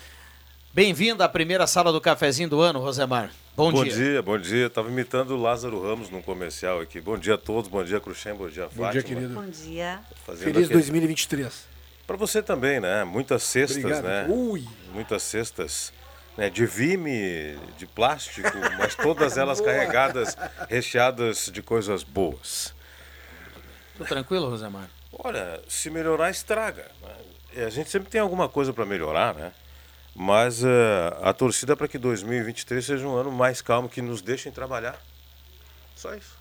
bem-vindo 0.72 1.22
à 1.22 1.28
primeira 1.28 1.66
sala 1.66 1.92
do 1.92 2.00
cafezinho 2.00 2.48
do 2.48 2.60
ano, 2.60 2.78
Rosemar. 2.80 3.30
Bom, 3.56 3.72
bom 3.72 3.84
dia. 3.84 3.92
dia. 3.94 4.22
Bom 4.22 4.36
dia, 4.38 4.68
Tava 4.68 4.90
imitando 4.90 5.30
o 5.30 5.40
Lázaro 5.40 5.80
Ramos 5.82 6.10
num 6.10 6.20
comercial 6.20 6.78
aqui. 6.80 7.00
Bom 7.00 7.16
dia 7.16 7.34
a 7.34 7.38
todos, 7.38 7.70
bom 7.70 7.82
dia 7.82 7.98
Cruxem, 7.98 8.34
bom 8.34 8.48
dia 8.50 8.64
Fátima. 8.64 8.86
Bom 8.86 8.92
dia, 8.92 9.02
querido. 9.02 9.34
Bom 9.34 9.46
dia. 9.48 10.00
Fazendo 10.26 10.44
Feliz 10.44 10.64
aquele- 10.66 10.74
2023. 10.74 11.64
Para 12.06 12.16
você 12.18 12.42
também, 12.42 12.80
né? 12.80 13.02
Muitas 13.04 13.42
cestas, 13.42 13.78
Obrigado. 13.78 14.04
né? 14.04 14.26
Ui. 14.28 14.62
Muitas 14.92 15.22
cestas 15.22 15.90
né? 16.36 16.50
de 16.50 16.66
vime, 16.66 17.56
de 17.78 17.86
plástico, 17.86 18.50
mas 18.78 18.94
todas 18.94 19.36
elas 19.38 19.58
carregadas, 19.60 20.36
recheadas 20.68 21.50
de 21.50 21.62
coisas 21.62 22.02
boas. 22.02 22.74
Tô 23.96 24.04
tranquilo, 24.04 24.50
Rosemar? 24.50 24.90
Olha, 25.10 25.62
se 25.66 25.88
melhorar, 25.88 26.30
estraga. 26.30 26.90
A 27.56 27.70
gente 27.70 27.88
sempre 27.88 28.10
tem 28.10 28.20
alguma 28.20 28.50
coisa 28.50 28.70
para 28.74 28.84
melhorar, 28.84 29.34
né? 29.34 29.50
Mas 30.18 30.64
eh, 30.64 31.16
a 31.22 31.32
torcida 31.34 31.74
é 31.74 31.76
para 31.76 31.86
que 31.86 31.98
2023 31.98 32.84
seja 32.84 33.06
um 33.06 33.14
ano 33.16 33.30
mais 33.30 33.60
calmo, 33.60 33.86
que 33.88 34.00
nos 34.00 34.22
deixem 34.22 34.50
trabalhar. 34.50 34.98
Só 35.94 36.14
isso. 36.14 36.34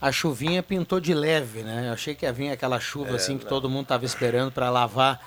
A 0.00 0.12
chuvinha 0.12 0.62
pintou 0.62 1.00
de 1.00 1.14
leve, 1.14 1.62
né? 1.62 1.88
Eu 1.88 1.92
achei 1.94 2.14
que 2.14 2.26
ia 2.26 2.32
vir 2.32 2.50
aquela 2.50 2.78
chuva 2.78 3.12
É, 3.12 3.14
assim 3.14 3.38
que 3.38 3.44
não. 3.44 3.48
todo 3.48 3.68
mundo 3.68 3.84
estava 3.84 4.04
esperando 4.04 4.52
para 4.52 4.68
lavar 4.70 5.18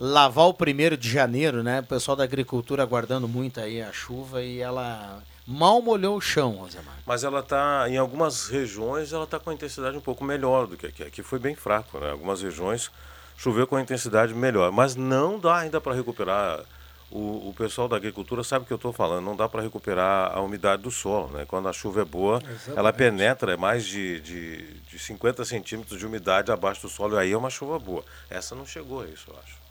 lavar 0.00 0.46
o 0.46 0.54
primeiro 0.54 0.96
de 0.96 1.08
janeiro, 1.10 1.62
né? 1.62 1.80
O 1.80 1.84
pessoal 1.84 2.16
da 2.16 2.24
agricultura 2.24 2.82
aguardando 2.82 3.26
muito 3.26 3.60
aí 3.60 3.82
a 3.82 3.92
chuva 3.92 4.42
e 4.42 4.60
ela 4.60 5.22
mal 5.46 5.80
molhou 5.82 6.16
o 6.16 6.20
chão, 6.20 6.52
Rosemar. 6.52 6.94
Mas 7.06 7.24
ela 7.24 7.40
está, 7.40 7.86
em 7.88 7.96
algumas 7.96 8.48
regiões, 8.48 9.12
ela 9.12 9.24
está 9.24 9.38
com 9.40 9.50
a 9.50 9.54
intensidade 9.54 9.96
um 9.96 10.00
pouco 10.00 10.24
melhor 10.24 10.66
do 10.66 10.76
que 10.76 10.86
aqui. 10.86 11.02
Aqui 11.02 11.22
foi 11.22 11.38
bem 11.38 11.54
fraco, 11.56 11.98
né? 11.98 12.10
Algumas 12.10 12.42
regiões 12.42 12.90
choveu 13.36 13.66
com 13.66 13.76
a 13.76 13.80
intensidade 13.80 14.34
melhor. 14.34 14.70
Mas 14.70 14.94
não 14.94 15.38
dá 15.38 15.56
ainda 15.56 15.80
para 15.80 15.94
recuperar. 15.94 16.60
O, 17.10 17.48
o 17.48 17.54
pessoal 17.56 17.88
da 17.88 17.96
agricultura 17.96 18.44
sabe 18.44 18.64
o 18.64 18.66
que 18.66 18.72
eu 18.72 18.76
estou 18.76 18.92
falando. 18.92 19.24
Não 19.24 19.34
dá 19.34 19.48
para 19.48 19.62
recuperar 19.62 20.30
a 20.36 20.40
umidade 20.40 20.82
do 20.82 20.90
solo, 20.90 21.28
né? 21.28 21.46
Quando 21.46 21.68
a 21.68 21.72
chuva 21.72 22.02
é 22.02 22.04
boa, 22.04 22.34
ela 22.42 22.52
Exatamente. 22.90 22.96
penetra 22.96 23.56
mais 23.56 23.86
de, 23.86 24.20
de, 24.20 24.74
de 24.82 24.98
50 24.98 25.44
centímetros 25.44 25.98
de 25.98 26.06
umidade 26.06 26.52
abaixo 26.52 26.82
do 26.82 26.88
solo. 26.88 27.16
E 27.16 27.18
aí 27.18 27.32
é 27.32 27.36
uma 27.36 27.50
chuva 27.50 27.78
boa. 27.78 28.04
Essa 28.28 28.54
não 28.54 28.66
chegou 28.66 29.02
a 29.02 29.06
isso, 29.06 29.24
eu 29.28 29.36
acho. 29.42 29.67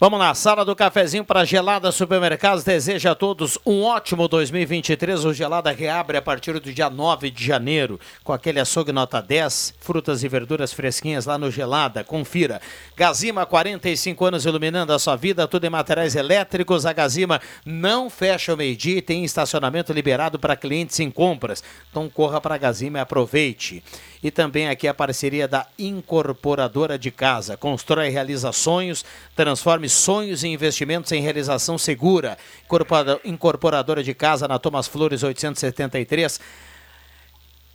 Vamos 0.00 0.20
lá, 0.20 0.32
sala 0.32 0.64
do 0.64 0.76
cafezinho 0.76 1.24
para 1.24 1.44
Gelada 1.44 1.90
Supermercados. 1.90 2.62
Deseja 2.62 3.10
a 3.10 3.14
todos 3.16 3.58
um 3.66 3.82
ótimo 3.82 4.28
2023. 4.28 5.24
O 5.24 5.32
Gelada 5.32 5.72
reabre 5.72 6.16
a 6.16 6.22
partir 6.22 6.52
do 6.60 6.72
dia 6.72 6.88
9 6.88 7.32
de 7.32 7.44
janeiro, 7.44 7.98
com 8.22 8.32
aquele 8.32 8.60
açougue 8.60 8.92
nota 8.92 9.20
10, 9.20 9.74
frutas 9.80 10.22
e 10.22 10.28
verduras 10.28 10.72
fresquinhas 10.72 11.26
lá 11.26 11.36
no 11.36 11.50
Gelada. 11.50 12.04
Confira. 12.04 12.60
Gazima, 12.96 13.44
45 13.44 14.24
anos 14.24 14.46
iluminando 14.46 14.92
a 14.92 15.00
sua 15.00 15.16
vida, 15.16 15.48
tudo 15.48 15.64
em 15.64 15.70
materiais 15.70 16.14
elétricos. 16.14 16.86
A 16.86 16.92
Gazima 16.92 17.40
não 17.66 18.08
fecha 18.08 18.54
o 18.54 18.56
meio-dia 18.56 18.98
e 18.98 19.02
tem 19.02 19.24
estacionamento 19.24 19.92
liberado 19.92 20.38
para 20.38 20.54
clientes 20.54 21.00
em 21.00 21.10
compras. 21.10 21.60
Então 21.90 22.08
corra 22.08 22.40
para 22.40 22.54
a 22.54 22.58
Gazima 22.58 22.98
e 22.98 23.00
aproveite. 23.00 23.82
E 24.22 24.30
também 24.30 24.68
aqui 24.68 24.88
a 24.88 24.94
parceria 24.94 25.46
da 25.46 25.66
Incorporadora 25.78 26.98
de 26.98 27.10
Casa. 27.10 27.56
Constrói 27.56 28.08
e 28.08 28.10
realiza 28.10 28.50
sonhos, 28.50 29.04
transforme 29.36 29.88
sonhos 29.88 30.42
e 30.42 30.48
investimentos 30.48 31.12
em 31.12 31.20
realização 31.20 31.78
segura. 31.78 32.36
Incorpora- 32.64 33.20
Incorporadora 33.24 34.02
de 34.02 34.14
Casa 34.14 34.48
na 34.48 34.58
Thomas 34.58 34.88
Flores 34.88 35.22
873. 35.22 36.40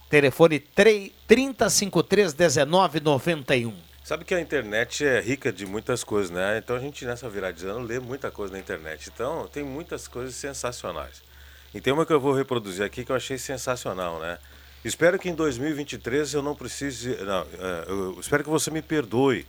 Telefone 0.09 0.59
3 0.59 1.11
3053 1.27 2.33
1991. 2.35 3.73
Sabe 4.03 4.25
que 4.25 4.35
a 4.35 4.41
internet 4.41 5.05
é 5.05 5.21
rica 5.21 5.51
de 5.51 5.65
muitas 5.65 6.03
coisas, 6.03 6.29
né? 6.29 6.57
Então 6.57 6.75
a 6.75 6.79
gente 6.79 7.05
nessa 7.05 7.29
virada 7.29 7.53
de 7.53 7.65
ano 7.65 7.79
lê 7.79 7.99
muita 7.99 8.29
coisa 8.29 8.51
na 8.53 8.59
internet. 8.59 9.09
Então 9.13 9.47
tem 9.47 9.63
muitas 9.63 10.09
coisas 10.09 10.35
sensacionais. 10.35 11.23
E 11.73 11.79
tem 11.79 11.93
uma 11.93 12.05
que 12.05 12.11
eu 12.13 12.19
vou 12.19 12.33
reproduzir 12.33 12.83
aqui 12.85 13.05
que 13.05 13.11
eu 13.11 13.15
achei 13.15 13.37
sensacional, 13.37 14.19
né? 14.19 14.37
Espero 14.83 15.17
que 15.17 15.29
em 15.29 15.35
2023 15.35 16.33
eu 16.33 16.41
não 16.41 16.55
precise. 16.55 17.15
Não, 17.23 17.41
é, 17.41 17.85
eu 17.87 18.17
espero 18.19 18.43
que 18.43 18.49
você 18.49 18.69
me 18.69 18.81
perdoe 18.81 19.45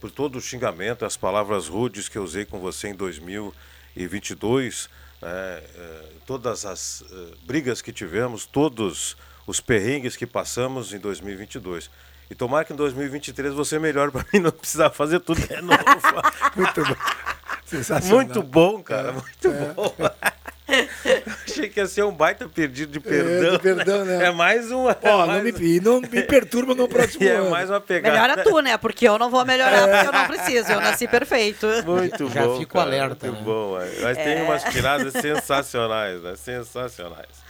por 0.00 0.10
todo 0.10 0.36
o 0.36 0.40
xingamento, 0.40 1.04
as 1.04 1.16
palavras 1.16 1.68
rudes 1.68 2.08
que 2.08 2.18
eu 2.18 2.22
usei 2.22 2.44
com 2.44 2.58
você 2.60 2.88
em 2.88 2.94
2022, 2.94 4.88
né? 5.22 5.28
É, 5.28 6.02
todas 6.26 6.66
as 6.66 7.02
brigas 7.46 7.80
que 7.80 7.92
tivemos, 7.92 8.44
todos 8.44 9.16
os 9.46 9.60
perrengues 9.60 10.16
que 10.16 10.26
passamos 10.26 10.92
em 10.92 10.98
2022. 10.98 11.88
E 12.28 12.34
tomara 12.34 12.64
que 12.64 12.72
em 12.72 12.76
2023 12.76 13.54
você 13.54 13.78
melhore 13.78 14.10
para 14.10 14.26
mim 14.34 14.40
não 14.40 14.50
precisar 14.50 14.90
fazer 14.90 15.20
tudo 15.20 15.40
de 15.40 15.60
novo. 15.62 15.78
Muito 16.56 16.84
bom. 16.84 16.96
Muito 18.16 18.42
bom, 18.42 18.82
cara. 18.82 19.12
Muito 19.12 19.48
É. 19.48 19.72
bom. 19.72 19.94
Achei 21.46 21.68
que 21.68 21.78
ia 21.80 21.86
ser 21.86 22.02
um 22.04 22.12
baita 22.12 22.48
perdido 22.48 22.90
de 22.92 23.00
perdão. 23.00 23.52
de 23.52 23.58
perdão, 23.60 24.04
né? 24.04 24.26
É 24.26 24.30
mais 24.32 24.70
uma. 24.70 24.96
Ó, 25.00 25.06
é 25.06 25.10
não 25.10 25.26
mais- 25.28 25.42
me, 25.58 25.76
e 25.76 25.80
não 25.80 26.00
me 26.00 26.22
perturba 26.22 26.74
no 26.74 26.88
próximo 26.88 27.22
E 27.24 27.28
é 27.28 27.36
ano. 27.36 27.50
mais 27.50 27.70
uma 27.70 27.80
pegada. 27.80 28.14
Melhora 28.14 28.42
tu, 28.42 28.58
né? 28.60 28.76
Porque 28.76 29.06
eu 29.08 29.16
não 29.18 29.30
vou 29.30 29.44
melhorar, 29.44 29.86
porque 29.88 30.08
eu 30.08 30.12
não 30.12 30.26
preciso. 30.26 30.72
Eu 30.72 30.80
nasci 30.80 31.06
perfeito. 31.06 31.66
Muito 31.84 32.28
Já 32.30 32.46
bom. 32.46 32.58
fico 32.58 32.72
cara, 32.72 32.86
alerta, 32.86 33.26
Muito 33.26 33.38
né? 33.38 33.44
bom. 33.44 33.80
é. 33.80 33.88
Mas 34.02 34.16
tem 34.18 34.38
É. 34.38 34.42
umas 34.42 34.64
tiradas 34.64 35.12
sensacionais, 35.12 36.20
né? 36.22 36.34
Sensacionais. 36.36 37.45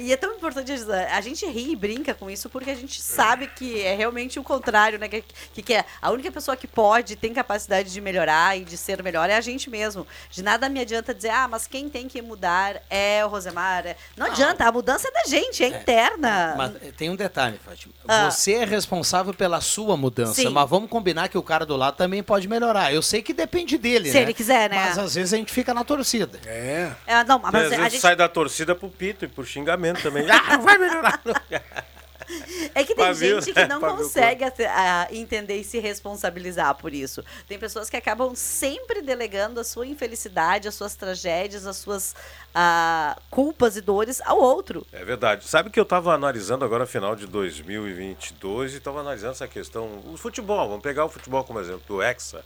E 0.00 0.12
é 0.12 0.16
tão 0.16 0.34
importante 0.34 0.72
a 1.10 1.20
gente 1.20 1.46
ri 1.46 1.72
e 1.72 1.76
brinca 1.76 2.14
com 2.14 2.30
isso 2.30 2.48
porque 2.48 2.70
a 2.70 2.74
gente 2.74 3.00
sabe 3.00 3.46
que 3.48 3.82
é 3.82 3.94
realmente 3.94 4.38
o 4.38 4.42
contrário, 4.42 4.98
né? 4.98 5.08
Que, 5.08 5.24
que, 5.54 5.62
que 5.62 5.74
é 5.74 5.84
a 6.00 6.10
única 6.10 6.30
pessoa 6.30 6.56
que 6.56 6.66
pode, 6.66 7.16
tem 7.16 7.32
capacidade 7.32 7.92
de 7.92 8.00
melhorar 8.00 8.56
e 8.58 8.64
de 8.64 8.76
ser 8.76 9.02
melhor 9.02 9.28
é 9.30 9.36
a 9.36 9.40
gente 9.40 9.68
mesmo. 9.70 10.06
De 10.30 10.42
nada 10.42 10.68
me 10.68 10.80
adianta 10.80 11.14
dizer, 11.14 11.30
ah, 11.30 11.48
mas 11.48 11.66
quem 11.66 11.88
tem 11.88 12.08
que 12.08 12.20
mudar 12.22 12.80
é 12.88 13.24
o 13.24 13.28
Rosemar. 13.28 13.86
é- 13.86 13.96
Não, 14.16 14.26
adianta, 14.26 14.64
a 14.66 14.72
mudança 14.72 15.08
é 15.08 15.10
da 15.12 15.24
gente, 15.24 15.62
é, 15.64 15.68
interna. 15.68 16.54
Mas 16.56 16.72
eh, 16.82 16.92
tem 16.96 17.10
um 17.10 17.16
detalhe, 17.16 17.58
Fátima. 17.64 17.92
Ah. 18.06 18.30
Você 18.30 18.54
é 18.54 18.64
responsável 18.64 19.32
pela 19.34 19.60
sua 19.60 19.96
mudança, 19.96 20.34
Sim. 20.34 20.48
mas 20.50 20.68
vamos 20.68 20.88
combinar 20.90 21.28
que 21.28 21.38
o 21.38 21.42
cara 21.42 21.64
do 21.66 21.76
lado 21.76 21.96
também 21.96 22.22
pode 22.22 22.48
melhorar. 22.48 22.92
Eu 22.92 23.02
sei 23.02 23.22
que 23.22 23.32
depende 23.32 23.76
dele, 23.78 24.08
Se 24.10 24.16
né? 24.16 24.22
ele 24.22 24.34
quiser, 24.34 24.70
né? 24.70 24.76
Mas 24.76 24.98
às 24.98 25.14
vezes 25.14 25.32
a 25.32 25.36
gente 25.36 25.52
fica 25.52 25.72
na 25.74 25.84
torcida. 25.84 26.38
É. 26.46 26.90
É, 27.06 27.24
não, 27.24 27.38
E 27.38 27.42
mas 27.42 27.54
às 27.54 27.60
a 27.60 27.68
vezes 27.76 27.92
gente 27.92 28.00
sai 28.00 28.16
da 28.16 28.28
torcida 28.28 28.74
pro 28.74 28.88
pito 28.88 29.24
e 29.24 29.28
pro 29.28 29.44
xingamento 29.44 29.59
também. 30.02 30.26
Ah, 30.30 30.56
vai 30.58 30.78
melhorar. 30.78 31.20
É 32.74 32.84
que 32.84 32.94
tem 32.94 33.04
Pavio, 33.06 33.40
gente 33.40 33.52
que 33.52 33.58
né? 33.60 33.66
não 33.66 33.80
consegue 33.80 34.44
ate- 34.44 34.64
a- 34.64 35.08
entender 35.10 35.56
e 35.56 35.64
se 35.64 35.80
responsabilizar 35.80 36.74
por 36.76 36.94
isso. 36.94 37.24
Tem 37.48 37.58
pessoas 37.58 37.90
que 37.90 37.96
acabam 37.96 38.36
sempre 38.36 39.02
delegando 39.02 39.58
a 39.58 39.64
sua 39.64 39.84
infelicidade, 39.86 40.68
as 40.68 40.74
suas 40.76 40.94
tragédias, 40.94 41.66
as 41.66 41.76
suas 41.78 42.14
ah, 42.54 43.18
culpas 43.30 43.76
e 43.76 43.80
dores 43.80 44.20
ao 44.24 44.38
outro. 44.38 44.86
É 44.92 45.04
verdade. 45.04 45.48
Sabe 45.48 45.70
que 45.70 45.80
eu 45.80 45.82
estava 45.82 46.14
analisando 46.14 46.64
agora 46.64 46.86
final 46.86 47.16
de 47.16 47.26
2022 47.26 48.74
e 48.74 48.76
estava 48.76 49.00
analisando 49.00 49.32
essa 49.32 49.48
questão. 49.48 50.00
O 50.06 50.16
futebol, 50.16 50.68
vamos 50.68 50.82
pegar 50.82 51.04
o 51.04 51.08
futebol 51.08 51.42
como 51.42 51.58
exemplo, 51.58 51.82
do 51.88 52.00
Hexa. 52.02 52.44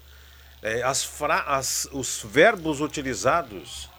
É, 0.63 0.83
as 0.83 1.07
as- 1.47 1.89
os 1.93 2.23
verbos 2.25 2.81
utilizados 2.81 3.91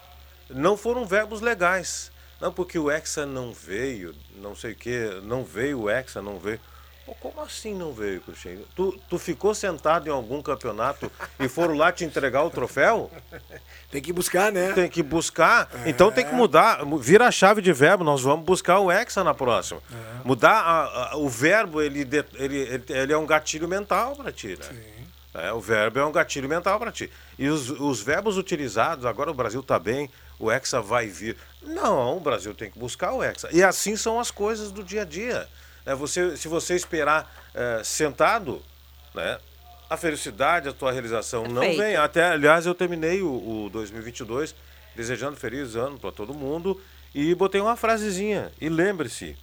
não 0.50 0.76
foram 0.76 1.04
verbos 1.04 1.40
legais. 1.40 2.10
Não, 2.40 2.52
porque 2.52 2.78
o 2.78 2.90
Hexa 2.90 3.24
não 3.24 3.52
veio, 3.52 4.14
não 4.36 4.54
sei 4.54 4.72
o 4.72 4.76
que, 4.76 5.20
não 5.22 5.42
veio 5.44 5.82
o 5.82 5.90
Hexa, 5.90 6.20
não 6.20 6.38
veio. 6.38 6.60
Pô, 7.06 7.14
como 7.20 7.40
assim 7.40 7.72
não 7.72 7.92
veio, 7.92 8.20
Cruxem? 8.20 8.64
Tu, 8.74 8.98
tu 9.08 9.16
ficou 9.16 9.54
sentado 9.54 10.08
em 10.08 10.10
algum 10.10 10.42
campeonato 10.42 11.10
e 11.38 11.48
foram 11.48 11.74
lá 11.76 11.92
te 11.92 12.04
entregar 12.04 12.42
o 12.42 12.50
troféu? 12.50 13.10
Tem 13.92 14.02
que 14.02 14.12
buscar, 14.12 14.50
né? 14.50 14.72
Tem 14.72 14.88
que 14.90 15.04
buscar. 15.04 15.70
Então 15.86 16.10
tem 16.10 16.24
que 16.26 16.34
mudar. 16.34 16.84
mu- 16.84 16.98
Vira 16.98 17.28
a 17.28 17.30
chave 17.30 17.62
de 17.62 17.72
verbo. 17.72 18.02
Nós 18.02 18.22
vamos 18.22 18.44
buscar 18.44 18.80
o 18.80 18.90
hexa 18.90 19.22
na 19.22 19.32
próxima. 19.32 19.80
Mudar 20.24 20.50
a- 20.60 21.12
a- 21.12 21.16
o 21.16 21.28
verbo, 21.28 21.80
ele, 21.80 22.00
ele, 22.00 22.56
ele, 22.58 22.84
ele 22.88 23.12
é 23.12 23.16
um 23.16 23.24
gatilho 23.24 23.68
mental 23.68 24.16
para 24.16 24.32
ti, 24.32 24.58
né? 24.58 24.82
É, 25.32 25.52
o 25.52 25.60
verbo 25.60 26.00
é 26.00 26.04
um 26.04 26.10
gatilho 26.10 26.48
mental 26.48 26.76
para 26.78 26.90
ti. 26.90 27.08
E 27.38 27.46
os, 27.48 27.70
os 27.70 28.00
verbos 28.00 28.36
utilizados, 28.36 29.04
agora 29.04 29.30
o 29.30 29.34
Brasil 29.34 29.60
está 29.60 29.78
bem, 29.78 30.10
o 30.38 30.50
hexa 30.50 30.80
vai 30.80 31.06
vir. 31.06 31.36
Não, 31.62 32.16
o 32.16 32.20
Brasil 32.20 32.54
tem 32.54 32.70
que 32.70 32.78
buscar 32.78 33.12
o 33.12 33.22
hexa. 33.22 33.48
E 33.52 33.62
assim 33.62 33.96
são 33.96 34.20
as 34.20 34.30
coisas 34.30 34.70
do 34.70 34.84
dia 34.84 35.02
a 35.02 35.04
dia. 35.04 35.48
É, 35.84 35.94
você, 35.94 36.36
se 36.36 36.48
você 36.48 36.74
esperar 36.74 37.32
é, 37.54 37.82
sentado, 37.84 38.62
né? 39.14 39.38
A 39.88 39.96
felicidade, 39.96 40.68
a 40.68 40.72
tua 40.72 40.90
realização 40.90 41.44
não 41.44 41.62
vem. 41.62 41.94
Até, 41.94 42.32
aliás, 42.32 42.66
eu 42.66 42.74
terminei 42.74 43.22
o, 43.22 43.66
o 43.66 43.70
2022 43.70 44.52
desejando 44.96 45.36
feliz 45.36 45.76
ano 45.76 45.96
para 45.96 46.10
todo 46.10 46.34
mundo 46.34 46.80
e 47.14 47.32
botei 47.34 47.60
uma 47.60 47.76
frasezinha. 47.76 48.50
E 48.60 48.68
lembre-se, 48.68 49.36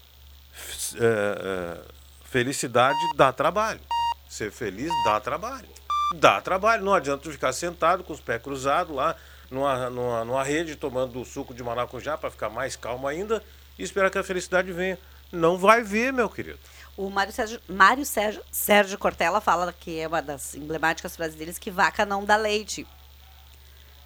é, 0.96 1.00
é, 1.00 1.82
felicidade 2.26 3.00
dá 3.16 3.32
trabalho. 3.32 3.80
Ser 4.28 4.52
feliz 4.52 4.92
dá 5.06 5.20
trabalho. 5.20 5.70
Dá 6.16 6.42
trabalho. 6.42 6.84
Não 6.84 6.94
adianta 6.94 7.24
tu 7.24 7.32
ficar 7.32 7.54
sentado 7.54 8.04
com 8.04 8.12
os 8.12 8.20
pés 8.20 8.42
cruzados 8.42 8.94
lá 8.94 9.16
numa, 9.54 9.90
numa, 9.90 10.26
numa 10.26 10.44
rede 10.44 10.76
tomando 10.76 11.24
suco 11.24 11.54
de 11.54 11.64
maracujá 11.64 12.18
para 12.18 12.32
ficar 12.32 12.50
mais 12.50 12.76
calmo 12.76 13.08
ainda 13.08 13.44
e 13.78 13.84
esperar 13.84 14.10
que 14.10 14.18
a 14.18 14.24
felicidade 14.24 14.72
venha. 14.72 14.98
Não 15.32 15.58
vai 15.58 15.82
vir, 15.84 16.12
meu 16.12 16.30
querido. 16.30 16.60
O 16.96 17.10
Mário 17.10 17.34
Sérgio, 17.34 17.60
Mário 17.68 18.06
Sérgio, 18.06 18.44
Sérgio 18.52 18.98
Cortella 19.00 19.42
fala 19.42 19.74
que 19.74 20.00
é 20.00 20.08
uma 20.08 20.22
das 20.22 20.54
emblemáticas 20.54 21.16
frases 21.16 21.36
deles 21.36 21.58
que 21.58 21.72
vaca 21.72 22.06
não 22.06 22.24
dá 22.24 22.36
leite. 22.36 22.86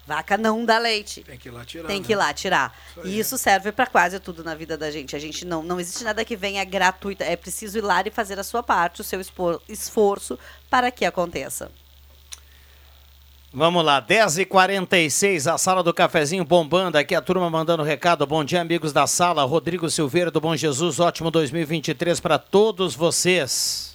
Vaca 0.06 0.38
não 0.38 0.64
dá 0.64 0.78
leite. 0.78 1.22
Tem 1.22 1.36
que 1.36 1.48
ir 1.48 1.50
lá 1.50 1.66
tirar. 1.66 1.86
Tem 1.86 2.00
né? 2.00 2.06
que 2.06 2.12
ir 2.12 2.16
lá 2.16 2.32
tirar. 2.32 2.74
Isso. 2.96 3.06
E 3.06 3.18
isso 3.18 3.36
serve 3.36 3.72
para 3.72 3.86
quase 3.86 4.18
tudo 4.18 4.42
na 4.42 4.54
vida 4.54 4.74
da 4.74 4.90
gente. 4.90 5.14
A 5.14 5.18
gente 5.18 5.44
não, 5.44 5.62
não 5.62 5.78
existe 5.78 6.02
nada 6.02 6.24
que 6.24 6.34
venha 6.34 6.64
gratuito. 6.64 7.22
É 7.22 7.36
preciso 7.36 7.76
ir 7.76 7.82
lá 7.82 8.02
e 8.02 8.10
fazer 8.10 8.38
a 8.38 8.42
sua 8.42 8.62
parte, 8.62 9.02
o 9.02 9.04
seu 9.04 9.20
espor- 9.20 9.60
esforço 9.68 10.38
para 10.70 10.90
que 10.90 11.04
aconteça. 11.04 11.70
Vamos 13.50 13.82
lá, 13.82 14.02
10h46, 14.02 15.50
a 15.50 15.56
sala 15.56 15.82
do 15.82 15.94
cafezinho 15.94 16.44
bombando. 16.44 16.98
Aqui 16.98 17.14
a 17.14 17.22
turma 17.22 17.48
mandando 17.48 17.82
recado. 17.82 18.26
Bom 18.26 18.44
dia, 18.44 18.60
amigos 18.60 18.92
da 18.92 19.06
sala. 19.06 19.42
Rodrigo 19.44 19.88
Silveira 19.88 20.30
do 20.30 20.38
Bom 20.38 20.54
Jesus, 20.54 21.00
ótimo 21.00 21.30
2023 21.30 22.20
para 22.20 22.38
todos 22.38 22.94
vocês. 22.94 23.87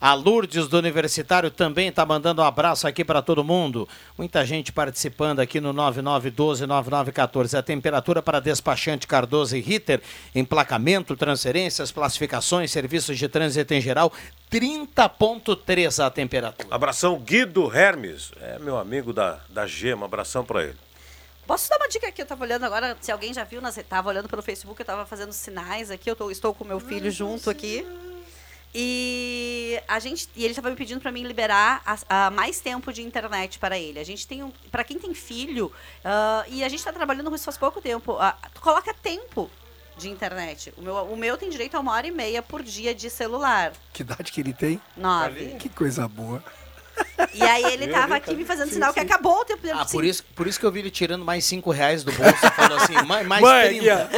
A 0.00 0.14
Lourdes 0.14 0.68
do 0.68 0.78
Universitário 0.78 1.50
também 1.50 1.88
está 1.88 2.06
mandando 2.06 2.40
um 2.40 2.44
abraço 2.44 2.86
aqui 2.86 3.04
para 3.04 3.20
todo 3.20 3.42
mundo. 3.42 3.88
Muita 4.16 4.46
gente 4.46 4.70
participando 4.70 5.40
aqui 5.40 5.60
no 5.60 5.74
9912-9914. 5.74 7.58
A 7.58 7.62
temperatura 7.62 8.22
para 8.22 8.38
despachante 8.38 9.08
Cardoso 9.08 9.56
e 9.56 9.60
Ritter, 9.60 10.00
emplacamento, 10.36 11.16
transferências, 11.16 11.90
classificações, 11.90 12.70
serviços 12.70 13.18
de 13.18 13.28
trânsito 13.28 13.74
em 13.74 13.80
geral, 13.80 14.12
30,3 14.52 16.04
a 16.04 16.08
temperatura. 16.10 16.68
Abração 16.72 17.18
Guido 17.18 17.74
Hermes, 17.76 18.30
é 18.40 18.56
meu 18.60 18.78
amigo 18.78 19.12
da, 19.12 19.40
da 19.48 19.66
Gema, 19.66 20.06
abração 20.06 20.44
para 20.44 20.62
ele. 20.62 20.76
Posso 21.44 21.68
dar 21.68 21.76
uma 21.76 21.88
dica 21.88 22.06
aqui? 22.06 22.22
Eu 22.22 22.26
tava 22.26 22.44
olhando 22.44 22.64
agora, 22.64 22.96
se 23.00 23.10
alguém 23.10 23.34
já 23.34 23.42
viu, 23.42 23.60
nas, 23.60 23.74
tava 23.88 24.08
olhando 24.10 24.28
pelo 24.28 24.42
Facebook, 24.42 24.80
eu 24.80 24.86
tava 24.86 25.04
fazendo 25.06 25.32
sinais 25.32 25.90
aqui, 25.90 26.08
eu 26.08 26.14
tô- 26.14 26.30
estou 26.30 26.54
com 26.54 26.64
meu 26.64 26.78
filho 26.78 27.10
junto 27.10 27.50
aqui. 27.50 27.84
E 28.74 29.80
a 29.88 29.98
gente 29.98 30.28
e 30.36 30.44
ele 30.44 30.52
estava 30.52 30.70
me 30.70 30.76
pedindo 30.76 31.00
para 31.00 31.10
mim 31.10 31.22
liberar 31.22 31.82
a- 31.86 32.26
a 32.26 32.30
mais 32.30 32.60
tempo 32.60 32.92
de 32.92 33.02
internet 33.02 33.58
para 33.58 33.78
ele. 33.78 33.98
A 33.98 34.04
gente 34.04 34.26
tem 34.26 34.42
um, 34.42 34.50
para 34.70 34.84
quem 34.84 34.98
tem 34.98 35.14
filho 35.14 35.72
ah, 36.04 36.44
e 36.48 36.62
a 36.62 36.68
gente 36.68 36.78
está 36.80 36.92
trabalhando 36.92 37.28
com 37.30 37.34
isso 37.36 37.44
faz 37.44 37.56
pouco 37.56 37.80
tempo. 37.80 38.16
ah, 38.20 38.36
tu 38.54 38.60
coloca 38.60 38.92
tempo 38.94 39.50
de 39.96 40.08
internet. 40.08 40.72
O 40.76 40.82
meu, 40.82 40.94
o 41.06 41.16
meu 41.16 41.36
tem 41.36 41.50
direito 41.50 41.76
a 41.76 41.80
uma 41.80 41.92
hora 41.92 42.06
e 42.06 42.10
meia 42.10 42.40
por 42.42 42.62
dia 42.62 42.94
de 42.94 43.10
celular. 43.10 43.72
Que 43.92 44.02
idade 44.02 44.30
que 44.30 44.40
ele 44.40 44.52
tem? 44.52 44.80
Nove. 44.96 45.56
Que 45.58 45.68
coisa 45.68 46.06
boa. 46.06 46.42
E 47.34 47.42
aí 47.42 47.64
ele 47.72 47.88
tava 47.88 48.16
aqui 48.16 48.34
me 48.34 48.44
fazendo 48.44 48.70
sinal 48.72 48.92
que 48.92 49.00
acabou 49.00 49.40
o 49.40 49.44
tempo 49.44 49.62
dele. 49.62 49.78
Ah, 49.78 49.84
Sim. 49.84 49.92
por 49.92 50.04
isso, 50.04 50.24
por 50.34 50.46
isso 50.46 50.58
que 50.58 50.66
eu 50.66 50.72
vi 50.72 50.80
ele 50.80 50.90
tirando 50.90 51.24
mais 51.24 51.44
5 51.44 51.70
reais 51.70 52.02
do 52.04 52.12
bolso 52.12 52.34
e 52.46 52.50
falou 52.50 52.78
assim, 52.78 52.94
mais, 53.06 53.26
mais 53.26 53.42
Mãe, 53.42 53.78
30. 53.78 54.10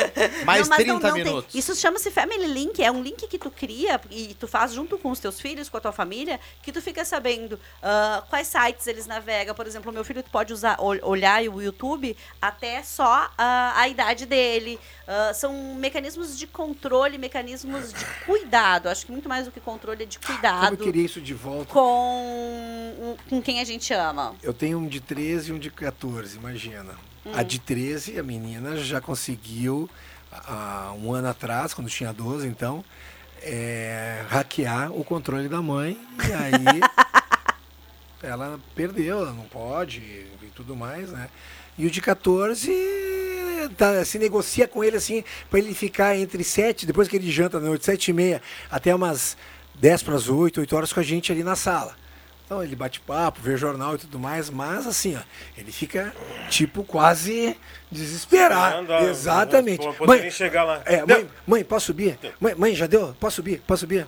Mais 0.44 0.62
Não, 0.62 0.68
mas 0.68 0.76
30 0.84 0.84
não- 0.92 1.00
não 1.00 1.14
tem. 1.14 1.24
minutos. 1.24 1.54
Isso 1.54 1.74
chama-se 1.76 2.10
Family 2.10 2.46
Link, 2.46 2.82
é 2.82 2.90
um 2.90 3.02
link 3.02 3.26
que 3.26 3.38
tu 3.38 3.50
cria 3.50 4.00
e 4.10 4.34
tu 4.38 4.46
faz 4.48 4.72
junto 4.72 4.96
com 4.98 5.10
os 5.10 5.18
teus 5.18 5.40
filhos, 5.40 5.68
com 5.68 5.76
a 5.76 5.80
tua 5.80 5.92
família, 5.92 6.38
que 6.62 6.72
tu 6.72 6.80
fica 6.80 7.04
sabendo 7.04 7.58
ah, 7.82 8.22
quais 8.28 8.46
sites 8.48 8.86
eles 8.86 9.06
navegam. 9.06 9.54
Por 9.54 9.66
exemplo, 9.66 9.90
o 9.90 9.94
meu 9.94 10.04
filho 10.04 10.22
tu 10.22 10.30
pode 10.30 10.52
usar, 10.52 10.76
ol- 10.80 10.98
olhar 11.02 11.42
o 11.42 11.60
YouTube 11.60 12.16
até 12.40 12.82
só 12.82 13.30
ah, 13.36 13.72
a 13.76 13.88
idade 13.88 14.26
dele. 14.26 14.78
Ah, 15.06 15.32
são 15.34 15.74
mecanismos 15.74 16.38
de 16.38 16.46
controle, 16.46 17.18
mecanismos 17.18 17.92
de 17.92 18.04
cuidado. 18.24 18.88
Acho 18.88 19.06
que 19.06 19.12
muito 19.12 19.28
mais 19.28 19.44
do 19.46 19.50
que 19.50 19.60
controle 19.60 20.02
é 20.04 20.06
de 20.06 20.18
Como 20.18 20.32
eu 20.32 20.40
cuidado 20.40 20.76
queria 20.76 21.04
isso 21.04 21.20
de 21.20 21.34
volta. 21.34 21.72
com, 21.72 22.94
com 23.28 23.40
quem 23.40 23.60
a 23.60 23.64
gente 23.64 23.92
ama. 23.92 24.34
Eu 24.42 24.52
tenho 24.52 24.78
um 24.78 24.86
de 24.86 25.00
13 25.00 25.50
e 25.50 25.52
um 25.54 25.58
de 25.58 25.70
14, 25.70 26.36
imagina. 26.36 26.94
Hum. 27.24 27.32
A 27.34 27.42
de 27.42 27.58
13, 27.58 28.18
a 28.18 28.22
menina 28.22 28.76
já 28.76 29.00
conseguiu, 29.00 29.88
há 30.30 30.92
um 31.00 31.12
ano 31.12 31.28
atrás, 31.28 31.72
quando 31.72 31.88
tinha 31.88 32.12
12, 32.12 32.46
então, 32.46 32.84
é, 33.42 34.24
hackear 34.28 34.92
o 34.92 35.02
controle 35.02 35.48
da 35.48 35.62
mãe. 35.62 35.98
E 36.28 36.32
aí 36.32 36.80
ela 38.22 38.60
perdeu, 38.74 39.20
ela 39.20 39.32
não 39.32 39.44
pode 39.44 40.00
e 40.00 40.52
tudo 40.54 40.76
mais, 40.76 41.10
né? 41.10 41.28
E 41.78 41.86
o 41.86 41.90
de 41.90 42.00
14 42.00 42.70
tá, 43.76 44.04
se 44.04 44.18
negocia 44.18 44.68
com 44.68 44.84
ele 44.84 44.96
assim, 44.96 45.24
para 45.48 45.58
ele 45.58 45.74
ficar 45.74 46.16
entre 46.16 46.44
7, 46.44 46.86
depois 46.86 47.08
que 47.08 47.16
ele 47.16 47.30
janta 47.30 47.56
à 47.56 47.60
noite, 47.60 47.84
7 47.84 48.10
e 48.10 48.14
meia, 48.14 48.42
até 48.70 48.94
umas 48.94 49.36
10 49.76 50.02
para 50.02 50.14
as 50.14 50.28
8, 50.28 50.60
8 50.60 50.76
horas 50.76 50.92
com 50.92 51.00
a 51.00 51.02
gente 51.02 51.32
ali 51.32 51.42
na 51.42 51.56
sala. 51.56 51.99
Então 52.50 52.64
ele 52.64 52.74
bate 52.74 52.98
papo, 52.98 53.40
vê 53.40 53.56
jornal 53.56 53.94
e 53.94 53.98
tudo 53.98 54.18
mais, 54.18 54.50
mas 54.50 54.84
assim, 54.84 55.16
ó, 55.16 55.20
ele 55.56 55.70
fica 55.70 56.12
tipo 56.48 56.82
quase 56.82 57.56
desesperado. 57.92 58.92
Ó, 58.92 59.02
Exatamente. 59.02 59.86
nem 60.20 60.30
chegar 60.32 60.64
lá. 60.64 60.82
É, 60.84 61.06
mãe, 61.06 61.28
mãe, 61.46 61.62
posso 61.64 61.86
subir? 61.86 62.18
Mãe, 62.40 62.56
mãe, 62.56 62.74
já 62.74 62.88
deu? 62.88 63.14
Posso 63.20 63.36
subir? 63.36 63.62
Posso 63.64 63.82
subir? 63.82 64.04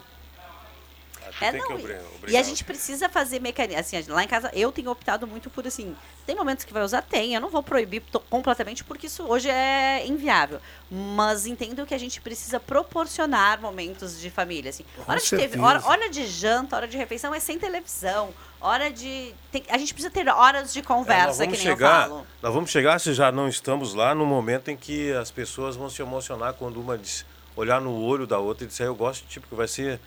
É, 1.43 1.51
tem 1.52 1.60
não, 1.60 1.66
que 1.69 1.73
e- 1.74 1.77
obri- 1.77 1.93
e 1.94 2.16
obrigar. 2.16 2.40
a 2.40 2.44
gente 2.44 2.64
precisa 2.64 3.09
fazer 3.09 3.40
mecanismo. 3.40 3.81
Assim, 3.81 4.02
lá 4.09 4.23
em 4.24 4.28
casa 4.28 4.51
eu 4.55 4.70
tenho 4.73 4.90
optado 4.90 5.27
muito 5.27 5.51
por 5.51 5.66
assim. 5.66 5.94
Tem 6.27 6.36
momentos 6.36 6.64
que 6.64 6.73
vai 6.73 6.82
usar? 6.82 7.02
Tem. 7.02 7.35
Eu 7.35 7.40
não 7.40 7.51
vou 7.51 7.62
proibir 7.62 8.02
completamente 8.31 8.85
porque 8.85 9.06
isso 9.06 9.24
hoje 9.24 9.48
é 9.51 10.06
inviável. 10.06 10.60
Mas 10.90 11.47
entendo 11.47 11.85
que 11.86 11.94
a 11.94 11.98
gente 11.98 12.20
precisa 12.20 12.60
proporcionar 12.60 13.60
momentos 13.60 14.20
de 14.20 14.31
família. 14.31 14.70
Assim. 14.70 14.85
Hora 15.06 15.19
de, 15.20 15.31
TV, 15.31 15.59
hora, 15.59 15.82
hora 15.86 16.09
de 16.10 16.27
janta, 16.27 16.77
hora 16.77 16.86
de 16.89 16.97
refeição 16.97 17.35
é 17.35 17.40
sem 17.40 17.59
televisão. 17.59 18.32
Hora 18.60 18.90
de. 18.90 19.35
tem- 19.51 19.64
a 19.69 19.77
gente 19.78 19.93
precisa 19.93 20.12
ter 20.12 20.28
horas 20.28 20.73
de 20.73 20.78
É, 20.78 20.82
nós 20.82 20.86
conversa, 20.86 21.43
que 21.43 21.47
vamos 21.47 21.59
nem 21.59 21.66
eu 21.69 21.73
chegar, 21.77 22.09
falo. 22.09 22.27
nós 22.40 22.55
vamos 22.55 22.70
chegar, 22.70 22.98
se 23.01 23.12
já 23.12 23.32
não 23.32 23.48
estamos 23.48 23.93
lá, 23.94 24.14
no 24.14 24.24
momento 24.24 24.70
em 24.70 24.77
que 24.77 25.12
as 25.14 25.32
pessoas 25.32 25.74
vão 25.74 25.90
se 25.90 26.01
emocionar 26.01 26.52
quando 26.55 26.81
uma 26.81 26.97
diz, 26.97 27.24
olhar 27.56 27.81
no 27.81 27.93
olho 28.01 28.24
da 28.24 28.39
outra 28.39 28.62
e 28.64 28.69
disser, 28.69 28.86
eu 28.86 28.94
gosto 28.94 29.23
de 29.24 29.28
ti, 29.31 29.40
porque 29.40 29.56
vai 29.56 29.66
ser 29.66 29.98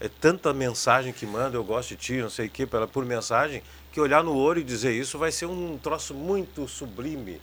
é 0.00 0.08
tanta 0.08 0.52
mensagem 0.52 1.12
que 1.12 1.26
manda, 1.26 1.56
eu 1.56 1.64
gosto 1.64 1.90
de 1.90 1.96
ti, 1.96 2.14
não 2.22 2.30
sei 2.30 2.46
o 2.46 2.50
que, 2.50 2.66
pela- 2.66 2.86
por 2.88 3.04
mensagem, 3.04 3.62
que 3.92 4.00
olhar 4.00 4.22
no 4.24 4.34
olho 4.36 4.60
e 4.60 4.64
dizer 4.64 4.92
isso 4.92 5.18
vai 5.18 5.30
ser 5.30 5.46
um 5.46 5.76
troço 5.78 6.14
muito 6.14 6.66
sublime. 6.66 7.40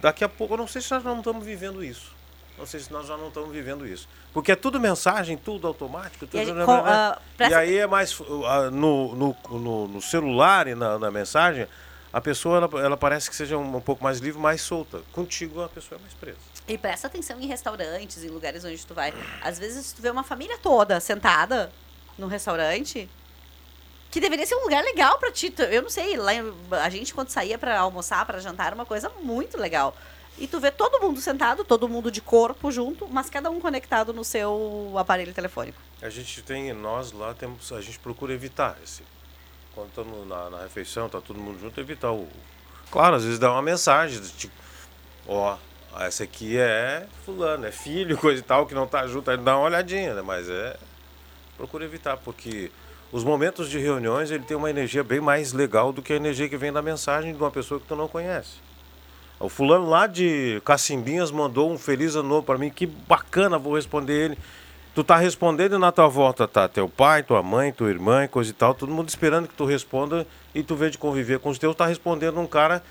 Daqui 0.00 0.24
a 0.24 0.28
pouco, 0.28 0.54
eu 0.54 0.58
não 0.58 0.66
sei 0.66 0.80
se 0.82 0.90
nós 0.92 1.02
não 1.04 1.18
estamos 1.18 1.44
vivendo 1.44 1.82
isso. 1.84 2.12
Não 2.56 2.66
sei 2.66 2.78
se 2.78 2.92
nós 2.92 3.06
já 3.08 3.16
não 3.16 3.28
estamos 3.28 3.50
vivendo 3.52 3.84
isso. 3.86 4.08
Porque 4.32 4.52
é 4.52 4.56
tudo 4.56 4.78
mensagem, 4.78 5.36
tudo 5.36 5.66
automático. 5.66 6.24
Tudo... 6.26 6.38
E 6.40 6.64
com- 6.64 6.72
ah, 6.92 7.18
e 7.50 7.54
aí 7.54 7.78
é 7.78 7.86
mais 7.86 8.16
ah, 8.46 8.70
no, 8.70 9.14
no, 9.16 9.36
no, 9.50 9.88
no 9.88 10.00
celular 10.00 10.68
e 10.68 10.74
na, 10.76 10.96
na 10.98 11.10
mensagem, 11.10 11.66
a 12.12 12.20
pessoa 12.20 12.58
ela, 12.58 12.70
ela 12.80 12.96
parece 12.96 13.28
que 13.28 13.34
seja 13.34 13.58
um, 13.58 13.76
um 13.76 13.80
pouco 13.80 14.04
mais 14.04 14.20
livre, 14.20 14.40
mais 14.40 14.60
solta. 14.60 15.00
Contigo 15.12 15.62
a 15.62 15.68
pessoa 15.68 15.98
é 15.98 16.00
mais 16.00 16.14
presa. 16.14 16.38
E 16.66 16.78
presta 16.78 17.06
atenção 17.06 17.38
em 17.40 17.46
restaurantes, 17.46 18.24
em 18.24 18.28
lugares 18.28 18.64
onde 18.64 18.84
tu 18.86 18.94
vai. 18.94 19.12
Às 19.42 19.58
vezes 19.58 19.92
tu 19.92 20.00
vê 20.00 20.10
uma 20.10 20.24
família 20.24 20.56
toda 20.58 20.98
sentada 20.98 21.70
num 22.16 22.26
restaurante, 22.26 23.08
que 24.10 24.20
deveria 24.20 24.46
ser 24.46 24.54
um 24.54 24.62
lugar 24.62 24.82
legal 24.82 25.18
pra 25.18 25.30
ti. 25.30 25.52
Eu 25.70 25.82
não 25.82 25.90
sei, 25.90 26.16
lá 26.16 26.30
a 26.82 26.88
gente 26.88 27.12
quando 27.12 27.28
saía 27.28 27.58
pra 27.58 27.78
almoçar, 27.78 28.24
pra 28.24 28.38
jantar, 28.38 28.68
era 28.68 28.74
uma 28.74 28.86
coisa 28.86 29.10
muito 29.20 29.58
legal. 29.58 29.94
E 30.38 30.46
tu 30.46 30.58
vê 30.58 30.70
todo 30.70 31.00
mundo 31.00 31.20
sentado, 31.20 31.64
todo 31.64 31.88
mundo 31.88 32.10
de 32.10 32.20
corpo 32.20 32.70
junto, 32.70 33.06
mas 33.08 33.30
cada 33.30 33.50
um 33.50 33.60
conectado 33.60 34.12
no 34.12 34.24
seu 34.24 34.92
aparelho 34.96 35.32
telefônico. 35.32 35.78
A 36.02 36.08
gente 36.08 36.42
tem, 36.42 36.72
nós 36.72 37.12
lá 37.12 37.34
temos, 37.34 37.72
a 37.72 37.80
gente 37.80 37.98
procura 37.98 38.32
evitar 38.32 38.76
esse. 38.82 39.02
Quando 39.74 39.88
estamos 39.88 40.26
na, 40.26 40.50
na 40.50 40.62
refeição, 40.62 41.08
tá 41.08 41.20
todo 41.20 41.38
mundo 41.38 41.60
junto, 41.60 41.78
evitar 41.80 42.12
o. 42.12 42.28
Claro, 42.90 43.16
às 43.16 43.24
vezes 43.24 43.38
dá 43.38 43.50
uma 43.50 43.62
mensagem, 43.62 44.20
tipo, 44.20 44.54
ó, 45.26 45.56
essa 46.00 46.24
aqui 46.24 46.56
é 46.58 47.06
fulano, 47.24 47.66
é 47.66 47.72
filho, 47.72 48.16
coisa 48.18 48.40
e 48.40 48.44
tal, 48.44 48.66
que 48.66 48.74
não 48.74 48.86
tá 48.86 49.06
junto, 49.06 49.30
aí 49.30 49.36
dá 49.36 49.56
uma 49.56 49.66
olhadinha, 49.66 50.14
né? 50.14 50.22
Mas 50.22 50.48
é. 50.48 50.76
Procura 51.56 51.84
evitar, 51.84 52.16
porque 52.16 52.70
os 53.12 53.22
momentos 53.22 53.70
de 53.70 53.78
reuniões 53.78 54.30
ele 54.30 54.42
tem 54.42 54.56
uma 54.56 54.68
energia 54.68 55.04
bem 55.04 55.20
mais 55.20 55.52
legal 55.52 55.92
do 55.92 56.02
que 56.02 56.12
a 56.12 56.16
energia 56.16 56.48
que 56.48 56.56
vem 56.56 56.72
da 56.72 56.82
mensagem 56.82 57.32
de 57.32 57.40
uma 57.40 57.50
pessoa 57.50 57.78
que 57.78 57.86
tu 57.86 57.94
não 57.94 58.08
conhece. 58.08 58.56
O 59.38 59.48
fulano 59.48 59.88
lá 59.88 60.06
de 60.06 60.60
Cacimbinhas 60.64 61.30
mandou 61.30 61.70
um 61.70 61.78
feliz 61.78 62.16
ano 62.16 62.28
novo 62.28 62.42
para 62.42 62.58
mim, 62.58 62.70
que 62.70 62.86
bacana, 62.86 63.58
vou 63.58 63.74
responder 63.74 64.12
ele. 64.14 64.38
Tu 64.94 65.04
tá 65.04 65.16
respondendo 65.16 65.74
e 65.74 65.78
na 65.78 65.92
tua 65.92 66.08
volta 66.08 66.46
tá 66.46 66.68
teu 66.68 66.88
pai, 66.88 67.22
tua 67.22 67.42
mãe, 67.42 67.72
tua 67.72 67.90
irmã, 67.90 68.26
coisa 68.26 68.50
e 68.50 68.52
tal, 68.54 68.74
todo 68.74 68.92
mundo 68.92 69.08
esperando 69.08 69.48
que 69.48 69.54
tu 69.54 69.64
responda 69.64 70.26
e 70.54 70.62
tu 70.62 70.76
vê 70.76 70.88
de 70.88 70.98
conviver 70.98 71.40
com 71.40 71.50
os 71.50 71.58
teus, 71.58 71.74
tá 71.74 71.84
respondendo 71.86 72.38
um 72.40 72.46
cara 72.46 72.82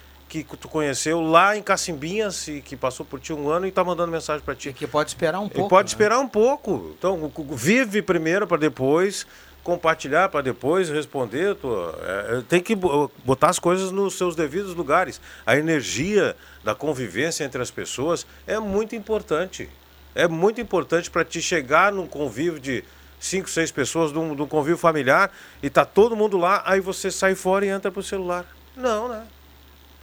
que 0.42 0.56
tu 0.58 0.70
conheceu 0.70 1.20
lá 1.20 1.58
em 1.58 1.62
Cacimbinhas 1.62 2.48
e 2.48 2.62
que 2.62 2.78
passou 2.78 3.06
por 3.06 3.20
ti 3.20 3.34
um 3.34 3.50
ano 3.50 3.68
e 3.68 3.72
tá 3.74 3.84
mandando 3.84 4.10
mensagem 4.10 4.42
para 4.44 4.56
ti. 4.56 4.70
E 4.70 4.74
que 4.74 4.88
pode 4.88 5.10
esperar 5.10 5.40
um 5.42 5.48
E 5.48 5.50
pouco. 5.50 5.70
pode 5.70 5.88
né? 5.88 5.90
esperar 5.94 6.18
um 6.20 6.28
pouco. 6.30 6.96
Então, 6.98 7.30
vive 7.52 8.02
primeiro 8.02 8.48
para 8.48 8.56
depois 8.56 9.28
compartilhar, 9.64 10.30
para 10.30 10.42
depois 10.42 10.90
responder. 10.90 11.56
Tu, 11.56 11.68
é, 12.02 12.38
é, 12.38 12.44
tem 12.48 12.62
que 12.62 12.74
bo- 12.76 13.12
botar 13.24 13.50
as 13.50 13.60
coisas 13.60 13.92
nos 13.92 14.16
seus 14.18 14.36
devidos 14.36 14.74
lugares. 14.74 15.20
A 15.46 15.58
energia 15.58 16.36
da 16.64 16.74
convivência 16.74 17.44
entre 17.44 17.62
as 17.62 17.70
pessoas 17.70 18.26
é 18.48 18.58
muito 18.60 18.96
importante. 18.96 19.70
É 20.16 20.28
muito 20.28 20.60
importante 20.62 21.10
para 21.12 21.24
te 21.26 21.42
chegar 21.42 21.92
num 21.92 22.06
convívio 22.08 22.60
de 22.60 22.84
cinco, 23.20 23.50
seis 23.50 23.72
pessoas, 23.72 24.12
num, 24.12 24.36
num 24.36 24.46
convívio 24.48 24.78
familiar, 24.78 25.32
e 25.62 25.70
tá 25.70 25.86
todo 25.86 26.14
mundo 26.16 26.38
lá, 26.38 26.62
aí 26.66 26.82
você 26.82 27.10
sai 27.10 27.36
fora 27.36 27.66
e 27.66 27.70
entra 27.70 27.90
pro 27.90 28.04
celular. 28.04 28.46
Não, 28.76 29.08
né? 29.08 29.24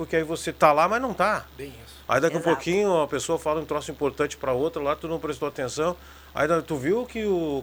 Porque 0.01 0.17
aí 0.17 0.23
você 0.23 0.51
tá 0.51 0.73
lá, 0.73 0.89
mas 0.89 1.03
não 1.03 1.13
tá. 1.13 1.45
Bem 1.59 1.69
isso. 1.69 1.97
Aí 2.09 2.19
daqui 2.23 2.37
a 2.37 2.41
Exato. 2.41 2.55
pouquinho 2.57 3.03
a 3.03 3.07
pessoa 3.07 3.39
fala 3.39 3.61
um 3.61 3.67
troço 3.67 3.91
importante 3.91 4.35
para 4.35 4.51
outra, 4.51 4.83
lá 4.83 4.97
tu 4.97 5.07
não 5.07 5.19
prestou 5.21 5.47
atenção. 5.47 5.95
Aí 6.35 6.49
tu 6.63 6.75
viu 6.77 7.05
que, 7.05 7.23
o, 7.27 7.63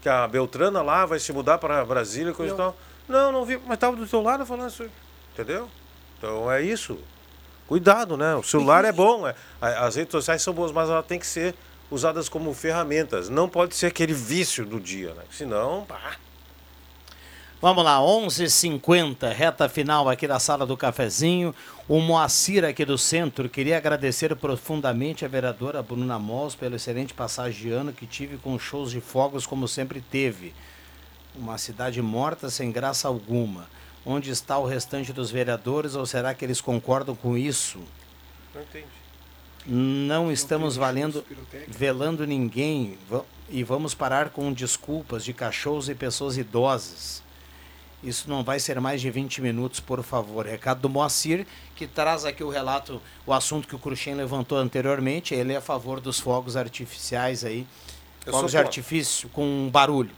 que 0.00 0.08
a 0.08 0.28
Beltrana 0.28 0.80
lá 0.80 1.04
vai 1.04 1.18
se 1.18 1.32
mudar 1.32 1.58
para 1.58 1.84
Brasília 1.84 2.30
e 2.30 2.34
coisa 2.34 2.54
e 2.54 2.56
Não. 2.56 2.64
tal. 2.66 2.76
Não, 3.08 3.32
não 3.32 3.44
vi, 3.44 3.60
mas 3.66 3.78
tava 3.78 3.96
do 3.96 4.06
teu 4.06 4.22
lado 4.22 4.46
falando 4.46 4.70
isso. 4.70 4.86
Entendeu? 5.34 5.68
Então 6.16 6.48
é 6.52 6.62
isso. 6.62 7.00
Cuidado, 7.66 8.16
né? 8.16 8.36
O 8.36 8.44
celular 8.44 8.84
é 8.84 8.92
bom, 8.92 9.26
é- 9.26 9.34
as 9.60 9.96
redes 9.96 10.12
sociais 10.12 10.42
são 10.42 10.54
boas, 10.54 10.70
mas 10.70 10.88
ela 10.88 11.02
tem 11.02 11.18
que 11.18 11.26
ser 11.26 11.52
usadas 11.90 12.28
como 12.28 12.54
ferramentas. 12.54 13.28
Não 13.28 13.48
pode 13.48 13.74
ser 13.74 13.86
aquele 13.86 14.12
vício 14.14 14.64
do 14.64 14.78
dia, 14.78 15.14
né? 15.14 15.24
Senão, 15.32 15.84
pá. 15.84 16.12
Vamos 17.58 17.82
lá, 17.82 18.00
11h50, 18.00 19.32
reta 19.32 19.66
final 19.66 20.10
aqui 20.10 20.28
da 20.28 20.38
sala 20.38 20.66
do 20.66 20.76
cafezinho. 20.76 21.54
O 21.88 22.02
Moacir 22.02 22.62
aqui 22.66 22.84
do 22.84 22.98
centro 22.98 23.48
queria 23.48 23.78
agradecer 23.78 24.36
profundamente 24.36 25.24
a 25.24 25.28
vereadora 25.28 25.82
Bruna 25.82 26.18
Mols 26.18 26.54
pelo 26.54 26.76
excelente 26.76 27.14
passagem 27.14 27.58
de 27.62 27.70
ano 27.70 27.94
que 27.94 28.06
tive 28.06 28.36
com 28.36 28.58
shows 28.58 28.90
de 28.90 29.00
fogos 29.00 29.46
como 29.46 29.66
sempre 29.66 30.02
teve. 30.02 30.52
Uma 31.34 31.56
cidade 31.56 32.02
morta 32.02 32.50
sem 32.50 32.70
graça 32.70 33.08
alguma. 33.08 33.66
Onde 34.04 34.30
está 34.30 34.58
o 34.58 34.66
restante 34.66 35.10
dos 35.10 35.30
vereadores 35.30 35.94
ou 35.94 36.04
será 36.04 36.34
que 36.34 36.44
eles 36.44 36.60
concordam 36.60 37.16
com 37.16 37.38
isso? 37.38 37.80
Não 38.54 38.60
entendi. 38.60 38.86
Não 39.64 40.30
estamos 40.30 40.76
valendo, 40.76 41.24
velando 41.66 42.26
ninguém 42.26 42.98
e 43.48 43.64
vamos 43.64 43.94
parar 43.94 44.28
com 44.28 44.52
desculpas 44.52 45.24
de 45.24 45.32
cachorros 45.32 45.88
e 45.88 45.94
pessoas 45.94 46.36
idosas. 46.36 47.24
Isso 48.02 48.28
não 48.28 48.44
vai 48.44 48.60
ser 48.60 48.78
mais 48.80 49.00
de 49.00 49.10
20 49.10 49.40
minutos, 49.40 49.80
por 49.80 50.02
favor. 50.02 50.46
Recado 50.46 50.80
do 50.80 50.88
Moacir, 50.88 51.46
que 51.74 51.86
traz 51.86 52.24
aqui 52.24 52.44
o 52.44 52.48
relato, 52.50 53.00
o 53.26 53.32
assunto 53.32 53.66
que 53.66 53.74
o 53.74 53.78
Cruxem 53.78 54.14
levantou 54.14 54.58
anteriormente. 54.58 55.34
Ele 55.34 55.52
é 55.52 55.56
a 55.56 55.60
favor 55.60 56.00
dos 56.00 56.20
fogos 56.20 56.56
artificiais 56.56 57.44
aí. 57.44 57.66
Eu 58.24 58.32
fogos 58.32 58.50
de 58.50 58.52
sou 58.52 58.58
contra. 58.58 58.60
artifício 58.60 59.28
com 59.30 59.68
barulho. 59.72 60.10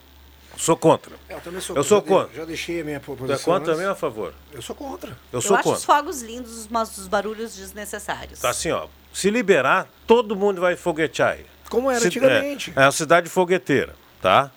Sou 0.56 0.76
contra. 0.76 1.14
É, 1.28 1.34
eu 1.34 1.40
também 1.40 1.60
sou 1.60 1.76
Eu 1.76 1.84
sou 1.84 2.02
contra. 2.02 2.14
Já 2.14 2.18
de- 2.18 2.26
contra. 2.26 2.40
Já 2.40 2.44
deixei 2.46 2.80
a 2.80 2.84
minha 2.84 2.98
posição. 3.00 3.32
é 3.34 3.38
contra 3.38 3.72
também 3.72 3.86
ou 3.86 3.92
a 3.92 3.94
favor? 3.96 4.34
Eu 4.52 4.60
sou 4.60 4.74
contra. 4.74 5.10
Eu 5.10 5.16
Eu 5.32 5.40
sou 5.40 5.56
acho 5.56 5.68
os 5.70 5.84
contra. 5.84 5.86
fogos 5.86 6.20
lindos, 6.22 6.66
mas 6.68 6.98
os 6.98 7.06
barulhos 7.06 7.54
desnecessários. 7.54 8.40
Tá 8.40 8.50
assim, 8.50 8.72
ó. 8.72 8.88
Se 9.12 9.30
liberar, 9.30 9.88
todo 10.06 10.34
mundo 10.34 10.60
vai 10.60 10.74
foguetear. 10.74 11.34
aí. 11.34 11.46
Como 11.70 11.90
era 11.90 12.00
Se- 12.00 12.08
antigamente. 12.08 12.72
É, 12.74 12.80
é 12.80 12.84
a 12.86 12.90
cidade 12.92 13.28
fogueteira, 13.28 13.94
tá? 14.20 14.50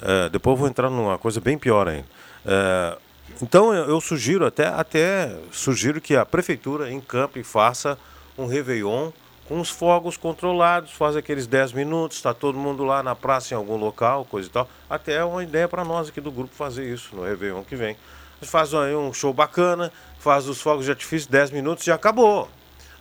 É, 0.00 0.28
depois 0.28 0.52
eu 0.54 0.58
vou 0.58 0.68
entrar 0.68 0.88
numa 0.90 1.18
coisa 1.18 1.40
bem 1.40 1.58
pior 1.58 1.88
ainda. 1.88 2.06
É, 2.48 2.96
então 3.42 3.74
eu, 3.74 4.00
sugiro 4.00 4.46
até, 4.46 4.66
até 4.66 5.36
sugiro 5.52 6.00
que 6.00 6.16
a 6.16 6.24
prefeitura 6.24 6.90
encampe 6.90 7.40
e 7.40 7.44
faça 7.44 7.98
um 8.38 8.46
Réveillon 8.46 9.10
com 9.46 9.60
os 9.60 9.70
fogos 9.70 10.16
controlados, 10.16 10.92
faz 10.92 11.14
aqueles 11.14 11.46
10 11.46 11.72
minutos, 11.72 12.16
está 12.16 12.34
todo 12.34 12.58
mundo 12.58 12.84
lá 12.84 13.02
na 13.02 13.14
praça 13.14 13.54
em 13.54 13.56
algum 13.56 13.76
local, 13.76 14.24
coisa 14.24 14.48
e 14.48 14.50
tal. 14.50 14.68
Até 14.88 15.14
é 15.14 15.24
uma 15.24 15.42
ideia 15.42 15.68
para 15.68 15.84
nós 15.84 16.08
aqui 16.08 16.20
do 16.20 16.30
grupo 16.30 16.54
fazer 16.54 16.90
isso 16.92 17.14
no 17.14 17.22
Réveillon 17.22 17.62
que 17.62 17.76
vem. 17.76 17.96
Faz 18.42 18.72
aí 18.74 18.94
um 18.94 19.12
show 19.12 19.32
bacana, 19.32 19.92
faz 20.18 20.48
os 20.48 20.60
fogos 20.60 20.84
de 20.84 20.90
artifício 20.90 21.30
10 21.30 21.50
minutos 21.50 21.86
e 21.86 21.90
acabou. 21.90 22.48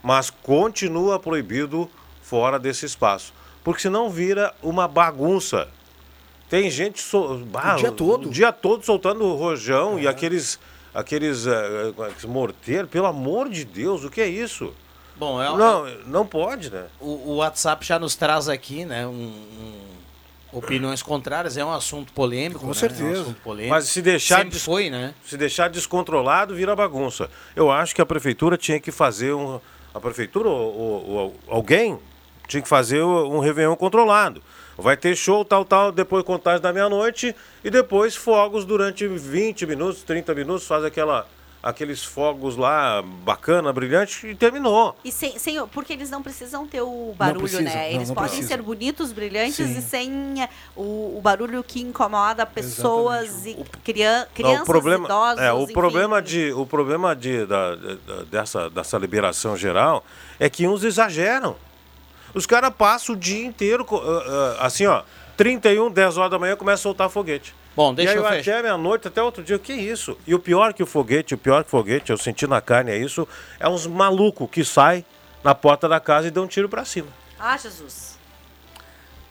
Mas 0.01 0.29
continua 0.29 1.19
proibido 1.19 1.89
fora 2.21 2.57
desse 2.57 2.85
espaço. 2.85 3.33
Porque 3.63 3.81
senão 3.81 4.09
vira 4.09 4.53
uma 4.63 4.87
bagunça. 4.87 5.67
Tem 6.49 6.69
gente 6.71 7.01
so... 7.01 7.39
bah, 7.45 7.75
dia 7.75 7.91
todo. 7.91 8.27
O 8.27 8.31
dia 8.31 8.51
todo 8.53 8.83
soltando 8.85 9.33
rojão 9.35 9.99
e 9.99 10.07
aqueles 10.07 10.59
aqueles 10.93 11.45
eh, 11.45 11.93
eh, 12.23 12.27
morteiros. 12.27 12.89
Pelo 12.89 13.05
amor 13.05 13.49
de 13.49 13.63
Deus, 13.65 14.03
o 14.03 14.09
que 14.09 14.21
é 14.21 14.27
isso? 14.27 14.73
Bom, 15.15 15.41
é, 15.41 15.45
Não, 15.55 15.85
não 16.05 16.25
pode, 16.25 16.71
né? 16.71 16.85
O, 16.99 17.31
o 17.31 17.35
WhatsApp 17.37 17.85
já 17.85 17.99
nos 17.99 18.15
traz 18.15 18.47
aqui, 18.47 18.85
né, 18.85 19.05
um- 19.05 19.11
um- 19.11 19.87
opiniões 20.57 21.01
contrárias. 21.03 21.57
É 21.57 21.65
um 21.65 21.71
assunto 21.73 22.13
polêmico, 22.13 22.61
Com 22.61 22.67
né? 22.67 22.73
certeza. 22.73 23.03
É 23.03 23.17
um 23.17 23.21
assunto 23.21 23.41
polêmico. 23.41 23.73
Mas 23.75 23.85
se 23.85 24.01
deixar 24.01 24.37
Sempre 24.39 24.59
foi, 24.59 24.89
né? 24.89 25.13
Se 25.25 25.35
deixar 25.37 25.69
descontrolado, 25.69 26.55
vira 26.55 26.75
bagunça. 26.75 27.29
Eu 27.55 27.69
acho 27.71 27.93
que 27.93 28.01
a 28.01 28.05
prefeitura 28.05 28.57
tinha 28.57 28.79
que 28.79 28.91
fazer 28.91 29.33
um. 29.33 29.59
A 29.93 29.99
prefeitura 29.99 30.47
ou, 30.49 30.75
ou- 30.77 31.09
ou 31.09 31.35
alguém 31.47 31.99
tinha 32.47 32.61
que 32.61 32.69
fazer 32.69 33.01
um 33.03 33.39
Réveillon 33.39 33.75
controlado. 33.75 34.41
Vai 34.77 34.95
ter 34.95 35.15
show, 35.15 35.43
tal, 35.43 35.65
tal, 35.65 35.91
depois 35.91 36.23
contagem 36.23 36.61
da 36.61 36.71
meia-noite 36.71 37.35
e 37.63 37.69
depois 37.69 38.15
fogos 38.15 38.63
durante 38.63 39.07
20 39.07 39.65
minutos, 39.65 40.03
30 40.03 40.35
minutos, 40.35 40.67
faz 40.67 40.83
aquela, 40.85 41.27
aqueles 41.63 42.03
fogos 42.03 42.55
lá 42.55 43.01
bacana, 43.01 43.73
brilhante 43.73 44.27
e 44.27 44.35
terminou. 44.35 44.95
E 45.03 45.11
sem, 45.11 45.39
sem, 45.39 45.65
porque 45.69 45.93
eles 45.93 46.11
não 46.11 46.21
precisam 46.21 46.67
ter 46.67 46.81
o 46.81 47.11
barulho, 47.17 47.39
precisa, 47.41 47.63
né? 47.63 47.73
não, 47.73 47.95
Eles 47.95 48.07
não 48.09 48.15
podem 48.15 48.29
precisa. 48.29 48.49
ser 48.49 48.61
bonitos, 48.61 49.11
brilhantes 49.11 49.55
Sim. 49.55 49.79
e 49.79 49.81
sem 49.81 50.43
eh, 50.43 50.49
o, 50.75 51.17
o 51.17 51.21
barulho 51.23 51.63
que 51.63 51.81
incomoda 51.81 52.45
pessoas 52.45 53.47
e 53.47 53.57
crian, 53.83 54.19
Não, 54.19 54.27
crianças, 54.35 54.61
o 54.61 54.65
problema, 54.65 55.05
idosos. 55.05 55.39
é, 55.43 55.51
o 55.51 55.63
enfim. 55.63 55.73
problema 55.73 56.21
de, 56.21 56.53
o 56.53 56.67
problema 56.67 57.15
de, 57.15 57.47
da, 57.47 57.75
da- 57.75 58.23
dessa, 58.29 58.69
dessa 58.69 58.95
liberação 58.99 59.57
geral 59.57 60.05
é 60.39 60.47
que 60.51 60.67
uns 60.67 60.83
exageram. 60.83 61.55
Os 62.33 62.45
caras 62.45 62.71
passam 62.77 63.15
o 63.15 63.17
dia 63.17 63.45
inteiro, 63.45 63.83
co- 63.85 64.01
ah, 64.03 64.57
ah, 64.59 64.65
assim, 64.67 64.85
ó, 64.85 65.03
31, 65.35 65.89
10 65.91 66.17
horas 66.17 66.31
da 66.31 66.39
manhã, 66.39 66.55
começa 66.55 66.81
a 66.81 66.83
soltar 66.83 67.09
foguete. 67.09 67.53
Bom, 67.75 67.93
deixa 67.93 68.13
e 68.13 68.17
aí 68.17 68.23
eu 68.23 68.27
fechar. 68.27 68.51
até 68.53 68.61
meia-noite, 68.63 69.07
até 69.07 69.21
outro 69.21 69.43
dia, 69.43 69.55
o 69.55 69.59
que 69.59 69.71
é 69.71 69.75
isso? 69.75 70.17
E 70.25 70.33
o 70.33 70.39
pior 70.39 70.73
que 70.73 70.81
o 70.81 70.85
foguete, 70.87 71.35
o 71.35 71.37
pior 71.37 71.63
que 71.63 71.67
o 71.67 71.71
foguete, 71.71 72.11
eu 72.11 72.17
senti 72.17 72.47
na 72.47 72.59
carne, 72.59 72.91
é 72.91 72.97
isso, 72.97 73.27
é 73.59 73.69
uns 73.69 73.85
malucos 73.85 74.49
que 74.51 74.65
saem 74.65 75.05
na 75.43 75.53
porta 75.53 75.87
da 75.87 75.99
casa 75.99 76.27
e 76.27 76.31
dão 76.31 76.45
um 76.45 76.47
tiro 76.47 76.67
pra 76.67 76.83
cima. 76.83 77.07
Ah, 77.39 77.55
Jesus. 77.55 78.16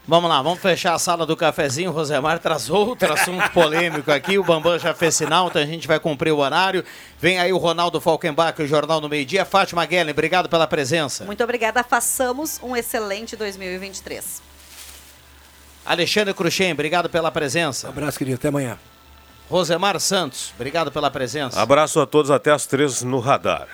Vamos 0.08 0.30
lá, 0.30 0.40
vamos 0.40 0.60
fechar 0.60 0.94
a 0.94 0.98
sala 1.00 1.26
do 1.26 1.36
cafezinho. 1.36 1.90
O 1.90 1.92
Rosemar 1.92 2.38
traz 2.38 2.70
outro 2.70 3.12
assunto 3.12 3.50
polêmico 3.50 4.12
aqui. 4.12 4.38
O 4.38 4.44
Bambam 4.44 4.78
já 4.78 4.94
fez 4.94 5.16
sinal, 5.16 5.48
então 5.48 5.60
a 5.60 5.66
gente 5.66 5.88
vai 5.88 5.98
cumprir 5.98 6.30
o 6.30 6.38
horário. 6.38 6.84
Vem 7.18 7.40
aí 7.40 7.52
o 7.52 7.56
Ronaldo 7.58 8.00
Falkenbach, 8.00 8.62
o 8.62 8.66
Jornal 8.68 9.00
no 9.00 9.08
Meio 9.08 9.26
Dia. 9.26 9.44
Fátima 9.44 9.84
Guellen, 9.84 10.12
obrigado 10.12 10.48
pela 10.48 10.64
presença. 10.68 11.24
Muito 11.24 11.42
obrigada. 11.42 11.82
Façamos 11.82 12.60
um 12.62 12.76
excelente 12.76 13.34
2023. 13.34 14.42
Alexandre 15.84 16.32
Cruxem, 16.34 16.70
obrigado 16.72 17.10
pela 17.10 17.32
presença. 17.32 17.88
abraço, 17.88 18.16
querido. 18.16 18.36
Até 18.36 18.46
amanhã. 18.46 18.78
Rosemar 19.50 19.98
Santos, 19.98 20.52
obrigado 20.54 20.92
pela 20.92 21.10
presença. 21.10 21.60
Abraço 21.60 22.00
a 22.00 22.06
todos 22.06 22.30
até 22.30 22.52
as 22.52 22.64
três 22.64 23.02
no 23.02 23.18
radar. 23.18 23.66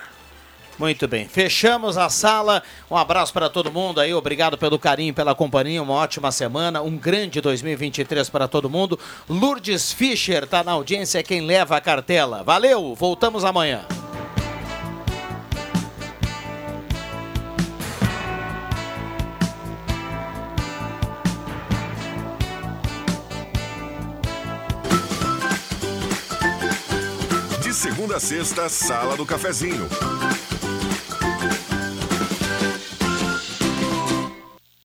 Muito 0.79 1.07
bem, 1.07 1.29
fechamos 1.29 1.97
a 1.97 2.09
sala. 2.09 2.63
Um 2.91 2.97
abraço 2.97 3.33
para 3.33 3.49
todo 3.49 3.71
mundo 3.71 4.01
aí, 4.01 4.13
obrigado 4.13 4.57
pelo 4.57 4.79
carinho, 4.79 5.15
pela 5.15 5.35
companhia. 5.35 5.83
Uma 5.83 5.95
ótima 5.95 6.33
semana, 6.33 6.83
um 6.83 6.97
grande 6.97 7.41
2023 7.41 8.29
para 8.31 8.49
todo 8.49 8.71
mundo. 8.71 8.99
Lourdes 9.29 9.93
Fischer 9.93 10.45
está 10.45 10.65
na 10.65 10.73
audiência, 10.73 11.19
é 11.19 11.23
quem 11.23 11.41
leva 11.43 11.77
a 11.77 11.81
cartela. 11.81 12.43
Valeu, 12.43 12.95
voltamos 12.95 13.45
amanhã. 13.45 13.87
De 27.63 27.75
segunda 27.75 28.17
a 28.17 28.21
sexta, 28.21 28.69
Sala 28.69 29.17
do 29.17 29.25
Cafezinho. 29.25 29.89